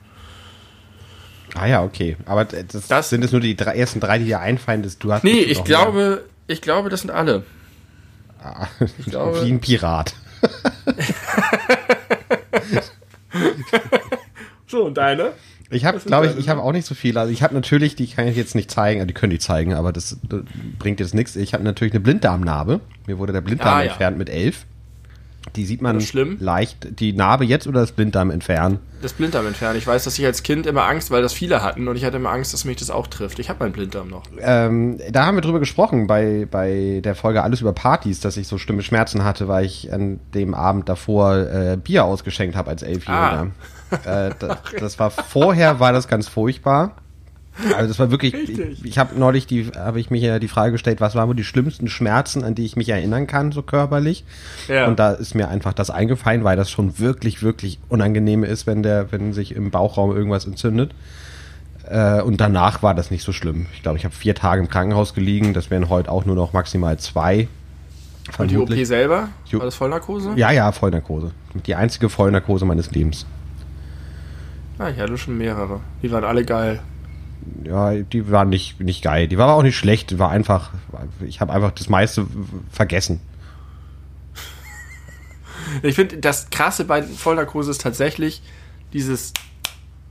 Ah 1.54 1.66
ja, 1.66 1.82
okay. 1.82 2.16
Aber 2.26 2.44
das, 2.44 2.88
das 2.88 3.10
sind 3.10 3.24
es 3.24 3.32
nur 3.32 3.40
die 3.40 3.56
drei, 3.56 3.76
ersten 3.76 4.00
drei, 4.00 4.18
die 4.18 4.26
dir 4.26 4.40
einfallen. 4.40 4.82
Dass 4.82 4.98
du 4.98 5.12
hast 5.12 5.24
nee, 5.24 5.40
ich 5.40 5.64
glaube, 5.64 5.98
mehr. 5.98 6.20
ich 6.46 6.60
glaube, 6.60 6.88
das 6.88 7.00
sind 7.00 7.10
alle. 7.10 7.44
Ah, 8.42 8.66
ich 8.98 9.06
glaube, 9.06 9.44
wie 9.44 9.50
ein 9.50 9.60
Pirat. 9.60 10.14
so, 14.66 14.84
und 14.84 14.96
deine? 14.96 15.32
Ich 15.72 15.84
habe, 15.84 16.00
glaube 16.00 16.26
ich, 16.26 16.36
ich 16.36 16.48
habe 16.48 16.62
auch 16.62 16.72
nicht 16.72 16.86
so 16.86 16.96
viel. 16.96 17.16
Also 17.16 17.32
ich 17.32 17.44
habe 17.44 17.54
natürlich, 17.54 17.94
die 17.94 18.08
kann 18.08 18.26
ich 18.26 18.36
jetzt 18.36 18.56
nicht 18.56 18.70
zeigen, 18.70 19.06
die 19.06 19.14
können 19.14 19.30
die 19.30 19.38
zeigen, 19.38 19.74
aber 19.74 19.92
das, 19.92 20.18
das 20.28 20.40
bringt 20.78 20.98
jetzt 20.98 21.14
nichts. 21.14 21.36
Ich 21.36 21.54
habe 21.54 21.62
natürlich 21.62 21.92
eine 21.92 22.00
Blinddarmnarbe. 22.00 22.80
Mir 23.06 23.18
wurde 23.18 23.32
der 23.32 23.40
Blinddarm 23.40 23.76
ah, 23.76 23.82
ja. 23.82 23.90
entfernt 23.90 24.18
mit 24.18 24.28
elf. 24.28 24.66
Die 25.56 25.64
sieht 25.64 25.80
man 25.80 26.00
leicht. 26.38 27.00
Die 27.00 27.12
Narbe 27.12 27.44
jetzt 27.44 27.66
oder 27.66 27.80
das 27.80 27.92
Blinddarm 27.92 28.30
entfernen? 28.30 28.78
Das 29.00 29.14
Blinddarm 29.14 29.46
entfernen. 29.46 29.78
Ich 29.78 29.86
weiß, 29.86 30.04
dass 30.04 30.18
ich 30.18 30.24
als 30.24 30.42
Kind 30.42 30.66
immer 30.66 30.84
Angst, 30.84 31.10
weil 31.10 31.22
das 31.22 31.32
viele 31.32 31.62
hatten 31.62 31.88
und 31.88 31.96
ich 31.96 32.04
hatte 32.04 32.18
immer 32.18 32.30
Angst, 32.30 32.52
dass 32.52 32.64
mich 32.64 32.76
das 32.76 32.90
auch 32.90 33.06
trifft. 33.06 33.38
Ich 33.38 33.48
habe 33.48 33.64
meinen 33.64 33.72
Blinddarm 33.72 34.08
noch. 34.08 34.24
Ähm, 34.38 34.98
da 35.10 35.26
haben 35.26 35.36
wir 35.36 35.42
drüber 35.42 35.58
gesprochen 35.58 36.06
bei, 36.06 36.46
bei 36.50 37.00
der 37.02 37.14
Folge 37.14 37.42
Alles 37.42 37.62
über 37.62 37.72
Partys, 37.72 38.20
dass 38.20 38.36
ich 38.36 38.46
so 38.46 38.58
schlimme 38.58 38.82
Schmerzen 38.82 39.24
hatte, 39.24 39.48
weil 39.48 39.64
ich 39.64 39.92
an 39.92 40.20
dem 40.34 40.54
Abend 40.54 40.88
davor 40.88 41.36
äh, 41.36 41.78
Bier 41.82 42.04
ausgeschenkt 42.04 42.54
habe 42.54 42.70
als 42.70 42.82
Elfjähriger. 42.82 43.48
Ah. 44.04 44.26
Äh, 44.26 44.34
das, 44.38 44.58
das 44.78 44.98
war 44.98 45.10
vorher 45.10 45.80
war 45.80 45.92
das 45.92 46.06
ganz 46.06 46.28
furchtbar. 46.28 46.96
Also 47.74 47.88
das 47.88 47.98
war 47.98 48.10
wirklich, 48.10 48.34
Richtig. 48.34 48.80
ich, 48.80 48.84
ich 48.84 48.98
habe 48.98 49.18
neulich 49.18 49.46
die, 49.46 49.70
habe 49.76 50.00
ich 50.00 50.10
mich 50.10 50.22
ja 50.22 50.38
die 50.38 50.48
Frage 50.48 50.72
gestellt, 50.72 51.00
was 51.00 51.14
waren 51.14 51.28
wohl 51.28 51.34
die 51.34 51.44
schlimmsten 51.44 51.88
Schmerzen, 51.88 52.44
an 52.44 52.54
die 52.54 52.64
ich 52.64 52.76
mich 52.76 52.88
erinnern 52.88 53.26
kann, 53.26 53.52
so 53.52 53.62
körperlich. 53.62 54.24
Ja. 54.68 54.86
Und 54.86 54.98
da 54.98 55.12
ist 55.12 55.34
mir 55.34 55.48
einfach 55.48 55.72
das 55.72 55.90
eingefallen, 55.90 56.44
weil 56.44 56.56
das 56.56 56.70
schon 56.70 56.98
wirklich, 56.98 57.42
wirklich 57.42 57.78
unangenehm 57.88 58.44
ist, 58.44 58.66
wenn 58.66 58.82
der, 58.82 59.12
wenn 59.12 59.32
sich 59.32 59.54
im 59.54 59.70
Bauchraum 59.70 60.14
irgendwas 60.14 60.46
entzündet. 60.46 60.92
Äh, 61.88 62.22
und 62.22 62.40
danach 62.40 62.82
war 62.82 62.94
das 62.94 63.10
nicht 63.10 63.24
so 63.24 63.32
schlimm. 63.32 63.66
Ich 63.74 63.82
glaube, 63.82 63.98
ich 63.98 64.04
habe 64.04 64.14
vier 64.14 64.34
Tage 64.34 64.60
im 64.60 64.68
Krankenhaus 64.68 65.14
gelegen, 65.14 65.54
das 65.54 65.70
wären 65.70 65.88
heute 65.88 66.10
auch 66.10 66.24
nur 66.24 66.36
noch 66.36 66.52
maximal 66.52 66.98
zwei. 66.98 67.48
Und 68.38 68.50
die 68.50 68.56
OP 68.56 68.72
selber? 68.84 69.28
War 69.50 69.60
das 69.60 69.74
Vollnarkose? 69.74 70.32
Ja, 70.36 70.52
ja, 70.52 70.70
Vollnarkose. 70.72 71.32
Die 71.66 71.74
einzige 71.74 72.08
Vollnarkose 72.08 72.64
meines 72.64 72.90
Lebens. 72.92 73.26
Ah, 74.78 74.88
ich 74.88 74.98
hatte 74.98 75.18
schon 75.18 75.36
mehrere. 75.36 75.80
Die 76.02 76.10
waren 76.10 76.24
alle 76.24 76.44
geil 76.44 76.80
ja, 77.64 77.94
die 77.94 78.30
war 78.30 78.44
nicht, 78.44 78.80
nicht 78.80 79.02
geil. 79.02 79.28
Die 79.28 79.38
war 79.38 79.48
aber 79.48 79.56
auch 79.56 79.62
nicht 79.62 79.76
schlecht. 79.76 80.10
Die 80.10 80.18
war 80.18 80.30
einfach, 80.30 80.70
ich 81.26 81.40
habe 81.40 81.52
einfach 81.52 81.72
das 81.72 81.88
meiste 81.88 82.26
vergessen. 82.70 83.20
Ich 85.82 85.94
finde, 85.94 86.16
das 86.16 86.50
Krasse 86.50 86.84
bei 86.84 87.02
Vollnarkose 87.02 87.70
ist 87.70 87.80
tatsächlich 87.80 88.42
dieses, 88.92 89.32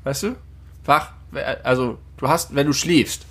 weißt 0.05 0.23
du, 0.23 0.35
wach, 0.85 1.11
also 1.63 1.97
du 2.17 2.29
hast, 2.29 2.55
wenn 2.55 2.67
du 2.67 2.71
schläfst, 2.71 3.25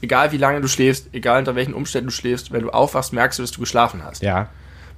egal 0.00 0.32
wie 0.32 0.38
lange 0.38 0.60
du 0.60 0.68
schläfst, 0.68 1.08
egal 1.12 1.40
unter 1.40 1.54
welchen 1.54 1.74
Umständen 1.74 2.08
du 2.08 2.12
schläfst, 2.12 2.52
wenn 2.52 2.62
du 2.62 2.70
aufwachst, 2.70 3.12
merkst 3.12 3.38
du, 3.38 3.42
dass 3.42 3.50
du 3.50 3.60
geschlafen 3.60 4.02
hast. 4.02 4.22
Ja. 4.22 4.48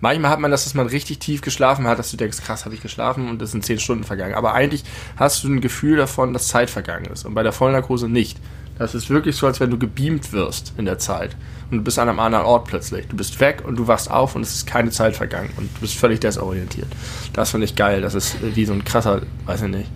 Manchmal 0.05 0.33
hat 0.33 0.39
man 0.39 0.51
das, 0.51 0.65
dass 0.65 0.75
man 0.75 0.87
richtig 0.87 1.19
tief 1.19 1.41
geschlafen 1.41 1.87
hat, 1.87 1.99
dass 1.99 2.11
du 2.11 2.19
denkst, 2.19 2.43
krass, 2.43 2.67
habe 2.67 2.75
ich 2.75 2.83
geschlafen 2.83 3.27
und 3.27 3.41
es 3.41 3.53
sind 3.53 3.65
zehn 3.65 3.79
Stunden 3.79 4.05
vergangen. 4.05 4.35
Aber 4.35 4.53
eigentlich 4.53 4.85
hast 5.17 5.43
du 5.43 5.49
ein 5.49 5.63
Gefühl 5.63 5.97
davon, 5.97 6.35
dass 6.35 6.49
Zeit 6.49 6.69
vergangen 6.69 7.07
ist. 7.07 7.25
Und 7.25 7.33
bei 7.33 7.43
der 7.43 7.53
Vollnarkose 7.53 8.07
nicht. 8.07 8.39
Das 8.79 8.95
ist 8.95 9.09
wirklich 9.09 9.35
so, 9.35 9.47
als 9.47 9.61
wenn 9.61 9.71
du 9.71 9.79
gebeamt 9.79 10.35
wirst 10.35 10.75
in 10.77 10.85
der 10.85 10.99
Zeit. 10.99 11.35
Und 11.71 11.79
du 11.79 11.85
bist 11.85 11.99
an 11.99 12.11
einem 12.11 12.21
anderen 12.21 12.45
Ort 12.45 12.67
plötzlich. 12.67 13.07
Du 13.07 13.17
bist 13.17 13.41
weg 13.41 13.63
und 13.67 13.77
du 13.77 13.87
wachst 13.87 14.11
auf 14.11 14.37
und 14.37 14.43
es 14.43 14.55
ist 14.55 14.67
keine 14.67 14.91
Zeit 14.91 15.17
vergangen. 15.17 15.49
Und 15.57 15.75
du 15.75 15.81
bist 15.81 15.95
völlig 15.95 16.21
desorientiert. 16.21 16.89
Das 17.33 17.53
finde 17.53 17.65
ich 17.65 17.75
geil. 17.75 18.03
Das 18.03 18.13
ist 18.13 18.37
wie 18.43 18.67
so 18.67 18.75
ein 18.75 18.85
krasser, 18.85 19.23
weiß 19.47 19.63
ich 19.63 19.69
nicht, 19.69 19.91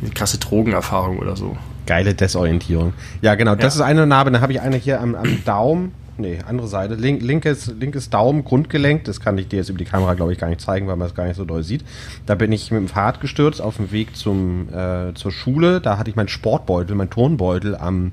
eine 0.00 0.10
krasse 0.10 0.38
Drogenerfahrung 0.38 1.20
oder 1.20 1.36
so. 1.36 1.56
Geile 1.86 2.12
Desorientierung. 2.12 2.92
Ja, 3.20 3.36
genau. 3.36 3.54
Das 3.54 3.76
ja. 3.76 3.82
ist 3.82 3.88
eine 3.88 4.04
Narbe. 4.04 4.32
Dann 4.32 4.40
habe 4.40 4.52
ich 4.52 4.60
eine 4.60 4.78
hier 4.78 5.00
am, 5.00 5.14
am 5.14 5.44
Daumen 5.44 5.94
Nee, 6.18 6.38
andere 6.46 6.68
Seite. 6.68 6.94
Link, 6.94 7.22
linkes, 7.22 7.72
linkes 7.78 8.10
Daumen, 8.10 8.44
Grundgelenk. 8.44 9.04
Das 9.04 9.20
kann 9.20 9.38
ich 9.38 9.48
dir 9.48 9.56
jetzt 9.56 9.70
über 9.70 9.78
die 9.78 9.84
Kamera, 9.84 10.14
glaube 10.14 10.32
ich, 10.32 10.38
gar 10.38 10.48
nicht 10.48 10.60
zeigen, 10.60 10.86
weil 10.86 10.96
man 10.96 11.08
es 11.08 11.14
gar 11.14 11.26
nicht 11.26 11.36
so 11.36 11.44
doll 11.44 11.62
sieht. 11.62 11.84
Da 12.26 12.34
bin 12.34 12.52
ich 12.52 12.70
mit 12.70 12.80
dem 12.80 12.88
Fahrrad 12.88 13.20
gestürzt 13.20 13.62
auf 13.62 13.76
dem 13.76 13.92
Weg 13.92 14.14
zum, 14.16 14.68
äh, 14.68 15.14
zur 15.14 15.32
Schule. 15.32 15.80
Da 15.80 15.98
hatte 15.98 16.10
ich 16.10 16.16
meinen 16.16 16.28
Sportbeutel, 16.28 16.94
meinen 16.96 17.10
Turnbeutel 17.10 17.74
am, 17.76 18.12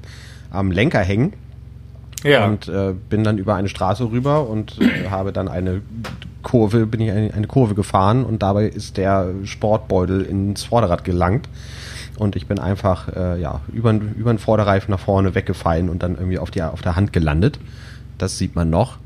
am 0.49 0.71
Lenker 0.71 0.99
hängen. 0.99 1.33
Ja. 2.23 2.45
Und 2.45 2.67
äh, 2.67 2.93
bin 3.09 3.23
dann 3.23 3.37
über 3.37 3.55
eine 3.55 3.69
Straße 3.69 4.11
rüber 4.11 4.49
und 4.49 4.79
äh, 4.81 5.09
habe 5.09 5.31
dann 5.31 5.47
eine 5.47 5.81
Kurve, 6.43 6.85
bin 6.85 7.01
ich 7.01 7.11
eine, 7.11 7.33
eine 7.33 7.47
Kurve 7.47 7.75
gefahren 7.75 8.25
und 8.25 8.43
dabei 8.43 8.65
ist 8.65 8.97
der 8.97 9.29
Sportbeutel 9.43 10.21
ins 10.21 10.63
Vorderrad 10.63 11.03
gelangt 11.03 11.47
und 12.17 12.35
ich 12.35 12.47
bin 12.47 12.59
einfach 12.59 13.07
äh, 13.15 13.39
ja, 13.39 13.61
über, 13.71 13.91
über 13.93 14.33
den 14.33 14.39
Vorderreifen 14.39 14.91
nach 14.91 14.99
vorne 14.99 15.35
weggefallen 15.35 15.89
und 15.89 16.03
dann 16.03 16.15
irgendwie 16.15 16.39
auf, 16.39 16.51
die, 16.51 16.61
auf 16.61 16.81
der 16.81 16.95
Hand 16.95 17.13
gelandet. 17.13 17.59
Das 18.19 18.37
sieht 18.37 18.55
man 18.55 18.69
noch. 18.69 18.97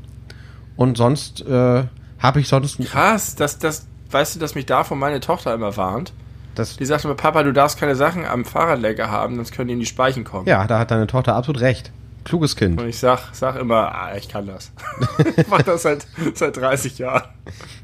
Und 0.76 0.96
sonst 0.98 1.40
äh, 1.46 1.84
habe 2.18 2.40
ich 2.40 2.48
sonst. 2.48 2.78
Krass, 2.80 3.34
das, 3.36 3.58
das, 3.58 3.86
weißt 4.10 4.36
du, 4.36 4.40
dass 4.40 4.54
mich 4.54 4.66
davon 4.66 4.98
meine 4.98 5.20
Tochter 5.20 5.54
immer 5.54 5.76
warnt? 5.76 6.12
Das 6.54 6.76
die 6.76 6.84
sagt 6.84 7.04
immer, 7.04 7.14
Papa, 7.14 7.42
du 7.42 7.52
darfst 7.52 7.78
keine 7.78 7.96
Sachen 7.96 8.24
am 8.24 8.44
Fahrradlenker 8.44 9.10
haben, 9.10 9.36
sonst 9.36 9.52
können 9.52 9.68
die 9.68 9.74
in 9.74 9.80
die 9.80 9.86
Speichen 9.86 10.24
kommen. 10.24 10.46
Ja, 10.46 10.66
da 10.66 10.78
hat 10.78 10.90
deine 10.90 11.06
Tochter 11.06 11.34
absolut 11.34 11.60
recht. 11.60 11.90
Kluges 12.24 12.56
Kind. 12.56 12.80
Und 12.80 12.88
ich 12.88 12.98
sag, 12.98 13.34
sag 13.34 13.56
immer, 13.56 13.94
ah, 13.94 14.16
ich 14.16 14.28
kann 14.28 14.46
das. 14.46 14.72
ich 15.36 15.46
mach 15.48 15.62
das 15.62 15.82
seit, 15.82 16.06
seit 16.34 16.56
30 16.56 16.98
Jahren. 16.98 17.24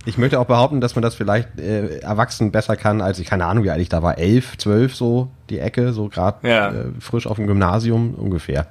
Ich 0.06 0.16
möchte 0.16 0.40
auch 0.40 0.46
behaupten, 0.46 0.80
dass 0.80 0.94
man 0.94 1.02
das 1.02 1.14
vielleicht 1.14 1.60
äh, 1.60 1.98
erwachsen 1.98 2.50
besser 2.50 2.76
kann, 2.76 3.02
als 3.02 3.18
ich, 3.18 3.26
keine 3.26 3.44
Ahnung, 3.44 3.64
wie 3.64 3.70
alt 3.70 3.82
ich 3.82 3.90
da 3.90 4.02
war, 4.02 4.16
elf, 4.16 4.56
zwölf 4.56 4.94
so 4.94 5.30
die 5.50 5.58
Ecke, 5.58 5.92
so 5.92 6.08
gerade 6.08 6.48
ja. 6.48 6.70
äh, 6.70 6.84
frisch 7.00 7.26
auf 7.26 7.36
dem 7.36 7.46
Gymnasium 7.46 8.14
ungefähr. 8.14 8.66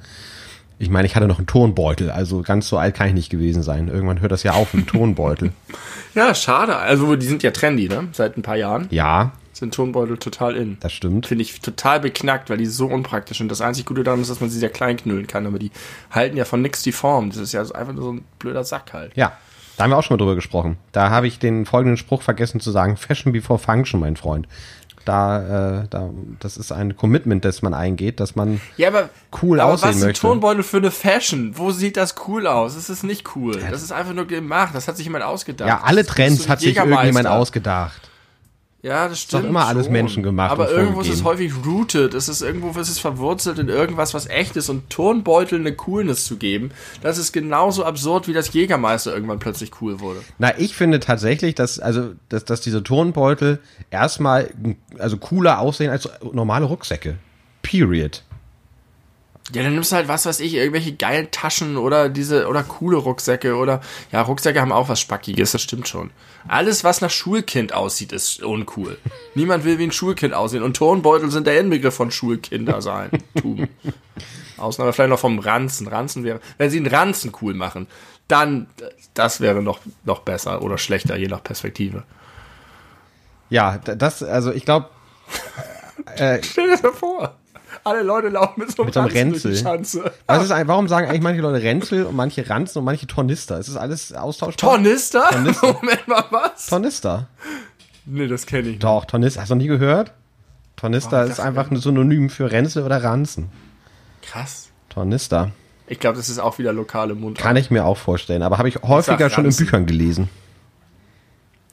Ich 0.81 0.89
meine, 0.89 1.05
ich 1.05 1.15
hatte 1.17 1.27
noch 1.27 1.39
einen 1.39 1.47
Tonbeutel, 1.47 2.09
also 2.09 2.41
ganz 2.41 2.69
so 2.69 2.77
alt 2.77 2.95
kann 2.95 3.09
ich 3.09 3.13
nicht 3.13 3.29
gewesen 3.29 3.63
sein. 3.63 3.89
Irgendwann 3.89 4.21
hört 4.21 4.31
das 4.31 4.43
ja 4.43 4.53
auf, 4.53 4.73
ein 4.73 4.87
Tonbeutel. 4.87 5.51
ja, 6.15 6.33
schade. 6.33 6.77
Also 6.77 7.17
die 7.17 7.25
sind 7.25 7.43
ja 7.43 7.51
trendy, 7.51 7.89
ne? 7.89 8.07
Seit 8.13 8.37
ein 8.37 8.43
paar 8.43 8.55
Jahren. 8.55 8.87
Ja. 8.89 9.33
Sind 9.51 9.73
Tonbeutel 9.73 10.17
total 10.17 10.55
in. 10.55 10.77
Das 10.79 10.93
stimmt. 10.93 11.27
Finde 11.27 11.41
ich 11.41 11.59
total 11.59 11.99
beknackt, 11.99 12.49
weil 12.49 12.57
die 12.57 12.65
so 12.65 12.87
unpraktisch 12.87 13.39
sind. 13.39 13.51
Das 13.51 13.59
einzig 13.59 13.85
Gute 13.85 14.05
daran 14.05 14.21
ist, 14.21 14.29
dass 14.29 14.39
man 14.39 14.49
sie 14.49 14.57
sehr 14.57 14.69
klein 14.69 14.95
knüllen 14.95 15.27
kann, 15.27 15.45
aber 15.45 15.59
die 15.59 15.71
halten 16.11 16.37
ja 16.37 16.45
von 16.45 16.61
nix 16.61 16.81
die 16.81 16.93
Form. 16.93 17.29
Das 17.29 17.39
ist 17.39 17.51
ja 17.51 17.59
einfach 17.59 17.93
nur 17.93 18.03
so 18.03 18.13
ein 18.13 18.23
blöder 18.39 18.63
Sack 18.63 18.93
halt. 18.93 19.11
Ja. 19.17 19.33
Da 19.75 19.83
haben 19.83 19.91
wir 19.91 19.97
auch 19.97 20.03
schon 20.03 20.15
mal 20.15 20.19
drüber 20.23 20.35
gesprochen. 20.35 20.77
Da 20.91 21.09
habe 21.09 21.27
ich 21.27 21.39
den 21.39 21.65
folgenden 21.65 21.97
Spruch 21.97 22.21
vergessen 22.21 22.61
zu 22.61 22.71
sagen: 22.71 22.95
Fashion 22.95 23.33
before 23.33 23.59
Function, 23.59 23.99
mein 23.99 24.15
Freund 24.15 24.47
da, 25.05 25.81
äh, 25.81 25.87
da, 25.89 26.09
das 26.39 26.57
ist 26.57 26.71
ein 26.71 26.95
Commitment, 26.95 27.45
das 27.45 27.61
man 27.61 27.73
eingeht, 27.73 28.19
dass 28.19 28.35
man 28.35 28.61
ja, 28.77 28.89
aber, 28.89 29.09
cool 29.41 29.59
aber 29.59 29.73
aussehen 29.73 29.89
was 29.89 29.95
möchte. 29.95 30.07
Was 30.07 30.17
ist 30.17 30.25
ein 30.25 30.29
Tonbeutel 30.29 30.63
für 30.63 30.77
eine 30.77 30.91
Fashion? 30.91 31.57
Wo 31.57 31.71
sieht 31.71 31.97
das 31.97 32.15
cool 32.27 32.47
aus? 32.47 32.75
Das 32.75 32.89
ist 32.89 33.03
nicht 33.03 33.35
cool. 33.35 33.59
Das 33.69 33.81
ist 33.81 33.91
einfach 33.91 34.13
nur 34.13 34.25
gemacht. 34.25 34.73
Das 34.73 34.87
hat 34.87 34.97
sich 34.97 35.05
jemand 35.05 35.23
ausgedacht. 35.23 35.67
Ja, 35.67 35.81
alle 35.83 36.05
Trends 36.05 36.47
hat 36.49 36.59
sich 36.59 36.75
irgendjemand 36.75 37.27
ausgedacht. 37.27 38.08
Ja, 38.81 39.09
das 39.09 39.21
stimmt. 39.21 39.41
Ist 39.41 39.45
doch 39.45 39.49
immer 39.49 39.65
alles 39.65 39.89
Menschen 39.89 40.23
gemacht. 40.23 40.51
Aber 40.51 40.71
irgendwo 40.71 41.01
ist 41.01 41.09
es 41.09 41.23
häufig 41.25 41.51
rooted. 41.65 42.13
Es 42.13 42.29
ist 42.29 42.41
irgendwo 42.41 42.69
ist 42.79 42.89
es 42.89 42.97
verwurzelt 42.97 43.59
in 43.59 43.67
irgendwas, 43.67 44.13
was 44.13 44.27
echt 44.27 44.55
ist. 44.55 44.69
Und 44.69 44.89
Tonbeutel 44.89 45.59
eine 45.59 45.73
Coolness 45.73 46.25
zu 46.25 46.37
geben, 46.37 46.71
das 47.01 47.17
ist 47.17 47.33
genauso 47.33 47.83
absurd, 47.83 48.29
wie 48.29 48.33
das 48.33 48.53
Jägermeister 48.53 49.13
irgendwann 49.13 49.39
plötzlich 49.39 49.81
cool 49.81 49.99
wurde. 49.99 50.21
Na, 50.37 50.57
ich 50.57 50.75
finde 50.75 51.01
tatsächlich, 51.01 51.55
dass, 51.55 51.79
also, 51.79 52.13
dass, 52.29 52.45
dass 52.45 52.61
diese 52.61 52.81
Tonbeutel 52.81 53.59
erstmal 53.91 54.49
also 54.97 55.17
cooler 55.17 55.59
aussehen 55.59 55.91
als 55.91 56.07
normale 56.31 56.65
Rucksäcke. 56.65 57.17
Period. 57.61 58.23
Ja, 59.53 59.63
dann 59.63 59.73
nimmst 59.73 59.91
du 59.91 59.95
halt 59.95 60.07
was 60.07 60.25
weiß 60.25 60.39
ich, 60.41 60.53
irgendwelche 60.53 60.93
geilen 60.93 61.31
Taschen 61.31 61.77
oder 61.77 62.09
diese 62.09 62.47
oder 62.47 62.63
coole 62.63 62.97
Rucksäcke 62.97 63.55
oder 63.55 63.81
ja, 64.11 64.21
Rucksäcke 64.21 64.61
haben 64.61 64.71
auch 64.71 64.89
was 64.89 64.99
Spackiges, 64.99 65.53
das 65.53 65.61
stimmt 65.61 65.87
schon. 65.87 66.11
Alles, 66.47 66.83
was 66.83 67.01
nach 67.01 67.09
Schulkind 67.09 67.73
aussieht, 67.73 68.11
ist 68.11 68.43
uncool. 68.43 68.97
Niemand 69.35 69.65
will 69.65 69.79
wie 69.79 69.83
ein 69.85 69.91
Schulkind 69.91 70.33
aussehen 70.33 70.61
und 70.61 70.77
Turnbeutel 70.77 71.31
sind 71.31 71.47
der 71.47 71.59
Inbegriff 71.59 71.95
von 71.95 72.11
Schulkinder 72.11 72.81
sein. 72.81 73.09
Ausnahme 74.57 74.93
vielleicht 74.93 75.09
noch 75.09 75.19
vom 75.19 75.39
Ranzen. 75.39 75.87
Ranzen 75.87 76.23
wäre, 76.23 76.41
wenn 76.57 76.69
sie 76.69 76.77
einen 76.77 76.87
Ranzen 76.87 77.31
cool 77.41 77.53
machen, 77.53 77.87
dann 78.27 78.67
das 79.15 79.41
wäre 79.41 79.63
noch 79.63 79.79
noch 80.03 80.19
besser 80.19 80.61
oder 80.61 80.77
schlechter, 80.77 81.17
je 81.17 81.27
nach 81.27 81.43
Perspektive. 81.43 82.03
Ja, 83.49 83.79
das 83.79 84.21
also 84.21 84.51
ich 84.51 84.65
glaube 84.65 84.89
äh, 86.17 86.39
Stell 86.43 86.69
dir 86.69 86.77
das 86.77 86.97
vor 86.97 87.38
Alle 87.89 88.03
Leute 88.03 88.29
laufen 88.29 88.59
mit 88.59 88.71
so 88.71 88.83
einem, 88.83 88.87
Mit 88.87 88.93
so 88.93 88.99
einem 88.99 89.09
Ränzel. 89.09 89.55
Schanze. 89.55 90.11
Was 90.27 90.43
ist, 90.43 90.51
ein- 90.51 90.67
warum 90.67 90.87
sagen 90.87 91.07
eigentlich 91.07 91.21
manche 91.23 91.41
Leute 91.41 91.63
Ränzel 91.63 92.05
und 92.05 92.15
manche 92.15 92.47
Ranzen 92.49 92.79
und 92.79 92.85
manche 92.85 93.07
Tornister? 93.07 93.57
Ist 93.59 93.69
das 93.69 93.75
alles 93.77 94.13
austauschbar? 94.13 94.75
Tornister? 94.75 95.27
Tornister. 95.31 95.73
Moment 95.81 96.07
mal, 96.07 96.23
was? 96.29 96.67
Tornister. 96.67 97.27
nee, 98.05 98.27
das 98.27 98.45
kenne 98.45 98.61
ich 98.63 98.67
nicht. 98.73 98.83
Doch, 98.83 99.05
Tornister. 99.05 99.41
Hast 99.41 99.49
du 99.49 99.55
noch 99.55 99.61
nie 99.61 99.67
gehört? 99.67 100.13
Tornister 100.75 101.21
Oh, 101.21 101.25
ich 101.25 101.31
ist 101.31 101.39
einfach 101.39 101.69
ein 101.71 101.77
Synonym 101.77 102.29
für 102.29 102.51
Ränzel 102.51 102.83
oder 102.83 103.03
Ranzen. 103.03 103.49
Krass. 104.21 104.69
Tornister. 104.89 105.51
Ich 105.87 105.99
glaube, 105.99 106.17
das 106.17 106.29
ist 106.29 106.39
auch 106.39 106.59
wieder 106.59 106.71
lokale 106.71 107.15
Mundart. 107.15 107.43
Kann 107.43 107.55
ich 107.55 107.71
mir 107.71 107.83
auch 107.85 107.97
vorstellen. 107.97 108.43
Aber 108.43 108.59
habe 108.59 108.69
ich 108.69 108.81
häufiger 108.83 109.29
schon 109.29 109.45
in. 109.45 109.55
Büchern 109.55 109.85
gelesen. 109.87 110.29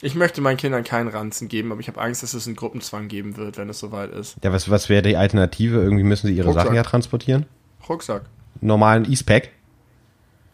Ich 0.02 0.14
möchte 0.14 0.40
meinen 0.40 0.58
Kindern 0.58 0.84
keinen 0.84 1.08
Ranzen 1.08 1.48
geben, 1.48 1.72
aber 1.72 1.80
ich 1.80 1.88
habe 1.88 2.00
Angst, 2.00 2.22
dass 2.22 2.34
es 2.34 2.46
einen 2.46 2.56
Gruppenzwang 2.56 3.08
geben 3.08 3.36
wird, 3.36 3.56
wenn 3.56 3.70
es 3.70 3.78
soweit 3.78 4.10
ist. 4.10 4.36
Ja, 4.42 4.52
was, 4.52 4.70
was 4.70 4.88
wäre 4.88 5.02
die 5.02 5.16
Alternative? 5.16 5.76
Irgendwie 5.78 6.04
müssen 6.04 6.26
sie 6.26 6.34
ihre 6.34 6.48
Rucksack. 6.48 6.64
Sachen 6.64 6.76
ja 6.76 6.82
transportieren. 6.82 7.46
Rucksack. 7.88 8.22
Normalen 8.60 9.10
E-Spec. 9.10 9.52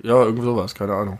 Ja, 0.02 0.22
irgend 0.22 0.42
sowas, 0.42 0.74
keine 0.74 0.94
Ahnung. 0.94 1.18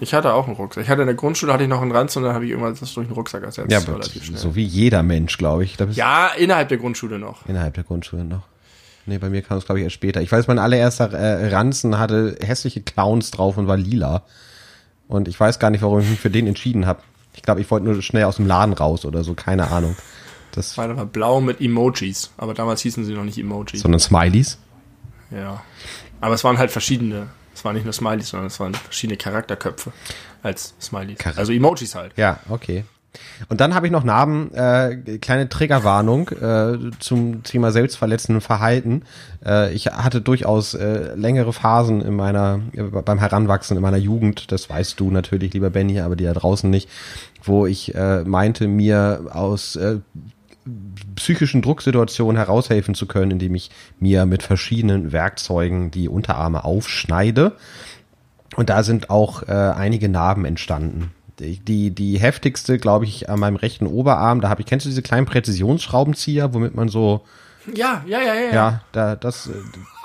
Ich 0.00 0.12
hatte 0.12 0.34
auch 0.34 0.46
einen 0.46 0.56
Rucksack. 0.56 0.82
Ich 0.84 0.90
hatte 0.90 1.02
in 1.02 1.06
der 1.06 1.14
Grundschule 1.14 1.52
hatte 1.52 1.62
ich 1.62 1.68
noch 1.68 1.80
einen 1.80 1.92
Ranzen 1.92 2.18
und 2.18 2.24
dann 2.24 2.34
habe 2.34 2.44
ich 2.44 2.50
irgendwann 2.50 2.76
das 2.78 2.92
durch 2.92 3.06
einen 3.06 3.14
Rucksack 3.14 3.44
ersetzt. 3.44 3.70
Ja, 3.70 3.80
so 4.34 4.56
wie 4.56 4.64
jeder 4.64 5.02
Mensch, 5.04 5.38
glaube 5.38 5.64
ich. 5.64 5.76
Bist 5.76 5.96
ja, 5.96 6.28
innerhalb 6.36 6.68
der 6.68 6.78
Grundschule 6.78 7.18
noch. 7.18 7.46
Innerhalb 7.46 7.74
der 7.74 7.84
Grundschule 7.84 8.24
noch. 8.24 8.48
Nee, 9.06 9.18
bei 9.18 9.28
mir 9.30 9.42
kam 9.42 9.58
es, 9.58 9.66
glaube 9.66 9.80
ich, 9.80 9.84
erst 9.84 9.94
später. 9.94 10.22
Ich 10.22 10.32
weiß, 10.32 10.48
mein 10.48 10.58
allererster 10.58 11.12
äh, 11.12 11.54
Ranzen 11.54 11.98
hatte 11.98 12.36
hässliche 12.40 12.80
Clowns 12.80 13.30
drauf 13.30 13.56
und 13.58 13.66
war 13.66 13.76
lila. 13.76 14.24
Und 15.06 15.28
ich 15.28 15.38
weiß 15.38 15.58
gar 15.58 15.70
nicht, 15.70 15.82
warum 15.82 16.00
ich 16.00 16.08
mich 16.08 16.20
für 16.20 16.30
den 16.30 16.46
entschieden 16.46 16.86
habe. 16.86 17.02
Ich 17.34 17.42
glaube, 17.42 17.60
ich 17.60 17.70
wollte 17.70 17.86
nur 17.86 18.00
schnell 18.02 18.24
aus 18.24 18.36
dem 18.36 18.46
Laden 18.46 18.72
raus 18.72 19.04
oder 19.04 19.24
so, 19.24 19.34
keine 19.34 19.70
Ahnung. 19.70 19.96
Das, 20.52 20.78
war 20.78 20.88
blau 21.06 21.40
mit 21.40 21.60
Emojis, 21.60 22.30
aber 22.36 22.54
damals 22.54 22.80
hießen 22.82 23.04
sie 23.04 23.12
noch 23.12 23.24
nicht 23.24 23.38
Emojis. 23.38 23.80
sondern 23.82 23.98
Smileys. 24.00 24.58
Ja. 25.30 25.62
Aber 26.20 26.34
es 26.34 26.44
waren 26.44 26.58
halt 26.58 26.70
verschiedene. 26.70 27.28
Es 27.54 27.64
waren 27.64 27.74
nicht 27.74 27.84
nur 27.84 27.92
Smileys, 27.92 28.28
sondern 28.30 28.46
es 28.46 28.58
waren 28.60 28.74
verschiedene 28.74 29.16
Charakterköpfe 29.16 29.92
als 30.42 30.74
Smileys. 30.80 31.18
Charak- 31.18 31.38
also 31.38 31.52
Emojis 31.52 31.94
halt. 31.94 32.12
Ja, 32.16 32.38
okay. 32.48 32.84
Und 33.48 33.60
dann 33.60 33.74
habe 33.74 33.86
ich 33.86 33.92
noch 33.92 34.04
Narben, 34.04 34.52
äh, 34.54 35.18
kleine 35.18 35.48
Triggerwarnung 35.48 36.28
äh, 36.30 36.78
zum 36.98 37.42
Thema 37.42 37.72
selbstverletzenden 37.72 38.40
Verhalten. 38.40 39.02
Äh, 39.44 39.72
ich 39.74 39.86
hatte 39.86 40.20
durchaus 40.20 40.74
äh, 40.74 41.14
längere 41.14 41.52
Phasen 41.52 42.00
in 42.00 42.14
meiner, 42.14 42.60
äh, 42.72 42.82
beim 42.82 43.18
Heranwachsen 43.18 43.76
in 43.76 43.82
meiner 43.82 43.96
Jugend, 43.96 44.52
das 44.52 44.68
weißt 44.68 44.98
du 44.98 45.10
natürlich, 45.10 45.52
lieber 45.52 45.70
Benny, 45.70 46.00
aber 46.00 46.16
die 46.16 46.24
da 46.24 46.32
draußen 46.32 46.68
nicht, 46.70 46.88
wo 47.42 47.66
ich 47.66 47.94
äh, 47.94 48.24
meinte, 48.24 48.68
mir 48.68 49.26
aus 49.30 49.76
äh, 49.76 49.98
psychischen 51.14 51.62
Drucksituationen 51.62 52.36
heraushelfen 52.36 52.94
zu 52.94 53.06
können, 53.06 53.32
indem 53.32 53.54
ich 53.54 53.70
mir 54.00 54.26
mit 54.26 54.42
verschiedenen 54.42 55.12
Werkzeugen 55.12 55.90
die 55.90 56.08
Unterarme 56.08 56.64
aufschneide. 56.64 57.52
Und 58.56 58.70
da 58.70 58.82
sind 58.82 59.10
auch 59.10 59.42
äh, 59.42 59.52
einige 59.52 60.08
Narben 60.08 60.44
entstanden. 60.44 61.10
Die, 61.40 61.90
die, 61.90 62.18
heftigste, 62.18 62.78
glaube 62.78 63.04
ich, 63.06 63.28
an 63.28 63.40
meinem 63.40 63.56
rechten 63.56 63.86
Oberarm, 63.86 64.40
da 64.40 64.48
habe 64.48 64.60
ich, 64.62 64.66
kennst 64.66 64.86
du 64.86 64.90
diese 64.90 65.02
kleinen 65.02 65.26
Präzisionsschraubenzieher, 65.26 66.54
womit 66.54 66.74
man 66.74 66.88
so, 66.88 67.24
Ja, 67.74 68.04
ja, 68.06 68.20
ja, 68.22 68.34
ja. 68.34 68.54
ja, 68.54 68.80
da, 68.92 69.16
das, 69.16 69.48
äh, 69.48 69.52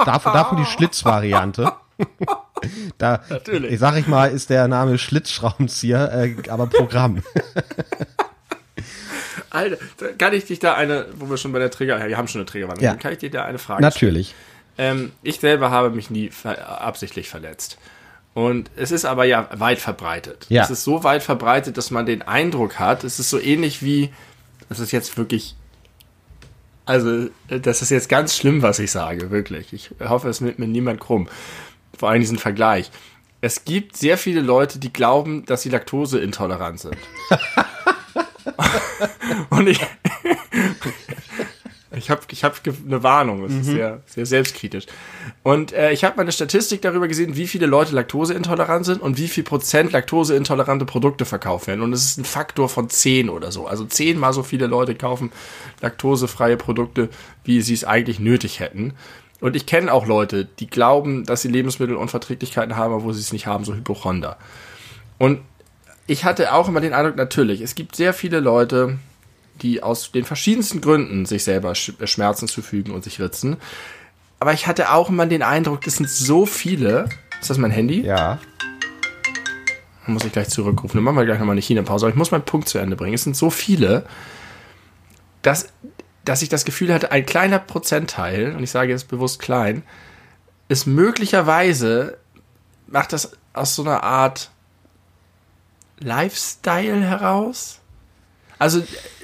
davon, 0.05 0.33
davon 0.33 0.57
die 0.57 0.65
Schlitzvariante. 0.65 1.71
da, 2.97 3.21
Natürlich. 3.29 3.73
ich 3.73 3.79
sag 3.79 3.97
ich 3.97 4.07
mal, 4.07 4.31
ist 4.31 4.49
der 4.49 4.67
Name 4.67 4.97
Schlitzschraubenzieher, 4.97 6.11
äh, 6.13 6.35
aber 6.49 6.67
Programm. 6.67 7.21
Alter, 9.51 9.77
kann 10.17 10.33
ich 10.33 10.45
dich 10.45 10.59
da 10.59 10.75
eine, 10.75 11.07
wo 11.17 11.29
wir 11.29 11.37
schon 11.37 11.51
bei 11.51 11.59
der 11.59 11.71
Trigger, 11.71 11.99
ja, 11.99 12.07
wir 12.07 12.17
haben 12.17 12.27
schon 12.27 12.39
eine 12.41 12.45
Triggerwarnung, 12.45 12.83
Ja. 12.83 12.95
kann 12.95 13.13
ich 13.13 13.19
dir 13.19 13.31
da 13.31 13.45
eine 13.45 13.57
Frage 13.57 13.81
Natürlich. 13.81 14.35
Ähm, 14.77 15.11
ich 15.23 15.39
selber 15.39 15.71
habe 15.71 15.89
mich 15.89 16.09
nie 16.09 16.29
ver 16.29 16.81
absichtlich 16.81 17.29
verletzt. 17.29 17.77
Und 18.39 18.71
es 18.77 18.91
ist 18.91 19.03
aber 19.03 19.25
ja 19.25 19.49
weit 19.51 19.79
verbreitet. 19.79 20.45
Ja. 20.47 20.63
Es 20.63 20.69
ist 20.69 20.85
so 20.85 21.03
weit 21.03 21.23
verbreitet, 21.23 21.75
dass 21.75 21.91
man 21.91 22.05
den 22.05 22.21
Eindruck 22.21 22.79
hat, 22.79 23.03
es 23.03 23.19
ist 23.19 23.29
so 23.29 23.37
ähnlich 23.37 23.83
wie, 23.83 24.11
das 24.69 24.79
ist 24.79 24.93
jetzt 24.93 25.17
wirklich, 25.17 25.57
also 26.85 27.27
das 27.49 27.81
ist 27.81 27.89
jetzt 27.89 28.07
ganz 28.07 28.37
schlimm, 28.37 28.61
was 28.61 28.79
ich 28.79 28.91
sage, 28.91 29.29
wirklich. 29.29 29.73
Ich 29.73 29.91
hoffe, 29.99 30.29
es 30.29 30.39
nimmt 30.39 30.57
mir 30.57 30.69
niemand 30.69 31.01
krumm. 31.01 31.27
Vor 31.97 32.11
allem 32.11 32.21
diesen 32.21 32.37
Vergleich. 32.37 32.91
Es 33.41 33.65
gibt 33.65 33.97
sehr 33.97 34.17
viele 34.17 34.39
Leute, 34.39 34.79
die 34.79 34.93
glauben, 34.93 35.45
dass 35.45 35.63
sie 35.63 35.69
laktoseintolerant 35.69 36.79
sind. 36.79 36.97
Und 39.49 39.67
ich, 39.67 39.81
ich 41.91 42.11
habe 42.11 42.21
ich 42.29 42.43
hab 42.43 42.61
eine 42.85 43.01
Warnung, 43.01 43.41
das 43.41 43.51
ist 43.51 43.65
sehr, 43.65 44.01
sehr 44.05 44.25
selbstkritisch. 44.27 44.85
Und 45.41 45.73
äh, 45.73 45.91
ich 45.91 46.03
habe 46.03 46.17
mal 46.17 46.21
eine 46.21 46.31
Statistik 46.31 46.83
darüber 46.83 47.07
gesehen, 47.07 47.35
wie 47.35 47.47
viele 47.47 47.65
Leute 47.65 47.95
laktoseintolerant 47.95 48.85
sind 48.85 49.01
und 49.01 49.17
wie 49.17 49.27
viel 49.27 49.43
Prozent 49.43 49.91
laktoseintolerante 49.91 50.85
Produkte 50.85 51.25
verkauft 51.25 51.65
werden. 51.65 51.81
Und 51.81 51.91
es 51.93 52.05
ist 52.05 52.17
ein 52.19 52.25
Faktor 52.25 52.69
von 52.69 52.89
10 52.89 53.29
oder 53.29 53.51
so. 53.51 53.65
Also 53.65 53.85
zehnmal 53.85 54.33
so 54.33 54.43
viele 54.43 54.67
Leute 54.67 54.93
kaufen 54.93 55.31
laktosefreie 55.81 56.57
Produkte, 56.57 57.09
wie 57.43 57.61
sie 57.61 57.73
es 57.73 57.85
eigentlich 57.85 58.19
nötig 58.19 58.59
hätten. 58.59 58.93
Und 59.41 59.55
ich 59.55 59.65
kenne 59.65 59.91
auch 59.91 60.05
Leute, 60.05 60.45
die 60.45 60.67
glauben, 60.67 61.23
dass 61.23 61.41
sie 61.41 61.47
Lebensmittelunverträglichkeiten 61.47 62.75
haben, 62.75 62.93
obwohl 62.93 63.13
sie 63.13 63.21
es 63.21 63.33
nicht 63.33 63.47
haben, 63.47 63.63
so 63.63 63.73
Hypochonder. 63.73 64.37
Und 65.17 65.39
ich 66.05 66.23
hatte 66.23 66.53
auch 66.53 66.67
immer 66.67 66.81
den 66.81 66.93
Eindruck, 66.93 67.15
natürlich, 67.15 67.61
es 67.61 67.73
gibt 67.75 67.95
sehr 67.95 68.13
viele 68.13 68.39
Leute, 68.41 68.99
die 69.61 69.83
aus 69.83 70.11
den 70.11 70.25
verschiedensten 70.25 70.81
Gründen 70.81 71.25
sich 71.25 71.43
selber 71.43 71.71
Sch- 71.71 72.05
Schmerzen 72.07 72.47
zufügen 72.47 72.93
und 72.93 73.03
sich 73.03 73.19
ritzen. 73.19 73.57
Aber 74.39 74.53
ich 74.53 74.67
hatte 74.67 74.91
auch 74.91 75.09
immer 75.09 75.25
den 75.25 75.43
Eindruck, 75.43 75.85
es 75.85 75.97
sind 75.97 76.09
so 76.09 76.45
viele. 76.45 77.09
Ist 77.41 77.49
das 77.49 77.57
mein 77.57 77.71
Handy? 77.71 78.01
Ja. 78.01 78.39
Dann 80.05 80.13
muss 80.13 80.23
ich 80.23 80.31
gleich 80.31 80.49
zurückrufen. 80.49 80.97
Dann 80.97 81.03
machen 81.03 81.17
wir 81.17 81.25
gleich 81.25 81.39
nochmal 81.39 81.53
eine 81.53 81.61
China-Pause. 81.61 82.05
Aber 82.05 82.11
ich 82.11 82.17
muss 82.17 82.31
meinen 82.31 82.43
Punkt 82.45 82.67
zu 82.69 82.77
Ende 82.77 82.95
bringen. 82.95 83.13
Es 83.13 83.23
sind 83.23 83.35
so 83.35 83.49
viele, 83.49 84.05
dass, 85.41 85.67
dass 86.25 86.41
ich 86.41 86.49
das 86.49 86.65
Gefühl 86.65 86.93
hatte, 86.93 87.11
ein 87.11 87.25
kleiner 87.25 87.59
Prozentteil, 87.59 88.55
und 88.55 88.63
ich 88.63 88.71
sage 88.71 88.91
jetzt 88.91 89.07
bewusst 89.07 89.39
klein, 89.39 89.83
ist 90.67 90.85
möglicherweise, 90.87 92.17
macht 92.87 93.13
das 93.13 93.31
aus 93.53 93.75
so 93.75 93.83
einer 93.83 94.03
Art 94.03 94.51
Lifestyle 95.99 97.01
heraus. 97.01 97.78
Also, 98.59 98.83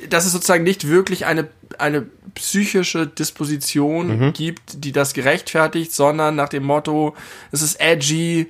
dass 0.10 0.26
es 0.26 0.32
sozusagen 0.32 0.64
nicht 0.64 0.88
wirklich 0.88 1.26
eine, 1.26 1.48
eine 1.78 2.06
psychische 2.36 3.06
Disposition 3.06 4.34
gibt, 4.34 4.84
die 4.84 4.92
das 4.92 5.14
gerechtfertigt, 5.14 5.94
sondern 5.94 6.36
nach 6.36 6.50
dem 6.50 6.64
Motto, 6.64 7.16
es 7.52 7.62
ist 7.62 7.80
edgy, 7.80 8.48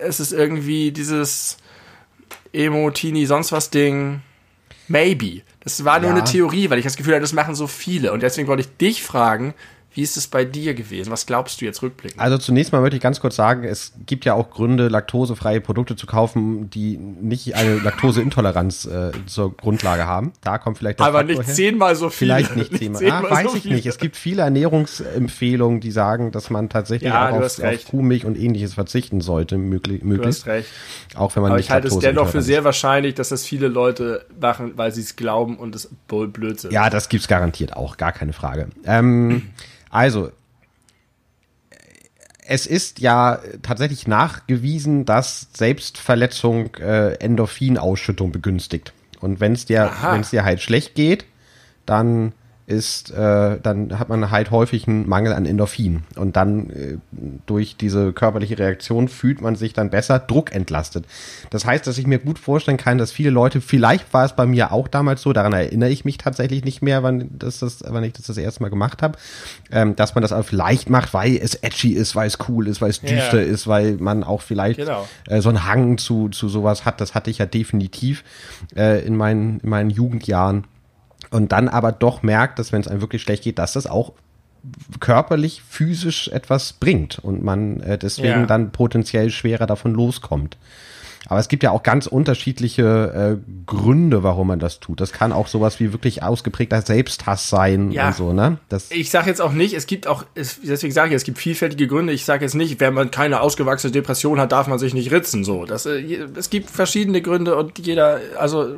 es 0.00 0.18
ist 0.20 0.32
irgendwie 0.32 0.90
dieses 0.90 1.58
Emo, 2.52 2.90
Teenie, 2.90 3.26
sonst 3.26 3.52
was 3.52 3.70
Ding. 3.70 4.22
Maybe. 4.88 5.42
Das 5.60 5.84
war 5.84 5.98
nur 6.00 6.10
Ja. 6.10 6.16
eine 6.16 6.24
Theorie, 6.24 6.70
weil 6.70 6.78
ich 6.78 6.84
das 6.84 6.96
Gefühl 6.96 7.14
hatte, 7.14 7.22
das 7.22 7.32
machen 7.32 7.54
so 7.54 7.66
viele. 7.66 8.12
Und 8.12 8.22
deswegen 8.22 8.48
wollte 8.48 8.62
ich 8.62 8.76
dich 8.76 9.02
fragen, 9.02 9.52
wie 9.96 10.02
ist 10.02 10.18
es 10.18 10.26
bei 10.26 10.44
dir 10.44 10.74
gewesen? 10.74 11.10
Was 11.10 11.24
glaubst 11.24 11.58
du 11.60 11.64
jetzt 11.64 11.80
rückblickend? 11.82 12.20
Also 12.20 12.36
zunächst 12.36 12.70
mal 12.70 12.82
möchte 12.82 12.96
ich 12.96 13.02
ganz 13.02 13.18
kurz 13.18 13.34
sagen, 13.34 13.64
es 13.64 13.94
gibt 14.04 14.26
ja 14.26 14.34
auch 14.34 14.50
Gründe, 14.50 14.88
laktosefreie 14.88 15.62
Produkte 15.62 15.96
zu 15.96 16.06
kaufen, 16.06 16.68
die 16.68 16.98
nicht 16.98 17.54
eine 17.54 17.76
Laktoseintoleranz 17.78 18.84
äh, 18.84 19.12
zur 19.24 19.56
Grundlage 19.56 20.06
haben. 20.06 20.34
Da 20.42 20.58
kommt 20.58 20.76
vielleicht 20.76 20.98
der 20.98 21.06
Aber 21.06 21.20
Faktor 21.20 21.38
nicht 21.38 21.46
her. 21.46 21.54
zehnmal 21.54 21.96
so 21.96 22.10
viele. 22.10 22.34
Vielleicht 22.34 22.56
nicht 22.56 22.76
zehnmal. 22.76 23.10
Ah, 23.10 23.22
weiß 23.22 23.54
ich 23.54 23.64
nicht. 23.64 23.86
Es 23.86 23.96
gibt 23.96 24.16
viele 24.16 24.42
Ernährungsempfehlungen, 24.42 25.80
die 25.80 25.90
sagen, 25.90 26.30
dass 26.30 26.50
man 26.50 26.68
tatsächlich 26.68 27.10
Ja, 27.10 27.30
auch 27.30 27.38
du 27.38 27.46
auf, 27.46 27.62
auf. 27.62 27.84
Kuhmilch 27.86 28.26
und 28.26 28.38
ähnliches 28.38 28.74
verzichten 28.74 29.22
sollte, 29.22 29.56
möglich, 29.56 30.00
Du 30.02 30.08
möglichst. 30.08 30.42
hast 30.42 30.46
recht. 30.48 30.68
Auch 31.14 31.34
wenn 31.36 31.42
man 31.42 31.52
Aber 31.52 31.56
nicht 31.58 31.68
ich 31.68 31.70
halte 31.72 31.88
es 31.88 31.98
dennoch 31.98 32.28
für 32.28 32.42
sehr 32.42 32.64
wahrscheinlich, 32.64 33.14
dass 33.14 33.30
das 33.30 33.46
viele 33.46 33.68
Leute 33.68 34.26
machen, 34.38 34.72
weil 34.76 34.92
sie 34.92 35.00
es 35.00 35.16
glauben 35.16 35.56
und 35.56 35.74
es 35.74 35.88
Blödsinn. 36.06 36.68
ist. 36.70 36.74
Ja, 36.74 36.90
das 36.90 37.08
gibt's 37.08 37.28
garantiert 37.28 37.74
auch, 37.74 37.96
gar 37.96 38.12
keine 38.12 38.34
Frage. 38.34 38.68
Ähm, 38.84 39.42
also, 39.90 40.30
es 42.48 42.66
ist 42.66 43.00
ja 43.00 43.40
tatsächlich 43.62 44.06
nachgewiesen, 44.06 45.04
dass 45.04 45.48
Selbstverletzung 45.54 46.74
äh, 46.76 47.14
Endorphinausschüttung 47.14 48.30
begünstigt. 48.30 48.92
Und 49.20 49.40
wenn 49.40 49.52
es 49.52 49.64
dir, 49.64 49.90
wenn 50.02 50.20
es 50.20 50.30
dir 50.30 50.44
halt 50.44 50.60
schlecht 50.60 50.94
geht, 50.94 51.24
dann 51.86 52.32
ist, 52.66 53.12
äh, 53.12 53.58
dann 53.62 53.96
hat 53.98 54.08
man 54.08 54.30
halt 54.32 54.50
häufig 54.50 54.88
einen 54.88 55.08
Mangel 55.08 55.32
an 55.32 55.46
Endorphin. 55.46 56.02
Und 56.16 56.34
dann 56.34 56.70
äh, 56.70 56.98
durch 57.46 57.76
diese 57.76 58.12
körperliche 58.12 58.58
Reaktion 58.58 59.06
fühlt 59.08 59.40
man 59.40 59.54
sich 59.54 59.72
dann 59.72 59.88
besser 59.90 60.18
druckentlastet. 60.18 61.04
Das 61.50 61.64
heißt, 61.64 61.86
dass 61.86 61.96
ich 61.96 62.08
mir 62.08 62.18
gut 62.18 62.40
vorstellen 62.40 62.76
kann, 62.76 62.98
dass 62.98 63.12
viele 63.12 63.30
Leute, 63.30 63.60
vielleicht 63.60 64.12
war 64.12 64.24
es 64.24 64.34
bei 64.34 64.46
mir 64.46 64.72
auch 64.72 64.88
damals 64.88 65.22
so, 65.22 65.32
daran 65.32 65.52
erinnere 65.52 65.90
ich 65.90 66.04
mich 66.04 66.18
tatsächlich 66.18 66.64
nicht 66.64 66.82
mehr, 66.82 67.04
wann, 67.04 67.28
das, 67.38 67.60
das, 67.60 67.84
wann 67.86 68.02
ich 68.02 68.14
das 68.14 68.26
das 68.26 68.36
erste 68.36 68.62
Mal 68.62 68.70
gemacht 68.70 69.00
habe, 69.00 69.16
ähm, 69.70 69.94
dass 69.94 70.16
man 70.16 70.22
das 70.22 70.32
auch 70.32 70.44
vielleicht 70.44 70.90
macht, 70.90 71.14
weil 71.14 71.36
es 71.36 71.54
edgy 71.54 71.92
ist, 71.92 72.16
weil 72.16 72.26
es 72.26 72.38
cool 72.48 72.66
ist, 72.66 72.80
weil 72.82 72.90
es 72.90 73.00
düster 73.00 73.42
ist, 73.42 73.68
weil 73.68 73.92
man 73.98 74.24
auch 74.24 74.42
vielleicht 74.42 74.78
Genau. 74.80 75.06
äh, 75.28 75.40
so 75.40 75.50
einen 75.50 75.66
Hang 75.66 75.98
zu, 75.98 76.30
zu 76.30 76.48
sowas 76.48 76.84
hat. 76.84 77.00
Das 77.00 77.14
hatte 77.14 77.30
ich 77.30 77.38
ja 77.38 77.46
definitiv 77.46 78.24
äh, 78.76 79.06
in, 79.06 79.16
meinen, 79.16 79.60
in 79.60 79.68
meinen 79.68 79.90
Jugendjahren. 79.90 80.64
Und 81.30 81.52
dann 81.52 81.68
aber 81.68 81.92
doch 81.92 82.22
merkt, 82.22 82.58
dass 82.58 82.72
wenn 82.72 82.80
es 82.80 82.88
einem 82.88 83.00
wirklich 83.00 83.22
schlecht 83.22 83.42
geht, 83.44 83.58
dass 83.58 83.72
das 83.72 83.86
auch 83.86 84.12
körperlich, 85.00 85.62
physisch 85.68 86.28
etwas 86.28 86.72
bringt 86.72 87.18
und 87.20 87.42
man 87.42 87.80
äh, 87.80 87.98
deswegen 87.98 88.40
Ja. 88.40 88.46
dann 88.46 88.72
potenziell 88.72 89.30
schwerer 89.30 89.66
davon 89.66 89.92
loskommt. 89.94 90.56
Aber 91.28 91.40
es 91.40 91.48
gibt 91.48 91.64
ja 91.64 91.72
auch 91.72 91.82
ganz 91.82 92.06
unterschiedliche 92.06 93.36
äh, 93.42 93.50
Gründe, 93.66 94.22
warum 94.22 94.46
man 94.46 94.60
das 94.60 94.78
tut. 94.78 95.00
Das 95.00 95.12
kann 95.12 95.32
auch 95.32 95.48
sowas 95.48 95.80
wie 95.80 95.92
wirklich 95.92 96.22
ausgeprägter 96.22 96.82
Selbsthass 96.82 97.48
sein 97.50 97.90
Ja. 97.90 98.08
und 98.08 98.14
so, 98.16 98.32
ne? 98.32 98.58
Das, 98.68 98.92
Ich 98.92 99.10
sage 99.10 99.28
jetzt 99.28 99.40
auch 99.40 99.50
nicht, 99.52 99.74
es 99.74 99.86
gibt 99.88 100.06
auch, 100.06 100.24
es, 100.36 100.60
deswegen 100.62 100.92
sage 100.92 101.10
ich, 101.10 101.16
es 101.16 101.24
gibt 101.24 101.38
vielfältige 101.38 101.88
Gründe. 101.88 102.12
Ich 102.12 102.24
sage 102.24 102.44
jetzt 102.44 102.54
nicht, 102.54 102.78
wenn 102.78 102.94
man 102.94 103.10
keine 103.10 103.40
ausgewachsene 103.40 103.90
Depression 103.92 104.38
hat, 104.40 104.52
darf 104.52 104.68
man 104.68 104.78
sich 104.78 104.94
nicht 104.94 105.10
ritzen. 105.10 105.42
So, 105.42 105.64
das, 105.64 105.84
äh, 105.86 106.00
es 106.36 106.48
gibt 106.48 106.70
verschiedene 106.70 107.20
Gründe 107.22 107.56
und 107.56 107.78
jeder, 107.84 108.20
also 108.38 108.76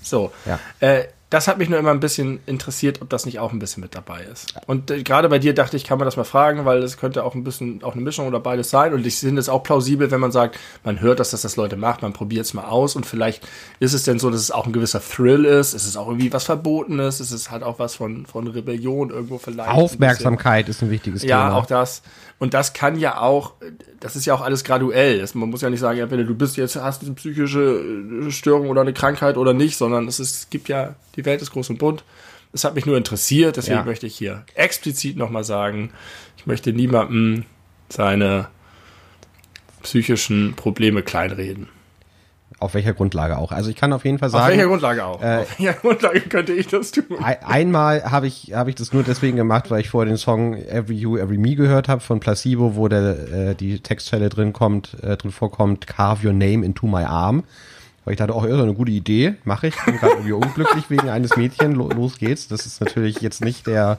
so. 0.00 0.32
Ja. 0.46 0.58
Äh, 0.80 1.04
das 1.28 1.48
hat 1.48 1.58
mich 1.58 1.68
nur 1.68 1.78
immer 1.78 1.90
ein 1.90 1.98
bisschen 1.98 2.38
interessiert, 2.46 3.02
ob 3.02 3.10
das 3.10 3.26
nicht 3.26 3.40
auch 3.40 3.52
ein 3.52 3.58
bisschen 3.58 3.80
mit 3.80 3.96
dabei 3.96 4.22
ist. 4.22 4.54
Und 4.66 4.90
äh, 4.92 5.02
gerade 5.02 5.28
bei 5.28 5.40
dir 5.40 5.54
dachte 5.54 5.76
ich, 5.76 5.82
kann 5.82 5.98
man 5.98 6.06
das 6.06 6.16
mal 6.16 6.22
fragen, 6.24 6.64
weil 6.64 6.82
es 6.84 6.98
könnte 6.98 7.24
auch 7.24 7.34
ein 7.34 7.42
bisschen 7.42 7.82
auch 7.82 7.94
eine 7.94 8.02
Mischung 8.02 8.28
oder 8.28 8.38
beides 8.38 8.70
sein. 8.70 8.94
Und 8.94 9.04
ich 9.04 9.16
finde 9.16 9.40
es 9.40 9.48
auch 9.48 9.64
plausibel, 9.64 10.08
wenn 10.12 10.20
man 10.20 10.30
sagt, 10.30 10.56
man 10.84 11.00
hört, 11.00 11.18
dass 11.18 11.32
das 11.32 11.42
das 11.42 11.56
Leute 11.56 11.76
macht, 11.76 12.02
man 12.02 12.12
probiert 12.12 12.46
es 12.46 12.54
mal 12.54 12.66
aus 12.66 12.94
und 12.94 13.06
vielleicht 13.06 13.46
ist 13.80 13.92
es 13.92 14.04
denn 14.04 14.20
so, 14.20 14.30
dass 14.30 14.40
es 14.40 14.52
auch 14.52 14.66
ein 14.66 14.72
gewisser 14.72 15.00
Thrill 15.02 15.44
ist, 15.44 15.74
es 15.74 15.84
ist 15.84 15.96
auch 15.96 16.06
irgendwie 16.06 16.32
was 16.32 16.44
Verbotenes, 16.44 17.18
es 17.18 17.32
ist 17.32 17.50
halt 17.50 17.64
auch 17.64 17.80
was 17.80 17.96
von, 17.96 18.24
von 18.26 18.46
Rebellion 18.46 19.10
irgendwo 19.10 19.38
vielleicht. 19.38 19.68
ein. 19.68 19.74
Aufmerksamkeit 19.74 20.68
ist 20.68 20.80
ein 20.82 20.90
wichtiges 20.90 21.22
Ja, 21.24 21.48
Thema. 21.48 21.56
auch 21.58 21.66
das. 21.66 22.02
Und 22.38 22.52
das 22.52 22.74
kann 22.74 22.98
ja 22.98 23.20
auch, 23.20 23.54
das 23.98 24.14
ist 24.14 24.26
ja 24.26 24.34
auch 24.34 24.42
alles 24.42 24.62
graduell. 24.62 25.20
Das, 25.20 25.34
man 25.34 25.48
muss 25.48 25.62
ja 25.62 25.70
nicht 25.70 25.80
sagen, 25.80 25.98
entweder 25.98 26.24
du 26.24 26.34
bist 26.34 26.58
jetzt, 26.58 26.76
hast 26.76 27.02
eine 27.02 27.14
psychische 27.14 27.80
äh, 28.26 28.30
Störung 28.30 28.68
oder 28.68 28.82
eine 28.82 28.92
Krankheit 28.92 29.38
oder 29.38 29.54
nicht, 29.54 29.78
sondern 29.78 30.06
es, 30.06 30.20
ist, 30.20 30.34
es 30.36 30.50
gibt 30.50 30.68
ja, 30.68 30.94
die 31.16 31.24
Welt 31.24 31.42
ist 31.42 31.50
groß 31.52 31.70
und 31.70 31.78
bunt. 31.78 32.04
Es 32.52 32.64
hat 32.64 32.74
mich 32.74 32.86
nur 32.86 32.96
interessiert, 32.96 33.56
deswegen 33.56 33.78
Ja. 33.78 33.84
möchte 33.84 34.06
ich 34.06 34.16
hier 34.16 34.44
explizit 34.54 35.16
nochmal 35.16 35.44
sagen, 35.44 35.90
ich 36.36 36.46
möchte 36.46 36.72
niemandem 36.72 37.44
seine 37.88 38.48
psychischen 39.82 40.54
Probleme 40.54 41.02
kleinreden. 41.02 41.68
Auf 42.58 42.72
welcher 42.72 42.94
Grundlage 42.94 43.36
auch. 43.36 43.52
Also 43.52 43.68
ich 43.68 43.76
kann 43.76 43.92
auf 43.92 44.06
jeden 44.06 44.18
Fall 44.18 44.28
Auf 44.28 44.34
welcher 44.34 44.56
sagen, 44.56 44.68
Grundlage 44.70 45.04
auch? 45.04 45.22
äh, 45.22 45.38
Auf 45.40 45.58
welcher 45.58 45.72
Grundlage 45.74 46.20
könnte 46.22 46.52
ich 46.54 46.66
das 46.68 46.90
tun? 46.90 47.04
ein- 47.22 47.42
einmal 47.44 48.04
habe 48.10 48.26
ich, 48.26 48.54
habe 48.54 48.70
ich 48.70 48.76
das 48.76 48.94
nur 48.94 49.02
deswegen 49.02 49.36
gemacht, 49.36 49.70
weil 49.70 49.80
ich 49.80 49.90
vorher 49.90 50.10
den 50.10 50.16
Song 50.16 50.54
Every 50.56 50.96
You, 50.96 51.18
Every 51.18 51.36
Me 51.36 51.54
gehört 51.54 51.88
habe 51.88 52.00
von 52.00 52.18
Placebo, 52.18 52.74
wo 52.74 52.88
der, 52.88 53.32
äh, 53.50 53.54
die 53.54 53.80
Textstelle 53.80 54.30
drin 54.30 54.54
kommt, 54.54 54.96
äh, 55.02 55.18
drin 55.18 55.32
vorkommt, 55.32 55.86
Carve 55.86 56.28
Your 56.28 56.32
Name 56.32 56.64
into 56.64 56.86
my 56.86 57.02
arm. 57.04 57.44
Weil 58.06 58.12
ich 58.14 58.18
dachte, 58.18 58.34
oh, 58.34 58.44
ist 58.44 58.54
eine 58.54 58.72
gute 58.72 58.92
Idee, 58.92 59.34
mache 59.44 59.66
ich. 59.66 59.74
Bin 59.84 59.96
gerade 59.98 60.12
irgendwie 60.14 60.32
unglücklich 60.32 60.88
wegen 60.88 61.10
eines 61.10 61.36
Mädchen, 61.36 61.72
Lo- 61.72 61.90
los 61.90 62.16
geht's. 62.18 62.46
Das 62.48 62.64
ist 62.64 62.80
natürlich 62.80 63.20
jetzt 63.20 63.44
nicht 63.44 63.66
der, 63.66 63.98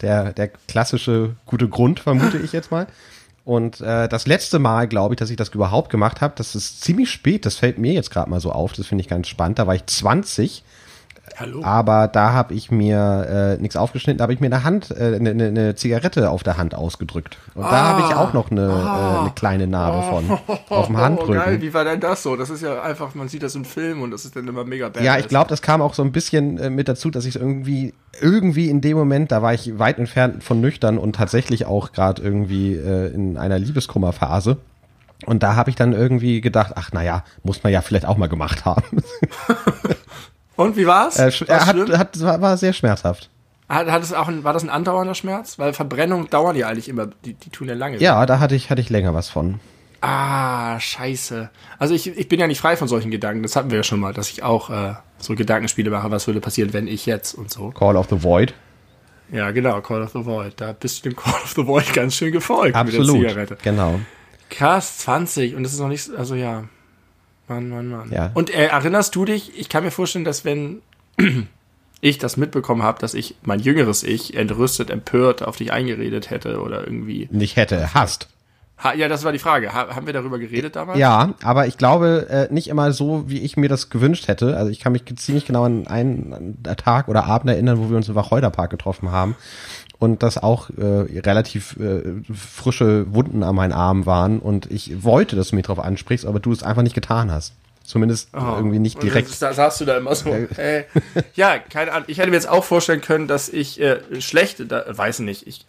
der, 0.00 0.32
der 0.32 0.48
klassische 0.48 1.36
gute 1.44 1.68
Grund, 1.68 2.00
vermute 2.00 2.38
ich 2.38 2.52
jetzt 2.52 2.70
mal. 2.70 2.86
Und 3.44 3.80
äh, 3.82 4.08
das 4.08 4.26
letzte 4.26 4.58
Mal, 4.58 4.88
glaube 4.88 5.14
ich, 5.14 5.18
dass 5.18 5.30
ich 5.30 5.36
das 5.36 5.50
überhaupt 5.50 5.90
gemacht 5.90 6.20
habe, 6.22 6.32
das 6.36 6.56
ist 6.56 6.80
ziemlich 6.82 7.10
spät, 7.10 7.46
das 7.46 7.56
fällt 7.56 7.78
mir 7.78 7.92
jetzt 7.92 8.10
gerade 8.10 8.28
mal 8.28 8.40
so 8.40 8.50
auf, 8.50 8.72
das 8.72 8.86
finde 8.88 9.02
ich 9.02 9.08
ganz 9.08 9.28
spannend. 9.28 9.58
Da 9.58 9.66
war 9.66 9.74
ich 9.74 9.86
20 9.86 10.64
Hallo? 11.38 11.62
aber 11.62 12.08
da 12.08 12.32
habe 12.32 12.54
ich 12.54 12.70
mir 12.70 13.56
äh, 13.58 13.62
nichts 13.62 13.76
aufgeschnitten, 13.76 14.18
da 14.18 14.22
habe 14.22 14.32
ich 14.32 14.40
mir 14.40 14.46
eine 14.46 14.64
Hand, 14.64 14.90
äh, 14.90 15.16
eine, 15.16 15.30
eine, 15.30 15.46
eine 15.48 15.74
Zigarette 15.74 16.30
auf 16.30 16.42
der 16.42 16.56
Hand 16.56 16.74
ausgedrückt. 16.74 17.36
Und 17.54 17.64
da 17.64 17.88
habe 17.88 18.02
ich 18.08 18.14
auch 18.16 18.32
noch 18.32 18.50
eine, 18.50 18.62
äh, 18.62 19.20
eine 19.20 19.32
kleine 19.34 19.66
Narbe 19.66 20.02
von 20.08 20.30
auf 20.70 20.86
dem 20.86 20.94
Oh, 20.94 20.98
geil, 20.98 21.04
Handrücken. 21.04 21.60
wie 21.62 21.74
war 21.74 21.84
denn 21.84 22.00
das 22.00 22.22
so? 22.22 22.36
Das 22.36 22.48
ist 22.48 22.62
ja 22.62 22.80
einfach, 22.82 23.14
man 23.14 23.28
sieht 23.28 23.42
das 23.42 23.54
im 23.54 23.64
Film 23.64 24.02
und 24.02 24.12
das 24.12 24.24
ist 24.24 24.34
dann 24.34 24.48
immer 24.48 24.64
mega 24.64 24.88
bad. 24.88 25.02
Ja, 25.02 25.18
ich 25.18 25.28
glaube, 25.28 25.48
das 25.48 25.60
kam 25.60 25.82
auch 25.82 25.94
so 25.94 26.02
ein 26.02 26.12
bisschen 26.12 26.58
äh, 26.58 26.70
mit 26.70 26.88
dazu, 26.88 27.10
dass 27.10 27.24
ich 27.26 27.36
irgendwie 27.36 27.92
irgendwie 28.20 28.70
in 28.70 28.80
dem 28.80 28.96
Moment, 28.96 29.30
da 29.30 29.42
war 29.42 29.52
ich 29.52 29.78
weit 29.78 29.98
entfernt 29.98 30.42
von 30.42 30.60
nüchtern 30.60 30.96
und 30.96 31.16
tatsächlich 31.16 31.66
auch 31.66 31.92
gerade 31.92 32.22
irgendwie 32.22 32.74
äh, 32.74 33.12
in 33.12 33.36
einer 33.36 33.58
Liebeskummerphase. 33.58 34.56
Und 35.24 35.42
da 35.42 35.56
habe 35.56 35.70
ich 35.70 35.76
dann 35.76 35.92
irgendwie 35.92 36.40
gedacht, 36.40 36.72
ach 36.76 36.92
naja, 36.92 37.24
muss 37.42 37.62
man 37.62 37.72
ja 37.72 37.80
vielleicht 37.80 38.06
auch 38.06 38.16
mal 38.16 38.28
gemacht 38.28 38.64
haben. 38.64 38.82
Und 40.56 40.76
wie 40.76 40.86
war's? 40.86 41.18
Äh, 41.18 41.26
War's 41.26 41.42
er 41.42 41.66
hat, 41.66 41.76
hat, 41.76 42.20
war, 42.20 42.40
war 42.40 42.56
sehr 42.56 42.72
schmerzhaft. 42.72 43.30
Hat, 43.68 43.90
hat 43.90 44.02
es 44.02 44.12
auch 44.12 44.28
ein, 44.28 44.44
war 44.44 44.52
das 44.52 44.62
ein 44.62 44.70
andauernder 44.70 45.14
Schmerz? 45.14 45.58
Weil 45.58 45.72
Verbrennungen 45.72 46.30
dauern 46.30 46.56
ja 46.56 46.68
eigentlich 46.68 46.88
immer, 46.88 47.08
die, 47.24 47.34
die 47.34 47.50
tun 47.50 47.68
ja 47.68 47.74
lange. 47.74 47.98
Ja, 47.98 48.24
da 48.26 48.38
hatte 48.38 48.54
ich, 48.54 48.70
hatte 48.70 48.80
ich 48.80 48.90
länger 48.90 49.12
was 49.12 49.28
von. 49.28 49.60
Ah, 50.00 50.78
scheiße. 50.78 51.50
Also 51.78 51.94
ich, 51.94 52.06
ich 52.06 52.28
bin 52.28 52.38
ja 52.38 52.46
nicht 52.46 52.60
frei 52.60 52.76
von 52.76 52.86
solchen 52.86 53.10
Gedanken. 53.10 53.42
Das 53.42 53.56
hatten 53.56 53.70
wir 53.70 53.78
ja 53.78 53.82
schon 53.82 53.98
mal, 53.98 54.12
dass 54.12 54.30
ich 54.30 54.42
auch 54.42 54.70
äh, 54.70 54.94
so 55.18 55.34
Gedankenspiele 55.34 55.90
mache, 55.90 56.10
was 56.10 56.26
würde 56.26 56.40
passieren, 56.40 56.72
wenn 56.72 56.86
ich 56.86 57.06
jetzt 57.06 57.34
und 57.34 57.50
so. 57.50 57.70
Call 57.70 57.96
of 57.96 58.06
the 58.08 58.22
Void. 58.22 58.54
Ja, 59.32 59.50
genau, 59.50 59.80
Call 59.80 60.02
of 60.02 60.12
the 60.12 60.24
Void. 60.24 60.54
Da 60.60 60.72
bist 60.72 61.04
du 61.04 61.10
dem 61.10 61.16
Call 61.16 61.34
of 61.42 61.52
the 61.56 61.66
Void 61.66 61.92
ganz 61.92 62.14
schön 62.14 62.30
gefolgt 62.30 62.76
mit 62.76 62.92
der 62.92 63.00
Absolut. 63.00 63.28
Zigarette. 63.28 63.58
Genau. 63.62 64.00
Krass, 64.48 64.98
20 64.98 65.56
und 65.56 65.64
das 65.64 65.72
ist 65.72 65.80
noch 65.80 65.88
nicht, 65.88 66.08
also 66.16 66.36
ja. 66.36 66.64
Mann, 67.48 67.68
Mann, 67.68 67.88
Mann. 67.88 68.10
Ja. 68.12 68.30
Und 68.34 68.52
äh, 68.54 68.66
erinnerst 68.66 69.14
du 69.14 69.24
dich, 69.24 69.58
ich 69.58 69.68
kann 69.68 69.84
mir 69.84 69.90
vorstellen, 69.90 70.24
dass 70.24 70.44
wenn 70.44 70.82
ich 72.00 72.18
das 72.18 72.36
mitbekommen 72.36 72.82
habe, 72.82 72.98
dass 72.98 73.14
ich 73.14 73.36
mein 73.42 73.60
jüngeres 73.60 74.02
Ich 74.02 74.36
entrüstet, 74.36 74.90
empört 74.90 75.42
auf 75.42 75.56
dich 75.56 75.72
eingeredet 75.72 76.30
hätte 76.30 76.60
oder 76.60 76.84
irgendwie. 76.84 77.28
Nicht 77.30 77.56
hätte, 77.56 77.94
hast. 77.94 78.28
Ha, 78.78 78.92
ja, 78.92 79.08
das 79.08 79.24
war 79.24 79.32
die 79.32 79.38
Frage. 79.38 79.72
Ha, 79.72 79.94
haben 79.94 80.06
wir 80.06 80.12
darüber 80.12 80.38
geredet 80.38 80.76
damals? 80.76 80.98
Ja, 80.98 81.34
aber 81.42 81.66
ich 81.66 81.78
glaube 81.78 82.26
äh, 82.28 82.52
nicht 82.52 82.68
immer 82.68 82.92
so, 82.92 83.24
wie 83.26 83.38
ich 83.38 83.56
mir 83.56 83.70
das 83.70 83.88
gewünscht 83.88 84.28
hätte. 84.28 84.56
Also 84.56 84.70
ich 84.70 84.80
kann 84.80 84.92
mich 84.92 85.04
ziemlich 85.16 85.46
genau 85.46 85.64
an 85.64 85.86
einen 85.86 86.62
Tag 86.76 87.08
oder 87.08 87.24
Abend 87.24 87.50
erinnern, 87.50 87.78
wo 87.78 87.88
wir 87.88 87.96
uns 87.96 88.08
im 88.08 88.14
Wacholderpark 88.14 88.70
getroffen 88.70 89.10
haben 89.10 89.34
und 89.98 90.22
das 90.22 90.38
auch 90.38 90.70
äh, 90.70 91.20
relativ 91.20 91.76
äh, 91.78 92.02
frische 92.34 93.12
Wunden 93.12 93.42
an 93.42 93.54
meinen 93.54 93.72
Armen 93.72 94.06
waren 94.06 94.38
und 94.38 94.70
ich 94.70 95.02
wollte, 95.02 95.36
dass 95.36 95.48
du 95.50 95.56
mich 95.56 95.66
darauf 95.66 95.84
ansprichst, 95.84 96.26
aber 96.26 96.40
du 96.40 96.52
es 96.52 96.62
einfach 96.62 96.82
nicht 96.82 96.94
getan 96.94 97.30
hast. 97.30 97.54
Zumindest 97.84 98.30
irgendwie 98.34 98.80
nicht 98.80 99.00
direkt. 99.00 99.30
Das, 99.30 99.38
das 99.38 99.56
sagst 99.56 99.80
du 99.80 99.84
da 99.84 99.96
immer 99.96 100.14
so. 100.16 100.30
Äh, 100.56 100.84
ja, 101.34 101.58
keine 101.58 101.92
Ahnung. 101.92 102.06
Ich 102.08 102.18
hätte 102.18 102.30
mir 102.30 102.36
jetzt 102.36 102.48
auch 102.48 102.64
vorstellen 102.64 103.00
können, 103.00 103.28
dass 103.28 103.48
ich 103.48 103.80
äh, 103.80 104.20
schlecht, 104.20 104.70
da, 104.72 104.84
weiß 104.88 105.20
nicht, 105.20 105.46
ich 105.46 105.66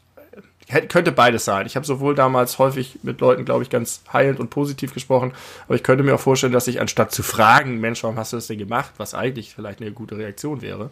hätte, 0.68 0.88
könnte 0.88 1.12
beides 1.12 1.46
sein. 1.46 1.66
Ich 1.66 1.76
habe 1.76 1.86
sowohl 1.86 2.16
damals 2.16 2.60
häufig 2.60 3.00
mit 3.04 3.22
Leuten, 3.22 3.46
glaube 3.46 3.64
ich, 3.64 3.70
ganz 3.70 4.02
heilend 4.12 4.40
und 4.40 4.50
positiv 4.50 4.94
gesprochen, 4.94 5.34
aber 5.66 5.76
ich 5.76 5.84
könnte 5.84 6.04
mir 6.04 6.16
auch 6.16 6.20
vorstellen, 6.20 6.54
dass 6.54 6.68
ich 6.68 6.82
anstatt 6.82 7.12
zu 7.12 7.24
fragen, 7.24 7.80
Mensch, 7.80 8.04
warum 8.04 8.18
hast 8.18 8.34
du 8.34 8.38
das 8.38 8.48
denn 8.48 8.58
gemacht, 8.58 8.92
was 8.98 9.14
eigentlich 9.14 9.54
vielleicht 9.54 9.82
eine 9.82 9.92
gute 9.92 10.18
Reaktion 10.18 10.62
wäre, 10.62 10.90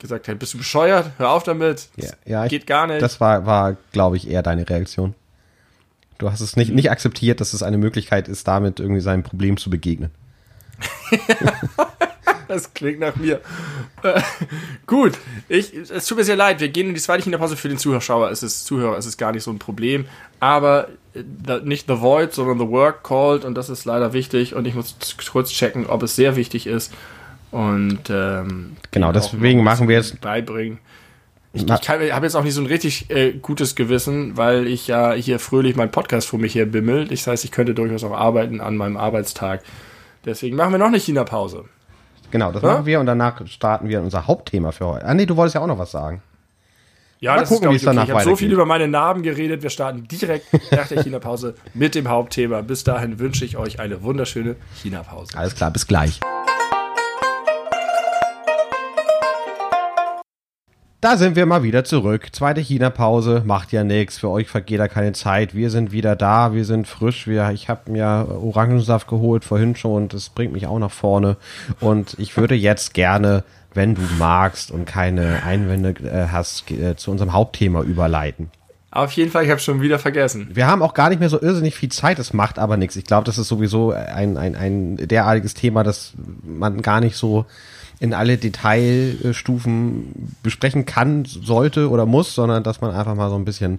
gesagt 0.00 0.28
hätte, 0.28 0.38
bist 0.38 0.54
du 0.54 0.58
bescheuert? 0.58 1.10
Hör 1.18 1.30
auf 1.30 1.42
damit. 1.42 1.88
Ja, 1.96 2.10
ja, 2.24 2.44
ich, 2.44 2.50
geht 2.50 2.66
gar 2.66 2.86
nicht. 2.86 3.02
Das 3.02 3.20
war, 3.20 3.46
war 3.46 3.76
glaube 3.92 4.16
ich, 4.16 4.28
eher 4.28 4.42
deine 4.42 4.68
Reaktion. 4.68 5.14
Du 6.18 6.30
hast 6.30 6.40
es 6.40 6.56
nicht, 6.56 6.72
nicht 6.72 6.90
akzeptiert, 6.90 7.40
dass 7.40 7.54
es 7.54 7.62
eine 7.62 7.78
Möglichkeit 7.78 8.28
ist, 8.28 8.46
damit 8.46 8.80
irgendwie 8.80 9.00
seinem 9.00 9.22
Problem 9.22 9.56
zu 9.56 9.70
begegnen. 9.70 10.10
Das 12.50 12.74
klingt 12.74 12.98
nach 12.98 13.14
mir. 13.14 13.40
Äh, 14.02 14.20
gut, 14.88 15.12
ich, 15.48 15.72
es 15.72 16.04
tut 16.06 16.18
mir 16.18 16.24
sehr 16.24 16.34
leid. 16.34 16.58
Wir 16.58 16.68
gehen 16.68 16.88
in 16.88 16.94
die 16.94 17.00
zweite 17.00 17.22
Kinderpause 17.22 17.56
für 17.56 17.68
den 17.68 17.78
Zuschauer. 17.78 18.28
Es 18.32 18.42
ist 18.42 18.64
Zuhörer, 18.64 18.98
es 18.98 19.06
ist 19.06 19.18
gar 19.18 19.30
nicht 19.30 19.44
so 19.44 19.52
ein 19.52 19.60
Problem. 19.60 20.06
Aber 20.40 20.88
äh, 21.14 21.22
the, 21.46 21.60
nicht 21.62 21.86
The 21.86 22.00
Void, 22.00 22.34
sondern 22.34 22.58
The 22.58 22.66
Work 22.66 23.04
called 23.04 23.44
und 23.44 23.54
das 23.54 23.70
ist 23.70 23.84
leider 23.84 24.12
wichtig. 24.12 24.56
Und 24.56 24.66
ich 24.66 24.74
muss 24.74 24.96
kurz 25.30 25.50
checken, 25.50 25.86
ob 25.86 26.02
es 26.02 26.16
sehr 26.16 26.34
wichtig 26.34 26.66
ist. 26.66 26.92
Und 27.50 28.00
ähm, 28.10 28.76
Genau, 28.90 29.12
deswegen 29.12 29.62
machen 29.64 29.88
wir 29.88 29.96
jetzt- 29.96 30.20
beibringen. 30.20 30.78
Ich, 31.52 31.64
ich 31.68 31.88
habe 31.88 32.04
jetzt 32.04 32.36
auch 32.36 32.44
nicht 32.44 32.54
so 32.54 32.60
ein 32.60 32.66
richtig 32.68 33.10
äh, 33.10 33.32
gutes 33.32 33.74
Gewissen, 33.74 34.36
weil 34.36 34.68
ich 34.68 34.86
ja 34.86 35.14
hier 35.14 35.40
fröhlich 35.40 35.74
meinen 35.74 35.90
Podcast 35.90 36.28
vor 36.28 36.38
mich 36.38 36.54
her 36.54 36.64
bimmelt. 36.66 37.10
Das 37.10 37.26
heißt, 37.26 37.44
ich 37.44 37.50
könnte 37.50 37.74
durchaus 37.74 38.04
auch 38.04 38.12
arbeiten 38.12 38.60
an 38.60 38.76
meinem 38.76 38.96
Arbeitstag. 38.96 39.62
Deswegen 40.24 40.54
machen 40.56 40.70
wir 40.70 40.78
noch 40.78 40.86
eine 40.86 41.00
China-Pause. 41.00 41.64
Genau, 42.30 42.52
das 42.52 42.62
Ja? 42.62 42.74
machen 42.74 42.86
wir 42.86 43.00
und 43.00 43.06
danach 43.06 43.44
starten 43.48 43.88
wir 43.88 44.00
unser 44.00 44.28
Hauptthema 44.28 44.70
für 44.70 44.86
heute. 44.86 45.04
Ah 45.06 45.14
nee, 45.14 45.26
du 45.26 45.36
wolltest 45.36 45.56
ja 45.56 45.60
auch 45.62 45.66
noch 45.66 45.78
was 45.78 45.90
sagen. 45.90 46.22
Ja, 47.18 47.32
Mal 47.34 47.40
das 47.40 47.48
gucken, 47.48 47.70
ist, 47.70 47.82
ich, 47.82 47.82
okay. 47.82 47.96
danach 47.96 48.08
Ich 48.08 48.14
habe 48.14 48.22
so 48.24 48.36
viel 48.36 48.52
über 48.52 48.64
meine 48.64 48.86
Narben 48.86 49.24
geredet. 49.24 49.64
Wir 49.64 49.70
starten 49.70 50.06
direkt 50.06 50.46
nach 50.70 50.86
der 50.86 51.02
China-Pause 51.02 51.56
mit 51.74 51.96
dem 51.96 52.08
Hauptthema. 52.08 52.60
Bis 52.62 52.84
dahin 52.84 53.18
wünsche 53.18 53.44
ich 53.44 53.56
euch 53.56 53.80
eine 53.80 54.04
wunderschöne 54.04 54.54
China-Pause. 54.80 55.36
Alles 55.36 55.56
klar, 55.56 55.72
bis 55.72 55.88
gleich. 55.88 56.20
Da 61.00 61.16
sind 61.16 61.34
wir 61.34 61.46
mal 61.46 61.62
wieder 61.62 61.82
zurück. 61.82 62.28
Zweite 62.32 62.60
China-Pause, 62.60 63.42
macht 63.46 63.72
ja 63.72 63.84
nichts. 63.84 64.18
Für 64.18 64.28
euch 64.28 64.48
vergeht 64.48 64.80
da 64.80 64.86
keine 64.86 65.12
Zeit. 65.12 65.54
Wir 65.54 65.70
sind 65.70 65.92
wieder 65.92 66.14
da, 66.14 66.52
wir 66.52 66.66
sind 66.66 66.86
frisch. 66.86 67.26
Wir, 67.26 67.50
ich 67.52 67.70
habe 67.70 67.90
mir 67.90 68.28
Orangensaft 68.42 69.08
geholt 69.08 69.46
vorhin 69.46 69.76
schon. 69.76 70.08
Das 70.08 70.28
bringt 70.28 70.52
mich 70.52 70.66
auch 70.66 70.78
nach 70.78 70.90
vorne. 70.90 71.38
Und 71.80 72.16
ich 72.18 72.36
würde 72.36 72.54
jetzt 72.54 72.92
gerne, 72.92 73.44
wenn 73.72 73.94
du 73.94 74.02
magst 74.18 74.70
und 74.70 74.84
keine 74.84 75.42
Einwände 75.42 75.94
äh, 76.04 76.28
hast, 76.30 76.70
äh, 76.70 76.96
zu 76.96 77.10
unserem 77.10 77.32
Hauptthema 77.32 77.80
überleiten. 77.80 78.50
Auf 78.90 79.12
jeden 79.12 79.30
Fall, 79.30 79.44
ich 79.44 79.50
habe 79.50 79.60
schon 79.60 79.80
wieder 79.80 79.98
vergessen. 79.98 80.50
Wir 80.52 80.66
haben 80.66 80.82
auch 80.82 80.92
gar 80.92 81.08
nicht 81.08 81.20
mehr 81.20 81.30
so 81.30 81.40
irrsinnig 81.40 81.76
viel 81.76 81.90
Zeit, 81.90 82.18
das 82.18 82.34
macht 82.34 82.58
aber 82.58 82.76
nichts. 82.76 82.96
Ich 82.96 83.04
glaube, 83.04 83.24
das 83.24 83.38
ist 83.38 83.48
sowieso 83.48 83.92
ein, 83.92 84.36
ein, 84.36 84.54
ein 84.54 84.96
derartiges 84.96 85.54
Thema, 85.54 85.82
dass 85.82 86.12
man 86.42 86.82
gar 86.82 87.00
nicht 87.00 87.16
so 87.16 87.46
in 88.00 88.14
alle 88.14 88.38
Detailstufen 88.38 90.34
besprechen 90.42 90.86
kann, 90.86 91.26
sollte 91.26 91.90
oder 91.90 92.06
muss, 92.06 92.34
sondern 92.34 92.62
dass 92.62 92.80
man 92.80 92.92
einfach 92.92 93.14
mal 93.14 93.28
so 93.28 93.36
ein 93.36 93.44
bisschen 93.44 93.78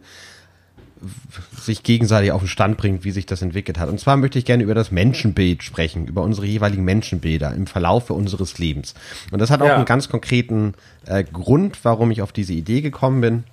sich 1.59 1.81
gegenseitig 1.81 2.31
auf 2.31 2.41
den 2.41 2.47
Stand 2.47 2.77
bringt, 2.77 3.03
wie 3.03 3.09
sich 3.09 3.25
das 3.25 3.41
entwickelt 3.41 3.79
hat. 3.79 3.89
Und 3.89 3.99
zwar 3.99 4.17
möchte 4.17 4.37
ich 4.37 4.45
gerne 4.45 4.63
über 4.63 4.75
das 4.75 4.91
Menschenbild 4.91 5.63
sprechen, 5.63 6.05
über 6.05 6.21
unsere 6.21 6.45
jeweiligen 6.45 6.83
Menschenbilder 6.83 7.53
im 7.53 7.65
Verlaufe 7.65 8.13
unseres 8.13 8.59
Lebens. 8.59 8.93
Und 9.31 9.39
das 9.39 9.49
hat 9.49 9.63
auch 9.63 9.67
ja. 9.67 9.75
einen 9.75 9.85
ganz 9.85 10.09
konkreten 10.09 10.75
äh, 11.07 11.23
Grund, 11.23 11.83
warum 11.83 12.11
ich 12.11 12.21
auf 12.21 12.31
diese 12.31 12.53
Idee 12.53 12.81
gekommen 12.81 13.21
bin. 13.21 13.43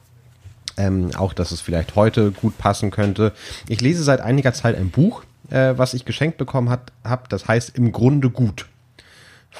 Ähm, 0.76 1.10
auch, 1.16 1.32
dass 1.32 1.50
es 1.50 1.62
vielleicht 1.62 1.96
heute 1.96 2.30
gut 2.30 2.58
passen 2.58 2.90
könnte. 2.90 3.32
Ich 3.68 3.80
lese 3.80 4.04
seit 4.04 4.20
einiger 4.20 4.52
Zeit 4.52 4.76
ein 4.76 4.90
Buch, 4.90 5.24
äh, 5.50 5.72
was 5.76 5.94
ich 5.94 6.04
geschenkt 6.04 6.36
bekommen 6.36 6.68
habe. 6.68 7.22
Das 7.30 7.48
heißt 7.48 7.76
Im 7.76 7.92
Grunde 7.92 8.28
gut. 8.28 8.66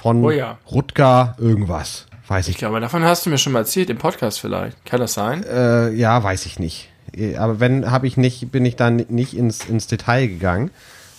Von 0.03 0.25
oh 0.25 0.31
ja. 0.31 0.59
Rutger 0.71 1.37
irgendwas. 1.39 2.07
Weiß 2.27 2.49
ich. 2.49 2.53
Ich 2.55 2.59
glaube, 2.59 2.79
davon 2.81 3.05
hast 3.05 3.25
du 3.25 3.31
mir 3.31 3.39
schon 3.39 3.53
mal 3.55 3.61
erzählt, 3.61 3.89
im 3.89 3.97
Podcast 3.97 4.39
vielleicht. 4.41 4.85
Kann 4.85 5.01
das 5.01 5.15
sein? 5.15 5.45
Äh, 5.45 5.93
ja, 5.95 6.23
weiß 6.23 6.47
ich 6.47 6.59
nicht. 6.59 6.91
Aber 7.39 7.59
wenn, 7.59 7.91
habe 7.91 8.07
ich 8.07 8.17
nicht, 8.17 8.53
bin 8.53 8.67
ich 8.67 8.77
dann 8.77 8.97
nicht 9.09 9.35
ins, 9.35 9.65
ins 9.65 9.87
Detail 9.87 10.27
gegangen. 10.27 10.71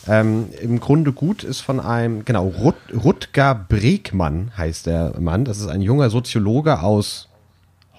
Ähm, 0.07 0.49
Im 0.61 0.79
Grunde 0.79 1.11
gut 1.11 1.43
ist 1.43 1.61
von 1.61 1.79
einem, 1.79 2.25
genau, 2.25 2.47
Rut, 2.47 2.75
Rutger 2.93 3.55
Bregmann 3.55 4.51
heißt 4.55 4.85
der 4.85 5.19
Mann. 5.19 5.45
Das 5.45 5.57
ist 5.57 5.67
ein 5.67 5.81
junger 5.81 6.09
Soziologe 6.09 6.81
aus 6.81 7.27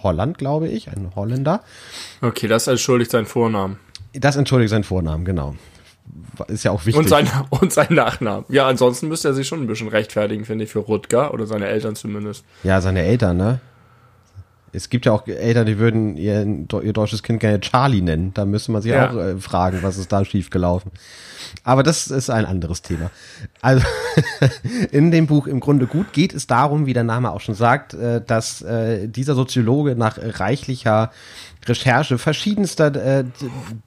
Holland, 0.02 0.38
glaube 0.38 0.68
ich, 0.68 0.88
ein 0.88 1.12
Holländer. 1.14 1.62
Okay, 2.22 2.48
das 2.48 2.68
entschuldigt 2.68 3.10
seinen 3.10 3.26
Vornamen. 3.26 3.78
Das 4.12 4.36
entschuldigt 4.36 4.70
seinen 4.70 4.84
Vornamen, 4.84 5.24
genau. 5.24 5.56
Ist 6.48 6.64
ja 6.64 6.70
auch 6.70 6.86
wichtig. 6.86 6.96
Und 6.96 7.08
sein, 7.08 7.28
und 7.50 7.72
sein 7.72 7.88
Nachnamen. 7.90 8.44
Ja, 8.48 8.66
ansonsten 8.66 9.08
müsste 9.08 9.28
er 9.28 9.34
sich 9.34 9.46
schon 9.46 9.60
ein 9.60 9.66
bisschen 9.66 9.88
rechtfertigen, 9.88 10.44
finde 10.44 10.64
ich, 10.64 10.70
für 10.70 10.80
Rutger 10.80 11.32
oder 11.34 11.46
seine 11.46 11.66
Eltern 11.66 11.96
zumindest. 11.96 12.44
Ja, 12.62 12.80
seine 12.80 13.02
Eltern, 13.02 13.36
ne? 13.36 13.60
Es 14.72 14.88
gibt 14.88 15.04
ja 15.06 15.12
auch 15.12 15.26
Eltern, 15.26 15.66
die 15.66 15.78
würden 15.78 16.16
ihr, 16.16 16.46
ihr 16.82 16.92
deutsches 16.92 17.24
Kind 17.24 17.40
gerne 17.40 17.60
Charlie 17.60 18.02
nennen. 18.02 18.32
Da 18.34 18.44
müsste 18.44 18.70
man 18.70 18.82
sich 18.82 18.92
ja. 18.92 19.10
auch 19.10 19.16
äh, 19.16 19.36
fragen, 19.38 19.80
was 19.82 19.98
ist 19.98 20.12
da 20.12 20.24
schiefgelaufen. 20.24 20.92
Aber 21.64 21.82
das 21.82 22.06
ist 22.06 22.30
ein 22.30 22.44
anderes 22.44 22.82
Thema. 22.82 23.10
Also 23.60 23.84
in 24.92 25.10
dem 25.10 25.26
Buch 25.26 25.48
im 25.48 25.58
Grunde 25.58 25.86
gut 25.86 26.12
geht 26.12 26.32
es 26.32 26.46
darum, 26.46 26.86
wie 26.86 26.92
der 26.92 27.02
Name 27.02 27.32
auch 27.32 27.40
schon 27.40 27.56
sagt, 27.56 27.94
äh, 27.94 28.22
dass 28.24 28.62
äh, 28.62 29.08
dieser 29.08 29.34
Soziologe 29.34 29.96
nach 29.96 30.18
reichlicher 30.20 31.10
Recherche 31.66 32.18
verschiedenster 32.18 32.94
äh, 32.94 33.24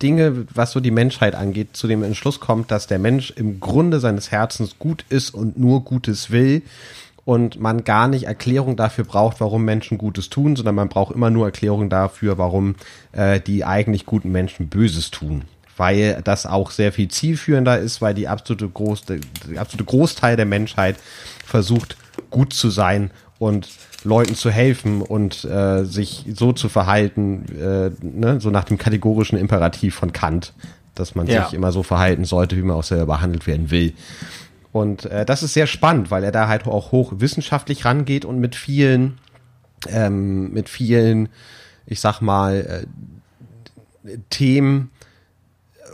Dinge, 0.01 0.45
was 0.53 0.71
so 0.71 0.79
die 0.79 0.91
Menschheit 0.91 1.35
angeht, 1.35 1.75
zu 1.75 1.87
dem 1.87 2.03
Entschluss 2.03 2.39
kommt, 2.39 2.71
dass 2.71 2.87
der 2.87 2.99
Mensch 2.99 3.31
im 3.31 3.59
Grunde 3.59 3.99
seines 3.99 4.31
Herzens 4.31 4.77
gut 4.77 5.05
ist 5.09 5.33
und 5.33 5.57
nur 5.57 5.83
Gutes 5.83 6.29
will 6.29 6.61
und 7.25 7.59
man 7.59 7.83
gar 7.83 8.07
nicht 8.07 8.25
Erklärung 8.25 8.75
dafür 8.75 9.05
braucht, 9.05 9.39
warum 9.39 9.63
Menschen 9.63 9.97
Gutes 9.97 10.29
tun, 10.29 10.55
sondern 10.55 10.75
man 10.75 10.89
braucht 10.89 11.15
immer 11.15 11.29
nur 11.29 11.45
Erklärung 11.45 11.89
dafür, 11.89 12.37
warum 12.37 12.75
äh, 13.13 13.39
die 13.39 13.63
eigentlich 13.63 14.05
guten 14.05 14.31
Menschen 14.31 14.67
Böses 14.67 15.09
tun. 15.09 15.43
Weil 15.75 16.21
das 16.23 16.45
auch 16.45 16.69
sehr 16.69 16.91
viel 16.91 17.07
zielführender 17.07 17.79
ist, 17.79 18.01
weil 18.01 18.13
die 18.13 18.27
absolute, 18.27 18.69
Groß, 18.69 19.05
die 19.05 19.57
absolute 19.57 19.85
Großteil 19.85 20.35
der 20.35 20.45
Menschheit 20.45 20.97
versucht, 21.43 21.97
gut 22.29 22.53
zu 22.53 22.69
sein 22.69 23.09
und 23.39 23.67
Leuten 24.03 24.35
zu 24.35 24.49
helfen 24.49 25.01
und 25.01 25.45
äh, 25.45 25.83
sich 25.83 26.25
so 26.33 26.53
zu 26.53 26.69
verhalten, 26.69 27.45
äh, 27.55 27.91
ne, 28.01 28.39
so 28.39 28.49
nach 28.49 28.63
dem 28.63 28.77
kategorischen 28.77 29.37
Imperativ 29.37 29.95
von 29.95 30.13
Kant, 30.13 30.53
dass 30.95 31.15
man 31.15 31.27
ja. 31.27 31.45
sich 31.45 31.53
immer 31.53 31.71
so 31.71 31.83
verhalten 31.83 32.25
sollte, 32.25 32.57
wie 32.57 32.61
man 32.61 32.75
auch 32.75 32.83
selber 32.83 33.05
behandelt 33.05 33.47
werden 33.47 33.71
will. 33.71 33.93
Und 34.71 35.05
äh, 35.05 35.25
das 35.25 35.43
ist 35.43 35.53
sehr 35.53 35.67
spannend, 35.67 36.11
weil 36.11 36.23
er 36.23 36.31
da 36.31 36.47
halt 36.47 36.65
auch 36.65 36.91
hoch 36.91 37.13
wissenschaftlich 37.17 37.85
rangeht 37.85 38.25
und 38.25 38.39
mit 38.39 38.55
vielen, 38.55 39.19
ähm, 39.87 40.51
mit 40.51 40.67
vielen, 40.67 41.29
ich 41.85 41.99
sag 41.99 42.21
mal, 42.21 42.85
äh, 44.05 44.17
Themen 44.29 44.89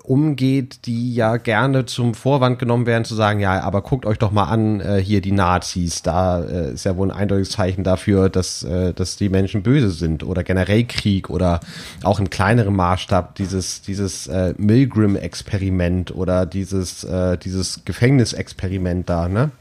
umgeht, 0.09 0.87
die 0.87 1.13
ja 1.13 1.37
gerne 1.37 1.85
zum 1.85 2.15
Vorwand 2.15 2.57
genommen 2.57 2.87
werden, 2.87 3.05
zu 3.05 3.13
sagen, 3.13 3.39
ja, 3.39 3.61
aber 3.61 3.83
guckt 3.83 4.07
euch 4.07 4.17
doch 4.17 4.31
mal 4.31 4.45
an, 4.45 4.81
äh, 4.81 4.97
hier 4.97 5.21
die 5.21 5.31
Nazis, 5.31 6.01
da 6.01 6.43
äh, 6.43 6.73
ist 6.73 6.85
ja 6.85 6.97
wohl 6.97 7.11
ein 7.11 7.15
eindeutiges 7.15 7.51
Zeichen 7.51 7.83
dafür, 7.83 8.27
dass, 8.29 8.63
äh, 8.63 8.91
dass 8.91 9.17
die 9.17 9.29
Menschen 9.29 9.61
böse 9.61 9.91
sind 9.91 10.23
oder 10.23 10.43
generell 10.43 10.85
Krieg 10.85 11.29
oder 11.29 11.59
auch 12.01 12.19
in 12.19 12.31
kleinerem 12.31 12.75
Maßstab 12.75 13.35
dieses, 13.35 13.83
dieses 13.83 14.25
äh, 14.25 14.55
Milgram-Experiment 14.57 16.15
oder 16.15 16.47
dieses, 16.47 17.03
äh, 17.03 17.37
dieses 17.37 17.85
Gefängnisexperiment 17.85 19.07
da, 19.07 19.29
ne? 19.29 19.51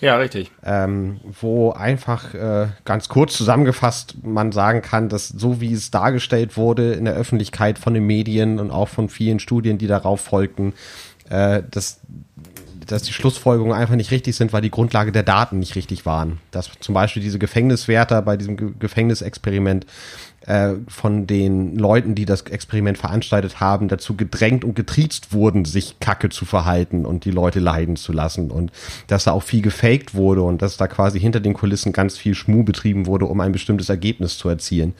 Ja, 0.00 0.16
richtig. 0.16 0.50
Ähm, 0.64 1.20
wo 1.40 1.72
einfach 1.72 2.34
äh, 2.34 2.68
ganz 2.84 3.08
kurz 3.08 3.36
zusammengefasst 3.36 4.16
man 4.22 4.52
sagen 4.52 4.82
kann, 4.82 5.08
dass 5.08 5.28
so 5.28 5.60
wie 5.60 5.72
es 5.72 5.90
dargestellt 5.90 6.56
wurde 6.56 6.92
in 6.92 7.04
der 7.04 7.14
Öffentlichkeit 7.14 7.78
von 7.78 7.94
den 7.94 8.06
Medien 8.06 8.60
und 8.60 8.70
auch 8.70 8.88
von 8.88 9.08
vielen 9.08 9.40
Studien, 9.40 9.78
die 9.78 9.86
darauf 9.86 10.20
folgten, 10.20 10.74
äh, 11.30 11.62
dass, 11.70 12.00
dass 12.88 13.02
die 13.02 13.12
Schlussfolgerungen 13.12 13.76
einfach 13.76 13.94
nicht 13.94 14.10
richtig 14.10 14.34
sind, 14.34 14.52
weil 14.52 14.62
die 14.62 14.70
Grundlage 14.70 15.12
der 15.12 15.22
Daten 15.22 15.58
nicht 15.58 15.76
richtig 15.76 16.06
waren. 16.06 16.40
Dass 16.50 16.70
zum 16.80 16.94
Beispiel 16.94 17.22
diese 17.22 17.38
Gefängniswärter 17.38 18.22
bei 18.22 18.36
diesem 18.36 18.56
Ge 18.56 18.70
Gefängnisexperiment 18.78 19.86
äh, 20.46 20.74
von 20.88 21.26
den 21.26 21.76
Leuten, 21.76 22.14
die 22.14 22.24
das 22.24 22.42
Experiment 22.42 22.96
veranstaltet 22.96 23.60
haben, 23.60 23.88
dazu 23.88 24.16
gedrängt 24.16 24.64
und 24.64 24.74
getriezt 24.74 25.32
wurden, 25.32 25.64
sich 25.64 26.00
kacke 26.00 26.30
zu 26.30 26.44
verhalten 26.44 27.04
und 27.04 27.24
die 27.24 27.30
Leute 27.30 27.60
leiden 27.60 27.96
zu 27.96 28.12
lassen. 28.12 28.50
Und 28.50 28.72
dass 29.06 29.24
da 29.24 29.32
auch 29.32 29.42
viel 29.42 29.62
gefaked 29.62 30.14
wurde 30.14 30.42
und 30.42 30.62
dass 30.62 30.76
da 30.76 30.86
quasi 30.86 31.20
hinter 31.20 31.40
den 31.40 31.54
Kulissen 31.54 31.92
ganz 31.92 32.16
viel 32.16 32.34
Schmuh 32.34 32.62
betrieben 32.62 33.06
wurde, 33.06 33.26
um 33.26 33.40
ein 33.40 33.52
bestimmtes 33.52 33.90
Ergebnis 33.90 34.38
zu 34.38 34.48
erzielen. 34.48 34.94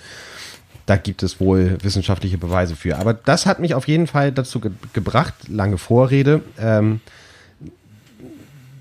Da 0.84 0.96
gibt 0.96 1.22
es 1.22 1.38
wohl 1.38 1.78
wissenschaftliche 1.82 2.38
Beweise 2.38 2.74
für. 2.74 2.98
Aber 2.98 3.12
das 3.12 3.46
hat 3.46 3.60
mich 3.60 3.74
auf 3.74 3.88
jeden 3.88 4.06
Fall 4.06 4.32
dazu 4.32 4.60
ge 4.60 4.70
gebracht, 4.92 5.34
lange 5.48 5.78
Vorrede, 5.78 6.42
ähm, 6.58 7.00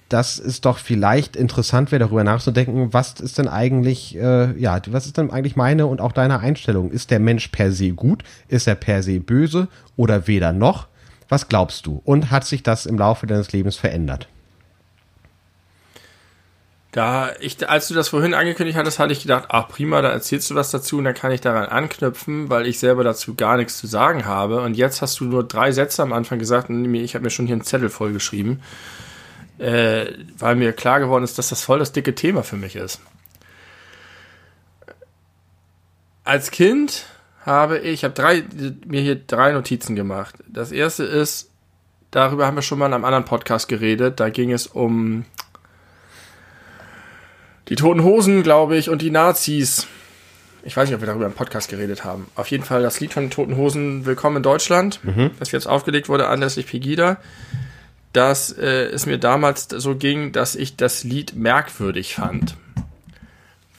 dass 0.09 0.39
es 0.39 0.61
doch 0.61 0.77
vielleicht 0.77 1.35
interessant 1.35 1.91
wäre, 1.91 1.99
darüber 1.99 2.23
nachzudenken, 2.23 2.93
was 2.93 3.19
ist 3.19 3.37
denn 3.37 3.47
eigentlich, 3.47 4.15
äh, 4.15 4.57
ja, 4.59 4.79
was 4.87 5.05
ist 5.05 5.17
denn 5.17 5.31
eigentlich 5.31 5.55
meine 5.55 5.85
und 5.85 5.99
auch 5.99 6.13
deine 6.13 6.39
Einstellung? 6.39 6.91
Ist 6.91 7.11
der 7.11 7.19
Mensch 7.19 7.49
per 7.49 7.71
se 7.71 7.91
gut? 7.91 8.23
Ist 8.47 8.67
er 8.67 8.75
per 8.75 9.03
se 9.03 9.19
böse 9.19 9.67
oder 9.95 10.27
weder 10.27 10.53
noch? 10.53 10.87
Was 11.29 11.49
glaubst 11.49 11.85
du? 11.85 12.01
Und 12.05 12.31
hat 12.31 12.45
sich 12.45 12.63
das 12.63 12.85
im 12.85 12.97
Laufe 12.97 13.27
deines 13.27 13.51
Lebens 13.51 13.75
verändert? 13.75 14.29
Da 16.93 17.31
ich, 17.41 17.69
als 17.69 17.89
du 17.89 17.93
das 17.93 18.07
vorhin 18.09 18.33
angekündigt 18.33 18.77
hattest, 18.77 18.97
hatte 18.97 19.11
ich 19.11 19.21
gedacht, 19.21 19.45
ach 19.49 19.67
prima, 19.67 20.01
da 20.01 20.09
erzählst 20.09 20.49
du 20.49 20.55
was 20.55 20.71
dazu 20.71 20.97
und 20.97 21.03
dann 21.03 21.13
kann 21.13 21.33
ich 21.33 21.41
daran 21.41 21.65
anknüpfen, 21.65 22.49
weil 22.49 22.65
ich 22.65 22.79
selber 22.79 23.03
dazu 23.03 23.35
gar 23.35 23.57
nichts 23.57 23.77
zu 23.77 23.87
sagen 23.87 24.25
habe. 24.25 24.61
Und 24.61 24.77
jetzt 24.77 25.01
hast 25.01 25.19
du 25.19 25.25
nur 25.25 25.45
drei 25.45 25.73
Sätze 25.73 26.01
am 26.01 26.13
Anfang 26.13 26.39
gesagt 26.39 26.69
und 26.69 26.95
ich 26.95 27.13
habe 27.13 27.25
mir 27.25 27.29
schon 27.29 27.45
hier 27.45 27.55
einen 27.55 27.63
Zettel 27.63 27.89
vollgeschrieben 27.89 28.61
äh, 29.59 30.13
weil 30.37 30.55
mir 30.55 30.73
klar 30.73 30.99
geworden 30.99 31.23
ist, 31.23 31.37
dass 31.37 31.49
das 31.49 31.61
voll 31.61 31.79
das 31.79 31.91
dicke 31.91 32.15
Thema 32.15 32.43
für 32.43 32.57
mich 32.57 32.75
ist. 32.75 33.01
Als 36.23 36.51
Kind 36.51 37.05
habe 37.45 37.79
ich, 37.79 37.93
ich 37.93 38.03
habe 38.03 38.13
drei, 38.13 38.43
mir 38.85 39.01
hier 39.01 39.15
drei 39.15 39.53
Notizen 39.53 39.95
gemacht. 39.95 40.35
Das 40.47 40.71
erste 40.71 41.05
ist, 41.05 41.49
darüber 42.11 42.45
haben 42.45 42.55
wir 42.55 42.61
schon 42.61 42.79
mal 42.79 42.87
in 42.87 42.93
einem 42.93 43.05
anderen 43.05 43.25
Podcast 43.25 43.67
geredet. 43.67 44.19
Da 44.19 44.29
ging 44.29 44.51
es 44.51 44.67
um 44.67 45.25
die 47.69 47.75
Toten 47.75 48.03
Hosen, 48.03 48.43
glaube 48.43 48.77
ich, 48.77 48.89
und 48.89 49.01
die 49.01 49.11
Nazis. 49.11 49.87
Ich 50.63 50.75
weiß 50.75 50.89
nicht, 50.89 50.95
ob 50.95 51.01
wir 51.01 51.07
darüber 51.07 51.25
im 51.25 51.33
Podcast 51.33 51.69
geredet 51.69 52.03
haben. 52.03 52.27
Auf 52.35 52.51
jeden 52.51 52.65
Fall 52.65 52.81
das 52.83 52.99
Lied 52.99 53.13
von 53.13 53.23
den 53.23 53.31
Toten 53.31 53.55
Hosen 53.55 54.05
Willkommen 54.05 54.37
in 54.37 54.43
Deutschland, 54.43 54.99
mhm. 55.03 55.31
das 55.39 55.51
jetzt 55.51 55.67
aufgelegt 55.67 56.09
wurde 56.09 56.27
anlässlich 56.27 56.67
Pegida 56.67 57.17
dass 58.13 58.51
äh, 58.51 58.85
es 58.87 59.05
mir 59.05 59.17
damals 59.17 59.67
so 59.69 59.95
ging, 59.95 60.31
dass 60.31 60.55
ich 60.55 60.75
das 60.75 61.03
Lied 61.03 61.35
merkwürdig 61.35 62.15
fand, 62.15 62.55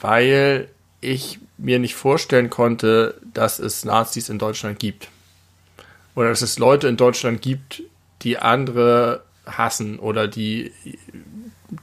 weil 0.00 0.68
ich 1.00 1.38
mir 1.56 1.78
nicht 1.78 1.94
vorstellen 1.94 2.50
konnte, 2.50 3.20
dass 3.34 3.58
es 3.58 3.84
Nazis 3.84 4.28
in 4.28 4.38
Deutschland 4.38 4.78
gibt. 4.78 5.08
Oder 6.14 6.30
dass 6.30 6.42
es 6.42 6.58
Leute 6.58 6.88
in 6.88 6.96
Deutschland 6.96 7.42
gibt, 7.42 7.82
die 8.22 8.38
andere 8.38 9.22
hassen 9.46 9.98
oder 9.98 10.28
die 10.28 10.72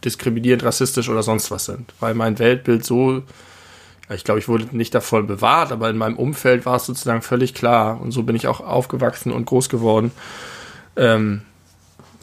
diskriminierend, 0.03 0.63
rassistisch 0.63 1.09
oder 1.09 1.23
sonst 1.23 1.51
was 1.51 1.65
sind. 1.65 1.93
Weil 1.99 2.13
mein 2.13 2.39
Weltbild 2.39 2.85
so, 2.85 3.23
ich 4.09 4.23
glaube, 4.23 4.39
ich 4.39 4.47
wurde 4.47 4.75
nicht 4.75 4.93
davon 4.93 5.27
bewahrt, 5.27 5.71
aber 5.71 5.89
in 5.89 5.97
meinem 5.97 6.17
Umfeld 6.17 6.65
war 6.65 6.77
es 6.77 6.85
sozusagen 6.85 7.21
völlig 7.21 7.53
klar. 7.53 7.99
Und 8.01 8.11
so 8.11 8.23
bin 8.23 8.35
ich 8.35 8.47
auch 8.47 8.61
aufgewachsen 8.61 9.31
und 9.31 9.45
groß 9.45 9.69
geworden. 9.69 10.11
Ähm, 10.95 11.41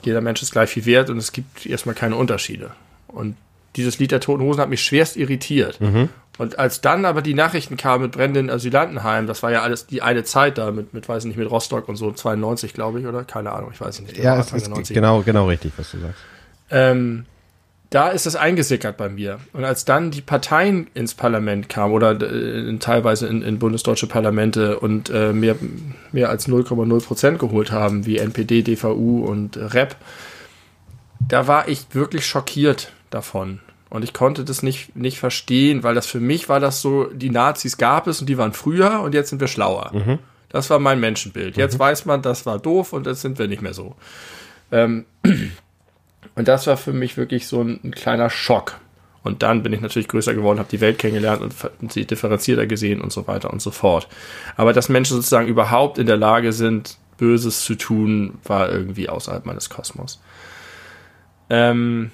jeder 0.07 0.20
Mensch 0.20 0.42
ist 0.42 0.53
gleich 0.53 0.70
viel 0.70 0.86
wert 0.86 1.11
und 1.11 1.18
es 1.18 1.32
gibt 1.32 1.66
erstmal 1.66 1.94
keine 1.94 2.16
Unterschiede. 2.16 2.70
Und 3.09 3.36
dieses 3.76 3.98
Lied 3.98 4.11
der 4.11 4.20
Toten 4.20 4.42
Hosen 4.42 4.61
hat 4.61 4.68
mich 4.68 4.82
schwerst 4.82 5.16
irritiert. 5.16 5.80
Mhm. 5.80 6.09
Und 6.38 6.59
als 6.59 6.80
dann 6.80 7.05
aber 7.05 7.20
die 7.22 7.34
Nachrichten 7.34 7.76
kamen 7.76 8.05
mit 8.05 8.12
brennenden 8.12 8.50
Asylantenheim, 8.50 9.26
das 9.26 9.42
war 9.42 9.50
ja 9.50 9.62
alles 9.62 9.86
die 9.86 10.03
eine 10.03 10.24
Zeit 10.24 10.59
da 10.59 10.70
mit, 10.70 10.94
mit 10.94 11.09
weiß 11.09 11.24
ich 11.24 11.28
nicht, 11.28 11.36
mit 11.36 11.50
Rostock 11.50 11.88
und 11.88 11.96
so, 11.96 12.11
92, 12.11 12.72
glaube 12.72 13.00
ich, 13.00 13.07
oder? 13.07 13.24
Keine 13.24 13.53
Ahnung, 13.53 13.70
ich 13.72 13.80
weiß 13.80 14.00
nicht. 14.00 14.16
Ja, 14.16 14.38
es 14.40 14.53
ist 14.53 14.88
genau, 14.88 15.22
genau 15.22 15.46
richtig, 15.48 15.72
was 15.76 15.90
du 15.90 15.98
sagst. 15.98 16.20
Ähm, 16.70 17.26
da 17.93 18.09
ist 18.09 18.26
es 18.26 18.36
eingesickert 18.36 18.97
bei 18.97 19.11
mir. 19.11 19.38
Und 19.53 19.64
als 19.64 19.84
dann 19.84 20.11
die 20.11 20.22
Parteien 20.22 20.86
ins 20.95 21.14
Parlament 21.14 21.68
kamen 21.68 21.93
oder 21.93 22.12
äh, 22.20 22.76
teilweise 22.78 23.26
in, 23.26 23.43
in, 23.43 23.59
bundesdeutsche 23.59 24.07
Parlamente 24.07 24.78
und 24.78 25.11
äh, 25.11 25.34
mehr, 25.34 25.57
mehr 26.11 26.30
als 26.30 26.49
0,0 26.49 27.05
Prozent 27.05 27.38
geholt 27.38 27.70
haben, 27.70 28.07
wie 28.07 28.16
NPD, 28.16 28.62
DVU 28.62 29.24
und 29.24 29.59
REP, 29.59 29.95
da 31.20 31.47
war 31.47 31.68
ich 31.68 31.86
wirklich 31.93 32.26
schockiert 32.26 32.93
davon. 33.11 33.61
Und 33.90 34.05
ich 34.05 34.14
konnte 34.14 34.43
das 34.45 34.62
nicht, 34.62 34.97
nicht 34.97 35.18
verstehen, 35.18 35.82
weil 35.82 35.95
das 35.95 36.07
für 36.07 36.20
mich 36.20 36.49
war 36.49 36.61
das 36.61 36.80
so, 36.80 37.05
die 37.12 37.28
Nazis 37.28 37.76
gab 37.76 38.07
es 38.07 38.20
und 38.20 38.26
die 38.26 38.38
waren 38.38 38.55
früher 38.55 39.01
und 39.01 39.12
jetzt 39.12 39.28
sind 39.28 39.40
wir 39.40 39.49
schlauer. 39.49 39.90
Mhm. 39.93 40.18
Das 40.49 40.70
war 40.70 40.78
mein 40.78 40.99
Menschenbild. 40.99 41.59
Jetzt 41.59 41.74
mhm. 41.74 41.80
weiß 41.80 42.07
man, 42.07 42.22
das 42.22 42.47
war 42.47 42.59
doof 42.59 42.95
und 42.95 43.07
jetzt 43.07 43.20
sind 43.20 43.38
wir 43.38 43.49
nicht 43.49 43.61
mehr 43.61 43.74
so. 43.74 43.95
Ähm, 44.70 45.05
und 46.35 46.49
das 46.49 46.66
war 46.66 46.77
für 46.77 46.93
mich 46.93 47.16
wirklich 47.16 47.47
so 47.47 47.62
ein, 47.62 47.81
ein, 47.85 47.93
kleiner 47.93 48.31
Schock. 48.31 48.81
Und 49.23 49.43
dann 49.43 49.62
bin 49.62 49.73
ich 49.73 49.81
natürlich 49.81 50.09
größer 50.09 50.35
geworden, 50.35 50.59
habe 50.59 50.68
die 50.70 50.81
Welt 50.81 50.99
kennengelernt 50.99 51.55
und 51.81 51.93
sie 51.93 52.07
differenzierter 52.07 52.66
gesehen 52.66 53.01
und 53.01 53.12
so 53.12 53.29
weiter 53.29 53.53
und 53.53 53.62
so 53.62 53.70
fort. 53.70 54.09
Aber 54.57 54.73
dass 54.73 54.89
Menschen 54.89 55.14
sozusagen 55.14 55.47
überhaupt 55.47 55.99
in 55.99 56.07
der 56.07 56.16
Lage 56.16 56.53
sind, 56.53 56.99
Böses 57.18 57.64
zu 57.64 57.77
tun, 57.77 58.39
war 58.43 58.68
irgendwie 58.68 59.09
außerhalb 59.09 59.47
meines 59.47 59.70
Kosmos. 59.70 60.20
Ähm 61.51 62.11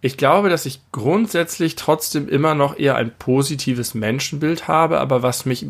ich 0.00 0.16
glaube, 0.16 0.50
dass 0.50 0.66
ich 0.66 0.80
grundsätzlich 0.90 1.76
trotzdem 1.76 2.28
immer 2.28 2.54
noch 2.54 2.76
eher 2.76 2.96
ein 2.96 3.12
positives 3.16 3.94
Menschenbild 3.94 4.68
habe, 4.68 5.00
aber 5.00 5.22
was 5.22 5.46
mich 5.46 5.66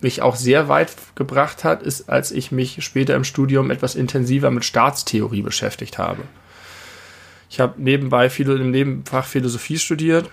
mich 0.00 0.22
auch 0.22 0.36
sehr 0.36 0.68
weit 0.68 0.92
gebracht 1.14 1.64
hat, 1.64 1.82
ist, 1.82 2.08
als 2.08 2.30
ich 2.30 2.52
mich 2.52 2.84
später 2.84 3.14
im 3.14 3.24
Studium 3.24 3.70
etwas 3.70 3.94
intensiver 3.94 4.50
mit 4.50 4.64
Staatstheorie 4.64 5.42
beschäftigt 5.42 5.98
habe. 5.98 6.22
Ich 7.48 7.60
habe 7.60 7.80
nebenbei 7.80 8.30
im 8.38 8.70
Nebenfach 8.70 9.24
Philosophie 9.24 9.78
studiert 9.78 10.30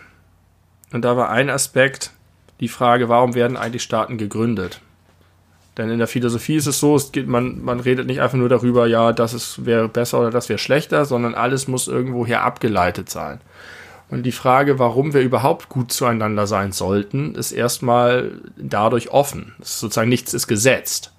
und 0.92 1.04
da 1.04 1.16
war 1.16 1.30
ein 1.30 1.50
Aspekt 1.50 2.12
die 2.60 2.68
Frage, 2.68 3.10
warum 3.10 3.36
werden 3.36 3.58
eigentlich 3.58 3.84
Staaten 3.84 4.18
gegründet? 4.18 4.82
Denn 5.78 5.90
in 5.90 5.98
der 5.98 6.08
Philosophie 6.08 6.56
ist 6.56 6.68
es 6.68 6.80
so, 6.80 6.96
es 6.96 7.12
geht, 7.12 7.28
man, 7.28 7.64
man 7.64 7.80
redet 7.80 8.06
nicht 8.06 8.22
einfach 8.22 8.38
nur 8.38 8.50
darüber, 8.50 8.86
ja, 8.86 9.12
das 9.12 9.66
wäre 9.66 9.90
besser 9.90 10.20
oder 10.20 10.30
das 10.30 10.50
wäre 10.50 10.60
schlechter, 10.60 11.06
sondern 11.06 11.34
alles 11.34 11.68
muss 11.68 11.88
irgendwoher 11.88 12.44
abgeleitet 12.44 13.10
sein. 13.10 13.42
Und 14.14 14.22
die 14.22 14.32
Frage, 14.32 14.78
warum 14.78 15.16
wir 15.16 15.22
überhaupt 15.22 15.70
gut 15.70 15.92
zueinander 15.92 16.46
sein 16.46 16.72
sollten, 16.72 17.34
ist 17.34 17.52
erstmal 17.52 18.40
dadurch 18.58 19.10
offen. 19.10 19.56
Ist 19.60 19.80
sozusagen 19.80 20.10
nichts 20.10 20.36
ist 20.36 20.46
gesetzt. 20.46 21.12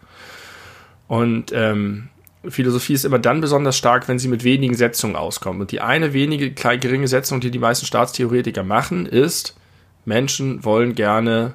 Und 1.09 1.51
ähm, 1.53 2.11
Philosophie 2.47 2.93
ist 2.93 3.05
immer 3.05 3.19
dann 3.19 3.41
besonders 3.41 3.77
stark, 3.77 4.07
wenn 4.07 4.21
sie 4.21 4.29
mit 4.29 4.45
wenigen 4.45 4.77
Setzungen 4.77 5.17
auskommt. 5.17 5.61
Und 5.61 5.73
die 5.73 5.81
eine 5.81 6.13
wenige 6.13 6.53
kleine, 6.53 6.79
geringe 6.79 7.09
Setzung, 7.09 7.41
die 7.41 7.51
die 7.51 7.59
meisten 7.59 7.85
Staatstheoretiker 7.85 8.63
machen, 8.63 9.07
ist, 9.07 9.57
Menschen 10.05 10.65
wollen 10.65 10.95
gerne 10.95 11.55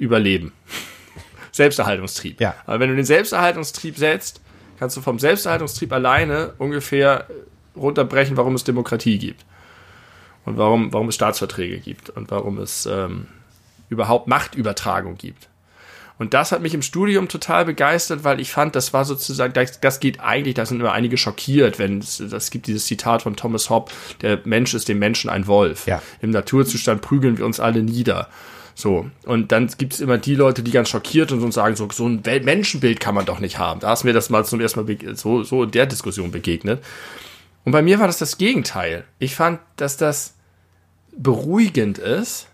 überleben. 0.00 0.52
Selbsterhaltungstrieb. 1.52 2.40
Ja. 2.40 2.56
Aber 2.66 2.80
wenn 2.80 2.90
du 2.90 2.96
den 2.96 3.04
Selbsterhaltungstrieb 3.04 3.96
setzt, 3.96 4.40
kannst 4.80 4.96
du 4.96 5.02
vom 5.02 5.20
Selbsterhaltungstrieb 5.20 5.92
alleine 5.92 6.54
ungefähr 6.58 7.28
runterbrechen, 7.76 8.36
warum 8.36 8.56
es 8.56 8.64
Demokratie 8.64 9.18
gibt 9.18 9.44
und 10.50 10.58
warum, 10.58 10.92
warum 10.92 11.08
es 11.08 11.14
Staatsverträge 11.14 11.78
gibt 11.78 12.10
und 12.10 12.30
warum 12.30 12.58
es 12.58 12.86
ähm, 12.86 13.26
überhaupt 13.88 14.28
Machtübertragung 14.28 15.16
gibt. 15.16 15.48
Und 16.18 16.34
das 16.34 16.52
hat 16.52 16.60
mich 16.60 16.74
im 16.74 16.82
Studium 16.82 17.28
total 17.28 17.64
begeistert, 17.64 18.24
weil 18.24 18.40
ich 18.40 18.50
fand, 18.50 18.76
das 18.76 18.92
war 18.92 19.06
sozusagen, 19.06 19.54
das, 19.54 19.80
das 19.80 20.00
geht 20.00 20.20
eigentlich, 20.20 20.54
da 20.54 20.66
sind 20.66 20.78
immer 20.78 20.92
einige 20.92 21.16
schockiert, 21.16 21.78
wenn 21.78 21.98
es, 21.98 22.22
das 22.30 22.50
gibt 22.50 22.66
dieses 22.66 22.84
Zitat 22.84 23.22
von 23.22 23.36
Thomas 23.36 23.70
Hobbes, 23.70 23.94
der 24.20 24.38
Mensch 24.44 24.74
ist 24.74 24.88
dem 24.90 24.98
Menschen 24.98 25.30
ein 25.30 25.46
Wolf. 25.46 25.86
Ja. 25.86 26.02
Im 26.20 26.28
Naturzustand 26.28 27.00
prügeln 27.00 27.38
wir 27.38 27.46
uns 27.46 27.58
alle 27.58 27.82
nieder. 27.82 28.28
So, 28.74 29.10
und 29.24 29.50
dann 29.50 29.68
gibt 29.78 29.94
es 29.94 30.00
immer 30.00 30.18
die 30.18 30.34
Leute, 30.34 30.62
die 30.62 30.72
ganz 30.72 30.90
schockiert 30.90 31.30
sind 31.30 31.42
und 31.42 31.52
sagen, 31.52 31.74
so, 31.76 31.88
so 31.90 32.06
ein 32.06 32.22
Menschenbild 32.22 33.00
kann 33.00 33.14
man 33.14 33.24
doch 33.24 33.40
nicht 33.40 33.58
haben. 33.58 33.80
Da 33.80 33.92
ist 33.92 34.04
mir 34.04 34.12
das 34.12 34.28
mal 34.28 34.44
zum 34.44 34.60
ersten 34.60 34.84
Mal 34.84 35.16
so, 35.16 35.42
so 35.42 35.62
in 35.62 35.70
der 35.70 35.86
Diskussion 35.86 36.30
begegnet. 36.30 36.82
Und 37.64 37.72
bei 37.72 37.80
mir 37.80 37.98
war 37.98 38.06
das 38.06 38.18
das 38.18 38.36
Gegenteil. 38.36 39.04
Ich 39.18 39.34
fand, 39.34 39.60
dass 39.76 39.96
das 39.96 40.34
beruhigend 41.16 41.98
ist, 41.98 42.46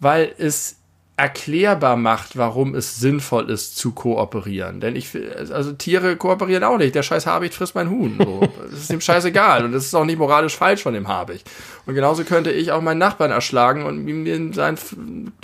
weil 0.00 0.32
es 0.38 0.76
erklärbar 1.18 1.96
macht, 1.96 2.38
warum 2.38 2.76
es 2.76 3.00
sinnvoll 3.00 3.50
ist 3.50 3.76
zu 3.76 3.90
kooperieren. 3.90 4.80
Denn 4.80 4.94
ich, 4.94 5.10
also 5.52 5.72
Tiere 5.72 6.16
kooperieren 6.16 6.62
auch 6.62 6.78
nicht. 6.78 6.94
Der 6.94 7.02
scheiß 7.02 7.26
Habicht 7.26 7.54
frisst 7.54 7.74
mein 7.74 7.90
Huhn. 7.90 8.16
So. 8.16 8.48
Das 8.70 8.78
ist 8.78 8.90
dem 8.92 9.00
scheißegal. 9.00 9.64
Und 9.64 9.72
das 9.72 9.84
ist 9.84 9.94
auch 9.96 10.04
nicht 10.04 10.18
moralisch 10.18 10.56
falsch 10.56 10.84
von 10.84 10.94
dem 10.94 11.08
Habicht. 11.08 11.50
Und 11.86 11.96
genauso 11.96 12.22
könnte 12.22 12.52
ich 12.52 12.70
auch 12.70 12.80
meinen 12.80 12.98
Nachbarn 12.98 13.32
erschlagen 13.32 13.82
und 13.82 14.06
ihm 14.06 14.26
in 14.26 14.52
sein 14.52 14.78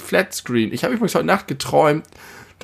Flatscreen. 0.00 0.72
Ich 0.72 0.84
habe 0.84 0.94
übrigens 0.94 1.16
heute 1.16 1.26
Nacht 1.26 1.48
geträumt, 1.48 2.06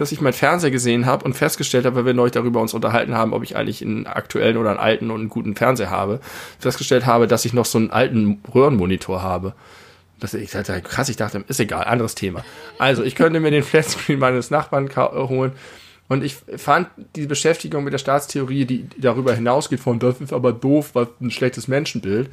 dass 0.01 0.13
ich 0.13 0.23
meinen 0.23 0.33
Fernseher 0.33 0.71
gesehen 0.71 1.05
habe 1.05 1.27
und 1.27 1.35
festgestellt 1.35 1.85
habe, 1.85 1.97
weil 1.97 2.07
wir 2.07 2.15
neulich 2.15 2.33
darüber 2.33 2.63
uns 2.63 2.73
unterhalten 2.73 3.15
haben, 3.15 3.35
ob 3.35 3.43
ich 3.43 3.55
eigentlich 3.55 3.83
einen 3.83 4.07
aktuellen 4.07 4.57
oder 4.57 4.71
einen 4.71 4.79
alten 4.79 5.11
und 5.11 5.21
einen 5.21 5.29
guten 5.29 5.55
Fernseher 5.55 5.91
habe, 5.91 6.21
festgestellt 6.59 7.05
habe, 7.05 7.27
dass 7.27 7.45
ich 7.45 7.53
noch 7.53 7.67
so 7.67 7.77
einen 7.77 7.91
alten 7.91 8.41
Röhrenmonitor 8.55 9.23
habe. 9.23 9.53
Das, 10.19 10.33
ich 10.33 10.51
dachte, 10.51 10.81
krass, 10.81 11.11
ich 11.11 11.17
dachte, 11.17 11.45
ist 11.47 11.61
egal, 11.61 11.85
anderes 11.85 12.15
Thema. 12.15 12.43
Also, 12.79 13.03
ich 13.03 13.15
könnte 13.15 13.41
mir 13.41 13.51
den 13.51 13.63
Flatscreen 13.63 14.19
meines 14.19 14.51
Nachbarn 14.51 14.89
holen. 14.97 15.53
Und 16.09 16.25
ich 16.25 16.37
fand 16.57 16.89
die 17.15 17.27
Beschäftigung 17.27 17.85
mit 17.85 17.93
der 17.93 17.99
Staatstheorie, 17.99 18.65
die 18.65 18.89
darüber 18.97 19.35
hinausgeht 19.35 19.81
von, 19.81 19.99
das 19.99 20.19
ist 20.23 20.33
aber 20.33 20.55
doof, 20.55 20.91
was 20.95 21.09
ein 21.21 21.31
schlechtes 21.31 21.69
Menschenbild, 21.69 22.31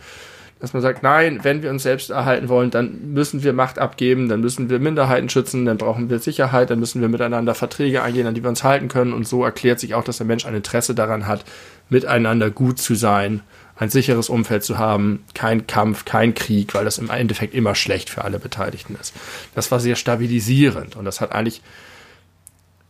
dass 0.60 0.74
man 0.74 0.82
sagt, 0.82 1.04
nein, 1.04 1.40
wenn 1.44 1.62
wir 1.62 1.70
uns 1.70 1.84
selbst 1.84 2.10
erhalten 2.10 2.50
wollen, 2.50 2.72
dann 2.72 3.14
müssen 3.14 3.44
wir 3.44 3.54
Macht 3.54 3.78
abgeben, 3.78 4.28
dann 4.28 4.42
müssen 4.42 4.70
wir 4.70 4.80
Minderheiten 4.80 5.30
schützen, 5.30 5.66
dann 5.66 5.78
brauchen 5.78 6.10
wir 6.10 6.20
Sicherheit, 6.20 6.70
dann 6.70 6.80
müssen 6.80 7.00
wir 7.00 7.10
miteinander 7.10 7.54
Verträge 7.54 8.02
eingehen, 8.02 8.26
an 8.26 8.34
die 8.34 8.42
wir 8.42 8.50
uns 8.50 8.64
halten 8.64 8.88
können. 8.88 9.14
Und 9.14 9.28
so 9.28 9.44
erklärt 9.44 9.80
sich 9.80 9.94
auch, 9.94 10.04
dass 10.04 10.18
der 10.18 10.26
Mensch 10.26 10.46
ein 10.46 10.56
Interesse 10.56 10.96
daran 10.96 11.28
hat, 11.28 11.46
miteinander 11.90 12.50
gut 12.50 12.80
zu 12.80 12.96
sein, 12.96 13.42
ein 13.76 13.90
sicheres 13.90 14.30
Umfeld 14.30 14.64
zu 14.64 14.80
haben, 14.80 15.24
kein 15.36 15.68
Kampf, 15.68 16.06
kein 16.06 16.34
Krieg, 16.34 16.74
weil 16.74 16.86
das 16.86 16.98
im 16.98 17.12
Endeffekt 17.12 17.54
immer 17.54 17.76
schlecht 17.76 18.10
für 18.10 18.24
alle 18.24 18.40
Beteiligten 18.40 18.98
ist. 19.00 19.14
Das 19.54 19.70
war 19.70 19.80
sehr 19.80 19.96
stabilisierend 19.96 20.96
und 20.96 21.06
das 21.06 21.22
hat 21.22 21.32
eigentlich 21.34 21.62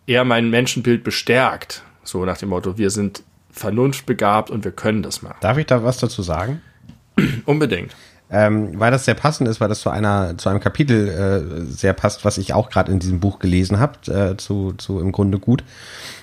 eher 0.06 0.24
mein 0.24 0.50
Menschenbild 0.50 1.04
bestärkt. 1.04 1.84
So 2.04 2.24
nach 2.24 2.38
dem 2.38 2.50
Motto, 2.50 2.78
wir 2.78 2.90
sind 2.90 3.24
vernunftbegabt 3.52 4.50
und 4.50 4.64
wir 4.64 4.72
können 4.72 5.04
das 5.04 5.22
machen. 5.22 5.38
Darf 5.42 5.58
ich 5.58 5.66
da 5.66 5.84
was 5.84 5.98
dazu 5.98 6.22
sagen? 6.22 6.62
Unbedingt. 7.46 7.96
Ähm, 8.30 8.78
weil 8.78 8.92
das 8.92 9.06
sehr 9.06 9.14
passend 9.14 9.48
ist, 9.48 9.62
weil 9.62 9.70
das 9.70 9.80
zu 9.80 9.90
einer 9.90 10.38
zu 10.38 10.50
einem 10.50 10.60
Kapitel 10.60 11.08
äh, 11.08 11.72
sehr 11.72 11.94
passt, 11.94 12.26
was 12.26 12.38
ich 12.38 12.54
auch 12.54 12.70
gerade 12.70 12.92
in 12.92 13.00
diesem 13.00 13.22
Buch 13.22 13.40
gelesen 13.40 13.80
habe, 13.80 13.94
äh, 14.12 14.36
zu, 14.36 14.74
zu 14.74 15.00
im 15.00 15.14
Grunde 15.14 15.40
gut. 15.40 15.64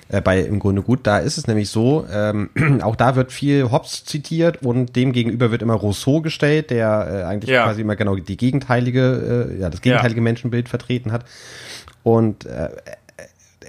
Äh, 0.09 0.21
bei 0.21 0.41
im 0.41 0.59
Grunde 0.59 0.83
gut, 0.83 1.01
da 1.05 1.19
ist 1.19 1.39
es 1.39 1.47
nämlich 1.47 1.71
so, 1.71 2.07
ähm, 2.13 2.51
auch 2.83 2.95
da 2.95 3.17
wird 3.17 3.33
viel 3.33 3.71
Hobbes 3.71 4.05
zitiert 4.05 4.63
und 4.63 4.97
dem 4.97 5.13
gegenüber 5.13 5.51
wird 5.51 5.63
immer 5.63 5.75
Rousseau 5.75 6.21
gestellt, 6.21 6.69
der 6.69 7.09
äh, 7.11 7.23
eigentlich 7.25 7.51
ja. 7.51 7.65
quasi 7.65 7.81
immer 7.81 7.97
genau 7.97 8.17
die 8.17 8.37
gegenteilige, 8.37 9.49
äh, 9.57 9.61
ja, 9.61 9.71
das 9.71 9.81
gegenteilige 9.81 10.21
ja. 10.21 10.25
Menschenbild 10.25 10.69
vertreten 10.69 11.11
hat. 11.11 11.25
Und 12.03 12.45
äh, 12.45 12.69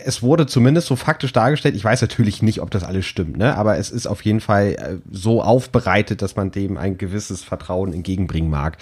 es 0.03 0.21
wurde 0.21 0.45
zumindest 0.45 0.87
so 0.87 0.95
faktisch 0.95 1.33
dargestellt. 1.33 1.75
Ich 1.75 1.83
weiß 1.83 2.01
natürlich 2.01 2.41
nicht, 2.41 2.61
ob 2.61 2.71
das 2.71 2.83
alles 2.83 3.05
stimmt, 3.05 3.37
ne? 3.37 3.55
aber 3.55 3.77
es 3.77 3.89
ist 3.89 4.07
auf 4.07 4.23
jeden 4.23 4.41
Fall 4.41 4.73
äh, 4.73 4.97
so 5.09 5.41
aufbereitet, 5.41 6.21
dass 6.21 6.35
man 6.35 6.51
dem 6.51 6.77
ein 6.77 6.97
gewisses 6.97 7.43
Vertrauen 7.43 7.93
entgegenbringen 7.93 8.49
mag. 8.49 8.77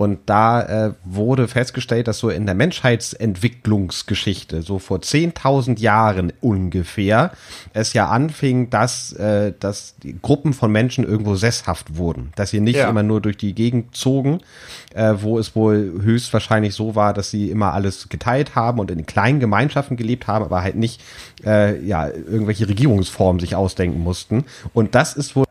Und 0.00 0.30
da 0.30 0.62
äh, 0.62 0.94
wurde 1.04 1.46
festgestellt, 1.46 2.08
dass 2.08 2.20
so 2.20 2.30
in 2.30 2.46
der 2.46 2.54
Menschheitsentwicklungsgeschichte, 2.54 4.62
so 4.62 4.78
vor 4.78 5.00
10.000 5.00 5.78
Jahren 5.78 6.32
ungefähr, 6.40 7.32
es 7.74 7.92
ja 7.92 8.08
anfing, 8.08 8.70
dass, 8.70 9.12
äh, 9.12 9.52
dass 9.60 9.96
Gruppen 10.22 10.54
von 10.54 10.72
Menschen 10.72 11.04
irgendwo 11.04 11.34
sesshaft 11.34 11.98
wurden. 11.98 12.32
Dass 12.34 12.48
sie 12.48 12.60
nicht 12.60 12.76
ja. 12.76 12.88
immer 12.88 13.02
nur 13.02 13.20
durch 13.20 13.36
die 13.36 13.54
Gegend 13.54 13.94
zogen, 13.94 14.40
äh, 14.94 15.16
wo 15.18 15.38
es 15.38 15.54
wohl 15.54 16.00
höchstwahrscheinlich 16.00 16.72
so 16.72 16.94
war, 16.94 17.12
dass 17.12 17.30
sie 17.30 17.50
immer 17.50 17.74
alles 17.74 18.08
geteilt 18.08 18.54
haben 18.54 18.80
und 18.80 18.90
in 18.90 19.04
kleinen 19.04 19.38
Gemeinschaften 19.38 19.98
gelebt 19.98 20.26
haben, 20.26 20.46
aber 20.46 20.62
halt 20.62 20.76
nicht 20.76 21.02
äh, 21.44 21.78
ja, 21.84 22.08
irgendwelche 22.08 22.66
Regierungsformen 22.66 23.38
sich 23.38 23.54
ausdenken 23.54 24.00
mussten. 24.00 24.46
Und 24.72 24.94
das 24.94 25.12
ist 25.12 25.36
wohl. 25.36 25.44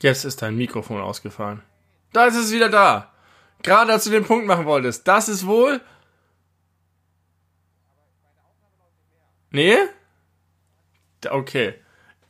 Jetzt 0.00 0.24
ist 0.24 0.40
dein 0.40 0.56
Mikrofon 0.56 1.02
ausgefallen. 1.02 1.60
Da 2.14 2.26
ist 2.26 2.36
es 2.36 2.52
wieder 2.52 2.70
da. 2.70 3.10
Gerade 3.62 3.92
als 3.92 4.04
du 4.04 4.10
den 4.10 4.24
Punkt 4.24 4.46
machen 4.46 4.66
wolltest. 4.66 5.06
Das 5.08 5.28
ist 5.28 5.46
wohl. 5.46 5.80
Nee? 9.50 9.76
Okay. 11.28 11.74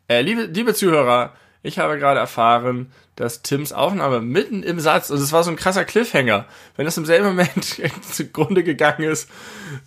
Äh, 0.08 0.22
liebe, 0.22 0.44
liebe 0.44 0.74
Zuhörer, 0.74 1.34
ich 1.62 1.78
habe 1.78 1.98
gerade 1.98 2.18
erfahren, 2.18 2.92
dass 3.16 3.42
Tims 3.42 3.72
Aufnahme 3.72 4.20
mitten 4.20 4.62
im 4.62 4.80
Satz, 4.80 5.10
und 5.10 5.18
es 5.18 5.32
war 5.32 5.44
so 5.44 5.50
ein 5.50 5.56
krasser 5.56 5.84
Cliffhanger, 5.84 6.46
wenn 6.76 6.84
das 6.86 6.96
im 6.96 7.06
selben 7.06 7.26
Moment 7.26 7.64
zugrunde 8.02 8.64
gegangen 8.64 9.02
ist, 9.02 9.28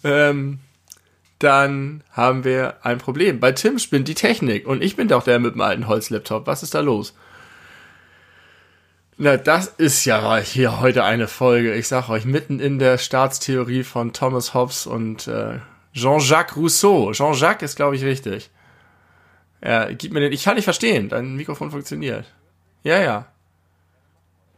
ähm, 0.04 0.60
dann 1.40 2.04
haben 2.12 2.44
wir 2.44 2.86
ein 2.86 3.00
Problem. 3.00 3.40
Bei 3.40 3.52
Tim 3.52 3.80
spinnt 3.80 4.08
die 4.08 4.16
Technik 4.16 4.68
und 4.68 4.84
ich 4.84 4.96
bin 4.96 5.08
doch 5.08 5.24
der 5.24 5.40
mit 5.40 5.56
dem 5.56 5.62
alten 5.62 5.88
Holzlaptop. 5.88 6.46
Was 6.46 6.64
ist 6.64 6.76
da 6.76 6.82
los? 6.82 7.16
Na, 9.20 9.36
das 9.36 9.68
ist 9.78 10.06
ja 10.06 10.38
hier 10.38 10.80
heute 10.80 11.04
eine 11.04 11.28
Folge. 11.28 11.74
Ich 11.74 11.88
sag 11.88 12.08
euch, 12.10 12.24
mitten 12.26 12.60
in 12.60 12.78
der 12.78 13.00
Staatstheorie 13.00 13.84
von 13.84 14.14
Thomas 14.14 14.54
Hobbes 14.54 14.86
und 14.86 15.28
äh, 15.28 15.58
Jean-Jacques 15.92 16.56
Rousseau. 16.56 17.12
Jean-Jacques 17.14 17.64
ist, 17.64 17.76
glaube 17.76 17.96
ich, 17.96 18.04
richtig. 18.04 18.52
Ja, 19.64 19.92
gib 19.92 20.14
mir 20.14 20.20
den. 20.20 20.34
Ich 20.34 20.44
kann 20.44 20.54
nicht 20.54 20.66
verstehen. 20.66 21.10
Dein 21.10 21.36
Mikrofon 21.36 21.72
funktioniert. 21.72 22.26
Ja, 22.84 23.00
ja. 23.02 23.26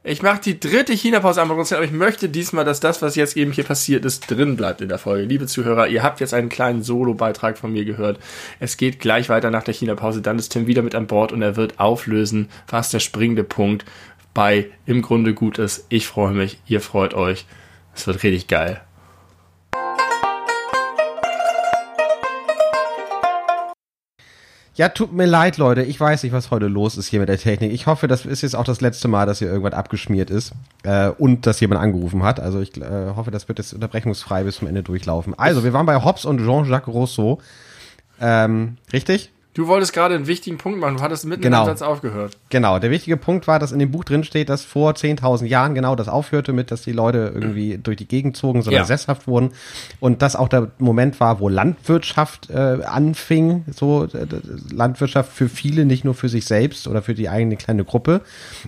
Ich 0.04 0.22
mache 0.22 0.42
die 0.42 0.60
dritte 0.60 0.94
China-Pause 0.94 1.42
am 1.42 1.52
aber 1.52 1.84
ich 1.84 1.92
möchte 1.92 2.28
diesmal, 2.28 2.66
dass 2.66 2.82
das, 2.82 3.02
was 3.02 3.16
jetzt 3.16 3.38
eben 3.38 3.52
hier 3.52 3.66
passiert 3.66 4.04
ist, 4.04 4.30
drin 4.30 4.58
bleibt 4.58 4.82
in 4.82 4.90
der 4.90 4.98
Folge. 4.98 5.26
Liebe 5.26 5.46
Zuhörer, 5.46 5.88
ihr 5.88 6.04
habt 6.04 6.20
jetzt 6.20 6.34
einen 6.34 6.50
kleinen 6.50 6.84
Solo-Beitrag 6.84 7.58
von 7.58 7.72
mir 7.72 7.86
gehört. 7.86 8.20
Es 8.60 8.76
geht 8.76 9.00
gleich 9.00 9.30
weiter 9.30 9.52
nach 9.52 9.64
der 9.64 9.74
China-Pause. 9.74 10.22
Dann 10.22 10.40
ist 10.40 10.50
Tim 10.50 10.68
wieder 10.68 10.82
mit 10.82 10.96
an 10.96 11.08
Bord 11.08 11.32
und 11.32 11.42
er 11.42 11.56
wird 11.56 11.80
auflösen, 11.80 12.50
was 12.68 12.90
der 12.92 13.00
springende 13.00 13.44
Punkt 13.46 13.86
bei 14.40 14.68
im 14.86 15.02
Grunde 15.02 15.34
gut 15.34 15.60
ist. 15.60 15.86
Ich 15.90 16.08
freue 16.08 16.32
mich, 16.32 16.62
ihr 16.66 16.80
freut 16.80 17.14
euch. 17.14 17.46
Es 17.94 18.08
wird 18.08 18.24
richtig 18.24 18.48
geil. 18.48 18.80
Ja, 24.76 24.88
tut 24.88 25.12
mir 25.12 25.26
leid, 25.26 25.58
Leute. 25.58 25.84
Ich 25.84 26.00
weiß 26.00 26.24
nicht, 26.24 26.32
was 26.32 26.52
heute 26.52 26.68
los 26.68 26.96
ist 26.96 27.08
hier 27.08 27.20
mit 27.20 27.28
der 27.28 27.38
Technik. 27.38 27.74
Ich 27.74 27.86
hoffe, 27.86 28.08
das 28.08 28.26
ist 28.26 28.42
jetzt 28.42 28.56
auch 28.56 28.64
das 28.64 28.80
letzte 28.80 29.10
Mal, 29.10 29.26
dass 29.26 29.40
hier 29.40 29.50
irgendwas 29.50 29.74
abgeschmiert 29.74 30.30
ist 30.30 30.54
äh, 30.84 31.10
und 31.10 31.46
dass 31.46 31.60
jemand 31.60 31.82
angerufen 31.82 32.24
hat. 32.24 32.40
Also 32.40 32.62
ich 32.62 32.78
äh, 32.78 33.12
hoffe, 33.18 33.32
das 33.32 33.50
wird 33.50 33.58
jetzt 33.58 33.74
unterbrechungsfrei 33.74 34.46
bis 34.46 34.56
zum 34.56 34.70
Ende 34.70 34.84
durchlaufen. 34.84 35.38
Also, 35.38 35.66
wir 35.66 35.74
waren 35.74 35.86
bei 35.86 36.02
Hobbes 36.02 36.24
und 36.24 36.38
Jean-Jacques 36.38 36.88
Rousseau. 36.88 37.42
Ähm, 38.22 38.78
richtig? 38.94 39.34
Du 39.56 39.66
wolltest 39.66 39.94
gerade 39.94 40.14
einen 40.14 40.28
wichtigen 40.28 40.60
Punkt 40.60 40.80
machen, 40.80 40.98
du 40.98 41.02
hattest 41.02 41.26
mitten 41.26 41.42
genau. 41.42 41.62
im 41.62 41.66
Satz 41.66 41.82
aufgehört. 41.82 42.38
Genau, 42.50 42.78
der 42.78 42.92
wichtige 42.92 43.18
Punkt 43.18 43.48
war, 43.48 43.58
dass 43.58 43.72
in 43.72 43.80
dem 43.80 43.90
Buch 43.90 44.04
drin 44.04 44.24
steht, 44.24 44.48
dass 44.48 44.64
vor 44.64 44.92
10.000 44.92 45.46
Jahren 45.46 45.74
genau 45.74 45.96
das 45.96 46.08
aufhörte 46.08 46.54
mit, 46.54 46.70
dass 46.70 46.84
die 46.84 46.92
Leute 46.92 47.32
irgendwie 47.34 47.80
durch 47.80 47.98
die 47.98 48.08
Gegend 48.08 48.38
zogen, 48.38 48.62
sondern 48.62 48.84
ja. 48.84 48.86
sesshaft 48.86 49.28
wurden. 49.28 49.52
Und 50.00 50.22
das 50.22 50.36
auch 50.36 50.50
der 50.50 50.70
Moment 50.78 51.20
war, 51.20 51.40
wo 51.40 51.50
Landwirtschaft 51.50 52.52
äh, 52.52 52.84
anfing, 52.86 53.66
so 53.72 54.06
äh, 54.06 54.28
Landwirtschaft 54.72 55.34
für 55.34 55.50
viele, 55.50 55.86
nicht 55.86 56.06
nur 56.06 56.14
für 56.14 56.30
sich 56.30 56.46
selbst 56.46 56.88
oder 56.88 57.02
für 57.02 57.16
die 57.16 57.28
eigene 57.28 57.58
kleine 57.58 57.84
Gruppe. 57.84 58.22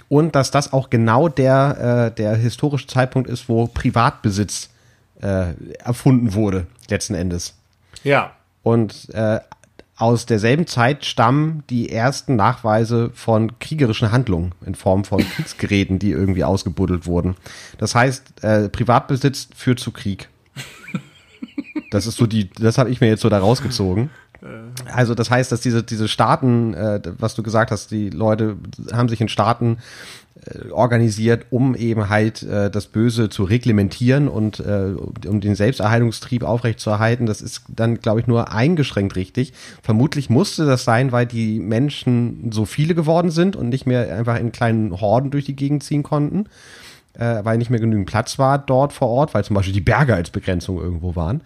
Und 0.10 0.36
dass 0.36 0.50
das 0.50 0.74
auch 0.74 0.90
genau 0.90 1.30
der, 1.30 2.12
äh, 2.12 2.16
der 2.16 2.36
historische 2.36 2.88
Zeitpunkt 2.88 3.30
ist, 3.30 3.48
wo 3.48 3.68
Privatbesitz 3.68 4.72
äh, 5.22 5.54
erfunden 5.78 6.34
wurde, 6.34 6.66
letzten 6.90 7.14
Endes. 7.14 7.54
Ja. 8.04 8.32
Und 8.64 9.10
äh, 9.14 9.40
aus 10.02 10.26
derselben 10.26 10.66
Zeit 10.66 11.06
stammen 11.06 11.64
die 11.70 11.92
ersten 11.92 12.36
Nachweise 12.36 13.12
von 13.14 13.60
kriegerischen 13.60 14.12
Handlungen 14.12 14.54
in 14.66 14.74
Form 14.74 15.04
von 15.04 15.20
Kriegsgeräten, 15.36 16.00
die 16.00 16.12
irgendwie 16.12 16.44
ausgebuddelt 16.44 17.06
wurden. 17.06 17.36
Das 17.78 17.94
heißt, 17.94 18.44
äh, 18.44 18.70
Privatbesitz 18.70 19.50
führt 19.56 19.80
zu 19.80 19.92
Krieg. 19.92 20.30
Das 21.92 22.08
ist 22.08 22.16
so 22.16 22.26
die, 22.26 22.50
das 22.50 22.78
habe 22.78 22.90
ich 22.90 23.02
mir 23.02 23.08
jetzt 23.08 23.22
so 23.22 23.30
da 23.30 23.40
rausgezogen. 23.40 24.10
Also 24.92 25.14
das 25.14 25.30
heißt, 25.30 25.52
dass 25.52 25.62
diese, 25.62 25.84
diese 25.84 26.08
Staaten, 26.08 26.74
äh, 26.74 27.02
was 27.20 27.36
du 27.36 27.44
gesagt 27.44 27.70
hast, 27.70 27.92
die 27.92 28.10
Leute 28.10 28.58
haben 28.92 29.08
sich 29.08 29.22
in 29.22 29.30
Staaten 29.30 29.78
äh, 29.78 29.80
organisiert, 30.72 31.46
um 31.52 31.76
eben 31.76 32.10
halt 32.10 32.42
äh, 32.44 32.72
das 32.72 32.88
Böse 32.88 33.30
zu 33.30 33.44
reglementieren 33.44 34.28
und 34.28 34.60
äh, 34.60 34.94
um 35.28 35.40
den 35.40 35.56
Selbsterhaltungstrieb 35.56 36.44
aufrechtzuerhalten. 36.44 37.28
Das 37.28 37.42
ist 37.42 37.64
dann, 37.68 38.00
glaube 38.00 38.22
ich, 38.22 38.28
nur 38.28 38.52
eingeschränkt 38.52 39.16
richtig. 39.16 39.54
Vermutlich 39.84 40.30
musste 40.30 40.66
das 40.66 40.84
sein, 40.84 41.12
weil 41.12 41.28
die 41.28 41.60
Menschen 41.60 42.52
so 42.52 42.66
viele 42.66 42.96
geworden 42.96 43.30
sind 43.30 43.56
und 43.56 43.70
nicht 43.70 43.86
mehr 43.86 44.16
einfach 44.16 44.40
in 44.40 44.52
kleinen 44.52 45.00
Horden 45.00 45.30
durch 45.30 45.46
die 45.46 45.56
Gegend 45.56 45.84
ziehen 45.84 46.02
konnten, 46.02 46.46
äh, 47.14 47.44
weil 47.44 47.60
nicht 47.60 47.70
mehr 47.70 47.80
genügend 47.80 48.10
Platz 48.10 48.40
war 48.40 48.58
dort 48.58 48.94
vor 48.94 49.10
Ort, 49.10 49.34
weil 49.36 49.44
zum 49.44 49.56
Beispiel 49.56 49.74
die 49.74 49.82
Berge 49.82 50.16
als 50.16 50.32
Begrenzung 50.32 50.80
irgendwo 50.80 51.16
waren. 51.16 51.42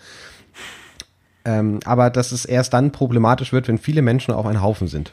Ähm, 1.43 1.81
aber 1.83 2.09
dass 2.09 2.31
es 2.31 2.45
erst 2.45 2.73
dann 2.73 2.91
problematisch 2.91 3.51
wird, 3.51 3.67
wenn 3.67 3.77
viele 3.77 4.01
Menschen 4.01 4.33
auf 4.33 4.45
einen 4.45 4.61
Haufen 4.61 4.87
sind. 4.87 5.11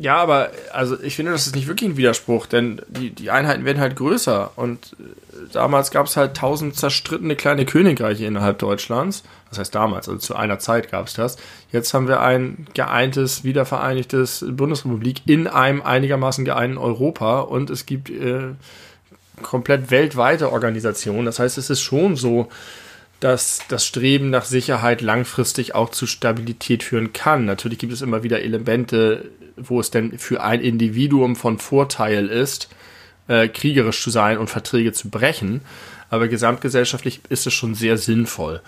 Ja, 0.00 0.16
aber 0.18 0.50
also 0.72 1.00
ich 1.02 1.16
finde, 1.16 1.32
das 1.32 1.48
ist 1.48 1.56
nicht 1.56 1.66
wirklich 1.66 1.90
ein 1.90 1.96
Widerspruch, 1.96 2.46
denn 2.46 2.80
die, 2.86 3.10
die 3.10 3.32
Einheiten 3.32 3.64
werden 3.64 3.80
halt 3.80 3.96
größer 3.96 4.52
und 4.54 4.96
äh, 5.00 5.52
damals 5.52 5.90
gab 5.90 6.06
es 6.06 6.16
halt 6.16 6.36
tausend 6.36 6.76
zerstrittene 6.76 7.34
kleine 7.34 7.66
Königreiche 7.66 8.24
innerhalb 8.24 8.60
Deutschlands. 8.60 9.24
Das 9.48 9.58
heißt 9.58 9.74
damals, 9.74 10.08
also 10.08 10.20
zu 10.20 10.36
einer 10.36 10.60
Zeit 10.60 10.92
gab 10.92 11.08
es 11.08 11.14
das. 11.14 11.36
Jetzt 11.72 11.92
haben 11.94 12.06
wir 12.06 12.20
ein 12.20 12.68
geeintes, 12.74 13.42
wiedervereinigtes 13.42 14.44
Bundesrepublik 14.48 15.22
in 15.26 15.48
einem 15.48 15.82
einigermaßen 15.82 16.44
geeinten 16.44 16.78
Europa 16.78 17.40
und 17.40 17.68
es 17.68 17.84
gibt 17.84 18.08
äh, 18.08 18.54
komplett 19.42 19.90
weltweite 19.90 20.52
Organisationen. 20.52 21.24
Das 21.24 21.40
heißt, 21.40 21.58
es 21.58 21.70
ist 21.70 21.80
schon 21.80 22.14
so, 22.14 22.48
dass 23.20 23.60
das 23.68 23.84
Streben 23.84 24.30
nach 24.30 24.44
Sicherheit 24.44 25.00
langfristig 25.00 25.74
auch 25.74 25.90
zu 25.90 26.06
Stabilität 26.06 26.82
führen 26.82 27.12
kann. 27.12 27.44
Natürlich 27.44 27.78
gibt 27.78 27.92
es 27.92 28.02
immer 28.02 28.22
wieder 28.22 28.42
Elemente, 28.42 29.30
wo 29.56 29.80
es 29.80 29.90
denn 29.90 30.18
für 30.18 30.42
ein 30.42 30.60
Individuum 30.60 31.34
von 31.34 31.58
Vorteil 31.58 32.28
ist, 32.28 32.68
äh, 33.26 33.48
kriegerisch 33.48 34.02
zu 34.02 34.10
sein 34.10 34.38
und 34.38 34.48
Verträge 34.48 34.92
zu 34.92 35.10
brechen. 35.10 35.62
Aber 36.10 36.28
gesamtgesellschaftlich 36.28 37.20
ist 37.28 37.46
es 37.46 37.52
schon 37.52 37.74
sehr 37.74 37.98
sinnvoll. 37.98 38.60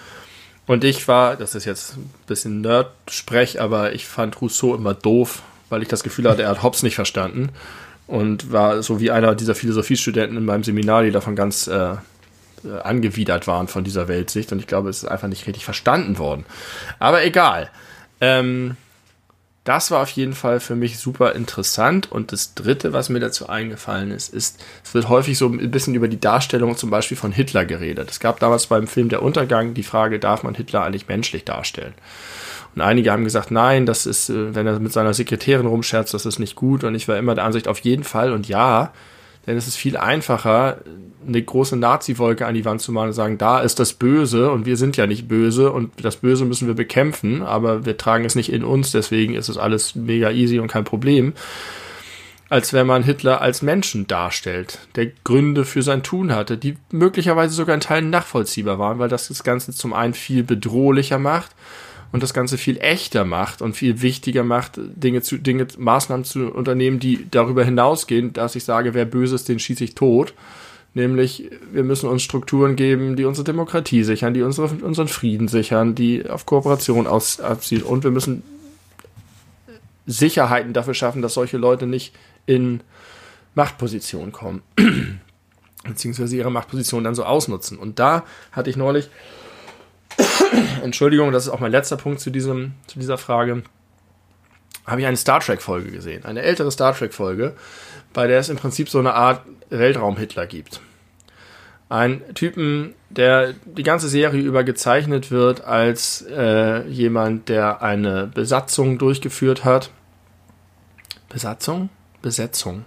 Und 0.66 0.84
ich 0.84 1.08
war, 1.08 1.36
das 1.36 1.54
ist 1.54 1.64
jetzt 1.64 1.96
ein 1.96 2.10
bisschen 2.26 2.60
Nerd-Sprech, 2.60 3.60
aber 3.60 3.92
ich 3.92 4.06
fand 4.06 4.40
Rousseau 4.40 4.74
immer 4.74 4.94
doof, 4.94 5.42
weil 5.68 5.82
ich 5.82 5.88
das 5.88 6.02
Gefühl 6.02 6.28
hatte, 6.28 6.42
er 6.42 6.50
hat 6.50 6.62
Hobbes 6.62 6.82
nicht 6.82 6.96
verstanden. 6.96 7.50
Und 8.06 8.52
war 8.52 8.82
so 8.82 9.00
wie 9.00 9.12
einer 9.12 9.36
dieser 9.36 9.54
Philosophiestudenten 9.54 10.36
in 10.36 10.44
meinem 10.44 10.64
Seminar, 10.64 11.04
die 11.04 11.12
davon 11.12 11.36
ganz 11.36 11.68
äh, 11.68 11.94
angewidert 12.82 13.46
waren 13.46 13.68
von 13.68 13.84
dieser 13.84 14.08
Weltsicht 14.08 14.52
und 14.52 14.58
ich 14.58 14.66
glaube, 14.66 14.88
es 14.88 15.02
ist 15.02 15.08
einfach 15.08 15.28
nicht 15.28 15.46
richtig 15.46 15.64
verstanden 15.64 16.18
worden. 16.18 16.44
Aber 16.98 17.24
egal. 17.24 17.70
Ähm, 18.20 18.76
das 19.64 19.90
war 19.90 20.02
auf 20.02 20.10
jeden 20.10 20.32
Fall 20.32 20.58
für 20.58 20.74
mich 20.74 20.98
super 20.98 21.34
interessant. 21.34 22.10
Und 22.10 22.32
das 22.32 22.54
Dritte, 22.54 22.92
was 22.92 23.10
mir 23.10 23.20
dazu 23.20 23.48
eingefallen 23.48 24.10
ist, 24.10 24.32
ist, 24.32 24.64
es 24.82 24.94
wird 24.94 25.08
häufig 25.08 25.36
so 25.36 25.48
ein 25.48 25.70
bisschen 25.70 25.94
über 25.94 26.08
die 26.08 26.20
Darstellung 26.20 26.76
zum 26.76 26.90
Beispiel 26.90 27.16
von 27.16 27.30
Hitler 27.30 27.66
geredet. 27.66 28.10
Es 28.10 28.20
gab 28.20 28.40
damals 28.40 28.66
beim 28.66 28.86
Film 28.86 29.10
Der 29.10 29.22
Untergang 29.22 29.74
die 29.74 29.82
Frage, 29.82 30.18
darf 30.18 30.42
man 30.42 30.54
Hitler 30.54 30.82
eigentlich 30.84 31.08
menschlich 31.08 31.44
darstellen? 31.44 31.94
Und 32.74 32.80
einige 32.80 33.12
haben 33.12 33.24
gesagt, 33.24 33.50
nein, 33.50 33.84
das 33.84 34.06
ist, 34.06 34.30
äh, 34.30 34.54
wenn 34.54 34.66
er 34.66 34.80
mit 34.80 34.92
seiner 34.92 35.12
Sekretärin 35.12 35.66
rumscherzt, 35.66 36.14
das 36.14 36.24
ist 36.24 36.38
nicht 36.38 36.54
gut. 36.54 36.82
Und 36.82 36.94
ich 36.94 37.06
war 37.06 37.18
immer 37.18 37.34
der 37.34 37.44
Ansicht, 37.44 37.68
auf 37.68 37.80
jeden 37.80 38.04
Fall. 38.04 38.32
Und 38.32 38.48
ja, 38.48 38.92
denn 39.46 39.56
es 39.56 39.66
ist 39.66 39.76
viel 39.76 39.96
einfacher, 39.96 40.78
eine 41.26 41.42
große 41.42 41.76
Nazi-Wolke 41.76 42.46
an 42.46 42.54
die 42.54 42.64
Wand 42.64 42.80
zu 42.80 42.92
malen 42.92 43.08
und 43.08 43.14
sagen, 43.14 43.38
da 43.38 43.60
ist 43.60 43.78
das 43.78 43.92
Böse 43.92 44.50
und 44.50 44.66
wir 44.66 44.76
sind 44.76 44.96
ja 44.96 45.06
nicht 45.06 45.28
böse 45.28 45.72
und 45.72 45.92
das 46.02 46.16
Böse 46.16 46.44
müssen 46.44 46.66
wir 46.66 46.74
bekämpfen, 46.74 47.42
aber 47.42 47.84
wir 47.84 47.96
tragen 47.96 48.24
es 48.24 48.34
nicht 48.34 48.52
in 48.52 48.64
uns, 48.64 48.90
deswegen 48.92 49.34
ist 49.34 49.48
es 49.48 49.58
alles 49.58 49.94
mega 49.94 50.30
easy 50.30 50.58
und 50.58 50.68
kein 50.68 50.84
Problem. 50.84 51.32
Als 52.48 52.72
wenn 52.72 52.86
man 52.86 53.04
Hitler 53.04 53.40
als 53.40 53.62
Menschen 53.62 54.08
darstellt, 54.08 54.80
der 54.96 55.06
Gründe 55.22 55.64
für 55.64 55.82
sein 55.82 56.02
Tun 56.02 56.34
hatte, 56.34 56.56
die 56.58 56.76
möglicherweise 56.90 57.54
sogar 57.54 57.76
in 57.76 57.80
Teilen 57.80 58.10
nachvollziehbar 58.10 58.78
waren, 58.78 58.98
weil 58.98 59.08
das 59.08 59.28
das 59.28 59.44
Ganze 59.44 59.72
zum 59.72 59.92
einen 59.92 60.14
viel 60.14 60.42
bedrohlicher 60.42 61.18
macht 61.18 61.52
und 62.12 62.22
das 62.22 62.34
Ganze 62.34 62.58
viel 62.58 62.78
echter 62.78 63.24
macht 63.24 63.62
und 63.62 63.76
viel 63.76 64.02
wichtiger 64.02 64.42
macht, 64.42 64.78
Dinge 64.78 65.22
zu, 65.22 65.38
Dinge, 65.38 65.66
Maßnahmen 65.78 66.24
zu 66.24 66.52
unternehmen, 66.52 66.98
die 66.98 67.26
darüber 67.30 67.64
hinausgehen, 67.64 68.32
dass 68.32 68.56
ich 68.56 68.64
sage, 68.64 68.94
wer 68.94 69.04
böse 69.04 69.36
ist, 69.36 69.48
den 69.48 69.58
schieße 69.58 69.84
ich 69.84 69.94
tot. 69.94 70.34
Nämlich, 70.92 71.48
wir 71.72 71.84
müssen 71.84 72.08
uns 72.08 72.22
Strukturen 72.22 72.74
geben, 72.74 73.14
die 73.14 73.24
unsere 73.24 73.44
Demokratie 73.44 74.02
sichern, 74.02 74.34
die 74.34 74.42
unsere, 74.42 74.66
unseren 74.84 75.06
Frieden 75.06 75.46
sichern, 75.46 75.94
die 75.94 76.28
auf 76.28 76.46
Kooperation 76.46 77.06
aus, 77.06 77.38
abzielen. 77.38 77.84
Und 77.84 78.02
wir 78.02 78.10
müssen 78.10 78.42
Sicherheiten 80.06 80.72
dafür 80.72 80.94
schaffen, 80.94 81.22
dass 81.22 81.34
solche 81.34 81.58
Leute 81.58 81.86
nicht 81.86 82.12
in 82.46 82.80
Machtpositionen 83.54 84.32
kommen. 84.32 84.62
Beziehungsweise 85.84 86.36
ihre 86.36 86.50
Machtposition 86.50 87.04
dann 87.04 87.14
so 87.14 87.24
ausnutzen. 87.24 87.78
Und 87.78 88.00
da 88.00 88.24
hatte 88.50 88.68
ich 88.68 88.76
neulich 88.76 89.10
Entschuldigung, 90.82 91.32
das 91.32 91.46
ist 91.46 91.52
auch 91.52 91.60
mein 91.60 91.72
letzter 91.72 91.96
Punkt 91.96 92.20
zu, 92.20 92.30
diesem, 92.30 92.72
zu 92.86 92.98
dieser 92.98 93.18
Frage. 93.18 93.62
Habe 94.86 95.00
ich 95.00 95.06
eine 95.06 95.16
Star 95.16 95.40
Trek-Folge 95.40 95.90
gesehen. 95.90 96.24
Eine 96.24 96.42
ältere 96.42 96.70
Star 96.70 96.94
Trek-Folge, 96.94 97.54
bei 98.12 98.26
der 98.26 98.38
es 98.38 98.48
im 98.48 98.56
Prinzip 98.56 98.88
so 98.88 98.98
eine 98.98 99.14
Art 99.14 99.42
Weltraum-Hitler 99.70 100.46
gibt. 100.46 100.80
Ein 101.88 102.22
Typen, 102.34 102.94
der 103.08 103.54
die 103.64 103.82
ganze 103.82 104.08
Serie 104.08 104.40
über 104.40 104.62
gezeichnet 104.62 105.30
wird 105.30 105.64
als 105.64 106.24
äh, 106.30 106.86
jemand, 106.86 107.48
der 107.48 107.82
eine 107.82 108.30
Besatzung 108.32 108.98
durchgeführt 108.98 109.64
hat. 109.64 109.90
Besatzung? 111.28 111.88
Besetzung. 112.22 112.84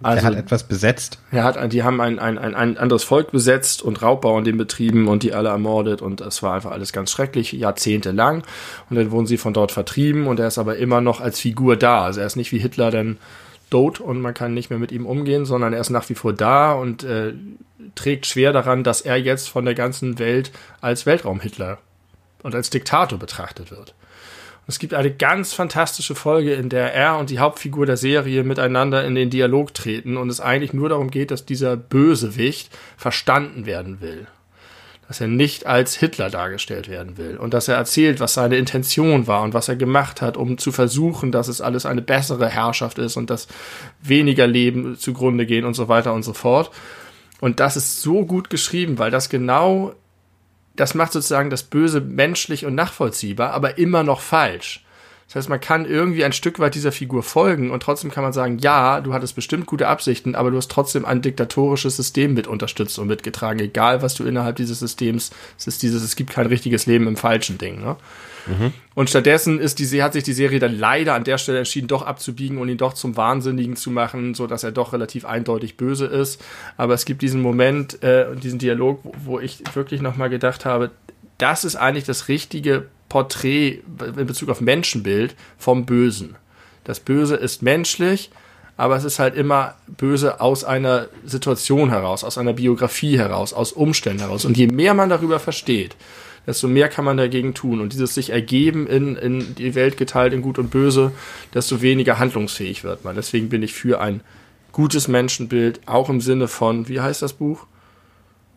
Also, 0.00 0.22
er 0.22 0.30
hat 0.30 0.36
etwas 0.36 0.62
besetzt. 0.62 1.18
Er 1.32 1.42
hat, 1.42 1.72
die 1.72 1.82
haben 1.82 2.00
ein, 2.00 2.18
ein, 2.20 2.38
ein, 2.38 2.54
ein 2.54 2.78
anderes 2.78 3.02
Volk 3.02 3.32
besetzt 3.32 3.82
und 3.82 4.00
Raubbau 4.00 4.38
in 4.38 4.44
dem 4.44 4.56
betrieben 4.56 5.08
und 5.08 5.24
die 5.24 5.34
alle 5.34 5.48
ermordet 5.48 6.02
und 6.02 6.20
es 6.20 6.42
war 6.42 6.54
einfach 6.54 6.70
alles 6.70 6.92
ganz 6.92 7.10
schrecklich, 7.10 7.52
jahrzehntelang. 7.52 8.44
Und 8.90 8.96
dann 8.96 9.10
wurden 9.10 9.26
sie 9.26 9.38
von 9.38 9.52
dort 9.52 9.72
vertrieben 9.72 10.28
und 10.28 10.38
er 10.38 10.48
ist 10.48 10.58
aber 10.58 10.76
immer 10.76 11.00
noch 11.00 11.20
als 11.20 11.40
Figur 11.40 11.76
da. 11.76 12.04
Also 12.04 12.20
er 12.20 12.26
ist 12.26 12.36
nicht 12.36 12.52
wie 12.52 12.58
Hitler 12.58 12.92
dann 12.92 13.18
tot 13.70 13.98
und 13.98 14.20
man 14.20 14.34
kann 14.34 14.54
nicht 14.54 14.70
mehr 14.70 14.78
mit 14.78 14.92
ihm 14.92 15.04
umgehen, 15.04 15.44
sondern 15.44 15.72
er 15.72 15.80
ist 15.80 15.90
nach 15.90 16.08
wie 16.08 16.14
vor 16.14 16.32
da 16.32 16.72
und 16.72 17.02
äh, 17.02 17.34
trägt 17.94 18.26
schwer 18.26 18.52
daran, 18.52 18.84
dass 18.84 19.00
er 19.00 19.16
jetzt 19.16 19.48
von 19.48 19.64
der 19.64 19.74
ganzen 19.74 20.18
Welt 20.18 20.52
als 20.80 21.06
Weltraum-Hitler 21.06 21.78
und 22.42 22.54
als 22.54 22.70
Diktator 22.70 23.18
betrachtet 23.18 23.70
wird. 23.70 23.94
Es 24.68 24.78
gibt 24.78 24.92
eine 24.92 25.10
ganz 25.10 25.54
fantastische 25.54 26.14
Folge, 26.14 26.52
in 26.52 26.68
der 26.68 26.92
er 26.92 27.16
und 27.16 27.30
die 27.30 27.38
Hauptfigur 27.38 27.86
der 27.86 27.96
Serie 27.96 28.44
miteinander 28.44 29.02
in 29.02 29.14
den 29.14 29.30
Dialog 29.30 29.72
treten 29.72 30.18
und 30.18 30.28
es 30.28 30.42
eigentlich 30.42 30.74
nur 30.74 30.90
darum 30.90 31.10
geht, 31.10 31.30
dass 31.30 31.46
dieser 31.46 31.74
Bösewicht 31.78 32.68
verstanden 32.98 33.64
werden 33.64 34.02
will. 34.02 34.26
Dass 35.08 35.22
er 35.22 35.26
nicht 35.26 35.64
als 35.64 35.94
Hitler 35.96 36.28
dargestellt 36.28 36.90
werden 36.90 37.16
will 37.16 37.38
und 37.38 37.54
dass 37.54 37.68
er 37.68 37.76
erzählt, 37.76 38.20
was 38.20 38.34
seine 38.34 38.58
Intention 38.58 39.26
war 39.26 39.40
und 39.40 39.54
was 39.54 39.70
er 39.70 39.76
gemacht 39.76 40.20
hat, 40.20 40.36
um 40.36 40.58
zu 40.58 40.70
versuchen, 40.70 41.32
dass 41.32 41.48
es 41.48 41.62
alles 41.62 41.86
eine 41.86 42.02
bessere 42.02 42.50
Herrschaft 42.50 42.98
ist 42.98 43.16
und 43.16 43.30
dass 43.30 43.48
weniger 44.02 44.46
Leben 44.46 44.98
zugrunde 44.98 45.46
gehen 45.46 45.64
und 45.64 45.72
so 45.72 45.88
weiter 45.88 46.12
und 46.12 46.24
so 46.24 46.34
fort. 46.34 46.70
Und 47.40 47.58
das 47.58 47.78
ist 47.78 48.02
so 48.02 48.26
gut 48.26 48.50
geschrieben, 48.50 48.98
weil 48.98 49.10
das 49.10 49.30
genau 49.30 49.94
das 50.78 50.94
macht 50.94 51.12
sozusagen 51.12 51.50
das 51.50 51.64
Böse 51.64 52.00
menschlich 52.00 52.64
und 52.64 52.76
nachvollziehbar, 52.76 53.50
aber 53.50 53.78
immer 53.78 54.04
noch 54.04 54.20
falsch. 54.20 54.84
Das 55.28 55.36
heißt, 55.36 55.48
man 55.50 55.60
kann 55.60 55.84
irgendwie 55.84 56.24
ein 56.24 56.32
Stück 56.32 56.58
weit 56.58 56.74
dieser 56.74 56.90
Figur 56.90 57.22
folgen 57.22 57.70
und 57.70 57.82
trotzdem 57.82 58.10
kann 58.10 58.24
man 58.24 58.32
sagen, 58.32 58.58
ja, 58.60 59.02
du 59.02 59.12
hattest 59.12 59.34
bestimmt 59.34 59.66
gute 59.66 59.86
Absichten, 59.86 60.34
aber 60.34 60.50
du 60.50 60.56
hast 60.56 60.70
trotzdem 60.70 61.04
ein 61.04 61.20
diktatorisches 61.20 61.96
System 61.96 62.32
mit 62.32 62.46
unterstützt 62.46 62.98
und 62.98 63.08
mitgetragen, 63.08 63.60
egal 63.60 64.00
was 64.00 64.14
du 64.14 64.24
innerhalb 64.24 64.56
dieses 64.56 64.78
Systems, 64.78 65.30
es 65.58 65.66
ist 65.66 65.82
dieses, 65.82 66.02
es 66.02 66.16
gibt 66.16 66.30
kein 66.30 66.46
richtiges 66.46 66.86
Leben 66.86 67.06
im 67.06 67.16
falschen 67.16 67.58
Ding, 67.58 67.78
ne? 67.80 67.96
Mhm. 68.46 68.72
Und 68.94 69.10
stattdessen 69.10 69.60
ist 69.60 69.78
die, 69.78 70.02
hat 70.02 70.14
sich 70.14 70.24
die 70.24 70.32
Serie 70.32 70.58
dann 70.60 70.78
leider 70.78 71.12
an 71.12 71.24
der 71.24 71.36
Stelle 71.36 71.58
entschieden, 71.58 71.88
doch 71.88 72.06
abzubiegen 72.06 72.56
und 72.56 72.70
ihn 72.70 72.78
doch 72.78 72.94
zum 72.94 73.16
Wahnsinnigen 73.18 73.76
zu 73.76 73.90
machen, 73.90 74.34
so 74.34 74.46
dass 74.46 74.64
er 74.64 74.72
doch 74.72 74.94
relativ 74.94 75.26
eindeutig 75.26 75.76
böse 75.76 76.06
ist. 76.06 76.42
Aber 76.78 76.94
es 76.94 77.04
gibt 77.04 77.20
diesen 77.20 77.42
Moment 77.42 78.02
äh, 78.02 78.26
und 78.30 78.42
diesen 78.42 78.58
Dialog, 78.58 79.00
wo, 79.02 79.12
wo 79.24 79.40
ich 79.40 79.62
wirklich 79.74 80.00
nochmal 80.00 80.30
gedacht 80.30 80.64
habe, 80.64 80.90
das 81.36 81.64
ist 81.64 81.76
eigentlich 81.76 82.04
das 82.04 82.28
richtige 82.28 82.86
Porträt 83.08 83.82
in 84.16 84.26
Bezug 84.26 84.48
auf 84.48 84.60
Menschenbild 84.60 85.34
vom 85.56 85.86
Bösen. 85.86 86.36
Das 86.84 87.00
Böse 87.00 87.36
ist 87.36 87.62
menschlich, 87.62 88.30
aber 88.76 88.96
es 88.96 89.04
ist 89.04 89.18
halt 89.18 89.34
immer 89.34 89.74
böse 89.86 90.40
aus 90.40 90.64
einer 90.64 91.08
Situation 91.24 91.90
heraus, 91.90 92.24
aus 92.24 92.38
einer 92.38 92.52
Biografie 92.52 93.18
heraus, 93.18 93.52
aus 93.52 93.72
Umständen 93.72 94.20
heraus. 94.20 94.44
Und 94.44 94.56
je 94.56 94.68
mehr 94.68 94.94
man 94.94 95.08
darüber 95.08 95.40
versteht, 95.40 95.96
desto 96.46 96.68
mehr 96.68 96.88
kann 96.88 97.04
man 97.04 97.16
dagegen 97.16 97.54
tun. 97.54 97.80
Und 97.80 97.92
dieses 97.92 98.14
sich 98.14 98.30
ergeben 98.30 98.86
in, 98.86 99.16
in 99.16 99.54
die 99.56 99.74
Welt 99.74 99.96
geteilt 99.96 100.32
in 100.32 100.42
Gut 100.42 100.58
und 100.58 100.70
Böse, 100.70 101.12
desto 101.52 101.82
weniger 101.82 102.18
handlungsfähig 102.18 102.84
wird 102.84 103.04
man. 103.04 103.16
Deswegen 103.16 103.48
bin 103.48 103.62
ich 103.62 103.74
für 103.74 104.00
ein 104.00 104.22
gutes 104.72 105.08
Menschenbild, 105.08 105.80
auch 105.86 106.08
im 106.08 106.20
Sinne 106.20 106.48
von, 106.48 106.88
wie 106.88 107.00
heißt 107.00 107.20
das 107.20 107.32
Buch? 107.32 107.66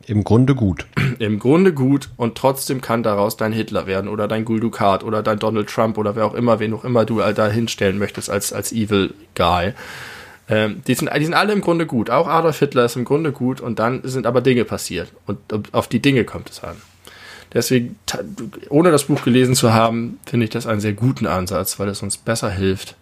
Im 0.08 0.24
Grunde 0.24 0.56
gut. 0.56 0.86
Im 1.20 1.39
Grunde 1.39 1.74
gut 1.74 2.10
und 2.18 2.36
trotzdem 2.36 2.82
kann 2.82 3.04
daraus 3.04 3.38
dein 3.38 3.54
Hitler 3.54 3.88
werden 3.88 4.08
oder 4.08 4.28
dein 4.28 4.45
Guldukat 4.45 5.04
oder 5.04 5.24
dein 5.24 5.39
Donald 5.39 5.70
Trump 5.70 5.97
oder 5.97 6.16
wer 6.16 6.26
auch 6.26 6.34
immer, 6.34 6.60
wen 6.60 6.74
auch 6.74 6.84
immer 6.84 7.06
du 7.06 7.20
da 7.20 7.47
hinstellen 7.47 7.97
möchtest 7.97 8.30
als, 8.30 8.54
als 8.54 8.72
Evil 8.72 9.14
Guy. 9.36 9.74
Ähm, 10.49 10.82
die, 10.88 10.95
sind, 10.95 11.10
die 11.16 11.24
sind 11.24 11.34
alle 11.34 11.54
im 11.54 11.62
Grunde 11.62 11.86
gut. 11.86 12.10
Auch 12.10 12.28
Adolf 12.28 12.60
Hitler 12.60 12.86
ist 12.86 12.95
im 12.95 13.06
Grunde 13.06 13.32
gut 13.32 13.62
und 13.62 13.80
dann 13.80 14.02
sind 14.04 14.26
aber 14.26 14.41
Dinge 14.41 14.66
passiert 14.66 15.12
und 15.26 15.39
auf 15.74 15.88
die 15.88 16.02
Dinge 16.02 16.26
kommt 16.26 16.49
es 16.49 16.64
an. 16.64 16.76
Deswegen, 17.54 17.97
ohne 18.70 18.91
das 18.91 19.06
Buch 19.06 19.24
gelesen 19.24 19.56
zu 19.56 19.74
haben, 19.74 20.20
finde 20.26 20.45
ich 20.45 20.49
das 20.49 20.68
einen 20.68 20.80
sehr 20.80 20.93
guten 20.93 21.28
Ansatz, 21.28 21.80
weil 21.80 21.89
es 21.89 22.02
uns 22.02 22.18
besser 22.18 22.49
hilft, 22.49 22.95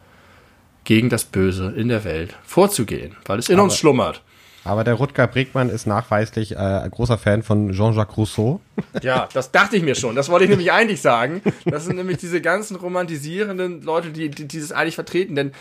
gegen 0.86 1.10
das 1.10 1.24
Böse 1.24 1.72
in 1.76 1.88
der 1.88 2.04
Welt 2.04 2.36
vorzugehen, 2.44 3.16
weil 3.26 3.38
es 3.38 3.50
in 3.50 3.56
aber, 3.56 3.66
uns 3.66 3.78
schlummert. 3.78 4.24
Aber 4.64 4.84
der 4.84 4.96
Rutger 4.96 5.28
Bregmann 5.28 5.70
ist 5.70 5.88
nachweislich 5.88 6.52
äh, 6.52 6.58
ein 6.58 6.92
großer 6.92 7.18
Fan 7.18 7.44
von 7.44 7.72
Jean-Jacques 7.72 8.18
Rousseau. 8.18 8.60
Ja, 9.02 9.30
das 9.34 9.52
dachte 9.52 9.78
ich 9.78 9.84
mir 9.84 9.96
schon. 9.96 10.16
Das 10.16 10.30
wollte 10.30 10.46
ich 10.46 10.50
nämlich 10.50 10.72
eigentlich 10.72 11.02
sagen. 11.02 11.42
Das 11.66 11.86
sind 11.86 11.96
nämlich 11.96 12.18
diese 12.18 12.42
ganzen 12.42 12.76
romantisierenden 12.76 13.82
Leute, 13.82 14.10
die, 14.10 14.30
die 14.30 14.48
dieses 14.48 14.72
eigentlich 14.72 14.96
vertreten. 14.96 15.36
Denn 15.36 15.54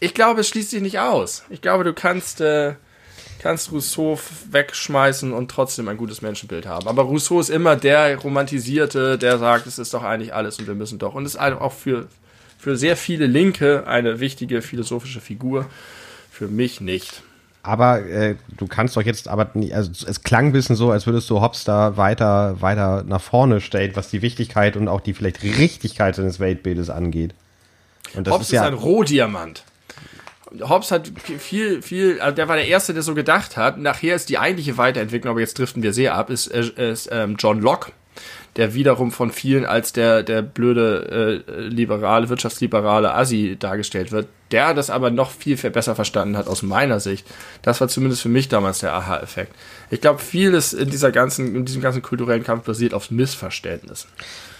ich 0.00 0.14
glaube, 0.14 0.40
es 0.40 0.48
schließt 0.48 0.70
sich 0.70 0.82
nicht 0.82 0.98
aus. 0.98 1.44
Ich 1.50 1.62
glaube, 1.62 1.84
du 1.84 1.92
kannst, 1.92 2.40
äh, 2.40 2.74
kannst 3.40 3.70
Rousseau 3.70 4.18
wegschmeißen 4.50 5.32
und 5.32 5.50
trotzdem 5.50 5.86
ein 5.88 5.96
gutes 5.96 6.22
Menschenbild 6.22 6.66
haben. 6.66 6.88
Aber 6.88 7.02
Rousseau 7.02 7.40
ist 7.40 7.50
immer 7.50 7.76
der 7.76 8.16
Romantisierte, 8.18 9.18
der 9.18 9.38
sagt, 9.38 9.66
es 9.66 9.78
ist 9.78 9.94
doch 9.94 10.02
eigentlich 10.02 10.34
alles 10.34 10.58
und 10.58 10.66
wir 10.66 10.74
müssen 10.74 10.98
doch. 10.98 11.14
Und 11.14 11.24
ist 11.24 11.38
auch 11.38 11.72
für, 11.72 12.08
für 12.58 12.76
sehr 12.76 12.96
viele 12.96 13.26
Linke 13.26 13.86
eine 13.86 14.18
wichtige 14.18 14.62
philosophische 14.62 15.20
Figur. 15.20 15.66
Für 16.30 16.48
mich 16.48 16.80
nicht. 16.80 17.22
Aber 17.62 18.00
äh, 18.00 18.34
du 18.56 18.66
kannst 18.66 18.96
doch 18.96 19.02
jetzt 19.02 19.28
aber 19.28 19.50
nicht, 19.54 19.74
also 19.74 19.90
es 20.06 20.22
klang 20.22 20.46
ein 20.46 20.52
bisschen 20.52 20.74
so, 20.74 20.90
als 20.90 21.06
würdest 21.06 21.30
du 21.30 21.40
Hobbes 21.40 21.62
da 21.62 21.96
weiter, 21.96 22.60
weiter 22.60 23.04
nach 23.06 23.20
vorne 23.20 23.60
stellen, 23.60 23.92
was 23.94 24.10
die 24.10 24.20
Wichtigkeit 24.20 24.76
und 24.76 24.88
auch 24.88 25.00
die 25.00 25.14
vielleicht 25.14 25.44
Richtigkeit 25.44 26.16
seines 26.16 26.40
Weltbildes 26.40 26.90
angeht. 26.90 27.34
Und 28.14 28.26
das 28.26 28.34
Hobbes 28.34 28.46
ist, 28.48 28.52
ja, 28.52 28.62
ist 28.62 28.68
ein 28.68 28.74
Rohdiamant. 28.74 29.64
Hobbes 30.60 30.90
hat 30.90 31.10
viel, 31.38 31.82
viel, 31.82 32.20
also 32.20 32.34
der 32.34 32.48
war 32.48 32.56
der 32.56 32.66
Erste, 32.66 32.94
der 32.94 33.02
so 33.02 33.14
gedacht 33.14 33.56
hat. 33.56 33.78
Nachher 33.78 34.16
ist 34.16 34.28
die 34.28 34.38
eigentliche 34.38 34.76
Weiterentwicklung, 34.76 35.30
aber 35.30 35.40
jetzt 35.40 35.58
driften 35.58 35.84
wir 35.84 35.92
sehr 35.92 36.14
ab, 36.14 36.30
ist, 36.30 36.48
äh, 36.48 36.90
ist 36.90 37.08
ähm, 37.12 37.36
John 37.38 37.60
Locke, 37.60 37.92
der 38.56 38.74
wiederum 38.74 39.12
von 39.12 39.30
vielen 39.30 39.64
als 39.64 39.92
der, 39.92 40.22
der 40.22 40.42
blöde 40.42 41.42
äh, 41.48 41.60
liberale, 41.62 42.28
wirtschaftsliberale 42.28 43.14
Assi 43.14 43.56
dargestellt 43.58 44.12
wird 44.12 44.28
der 44.52 44.74
das 44.74 44.90
aber 44.90 45.10
noch 45.10 45.30
viel, 45.30 45.56
viel 45.56 45.70
besser 45.70 45.94
verstanden 45.94 46.36
hat 46.36 46.46
aus 46.46 46.62
meiner 46.62 47.00
Sicht. 47.00 47.26
Das 47.62 47.80
war 47.80 47.88
zumindest 47.88 48.22
für 48.22 48.28
mich 48.28 48.48
damals 48.48 48.80
der 48.80 48.92
Aha-Effekt. 48.92 49.54
Ich 49.90 50.00
glaube, 50.00 50.20
vieles 50.20 50.72
in 50.72 50.90
dieser 50.90 51.10
ganzen, 51.10 51.56
in 51.56 51.64
diesem 51.64 51.82
ganzen 51.82 52.02
kulturellen 52.02 52.44
Kampf 52.44 52.64
basiert 52.64 52.94
auf 52.94 53.10
Missverständnissen. 53.10 54.10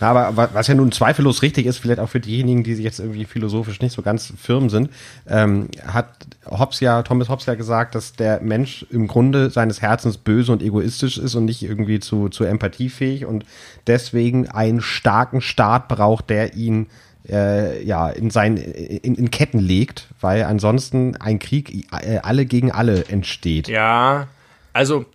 Na, 0.01 0.11
aber 0.11 0.51
was 0.55 0.67
ja 0.67 0.75
nun 0.75 0.93
zweifellos 0.93 1.43
richtig 1.43 1.67
ist, 1.67 1.79
vielleicht 1.79 2.01
auch 2.01 2.09
für 2.09 2.21
diejenigen, 2.21 2.65
die 2.65 2.75
sich 2.75 2.85
jetzt 2.85 3.01
irgendwie 3.01 3.25
philosophisch 3.25 3.81
nicht 3.81 3.93
so 3.93 4.03
ganz 4.03 4.33
firm 4.41 4.71
sind, 4.71 4.91
ähm, 5.29 5.69
hat 5.87 6.09
Hobbes 6.47 6.81
ja, 6.81 7.03
Thomas 7.03 7.29
Hobbes 7.29 7.47
ja 7.47 7.55
gesagt, 7.55 7.95
dass 7.95 8.15
der 8.15 8.41
Mensch 8.41 8.85
im 8.91 9.07
Grunde 9.07 9.51
seines 9.51 9.81
Herzens 9.81 10.17
böse 10.17 10.53
und 10.53 10.63
egoistisch 10.63 11.19
ist 11.19 11.35
und 11.35 11.45
nicht 11.45 11.63
irgendwie 11.63 12.01
zu, 12.01 12.29
zu 12.29 12.45
empathiefähig 12.45 13.27
und 13.27 13.45
deswegen 13.87 14.49
einen 14.49 14.81
starken 14.81 15.41
Staat 15.41 15.89
braucht, 15.89 16.31
der 16.31 16.55
ihn 16.55 16.89
äh, 17.29 17.83
ja, 17.85 18.09
in, 18.11 18.31
sein, 18.31 18.57
in, 18.57 19.15
in 19.15 19.31
Ketten 19.31 19.59
legt, 19.59 20.09
weil 20.21 20.45
ansonsten 20.45 21.17
ein 21.17 21.39
Krieg 21.39 21.87
äh, 21.93 22.19
alle 22.19 22.47
gegen 22.47 22.73
alle 22.73 23.07
entsteht. 23.07 23.69
Ja, 23.69 24.29
also 24.73 25.07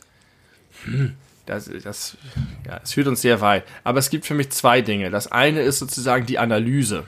hm, 0.84 1.14
das, 1.46 1.70
das, 1.84 2.18
ja, 2.66 2.80
es 2.84 2.94
führt 2.94 3.08
uns 3.08 3.22
sehr 3.22 3.42
weit. 3.42 3.64
Aber 3.84 4.00
es 4.00 4.10
gibt 4.10 4.26
für 4.26 4.34
mich 4.34 4.50
zwei 4.52 4.82
Dinge. 4.82 5.10
Das 5.10 5.32
eine 5.32 5.62
ist 5.62 5.80
sozusagen 5.80 6.26
die 6.26 6.40
Analyse. 6.40 7.06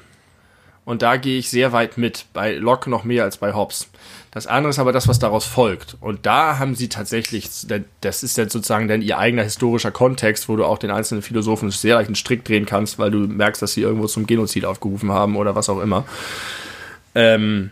Und 0.86 1.02
da 1.02 1.18
gehe 1.18 1.38
ich 1.38 1.50
sehr 1.50 1.72
weit 1.72 1.98
mit. 1.98 2.26
Bei 2.34 2.56
Locke 2.56 2.90
noch 2.90 3.04
mehr 3.04 3.24
als 3.24 3.38
bei 3.38 3.54
Hobbes. 3.54 3.90
Das 4.32 4.46
andere 4.46 4.70
ist 4.70 4.80
aber 4.80 4.92
das, 4.92 5.08
was 5.08 5.18
daraus 5.18 5.46
folgt. 5.46 5.98
Und 6.02 6.26
da 6.26 6.60
haben 6.60 6.76
sie 6.76 6.88
tatsächlich, 6.88 7.50
das 8.02 8.24
ist 8.24 8.38
dann 8.38 8.50
sozusagen 8.50 8.88
dann 8.88 9.02
ihr 9.02 9.18
eigener 9.18 9.44
historischer 9.44 9.92
Kontext, 9.92 10.48
wo 10.50 10.56
du 10.56 10.66
auch 10.66 10.78
den 10.78 10.92
einzelnen 10.92 11.24
Philosophen 11.24 11.72
sehr 11.72 11.96
leicht 11.96 12.10
einen 12.10 12.16
Strick 12.16 12.46
drehen 12.46 12.66
kannst, 12.68 13.00
weil 13.00 13.10
du 13.10 13.20
merkst, 13.20 13.62
dass 13.62 13.74
sie 13.74 13.82
irgendwo 13.82 14.08
zum 14.08 14.28
Genozid 14.28 14.66
aufgerufen 14.66 15.12
haben 15.12 15.36
oder 15.36 15.56
was 15.56 15.68
auch 15.70 15.80
immer. 15.82 16.06
Ähm, 17.16 17.72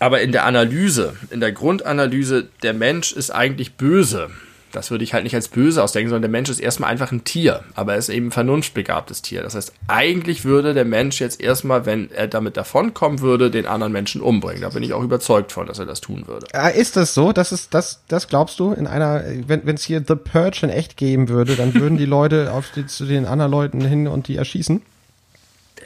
aber 0.00 0.20
in 0.22 0.32
der 0.32 0.44
Analyse, 0.44 1.14
in 1.30 1.38
der 1.38 1.52
Grundanalyse, 1.52 2.48
der 2.64 2.74
Mensch 2.74 3.12
ist 3.12 3.30
eigentlich 3.30 3.74
böse 3.74 4.30
das 4.72 4.90
würde 4.90 5.04
ich 5.04 5.14
halt 5.14 5.24
nicht 5.24 5.34
als 5.34 5.48
böse 5.48 5.82
ausdenken, 5.82 6.10
sondern 6.10 6.22
der 6.22 6.30
Mensch 6.30 6.50
ist 6.50 6.58
erstmal 6.58 6.90
einfach 6.90 7.12
ein 7.12 7.24
Tier, 7.24 7.62
aber 7.74 7.92
er 7.92 7.98
ist 7.98 8.08
eben 8.08 8.28
ein 8.28 8.32
vernunftbegabtes 8.32 9.22
Tier. 9.22 9.42
Das 9.42 9.54
heißt, 9.54 9.72
eigentlich 9.88 10.44
würde 10.44 10.74
der 10.74 10.84
Mensch 10.84 11.20
jetzt 11.20 11.40
erstmal, 11.40 11.86
wenn 11.86 12.10
er 12.10 12.26
damit 12.26 12.56
davonkommen 12.56 13.20
würde, 13.20 13.50
den 13.50 13.66
anderen 13.66 13.92
Menschen 13.92 14.20
umbringen. 14.20 14.62
Da 14.62 14.70
bin 14.70 14.82
ich 14.82 14.92
auch 14.92 15.02
überzeugt 15.02 15.52
von, 15.52 15.66
dass 15.66 15.78
er 15.78 15.86
das 15.86 16.00
tun 16.00 16.26
würde. 16.26 16.46
Ah, 16.52 16.68
ist 16.68 16.96
das 16.96 17.14
so? 17.14 17.32
Das 17.32 17.52
ist, 17.52 17.74
das, 17.74 18.02
das 18.08 18.28
glaubst 18.28 18.58
du? 18.58 18.72
In 18.72 18.86
einer, 18.86 19.22
wenn 19.46 19.66
es 19.68 19.84
hier 19.84 20.02
The 20.06 20.16
Purge 20.16 20.60
in 20.62 20.70
echt 20.70 20.96
geben 20.96 21.28
würde, 21.28 21.54
dann 21.56 21.74
würden 21.74 21.98
die 21.98 22.06
Leute 22.06 22.52
auf 22.54 22.70
die, 22.74 22.86
zu 22.86 23.04
den 23.04 23.26
anderen 23.26 23.52
Leuten 23.52 23.80
hin 23.82 24.08
und 24.08 24.28
die 24.28 24.36
erschießen? 24.36 24.82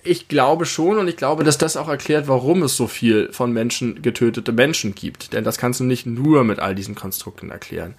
ich 0.07 0.29
glaube 0.29 0.67
schon 0.67 0.99
und 0.99 1.09
ich 1.09 1.17
glaube, 1.17 1.45
dass 1.45 1.59
das 1.59 1.77
auch 1.77 1.89
erklärt, 1.89 2.29
warum 2.29 2.63
es 2.63 2.77
so 2.77 2.87
viel 2.87 3.33
von 3.33 3.53
Menschen 3.53 4.03
getötete 4.03 4.53
Menschen 4.53 4.95
gibt. 4.95 5.33
Denn 5.33 5.45
das 5.45 5.59
kannst 5.59 5.81
du 5.81 5.85
nicht 5.85 6.07
nur 6.07 6.45
mit 6.45 6.61
all 6.61 6.75
diesen 6.75 6.95
Konstrukten 6.95 7.51
erklären. 7.51 7.95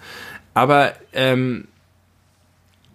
Aber 0.58 0.94
ähm, 1.12 1.68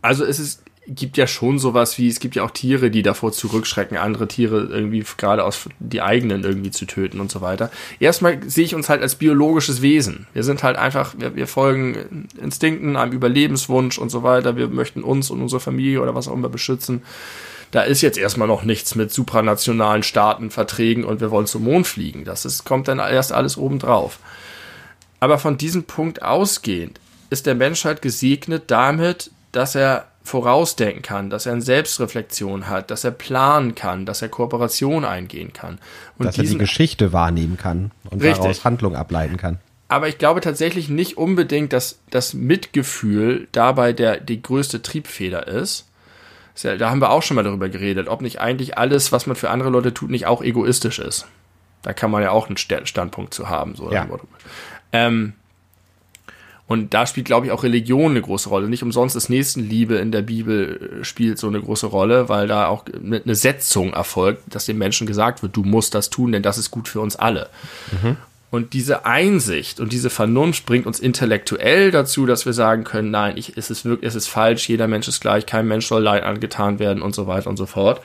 also 0.02 0.26
es 0.26 0.38
ist, 0.38 0.64
gibt 0.86 1.16
ja 1.16 1.28
schon 1.28 1.60
sowas 1.60 1.98
wie, 1.98 2.10
es 2.10 2.20
gibt 2.20 2.36
ja 2.36 2.44
auch 2.44 2.52
Tiere, 2.52 2.92
die 2.92 3.04
davor 3.04 3.32
zurückschrecken, 3.32 3.96
andere 3.96 4.28
Tiere 4.28 4.68
irgendwie 4.70 5.06
gerade 5.16 5.46
aus 5.46 5.70
die 5.80 6.02
eigenen 6.02 6.44
irgendwie 6.44 6.72
zu 6.72 6.84
töten 6.84 7.22
und 7.22 7.32
so 7.32 7.40
weiter. 7.40 7.72
Erstmal 8.02 8.44
sehe 8.50 8.66
ich 8.66 8.76
uns 8.76 8.90
halt 8.90 9.02
als 9.02 9.16
biologisches 9.16 9.82
Wesen. 9.82 10.28
Wir 10.34 10.44
sind 10.44 10.62
halt 10.62 10.76
einfach, 10.76 11.16
wir, 11.18 11.38
wir 11.38 11.48
folgen 11.48 12.28
Instinkten, 12.38 12.98
einem 12.98 13.14
Überlebenswunsch 13.14 13.98
und 13.98 14.10
so 14.10 14.24
weiter. 14.24 14.58
Wir 14.58 14.68
möchten 14.68 15.02
uns 15.02 15.32
und 15.32 15.42
unsere 15.42 15.62
Familie 15.62 16.02
oder 16.02 16.16
was 16.16 16.28
auch 16.28 16.34
immer 16.34 16.50
beschützen. 16.50 17.02
da 17.72 17.84
ist 17.84 18.02
jetzt 18.02 18.18
erstmal 18.18 18.50
noch 18.50 18.64
nichts 18.64 18.96
mit 18.96 19.14
supranationalen 19.14 20.04
Staatenverträgen 20.04 21.06
und 21.06 21.22
wir 21.22 21.32
wollen 21.32 21.48
zum 21.48 21.64
Mond 21.64 21.88
fliegen. 21.88 22.26
Das 22.26 22.44
ist, 22.44 22.66
kommt 22.66 22.90
dann 22.90 23.00
erst 23.00 23.32
alles 23.32 23.56
obendrauf. 23.58 24.20
Aber 25.22 25.40
von 25.40 25.58
diesem 25.58 25.86
Punkt 25.86 26.22
ausgehend 26.22 27.00
ist 27.34 27.48
der 27.48 27.56
Mensch 27.56 27.84
halt 27.84 28.02
gesegnet 28.02 28.66
damit, 28.68 29.32
dass 29.52 29.76
er 29.76 30.08
vorausdenken 30.24 31.02
kann, 31.02 31.30
dass 31.30 31.46
er 31.46 31.54
eine 31.54 31.62
Selbstreflexion 31.62 32.70
hat, 32.70 32.92
dass 32.92 33.04
er 33.04 33.12
planen 33.12 33.76
kann, 33.76 34.06
dass 34.06 34.22
er 34.22 34.30
Kooperation 34.30 35.04
eingehen 35.04 35.52
kann. 35.52 35.80
Und 36.18 36.28
dass 36.28 36.38
er 36.38 36.46
die 36.46 36.58
Geschichte 36.58 37.12
wahrnehmen 37.12 37.58
kann 37.58 37.92
und 38.10 38.22
richtig. 38.22 38.38
daraus 38.38 38.64
Handlung 38.64 38.96
ableiten 38.96 39.36
kann. 39.36 39.58
Aber 39.90 40.08
ich 40.08 40.18
glaube 40.18 40.42
tatsächlich 40.42 40.90
nicht 40.90 41.18
unbedingt, 41.18 41.74
dass 41.74 42.00
das 42.10 42.34
Mitgefühl 42.34 43.48
dabei 43.52 43.94
der, 43.94 44.20
die 44.20 44.42
größte 44.42 44.82
Triebfeder 44.82 45.48
ist. 45.48 45.90
Da 46.62 46.90
haben 46.90 47.02
wir 47.02 47.10
auch 47.10 47.24
schon 47.24 47.36
mal 47.36 47.44
darüber 47.44 47.68
geredet, 47.68 48.08
ob 48.08 48.22
nicht 48.22 48.40
eigentlich 48.40 48.78
alles, 48.78 49.12
was 49.12 49.26
man 49.26 49.36
für 49.36 49.50
andere 49.50 49.72
Leute 49.72 49.94
tut, 49.94 50.12
nicht 50.12 50.28
auch 50.28 50.44
egoistisch 50.44 51.00
ist. 51.00 51.26
Da 51.82 51.94
kann 51.94 52.12
man 52.12 52.22
ja 52.22 52.30
auch 52.32 52.48
einen 52.48 52.58
Standpunkt 52.58 53.34
zu 53.34 53.50
haben. 53.50 53.76
So 53.76 53.92
ja. 53.92 54.08
ähm, 54.94 55.34
und 56.74 56.94
da 56.94 57.06
spielt, 57.06 57.28
glaube 57.28 57.46
ich, 57.46 57.52
auch 57.52 57.64
Religion 57.64 58.12
eine 58.12 58.22
große 58.22 58.50
Rolle. 58.50 58.68
Nicht 58.68 58.82
umsonst 58.82 59.16
ist 59.16 59.30
Nächstenliebe 59.30 59.96
in 59.96 60.12
der 60.12 60.24
Bibel 60.24 61.00
äh, 61.02 61.06
spielt 61.06 61.38
so 61.38 61.48
eine 61.48 61.62
große 61.62 61.86
Rolle, 61.86 62.30
weil 62.30 62.48
da 62.48 62.68
auch 62.68 62.86
eine 62.88 63.36
Setzung 63.36 63.94
erfolgt, 63.94 64.42
dass 64.56 64.66
den 64.66 64.80
Menschen 64.80 65.06
gesagt 65.06 65.44
wird, 65.44 65.56
du 65.56 65.64
musst 65.64 65.94
das 65.94 66.10
tun, 66.10 66.32
denn 66.32 66.42
das 66.42 66.58
ist 66.58 66.72
gut 66.72 66.88
für 66.88 67.00
uns 67.00 67.16
alle. 67.16 67.50
Mhm. 67.92 68.18
Und 68.50 68.74
diese 68.74 69.06
Einsicht 69.06 69.80
und 69.80 69.94
diese 69.94 70.10
Vernunft 70.10 70.66
bringt 70.66 70.88
uns 70.88 71.00
intellektuell 71.00 71.92
dazu, 71.92 72.26
dass 72.26 72.46
wir 72.46 72.54
sagen 72.54 72.84
können, 72.84 73.12
nein, 73.12 73.38
ich, 73.38 73.56
es 73.56 73.70
ist 73.70 73.86
wirklich, 73.86 74.08
es 74.08 74.16
ist 74.16 74.28
falsch, 74.28 74.68
jeder 74.68 74.88
Mensch 74.88 75.08
ist 75.08 75.22
gleich, 75.22 75.46
kein 75.46 75.68
Mensch 75.68 75.88
soll 75.88 76.04
Leid 76.04 76.24
angetan 76.24 76.80
werden 76.80 77.02
und 77.04 77.14
so 77.14 77.28
weiter 77.28 77.50
und 77.50 77.58
so 77.58 77.68
fort. 77.68 78.02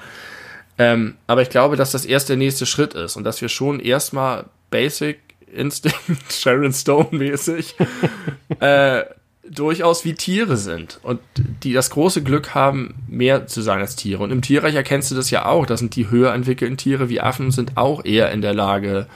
Ähm, 0.78 1.16
aber 1.26 1.42
ich 1.42 1.50
glaube, 1.50 1.76
dass 1.76 1.92
das 1.92 2.04
erst 2.04 2.28
der 2.28 2.36
nächste 2.36 2.66
Schritt 2.66 2.94
ist 2.94 3.16
und 3.16 3.24
dass 3.24 3.40
wir 3.40 3.48
schon 3.48 3.80
erstmal 3.80 4.44
Basic 4.70 5.18
Instinct, 5.54 5.98
Sharon 6.30 6.72
Stone 6.72 7.08
mäßig, 7.12 7.74
äh, 8.60 9.04
durchaus 9.50 10.04
wie 10.04 10.14
Tiere 10.14 10.56
sind 10.56 11.00
und 11.02 11.20
die 11.36 11.72
das 11.72 11.90
große 11.90 12.22
Glück 12.22 12.54
haben, 12.54 12.94
mehr 13.08 13.46
zu 13.46 13.62
sein 13.62 13.80
als 13.80 13.96
Tiere. 13.96 14.22
Und 14.22 14.30
im 14.30 14.42
Tierreich 14.42 14.74
erkennst 14.74 15.10
du 15.10 15.14
das 15.14 15.30
ja 15.30 15.46
auch. 15.46 15.64
Das 15.64 15.80
sind 15.80 15.96
die 15.96 16.10
höher 16.10 16.34
entwickelten 16.34 16.76
Tiere 16.76 17.08
wie 17.08 17.20
Affen 17.20 17.50
sind 17.50 17.76
auch 17.76 18.04
eher 18.04 18.30
in 18.30 18.42
der 18.42 18.54
Lage, 18.54 19.06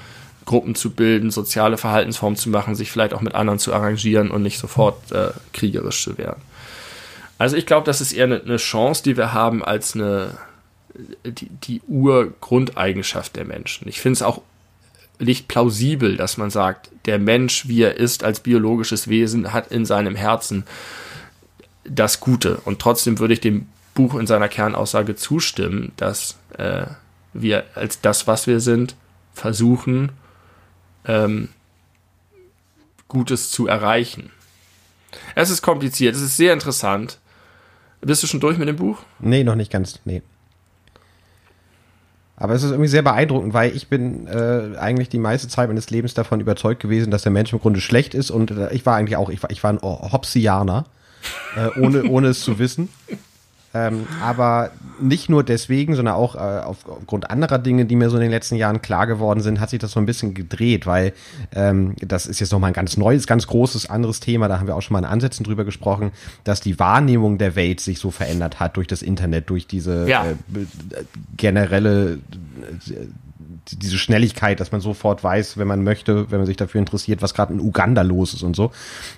Gruppen 0.44 0.74
zu 0.74 0.90
bilden, 0.90 1.30
soziale 1.30 1.76
Verhaltensformen 1.76 2.36
zu 2.36 2.48
machen, 2.48 2.74
sich 2.74 2.90
vielleicht 2.90 3.14
auch 3.14 3.20
mit 3.20 3.34
anderen 3.34 3.58
zu 3.58 3.72
arrangieren 3.72 4.30
und 4.30 4.42
nicht 4.42 4.58
sofort 4.58 5.12
äh, 5.12 5.30
kriegerisch 5.52 6.02
zu 6.02 6.18
werden. 6.18 6.42
Also 7.38 7.56
ich 7.56 7.66
glaube, 7.66 7.86
das 7.86 8.00
ist 8.00 8.12
eher 8.12 8.24
eine, 8.24 8.40
eine 8.40 8.56
Chance, 8.56 9.02
die 9.04 9.16
wir 9.16 9.32
haben 9.32 9.64
als 9.64 9.94
eine 9.94 10.36
die, 11.24 11.48
die 11.48 11.80
Urgrundeigenschaft 11.88 13.36
der 13.36 13.44
Menschen. 13.44 13.88
Ich 13.88 14.00
finde 14.00 14.14
es 14.14 14.22
auch 14.22 14.42
nicht 15.22 15.48
plausibel, 15.48 16.16
dass 16.16 16.36
man 16.36 16.50
sagt, 16.50 16.90
der 17.06 17.18
Mensch, 17.18 17.68
wie 17.68 17.82
er 17.82 17.96
ist 17.96 18.24
als 18.24 18.40
biologisches 18.40 19.08
Wesen, 19.08 19.52
hat 19.52 19.70
in 19.72 19.84
seinem 19.84 20.14
Herzen 20.14 20.64
das 21.84 22.20
Gute. 22.20 22.56
Und 22.64 22.80
trotzdem 22.80 23.18
würde 23.18 23.34
ich 23.34 23.40
dem 23.40 23.66
Buch 23.94 24.14
in 24.14 24.26
seiner 24.26 24.48
Kernaussage 24.48 25.16
zustimmen, 25.16 25.92
dass 25.96 26.36
äh, 26.58 26.86
wir 27.32 27.64
als 27.74 28.00
das, 28.00 28.26
was 28.26 28.46
wir 28.46 28.60
sind, 28.60 28.94
versuchen, 29.34 30.12
ähm, 31.06 31.48
Gutes 33.08 33.50
zu 33.50 33.66
erreichen. 33.66 34.30
Es 35.34 35.50
ist 35.50 35.62
kompliziert, 35.62 36.14
es 36.14 36.22
ist 36.22 36.36
sehr 36.36 36.52
interessant. 36.52 37.18
Bist 38.00 38.22
du 38.22 38.26
schon 38.26 38.40
durch 38.40 38.58
mit 38.58 38.68
dem 38.68 38.76
Buch? 38.76 38.98
Nee, 39.20 39.44
noch 39.44 39.54
nicht 39.54 39.70
ganz. 39.70 40.00
Nee. 40.04 40.22
Aber 42.42 42.54
es 42.54 42.64
ist 42.64 42.72
irgendwie 42.72 42.88
sehr 42.88 43.02
beeindruckend, 43.02 43.54
weil 43.54 43.70
ich 43.76 43.86
bin 43.86 44.26
äh, 44.26 44.76
eigentlich 44.76 45.08
die 45.08 45.20
meiste 45.20 45.46
Zeit 45.46 45.68
meines 45.68 45.90
Lebens 45.90 46.12
davon 46.14 46.40
überzeugt 46.40 46.82
gewesen, 46.82 47.12
dass 47.12 47.22
der 47.22 47.30
Mensch 47.30 47.52
im 47.52 47.60
Grunde 47.60 47.80
schlecht 47.80 48.14
ist 48.14 48.32
und 48.32 48.50
äh, 48.50 48.74
ich 48.74 48.84
war 48.84 48.96
eigentlich 48.96 49.16
auch, 49.16 49.30
ich 49.30 49.40
war, 49.44 49.50
ich 49.52 49.62
war 49.62 49.72
ein 49.72 49.80
Hobbesianer, 49.80 50.84
äh, 51.56 51.80
ohne, 51.80 52.02
ohne 52.02 52.26
es 52.26 52.40
zu 52.40 52.58
wissen. 52.58 52.88
Ähm, 53.74 54.06
aber 54.22 54.70
nicht 55.00 55.28
nur 55.28 55.42
deswegen, 55.42 55.94
sondern 55.94 56.14
auch 56.14 56.34
äh, 56.34 56.38
auf, 56.38 56.86
aufgrund 56.88 57.30
anderer 57.30 57.58
Dinge, 57.58 57.86
die 57.86 57.96
mir 57.96 58.10
so 58.10 58.16
in 58.16 58.22
den 58.22 58.30
letzten 58.30 58.56
Jahren 58.56 58.82
klar 58.82 59.06
geworden 59.06 59.40
sind, 59.40 59.60
hat 59.60 59.70
sich 59.70 59.78
das 59.78 59.92
so 59.92 60.00
ein 60.00 60.06
bisschen 60.06 60.34
gedreht, 60.34 60.86
weil 60.86 61.12
ähm, 61.54 61.94
das 62.00 62.26
ist 62.26 62.40
jetzt 62.40 62.52
nochmal 62.52 62.70
ein 62.70 62.74
ganz 62.74 62.96
neues, 62.96 63.26
ganz 63.26 63.46
großes 63.46 63.88
anderes 63.88 64.20
Thema, 64.20 64.48
da 64.48 64.58
haben 64.58 64.66
wir 64.66 64.76
auch 64.76 64.82
schon 64.82 64.92
mal 64.92 65.00
in 65.00 65.04
Ansätzen 65.06 65.44
drüber 65.44 65.64
gesprochen, 65.64 66.12
dass 66.44 66.60
die 66.60 66.78
Wahrnehmung 66.78 67.38
der 67.38 67.56
Welt 67.56 67.80
sich 67.80 67.98
so 67.98 68.10
verändert 68.10 68.60
hat 68.60 68.76
durch 68.76 68.86
das 68.86 69.02
Internet, 69.02 69.48
durch 69.48 69.66
diese 69.66 70.08
ja. 70.08 70.26
äh, 70.26 70.36
generelle 71.36 72.14
äh, 72.14 72.18
diese 73.70 73.98
Schnelligkeit, 73.98 74.60
dass 74.60 74.72
man 74.72 74.80
sofort 74.80 75.22
weiß, 75.22 75.56
wenn 75.56 75.66
man 75.66 75.82
möchte, 75.84 76.30
wenn 76.30 76.38
man 76.38 76.46
sich 76.46 76.56
dafür 76.56 76.78
interessiert, 76.80 77.22
was 77.22 77.34
gerade 77.34 77.52
in 77.52 77.60
Uganda 77.60 78.02
los 78.02 78.34
ist 78.34 78.42
und 78.42 78.56
so. 78.56 78.72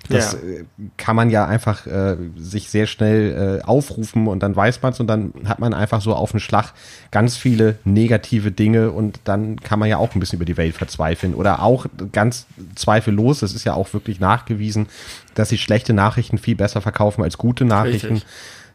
Das 0.09 0.33
ja. 0.33 0.39
Äh, 0.39 0.65
kann 0.97 1.15
man 1.15 1.29
ja 1.29 1.45
einfach 1.45 1.87
äh, 1.87 2.17
sich 2.37 2.69
sehr 2.69 2.85
schnell 2.85 3.61
äh, 3.61 3.65
aufrufen 3.65 4.27
und 4.27 4.43
dann 4.43 4.55
weiß 4.55 4.81
man 4.81 4.93
es 4.93 4.99
und 4.99 5.07
dann 5.07 5.33
hat 5.45 5.59
man 5.59 5.73
einfach 5.73 6.01
so 6.01 6.13
auf 6.13 6.31
den 6.31 6.39
Schlag 6.39 6.73
ganz 7.11 7.37
viele 7.37 7.77
negative 7.83 8.51
Dinge 8.51 8.91
und 8.91 9.19
dann 9.23 9.59
kann 9.59 9.79
man 9.79 9.89
ja 9.89 9.97
auch 9.97 10.13
ein 10.15 10.19
bisschen 10.19 10.37
über 10.37 10.45
die 10.45 10.57
Welt 10.57 10.75
verzweifeln. 10.75 11.33
Oder 11.33 11.61
auch 11.61 11.85
ganz 12.11 12.45
zweifellos, 12.75 13.39
das 13.39 13.53
ist 13.53 13.65
ja 13.65 13.73
auch 13.73 13.93
wirklich 13.93 14.19
nachgewiesen, 14.19 14.87
dass 15.33 15.49
sich 15.49 15.61
schlechte 15.61 15.93
Nachrichten 15.93 16.37
viel 16.37 16.55
besser 16.55 16.81
verkaufen 16.81 17.23
als 17.23 17.37
gute 17.37 17.65
Nachrichten. 17.65 18.21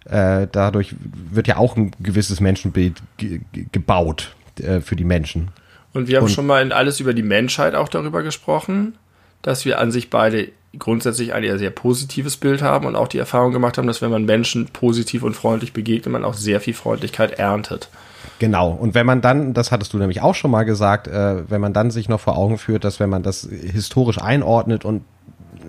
Äh, 0.06 0.46
dadurch 0.50 0.94
wird 0.98 1.46
ja 1.46 1.58
auch 1.58 1.76
ein 1.76 1.90
gewisses 2.00 2.40
Menschenbild 2.40 3.02
gebaut 3.72 4.34
äh, 4.62 4.80
für 4.80 4.96
die 4.96 5.04
Menschen. 5.04 5.48
Und 5.92 6.08
wir 6.08 6.18
haben 6.18 6.24
und 6.24 6.30
schon 6.30 6.46
mal 6.46 6.62
in 6.62 6.72
alles 6.72 7.00
über 7.00 7.14
die 7.14 7.22
Menschheit 7.22 7.74
auch 7.74 7.88
darüber 7.88 8.22
gesprochen, 8.22 8.96
dass 9.42 9.64
wir 9.64 9.78
an 9.78 9.90
sich 9.90 10.10
beide 10.10 10.48
grundsätzlich 10.78 11.32
ein 11.34 11.42
eher 11.42 11.58
sehr 11.58 11.70
positives 11.70 12.36
Bild 12.36 12.62
haben 12.62 12.86
und 12.86 12.94
auch 12.94 13.08
die 13.08 13.18
Erfahrung 13.18 13.52
gemacht 13.52 13.76
haben, 13.76 13.88
dass 13.88 14.02
wenn 14.02 14.10
man 14.10 14.24
Menschen 14.24 14.66
positiv 14.66 15.22
und 15.24 15.34
freundlich 15.34 15.72
begegnet, 15.72 16.12
man 16.12 16.24
auch 16.24 16.34
sehr 16.34 16.60
viel 16.60 16.74
Freundlichkeit 16.74 17.32
erntet. 17.32 17.88
Genau. 18.38 18.70
Und 18.70 18.94
wenn 18.94 19.04
man 19.04 19.20
dann, 19.20 19.52
das 19.52 19.72
hattest 19.72 19.92
du 19.92 19.98
nämlich 19.98 20.22
auch 20.22 20.34
schon 20.34 20.50
mal 20.50 20.62
gesagt, 20.62 21.08
äh, 21.08 21.50
wenn 21.50 21.60
man 21.60 21.72
dann 21.72 21.90
sich 21.90 22.08
noch 22.08 22.20
vor 22.20 22.38
Augen 22.38 22.56
führt, 22.56 22.84
dass 22.84 23.00
wenn 23.00 23.10
man 23.10 23.22
das 23.22 23.48
historisch 23.50 24.20
einordnet 24.20 24.84
und 24.84 25.02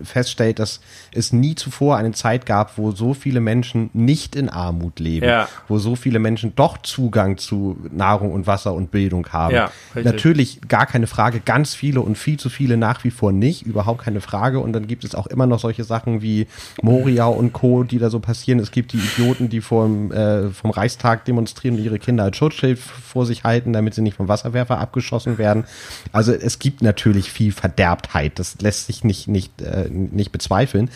feststellt, 0.03 0.59
dass 0.59 0.81
es 1.13 1.33
nie 1.33 1.55
zuvor 1.55 1.97
eine 1.97 2.11
Zeit 2.11 2.45
gab, 2.45 2.77
wo 2.77 2.91
so 2.91 3.13
viele 3.13 3.39
Menschen 3.39 3.89
nicht 3.93 4.35
in 4.35 4.49
Armut 4.49 4.99
leben, 4.99 5.25
ja. 5.25 5.47
wo 5.67 5.77
so 5.77 5.95
viele 5.95 6.19
Menschen 6.19 6.55
doch 6.55 6.77
Zugang 6.79 7.37
zu 7.37 7.77
Nahrung 7.91 8.31
und 8.31 8.47
Wasser 8.47 8.73
und 8.73 8.91
Bildung 8.91 9.27
haben. 9.29 9.55
Ja, 9.55 9.71
Natürlich 9.95 10.61
gar 10.67 10.85
keine 10.85 11.07
Frage, 11.07 11.39
ganz 11.39 11.75
viele 11.75 12.01
und 12.01 12.17
viel 12.17 12.37
zu 12.37 12.49
viele 12.49 12.77
nach 12.77 13.03
wie 13.03 13.11
vor 13.11 13.31
nicht, 13.31 13.63
überhaupt 13.63 14.03
keine 14.03 14.21
Frage. 14.21 14.59
Und 14.59 14.73
dann 14.73 14.87
gibt 14.87 15.03
es 15.03 15.15
auch 15.15 15.27
immer 15.27 15.47
noch 15.47 15.59
solche 15.59 15.83
Sachen 15.83 16.21
wie 16.21 16.47
Moria 16.81 17.25
und 17.25 17.53
Co., 17.53 17.83
die 17.83 17.99
da 17.99 18.09
so 18.09 18.19
passieren. 18.19 18.59
Es 18.59 18.71
gibt 18.71 18.93
die 18.93 18.97
Idioten, 18.97 19.49
die 19.49 19.61
vom, 19.61 20.11
äh, 20.11 20.49
vom 20.49 20.71
Reichstag 20.71 21.25
demonstrieren 21.25 21.77
und 21.77 21.83
ihre 21.83 21.99
Kinder 21.99 22.23
als 22.23 22.37
Schutzschild 22.37 22.79
vor 22.79 23.25
sich 23.25 23.43
halten, 23.43 23.73
damit 23.73 23.93
sie 23.93 24.01
nicht 24.01 24.17
vom 24.17 24.27
Wasserwerfer 24.27 24.79
abgeschossen 24.79 25.37
werden. 25.37 25.65
Also 26.11 26.33
es 26.33 26.59
gibt 26.59 26.81
natürlich 26.81 27.31
viel 27.31 27.51
Verderbtheit. 27.51 28.39
Das 28.39 28.61
lässt 28.61 28.87
sich 28.87 29.03
nicht, 29.03 29.27
nicht 29.27 29.61
äh, 29.61 29.80
nicht 29.89 30.31
bezweifeln 30.31 30.89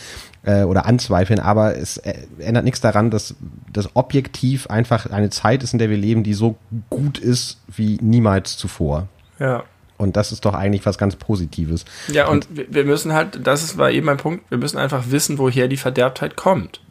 äh, 0.43 0.63
oder 0.63 0.85
anzweifeln, 0.85 1.39
aber 1.39 1.77
es 1.77 1.97
äh, 1.97 2.13
ändert 2.39 2.63
nichts 2.63 2.81
daran, 2.81 3.11
dass 3.11 3.35
das 3.71 3.95
objektiv 3.95 4.67
einfach 4.67 5.07
eine 5.07 5.29
Zeit 5.29 5.63
ist, 5.63 5.73
in 5.73 5.79
der 5.79 5.89
wir 5.89 5.97
leben, 5.97 6.23
die 6.23 6.33
so 6.33 6.55
gut 6.89 7.17
ist 7.17 7.59
wie 7.67 7.97
niemals 8.01 8.57
zuvor. 8.57 9.07
Ja. 9.39 9.63
Und 9.97 10.17
das 10.17 10.31
ist 10.31 10.43
doch 10.43 10.53
eigentlich 10.53 10.85
was 10.85 10.97
ganz 10.97 11.15
Positives. 11.15 11.85
Ja, 12.09 12.27
und, 12.27 12.49
und 12.49 12.73
wir 12.73 12.83
müssen 12.83 13.13
halt, 13.13 13.45
das 13.45 13.63
ist, 13.63 13.77
war 13.77 13.91
eben 13.91 14.05
mein 14.05 14.17
Punkt, 14.17 14.49
wir 14.49 14.57
müssen 14.57 14.77
einfach 14.77 15.05
wissen, 15.09 15.37
woher 15.37 15.67
die 15.67 15.77
Verderbtheit 15.77 16.35
kommt. 16.35 16.81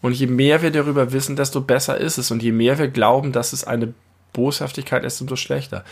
Und 0.00 0.12
je 0.12 0.26
mehr 0.26 0.62
wir 0.62 0.70
darüber 0.70 1.12
wissen, 1.12 1.36
desto 1.36 1.60
besser 1.60 1.98
ist 1.98 2.18
es. 2.18 2.30
Und 2.30 2.42
je 2.42 2.52
mehr 2.52 2.78
wir 2.78 2.88
glauben, 2.88 3.32
dass 3.32 3.52
es 3.52 3.64
eine 3.64 3.94
Boshaftigkeit 4.32 5.04
ist, 5.04 5.20
umso 5.20 5.36
schlechter. 5.36 5.84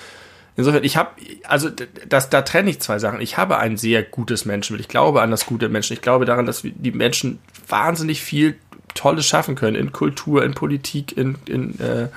Insofern, 0.60 0.84
ich 0.84 0.96
habe, 0.96 1.10
also 1.44 1.70
das, 2.08 2.28
da 2.28 2.42
trenne 2.42 2.70
ich 2.70 2.80
zwei 2.80 2.98
Sachen. 2.98 3.20
Ich 3.20 3.38
habe 3.38 3.58
ein 3.58 3.76
sehr 3.76 4.02
gutes 4.02 4.44
Menschenbild. 4.44 4.82
Ich 4.82 4.88
glaube 4.88 5.22
an 5.22 5.30
das 5.30 5.46
gute 5.46 5.68
Menschen. 5.68 5.94
Ich 5.94 6.02
glaube 6.02 6.26
daran, 6.26 6.46
dass 6.46 6.62
die 6.62 6.92
Menschen 6.92 7.38
wahnsinnig 7.66 8.20
viel 8.20 8.56
Tolles 8.94 9.26
schaffen 9.26 9.54
können 9.54 9.76
in 9.76 9.92
Kultur, 9.92 10.44
in 10.44 10.54
Politik, 10.54 11.16
in, 11.16 11.36
in 11.46 11.80
äh, 11.80 12.08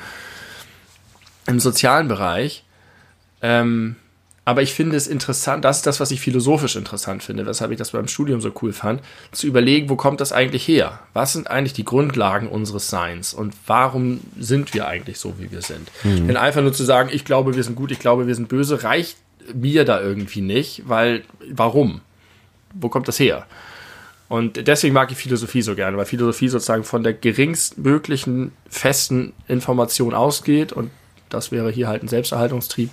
im 1.45 1.59
sozialen 1.59 2.07
Bereich. 2.07 2.63
Ähm, 3.41 3.95
aber 4.45 4.61
ich 4.61 4.73
finde 4.73 4.97
es 4.97 5.07
interessant, 5.07 5.63
das 5.63 5.77
ist 5.77 5.87
das, 5.87 5.99
was 6.01 6.11
ich 6.11 6.19
philosophisch 6.19 6.75
interessant 6.75 7.23
finde, 7.23 7.45
weshalb 7.45 7.71
ich 7.71 7.77
das 7.77 7.91
beim 7.91 8.09
Studium 8.09 8.41
so 8.41 8.51
cool 8.61 8.73
fand, 8.73 9.01
zu 9.31 9.47
überlegen, 9.47 9.89
wo 9.89 9.95
kommt 9.95 10.19
das 10.19 10.33
eigentlich 10.33 10.67
her? 10.67 10.99
Was 11.13 11.33
sind 11.33 11.49
eigentlich 11.49 11.73
die 11.73 11.85
Grundlagen 11.85 12.49
unseres 12.49 12.89
Seins 12.89 13.33
und 13.33 13.53
warum 13.67 14.19
sind 14.37 14.73
wir 14.73 14.87
eigentlich 14.87 15.17
so, 15.17 15.35
wie 15.39 15.51
wir 15.51 15.61
sind? 15.61 15.89
Mhm. 16.03 16.27
Denn 16.27 16.37
einfach 16.37 16.61
nur 16.61 16.73
zu 16.73 16.83
sagen, 16.83 17.09
ich 17.11 17.23
glaube, 17.23 17.55
wir 17.55 17.63
sind 17.63 17.75
gut, 17.75 17.91
ich 17.91 17.99
glaube, 17.99 18.27
wir 18.27 18.35
sind 18.35 18.49
böse, 18.49 18.83
reicht 18.83 19.17
mir 19.53 19.85
da 19.85 20.01
irgendwie 20.01 20.41
nicht, 20.41 20.83
weil 20.87 21.23
warum? 21.49 22.01
Wo 22.73 22.89
kommt 22.89 23.07
das 23.07 23.19
her? 23.19 23.45
Und 24.27 24.67
deswegen 24.67 24.93
mag 24.93 25.11
ich 25.11 25.17
Philosophie 25.17 25.61
so 25.61 25.75
gerne, 25.75 25.95
weil 25.95 26.05
Philosophie 26.05 26.49
sozusagen 26.49 26.83
von 26.83 27.03
der 27.03 27.13
geringstmöglichen 27.13 28.51
festen 28.67 29.31
Information 29.47 30.13
ausgeht 30.13 30.73
und 30.73 30.91
das 31.29 31.51
wäre 31.51 31.71
hier 31.71 31.87
halt 31.87 32.03
ein 32.03 32.07
Selbsterhaltungstrieb 32.07 32.89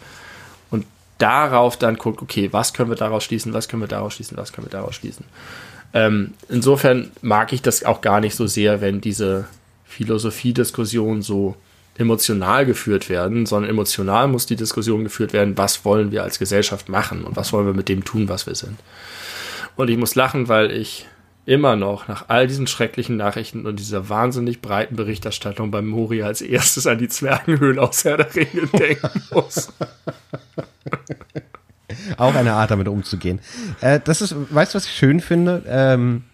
darauf 1.20 1.76
dann 1.76 1.97
guckt, 1.97 2.22
okay, 2.22 2.48
was 2.52 2.72
können 2.72 2.90
wir 2.90 2.97
daraus 2.97 3.24
schließen, 3.24 3.52
was 3.52 3.68
können 3.68 3.82
wir 3.82 3.88
daraus 3.88 4.14
schließen, 4.14 4.36
was 4.36 4.52
können 4.52 4.66
wir 4.66 4.72
daraus 4.72 4.94
schließen. 4.94 5.24
Ähm, 5.92 6.34
insofern 6.48 7.10
mag 7.20 7.52
ich 7.52 7.62
das 7.62 7.84
auch 7.84 8.01
gar 8.01 8.20
nicht 8.20 8.36
so 8.36 8.47
sehr, 8.47 8.80
wenn 8.80 9.01
diese 9.01 9.47
Philosophiediskussionen 9.86 11.22
so 11.22 11.56
emotional 11.98 12.64
geführt 12.64 13.09
werden, 13.09 13.44
sondern 13.44 13.70
emotional 13.70 14.28
muss 14.28 14.47
die 14.47 14.56
Diskussion 14.56 15.05
geführt 15.05 15.32
werden, 15.32 15.59
was 15.59 15.84
wollen 15.84 16.12
wir 16.12 16.22
als 16.22 16.38
Gesellschaft 16.38 16.88
machen 16.88 17.24
und 17.24 17.36
was 17.36 17.52
wollen 17.52 17.66
wir 17.66 17.74
mit 17.74 17.88
dem 17.88 18.05
tun, 18.05 18.28
was 18.28 18.47
wir 18.47 18.55
sind. 18.55 18.78
Und 19.76 19.90
ich 19.90 19.98
muss 19.98 20.14
lachen, 20.14 20.48
weil 20.48 20.70
ich 20.70 21.06
immer 21.46 21.76
noch 21.76 22.08
nach 22.08 22.28
all 22.28 22.46
diesen 22.46 22.66
schrecklichen 22.66 23.16
Nachrichten 23.16 23.66
und 23.66 23.78
dieser 23.78 24.08
wahnsinnig 24.08 24.60
breiten 24.60 24.96
Berichterstattung 24.96 25.70
beim 25.70 25.88
Moria 25.88 26.26
als 26.26 26.42
erstes 26.42 26.86
an 26.86 26.98
die 26.98 27.08
Zwergenhöhlen 27.08 27.78
aus 27.78 28.04
Herr 28.04 28.18
der 28.18 28.34
Ringe 28.34 28.66
denken 28.78 29.22
muss. 29.32 29.72
Auch 32.16 32.34
eine 32.34 32.52
Art, 32.52 32.70
damit 32.70 32.88
umzugehen. 32.88 33.40
Äh, 33.80 34.00
das 34.02 34.20
ist, 34.20 34.34
weißt 34.50 34.74
du, 34.74 34.76
was 34.76 34.86
ich 34.86 34.92
schön 34.92 35.20
finde? 35.20 35.62
Ähm, 35.66 36.24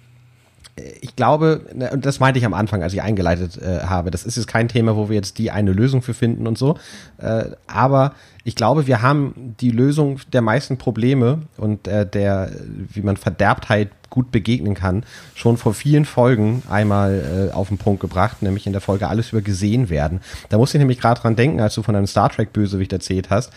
ich 1.00 1.16
glaube, 1.16 1.62
und 1.92 2.04
das 2.04 2.20
meinte 2.20 2.38
ich 2.38 2.44
am 2.44 2.52
Anfang, 2.52 2.82
als 2.82 2.92
ich 2.92 3.00
eingeleitet 3.00 3.56
äh, 3.56 3.80
habe, 3.84 4.10
das 4.10 4.24
ist 4.24 4.36
jetzt 4.36 4.46
kein 4.46 4.68
Thema, 4.68 4.94
wo 4.94 5.08
wir 5.08 5.16
jetzt 5.16 5.38
die 5.38 5.50
eine 5.50 5.72
Lösung 5.72 6.02
für 6.02 6.12
finden 6.12 6.46
und 6.46 6.58
so. 6.58 6.76
Äh, 7.16 7.46
aber 7.66 8.12
ich 8.44 8.56
glaube, 8.56 8.86
wir 8.86 9.00
haben 9.00 9.54
die 9.58 9.70
Lösung 9.70 10.20
der 10.34 10.42
meisten 10.42 10.76
Probleme 10.76 11.42
und 11.56 11.88
äh, 11.88 12.06
der, 12.06 12.52
wie 12.92 13.00
man 13.00 13.16
Verderbtheit 13.16 13.88
gut 14.10 14.30
begegnen 14.30 14.74
kann, 14.74 15.04
schon 15.34 15.56
vor 15.56 15.72
vielen 15.72 16.04
Folgen 16.04 16.62
einmal 16.68 17.50
äh, 17.50 17.54
auf 17.54 17.68
den 17.68 17.78
Punkt 17.78 18.00
gebracht, 18.00 18.42
nämlich 18.42 18.66
in 18.66 18.72
der 18.72 18.82
Folge 18.82 19.08
Alles 19.08 19.32
über 19.32 19.40
gesehen 19.40 19.88
werden. 19.88 20.20
Da 20.50 20.58
musste 20.58 20.76
ich 20.76 20.80
nämlich 20.80 21.00
gerade 21.00 21.20
dran 21.20 21.36
denken, 21.36 21.60
als 21.60 21.74
du 21.74 21.82
von 21.82 21.96
einem 21.96 22.06
Star 22.06 22.28
Trek-Bösewicht 22.28 22.92
erzählt 22.92 23.30
hast, 23.30 23.50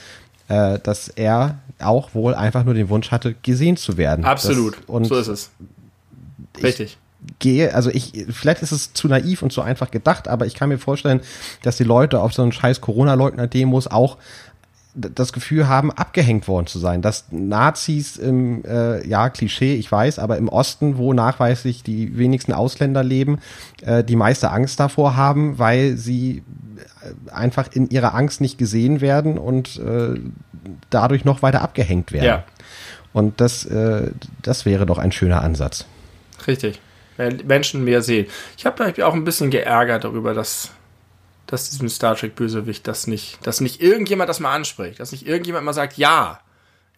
äh, 0.48 0.80
dass 0.80 1.10
er 1.10 1.60
auch 1.80 2.14
wohl 2.14 2.34
einfach 2.34 2.64
nur 2.64 2.74
den 2.74 2.88
Wunsch 2.88 3.12
hatte, 3.12 3.36
gesehen 3.42 3.76
zu 3.76 3.98
werden. 3.98 4.24
Absolut. 4.24 4.78
Das, 4.78 4.86
und 4.88 5.06
so 5.06 5.18
ist 5.18 5.28
es. 5.28 5.52
Richtig 6.64 6.98
gehe, 7.40 7.74
also 7.74 7.90
ich, 7.90 8.26
vielleicht 8.30 8.62
ist 8.62 8.72
es 8.72 8.94
zu 8.94 9.08
naiv 9.08 9.42
und 9.42 9.52
zu 9.52 9.62
einfach 9.62 9.92
gedacht, 9.92 10.28
aber 10.28 10.46
ich 10.46 10.56
kann 10.56 10.70
mir 10.70 10.78
vorstellen, 10.78 11.22
dass 11.64 11.78
die 11.78 11.84
Leute 11.84 12.22
auf 12.22 12.34
so 12.34 12.42
einen 12.42 12.52
scheiß 12.52 12.82
Corona-Leugner-Demos 12.82 13.88
auch 13.88 14.18
das 14.96 15.34
Gefühl 15.34 15.68
haben, 15.68 15.92
abgehängt 15.92 16.48
worden 16.48 16.68
zu 16.68 16.80
sein. 16.80 17.02
Dass 17.02 17.26
Nazis 17.32 18.18
im, 18.18 18.64
äh, 18.66 19.08
ja, 19.08 19.30
Klischee, 19.30 19.76
ich 19.76 19.92
weiß, 19.92 20.20
aber 20.20 20.38
im 20.38 20.50
Osten, 20.50 20.98
wo 20.98 21.14
nachweislich 21.14 21.84
die 21.84 22.18
wenigsten 22.18 22.54
Ausländer 22.54 23.04
leben, 23.04 23.40
äh, 23.82 24.04
die 24.04 24.16
meiste 24.16 24.52
Angst 24.52 24.80
davor 24.80 25.16
haben, 25.16 25.60
weil 25.60 25.96
sie 25.96 26.44
äh, 27.28 27.32
einfach 27.32 27.70
in 27.72 27.90
ihrer 27.90 28.16
Angst 28.16 28.42
nicht 28.42 28.58
gesehen 28.58 29.00
werden 29.00 29.38
und 29.38 29.78
äh, 29.78 30.20
dadurch 30.90 31.24
noch 31.24 31.44
weiter 31.44 31.62
abgehängt 31.62 32.12
werden. 32.12 32.26
Ja. 32.26 32.44
Und 33.14 33.42
das, 33.42 33.66
äh, 33.66 34.12
das 34.42 34.66
wäre 34.66 34.86
doch 34.86 34.98
ein 34.98 35.12
schöner 35.12 35.42
Ansatz. 35.42 35.86
Richtig. 36.48 36.80
Menschen 37.46 37.84
mehr 37.84 38.02
sehen. 38.02 38.28
Ich 38.58 38.66
habe 38.66 38.86
mich 38.86 39.04
auch 39.04 39.14
ein 39.14 39.26
bisschen 39.26 39.52
geärgert 39.52 40.04
darüber, 40.04 40.34
dass, 40.34 40.72
dass 41.48 41.70
diesem 41.70 41.90
Star 41.90 42.16
Trek 42.16 42.36
Bösewicht 42.36 42.88
das 42.88 43.08
nicht, 43.08 43.46
dass 43.46 43.62
nicht 43.62 43.82
irgendjemand 43.82 44.30
das 44.30 44.40
mal 44.40 44.54
anspricht, 44.54 45.00
dass 45.00 45.12
nicht 45.12 45.28
irgendjemand 45.28 45.66
mal 45.66 45.74
sagt, 45.74 45.98
ja, 45.98 46.40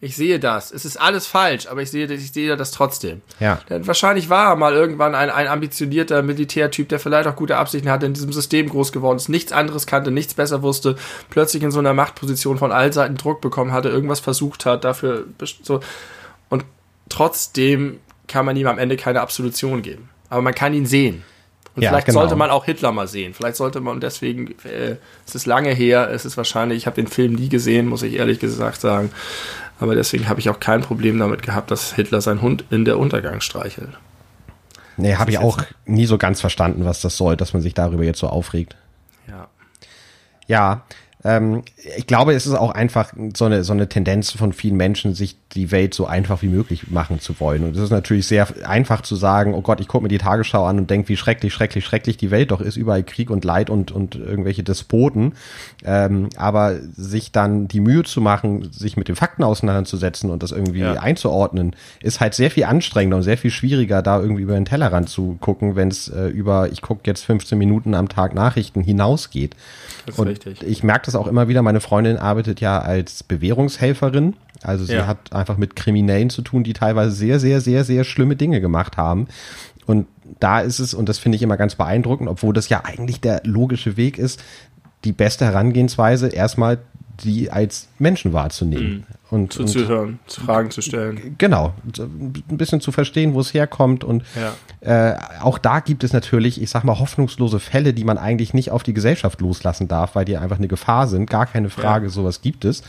ich 0.04 0.16
sehe 0.16 0.40
das, 0.40 0.72
es 0.72 0.84
ist 0.84 0.96
alles 0.96 1.28
falsch, 1.28 1.68
aber 1.68 1.80
ich 1.80 1.92
sehe, 1.92 2.12
ich 2.12 2.32
sehe 2.32 2.56
das 2.56 2.72
trotzdem. 2.72 3.22
Ja. 3.38 3.60
Denn 3.70 3.86
wahrscheinlich 3.86 4.28
war 4.28 4.50
er 4.50 4.56
mal 4.56 4.74
irgendwann 4.74 5.14
ein, 5.14 5.30
ein 5.30 5.46
ambitionierter 5.46 6.22
Militärtyp, 6.22 6.88
der 6.88 6.98
vielleicht 6.98 7.28
auch 7.28 7.36
gute 7.36 7.56
Absichten 7.56 7.88
hatte, 7.88 8.06
in 8.06 8.12
diesem 8.12 8.32
System 8.32 8.68
groß 8.68 8.90
geworden 8.90 9.18
ist, 9.18 9.28
nichts 9.28 9.52
anderes 9.52 9.86
kannte, 9.86 10.10
nichts 10.10 10.34
besser 10.34 10.62
wusste, 10.62 10.96
plötzlich 11.30 11.62
in 11.62 11.70
so 11.70 11.78
einer 11.78 11.94
Machtposition 11.94 12.58
von 12.58 12.72
all 12.72 12.92
Seiten 12.92 13.16
Druck 13.16 13.40
bekommen 13.40 13.70
hatte, 13.70 13.90
irgendwas 13.90 14.18
versucht 14.18 14.66
hat, 14.66 14.82
dafür 14.82 15.26
so. 15.62 15.78
Und 16.48 16.64
trotzdem 17.08 18.00
kann 18.26 18.44
man 18.44 18.56
ihm 18.56 18.66
am 18.66 18.78
Ende 18.78 18.96
keine 18.96 19.20
Absolution 19.20 19.82
geben 19.82 20.08
aber 20.32 20.40
man 20.40 20.54
kann 20.54 20.72
ihn 20.72 20.86
sehen. 20.86 21.22
Und 21.74 21.82
ja, 21.82 21.90
vielleicht 21.90 22.06
genau. 22.06 22.20
sollte 22.20 22.36
man 22.36 22.48
auch 22.48 22.64
Hitler 22.64 22.90
mal 22.90 23.06
sehen. 23.06 23.34
Vielleicht 23.34 23.56
sollte 23.56 23.80
man 23.80 24.00
deswegen, 24.00 24.54
äh, 24.64 24.96
es 25.26 25.34
ist 25.34 25.44
lange 25.44 25.70
her, 25.70 26.10
es 26.10 26.24
ist 26.24 26.38
wahrscheinlich, 26.38 26.78
ich 26.78 26.86
habe 26.86 26.96
den 26.96 27.06
Film 27.06 27.34
nie 27.34 27.50
gesehen, 27.50 27.86
muss 27.86 28.02
ich 28.02 28.14
ehrlich 28.14 28.40
gesagt 28.40 28.80
sagen. 28.80 29.10
Aber 29.78 29.94
deswegen 29.94 30.30
habe 30.30 30.40
ich 30.40 30.48
auch 30.48 30.58
kein 30.58 30.80
Problem 30.80 31.18
damit 31.18 31.42
gehabt, 31.42 31.70
dass 31.70 31.94
Hitler 31.94 32.22
seinen 32.22 32.40
Hund 32.40 32.64
in 32.70 32.86
der 32.86 32.98
Untergang 32.98 33.42
streichelt. 33.42 33.90
Nee, 34.96 35.16
habe 35.16 35.30
ich 35.30 35.38
auch 35.38 35.58
nie 35.84 36.06
so 36.06 36.16
ganz 36.16 36.40
verstanden, 36.40 36.86
was 36.86 37.02
das 37.02 37.16
soll, 37.16 37.36
dass 37.36 37.52
man 37.52 37.60
sich 37.60 37.74
darüber 37.74 38.04
jetzt 38.04 38.20
so 38.20 38.28
aufregt. 38.28 38.76
Ja. 39.28 39.48
Ja, 40.46 40.82
ähm, 41.24 41.62
ich 41.96 42.06
glaube, 42.06 42.32
es 42.32 42.46
ist 42.46 42.54
auch 42.54 42.72
einfach 42.72 43.12
so 43.36 43.44
eine, 43.44 43.64
so 43.64 43.72
eine 43.72 43.88
Tendenz 43.88 44.32
von 44.32 44.52
vielen 44.52 44.76
Menschen, 44.76 45.14
sich 45.14 45.36
die 45.54 45.70
Welt 45.70 45.94
so 45.94 46.06
einfach 46.06 46.42
wie 46.42 46.48
möglich 46.48 46.90
machen 46.90 47.20
zu 47.20 47.38
wollen. 47.38 47.64
Und 47.64 47.76
es 47.76 47.82
ist 47.82 47.90
natürlich 47.90 48.26
sehr 48.26 48.48
einfach 48.64 49.02
zu 49.02 49.14
sagen, 49.16 49.54
oh 49.54 49.60
Gott, 49.60 49.80
ich 49.80 49.88
gucke 49.88 50.02
mir 50.02 50.08
die 50.08 50.18
Tagesschau 50.18 50.64
an 50.64 50.78
und 50.78 50.90
denke, 50.90 51.08
wie 51.08 51.16
schrecklich, 51.16 51.52
schrecklich, 51.52 51.84
schrecklich 51.84 52.16
die 52.16 52.30
Welt 52.30 52.50
doch 52.50 52.60
ist, 52.60 52.76
überall 52.76 53.02
Krieg 53.04 53.30
und 53.30 53.44
Leid 53.44 53.70
und, 53.70 53.92
und 53.92 54.16
irgendwelche 54.16 54.62
Despoten. 54.62 55.34
Ähm, 55.84 56.30
aber 56.36 56.76
sich 56.96 57.32
dann 57.32 57.68
die 57.68 57.80
Mühe 57.80 58.02
zu 58.02 58.20
machen, 58.20 58.72
sich 58.72 58.96
mit 58.96 59.08
den 59.08 59.16
Fakten 59.16 59.44
auseinanderzusetzen 59.44 60.30
und 60.30 60.42
das 60.42 60.52
irgendwie 60.52 60.80
ja. 60.80 60.94
einzuordnen, 60.94 61.76
ist 62.00 62.20
halt 62.20 62.34
sehr 62.34 62.50
viel 62.50 62.64
anstrengender 62.64 63.18
und 63.18 63.22
sehr 63.22 63.38
viel 63.38 63.50
schwieriger, 63.50 64.02
da 64.02 64.20
irgendwie 64.20 64.42
über 64.42 64.54
den 64.54 64.64
Tellerrand 64.64 65.08
zu 65.08 65.36
gucken, 65.40 65.76
wenn 65.76 65.88
es 65.88 66.08
äh, 66.08 66.26
über, 66.26 66.70
ich 66.72 66.82
gucke 66.82 67.02
jetzt 67.04 67.24
15 67.24 67.58
Minuten 67.58 67.94
am 67.94 68.08
Tag 68.08 68.34
Nachrichten 68.34 68.80
hinausgeht. 68.80 69.54
Das 70.06 70.14
ist 70.14 70.18
und 70.18 70.28
richtig. 70.28 70.62
Ich 70.62 70.82
merke 70.82 71.06
das 71.06 71.11
auch 71.14 71.26
immer 71.26 71.48
wieder, 71.48 71.62
meine 71.62 71.80
Freundin 71.80 72.16
arbeitet 72.16 72.60
ja 72.60 72.78
als 72.78 73.22
Bewährungshelferin. 73.22 74.34
Also 74.62 74.84
sie 74.84 74.94
ja. 74.94 75.06
hat 75.06 75.32
einfach 75.32 75.56
mit 75.56 75.76
Kriminellen 75.76 76.30
zu 76.30 76.42
tun, 76.42 76.62
die 76.64 76.72
teilweise 76.72 77.12
sehr, 77.12 77.40
sehr, 77.40 77.60
sehr, 77.60 77.84
sehr 77.84 78.04
schlimme 78.04 78.36
Dinge 78.36 78.60
gemacht 78.60 78.96
haben. 78.96 79.26
Und 79.86 80.06
da 80.40 80.60
ist 80.60 80.78
es, 80.78 80.94
und 80.94 81.08
das 81.08 81.18
finde 81.18 81.36
ich 81.36 81.42
immer 81.42 81.56
ganz 81.56 81.74
beeindruckend, 81.74 82.28
obwohl 82.28 82.54
das 82.54 82.68
ja 82.68 82.82
eigentlich 82.84 83.20
der 83.20 83.42
logische 83.44 83.96
Weg 83.96 84.18
ist, 84.18 84.42
die 85.04 85.12
beste 85.12 85.44
Herangehensweise 85.44 86.28
erstmal 86.28 86.78
die 87.24 87.50
als 87.50 87.88
Menschen 87.98 88.32
wahrzunehmen. 88.32 88.92
Mhm. 88.92 89.04
Und, 89.30 89.52
Zuzuhören, 89.54 90.18
und, 90.26 90.32
Fragen 90.32 90.70
zu 90.70 90.82
stellen. 90.82 91.36
Genau, 91.38 91.72
ein 91.98 92.32
bisschen 92.48 92.82
zu 92.82 92.92
verstehen, 92.92 93.32
wo 93.32 93.40
es 93.40 93.54
herkommt. 93.54 94.04
Und 94.04 94.24
ja. 94.36 95.12
äh, 95.12 95.16
auch 95.40 95.56
da 95.56 95.80
gibt 95.80 96.04
es 96.04 96.12
natürlich, 96.12 96.60
ich 96.60 96.68
sag 96.68 96.84
mal, 96.84 96.98
hoffnungslose 96.98 97.58
Fälle, 97.58 97.94
die 97.94 98.04
man 98.04 98.18
eigentlich 98.18 98.52
nicht 98.52 98.70
auf 98.70 98.82
die 98.82 98.92
Gesellschaft 98.92 99.40
loslassen 99.40 99.88
darf, 99.88 100.14
weil 100.14 100.26
die 100.26 100.36
einfach 100.36 100.58
eine 100.58 100.68
Gefahr 100.68 101.08
sind. 101.08 101.30
Gar 101.30 101.46
keine 101.46 101.70
Frage, 101.70 102.06
ja. 102.06 102.10
sowas 102.10 102.42
gibt 102.42 102.66
es. 102.66 102.82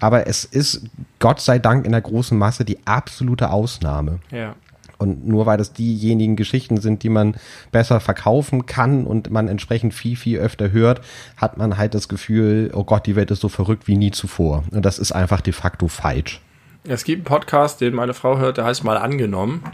Aber 0.00 0.26
es 0.26 0.44
ist 0.44 0.86
Gott 1.18 1.40
sei 1.40 1.58
Dank 1.58 1.84
in 1.84 1.92
der 1.92 2.00
großen 2.00 2.36
Masse 2.36 2.64
die 2.64 2.78
absolute 2.86 3.50
Ausnahme. 3.50 4.18
Ja. 4.30 4.56
Und 5.02 5.26
nur 5.26 5.46
weil 5.46 5.58
das 5.58 5.72
diejenigen 5.72 6.36
Geschichten 6.36 6.80
sind, 6.80 7.02
die 7.02 7.08
man 7.08 7.34
besser 7.72 8.00
verkaufen 8.00 8.66
kann 8.66 9.04
und 9.04 9.30
man 9.30 9.48
entsprechend 9.48 9.94
viel, 9.94 10.16
viel 10.16 10.38
öfter 10.38 10.70
hört, 10.70 11.00
hat 11.36 11.58
man 11.58 11.76
halt 11.76 11.94
das 11.94 12.08
Gefühl, 12.08 12.70
oh 12.72 12.84
Gott, 12.84 13.06
die 13.06 13.16
Welt 13.16 13.30
ist 13.30 13.40
so 13.40 13.48
verrückt 13.48 13.88
wie 13.88 13.96
nie 13.96 14.12
zuvor. 14.12 14.64
Und 14.70 14.84
das 14.84 14.98
ist 14.98 15.12
einfach 15.12 15.40
de 15.40 15.52
facto 15.52 15.88
falsch. 15.88 16.40
Es 16.84 17.04
gibt 17.04 17.18
einen 17.18 17.24
Podcast, 17.24 17.80
den 17.80 17.94
meine 17.94 18.14
Frau 18.14 18.38
hört, 18.38 18.58
der 18.58 18.64
heißt 18.64 18.84
mal 18.84 18.96
angenommen. 18.96 19.64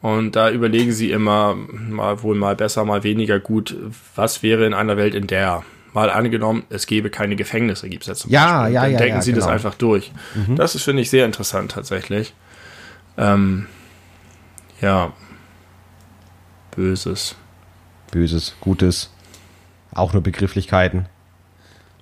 Und 0.00 0.34
da 0.34 0.50
überlegen 0.50 0.92
sie 0.92 1.12
immer, 1.12 1.54
mal 1.54 2.24
wohl 2.24 2.34
mal 2.34 2.56
besser, 2.56 2.84
mal 2.84 3.04
weniger 3.04 3.38
gut, 3.38 3.76
was 4.16 4.42
wäre 4.42 4.66
in 4.66 4.74
einer 4.74 4.96
Welt, 4.96 5.14
in 5.14 5.28
der 5.28 5.62
mal 5.92 6.10
angenommen, 6.10 6.64
es 6.70 6.86
gäbe 6.86 7.10
keine 7.10 7.36
Gefängnisse, 7.36 7.88
gibt 7.88 8.02
es 8.02 8.08
jetzt 8.08 8.20
zum 8.20 8.30
ja, 8.30 8.62
Beispiel. 8.62 8.74
Ja, 8.74 8.82
Dann 8.82 8.92
ja, 8.92 8.98
denken 8.98 9.16
ja, 9.16 9.22
sie 9.22 9.32
genau. 9.32 9.44
das 9.44 9.52
einfach 9.52 9.74
durch. 9.74 10.10
Mhm. 10.34 10.56
Das 10.56 10.74
ist, 10.74 10.82
finde 10.82 11.02
ich, 11.02 11.10
sehr 11.10 11.26
interessant 11.26 11.72
tatsächlich. 11.72 12.34
Ähm, 13.18 13.66
ja. 14.82 15.12
Böses. 16.76 17.36
Böses, 18.10 18.54
Gutes. 18.60 19.10
Auch 19.94 20.12
nur 20.12 20.22
Begrifflichkeiten. 20.22 21.06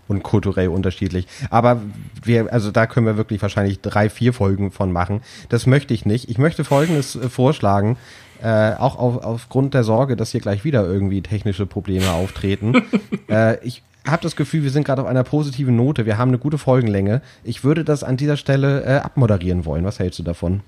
Und 0.09 0.24
kulturell 0.24 0.69
unterschiedlich. 0.69 1.28
Aber 1.51 1.81
wir, 2.24 2.52
also 2.52 2.73
da 2.73 2.86
können 2.86 3.07
wir 3.07 3.16
wirklich 3.16 3.40
wahrscheinlich 3.43 3.81
drei, 3.81 4.11
vier 4.11 4.32
Folgen 4.32 4.73
von 4.73 4.90
machen. 4.90 5.23
Das 5.51 5.66
möchte 5.66 5.94
ich 5.94 6.05
nicht. 6.05 6.28
Ich 6.28 6.39
möchte 6.39 6.65
Folgendes 6.65 7.15
äh, 7.15 7.28
vorschlagen. 7.28 7.97
Äh, 8.43 8.74
auch 8.74 8.98
auf, 8.98 9.23
aufgrund 9.23 9.74
der 9.74 9.85
Sorge, 9.85 10.16
dass 10.16 10.32
hier 10.32 10.40
gleich 10.40 10.65
wieder 10.65 10.85
irgendwie 10.85 11.20
technische 11.20 11.66
Probleme 11.66 12.11
auftreten. 12.11 12.82
äh, 13.28 13.65
ich 13.65 13.82
habe 14.07 14.23
das 14.23 14.35
Gefühl, 14.35 14.62
wir 14.65 14.70
sind 14.70 14.85
gerade 14.85 15.02
auf 15.02 15.09
einer 15.09 15.24
positiven 15.24 15.77
Note. 15.77 16.07
Wir 16.07 16.19
haben 16.19 16.31
eine 16.31 16.39
gute 16.39 16.59
Folgenlänge. 16.59 17.23
Ich 17.44 17.62
würde 17.62 17.85
das 17.85 18.02
an 18.02 18.16
dieser 18.16 18.36
Stelle 18.36 18.82
äh, 18.82 18.97
abmoderieren 18.97 19.65
wollen. 19.65 19.85
Was 19.85 19.98
hältst 19.98 20.19
du 20.19 20.23
davon? 20.23 20.62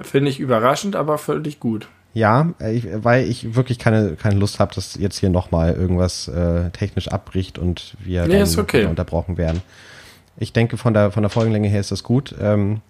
Finde 0.00 0.30
ich 0.30 0.40
überraschend, 0.40 0.96
aber 0.96 1.18
völlig 1.18 1.60
gut. 1.60 1.88
Ja, 2.14 2.52
ich, 2.70 2.86
weil 2.92 3.28
ich 3.28 3.54
wirklich 3.54 3.78
keine, 3.78 4.16
keine 4.16 4.38
Lust 4.38 4.58
habe, 4.58 4.74
dass 4.74 4.96
jetzt 4.96 5.18
hier 5.18 5.30
nochmal 5.30 5.74
irgendwas 5.74 6.28
äh, 6.28 6.70
technisch 6.70 7.08
abbricht 7.08 7.58
und 7.58 7.96
wir 8.00 8.26
nee, 8.26 8.38
dann 8.38 8.58
okay. 8.58 8.84
unterbrochen 8.84 9.38
werden. 9.38 9.62
Ich 10.36 10.52
denke, 10.52 10.76
von 10.76 10.94
der, 10.94 11.10
von 11.10 11.22
der 11.22 11.30
Folgenlänge 11.30 11.68
her 11.68 11.80
ist 11.80 11.90
das 11.90 12.02
gut. 12.02 12.34
Ähm, 12.40 12.80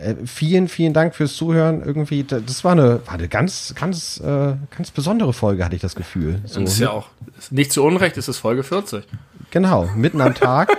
Äh, 0.00 0.14
vielen, 0.26 0.68
vielen 0.68 0.92
Dank 0.92 1.14
fürs 1.14 1.34
Zuhören. 1.34 1.82
Irgendwie, 1.82 2.22
das 2.24 2.62
war 2.64 2.72
eine, 2.72 3.00
war 3.06 3.14
eine 3.14 3.28
ganz, 3.28 3.74
ganz, 3.74 4.20
äh, 4.20 4.54
ganz 4.76 4.90
besondere 4.92 5.32
Folge, 5.32 5.64
hatte 5.64 5.74
ich 5.74 5.82
das 5.82 5.96
Gefühl. 5.96 6.40
So, 6.44 6.60
das 6.60 6.74
ist 6.74 6.78
ja 6.78 6.90
auch 6.90 7.08
nicht 7.50 7.72
zu 7.72 7.82
Unrecht, 7.82 8.16
ist 8.16 8.28
es 8.28 8.38
Folge 8.38 8.62
40. 8.62 9.04
Genau, 9.50 9.88
mitten 9.96 10.20
am 10.20 10.34
Tag. 10.34 10.76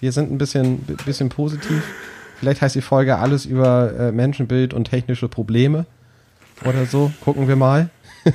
Wir 0.00 0.12
sind 0.12 0.30
ein 0.30 0.38
bisschen, 0.38 0.78
bisschen 1.06 1.28
positiv. 1.28 1.82
Vielleicht 2.42 2.60
heißt 2.60 2.74
die 2.74 2.80
Folge 2.80 3.18
alles 3.18 3.46
über 3.46 3.92
äh, 3.96 4.10
Menschenbild 4.10 4.74
und 4.74 4.90
technische 4.90 5.28
Probleme 5.28 5.86
oder 6.64 6.86
so. 6.86 7.12
Gucken 7.20 7.46
wir 7.46 7.54
mal. 7.54 7.88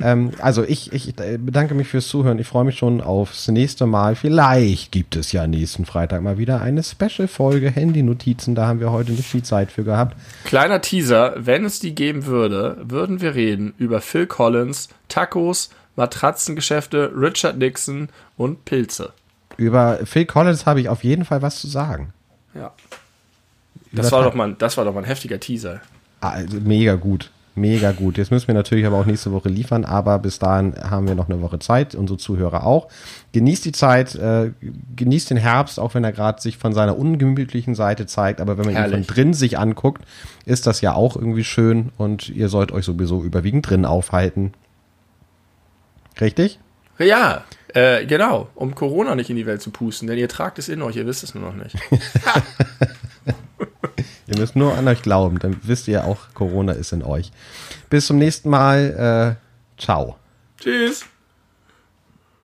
ähm, 0.00 0.30
also 0.38 0.64
ich, 0.64 0.94
ich 0.94 1.14
bedanke 1.14 1.74
mich 1.74 1.88
fürs 1.88 2.08
Zuhören. 2.08 2.38
Ich 2.38 2.46
freue 2.46 2.64
mich 2.64 2.78
schon 2.78 3.02
aufs 3.02 3.48
nächste 3.48 3.84
Mal. 3.84 4.14
Vielleicht 4.14 4.92
gibt 4.92 5.14
es 5.14 5.30
ja 5.30 5.46
nächsten 5.46 5.84
Freitag 5.84 6.22
mal 6.22 6.38
wieder 6.38 6.62
eine 6.62 6.82
Special-Folge 6.82 7.70
Handy-Notizen. 7.70 8.54
Da 8.54 8.66
haben 8.66 8.80
wir 8.80 8.90
heute 8.90 9.12
nicht 9.12 9.28
viel 9.28 9.42
Zeit 9.42 9.70
für 9.70 9.84
gehabt. 9.84 10.16
Kleiner 10.44 10.80
Teaser, 10.80 11.34
wenn 11.36 11.66
es 11.66 11.80
die 11.80 11.94
geben 11.94 12.24
würde, 12.24 12.78
würden 12.82 13.20
wir 13.20 13.34
reden 13.34 13.74
über 13.76 14.00
Phil 14.00 14.26
Collins, 14.26 14.88
Tacos, 15.08 15.68
Matratzengeschäfte, 15.96 17.12
Richard 17.14 17.58
Nixon 17.58 18.08
und 18.38 18.64
Pilze. 18.64 19.12
Über 19.58 19.98
Phil 20.04 20.24
Collins 20.24 20.64
habe 20.64 20.80
ich 20.80 20.88
auf 20.88 21.04
jeden 21.04 21.26
Fall 21.26 21.42
was 21.42 21.60
zu 21.60 21.66
sagen. 21.66 22.14
Ja. 22.54 22.72
Das 23.92 24.10
war, 24.12 24.24
doch 24.24 24.34
mal, 24.34 24.54
das 24.58 24.76
war 24.76 24.84
doch 24.84 24.94
mal 24.94 25.00
ein 25.00 25.06
heftiger 25.06 25.38
Teaser. 25.38 25.80
Also 26.20 26.60
mega 26.60 26.94
gut. 26.94 27.30
Mega 27.54 27.92
gut. 27.92 28.16
Jetzt 28.16 28.30
müssen 28.30 28.46
wir 28.46 28.54
natürlich 28.54 28.86
aber 28.86 28.96
auch 28.96 29.04
nächste 29.04 29.30
Woche 29.30 29.50
liefern, 29.50 29.84
aber 29.84 30.18
bis 30.18 30.38
dahin 30.38 30.74
haben 30.82 31.06
wir 31.06 31.14
noch 31.14 31.28
eine 31.28 31.42
Woche 31.42 31.58
Zeit, 31.58 31.94
unsere 31.94 32.18
Zuhörer 32.18 32.64
auch. 32.64 32.88
Genießt 33.32 33.66
die 33.66 33.72
Zeit, 33.72 34.14
äh, 34.14 34.52
genießt 34.96 35.28
den 35.28 35.36
Herbst, 35.36 35.78
auch 35.78 35.94
wenn 35.94 36.02
er 36.02 36.12
gerade 36.12 36.40
sich 36.40 36.56
von 36.56 36.72
seiner 36.72 36.98
ungemütlichen 36.98 37.74
Seite 37.74 38.06
zeigt, 38.06 38.40
aber 38.40 38.56
wenn 38.56 38.64
man 38.64 38.74
Herrlich. 38.74 39.00
ihn 39.00 39.04
von 39.04 39.14
drin 39.14 39.34
sich 39.34 39.58
anguckt, 39.58 40.02
ist 40.46 40.66
das 40.66 40.80
ja 40.80 40.94
auch 40.94 41.14
irgendwie 41.14 41.44
schön 41.44 41.90
und 41.98 42.30
ihr 42.30 42.48
sollt 42.48 42.72
euch 42.72 42.86
sowieso 42.86 43.22
überwiegend 43.22 43.68
drin 43.68 43.84
aufhalten. 43.84 44.52
Richtig? 46.22 46.58
Ja, 46.98 47.44
äh, 47.74 48.06
genau, 48.06 48.48
um 48.54 48.74
Corona 48.74 49.14
nicht 49.14 49.28
in 49.28 49.36
die 49.36 49.46
Welt 49.46 49.60
zu 49.60 49.70
pusten, 49.70 50.08
denn 50.08 50.16
ihr 50.16 50.28
tragt 50.28 50.58
es 50.58 50.70
in 50.70 50.80
euch, 50.80 50.96
ihr 50.96 51.06
wisst 51.06 51.22
es 51.22 51.34
nur 51.34 51.44
noch 51.44 51.54
nicht. 51.54 51.76
Ihr 54.32 54.40
müsst 54.40 54.56
nur 54.56 54.74
an 54.74 54.88
euch 54.88 55.02
glauben, 55.02 55.38
dann 55.38 55.58
wisst 55.62 55.88
ihr 55.88 56.04
auch, 56.04 56.32
Corona 56.32 56.72
ist 56.72 56.92
in 56.92 57.02
euch. 57.02 57.30
Bis 57.90 58.06
zum 58.06 58.16
nächsten 58.16 58.48
Mal. 58.48 59.36
Äh, 59.78 59.82
ciao. 59.82 60.16
Tschüss. 60.58 61.04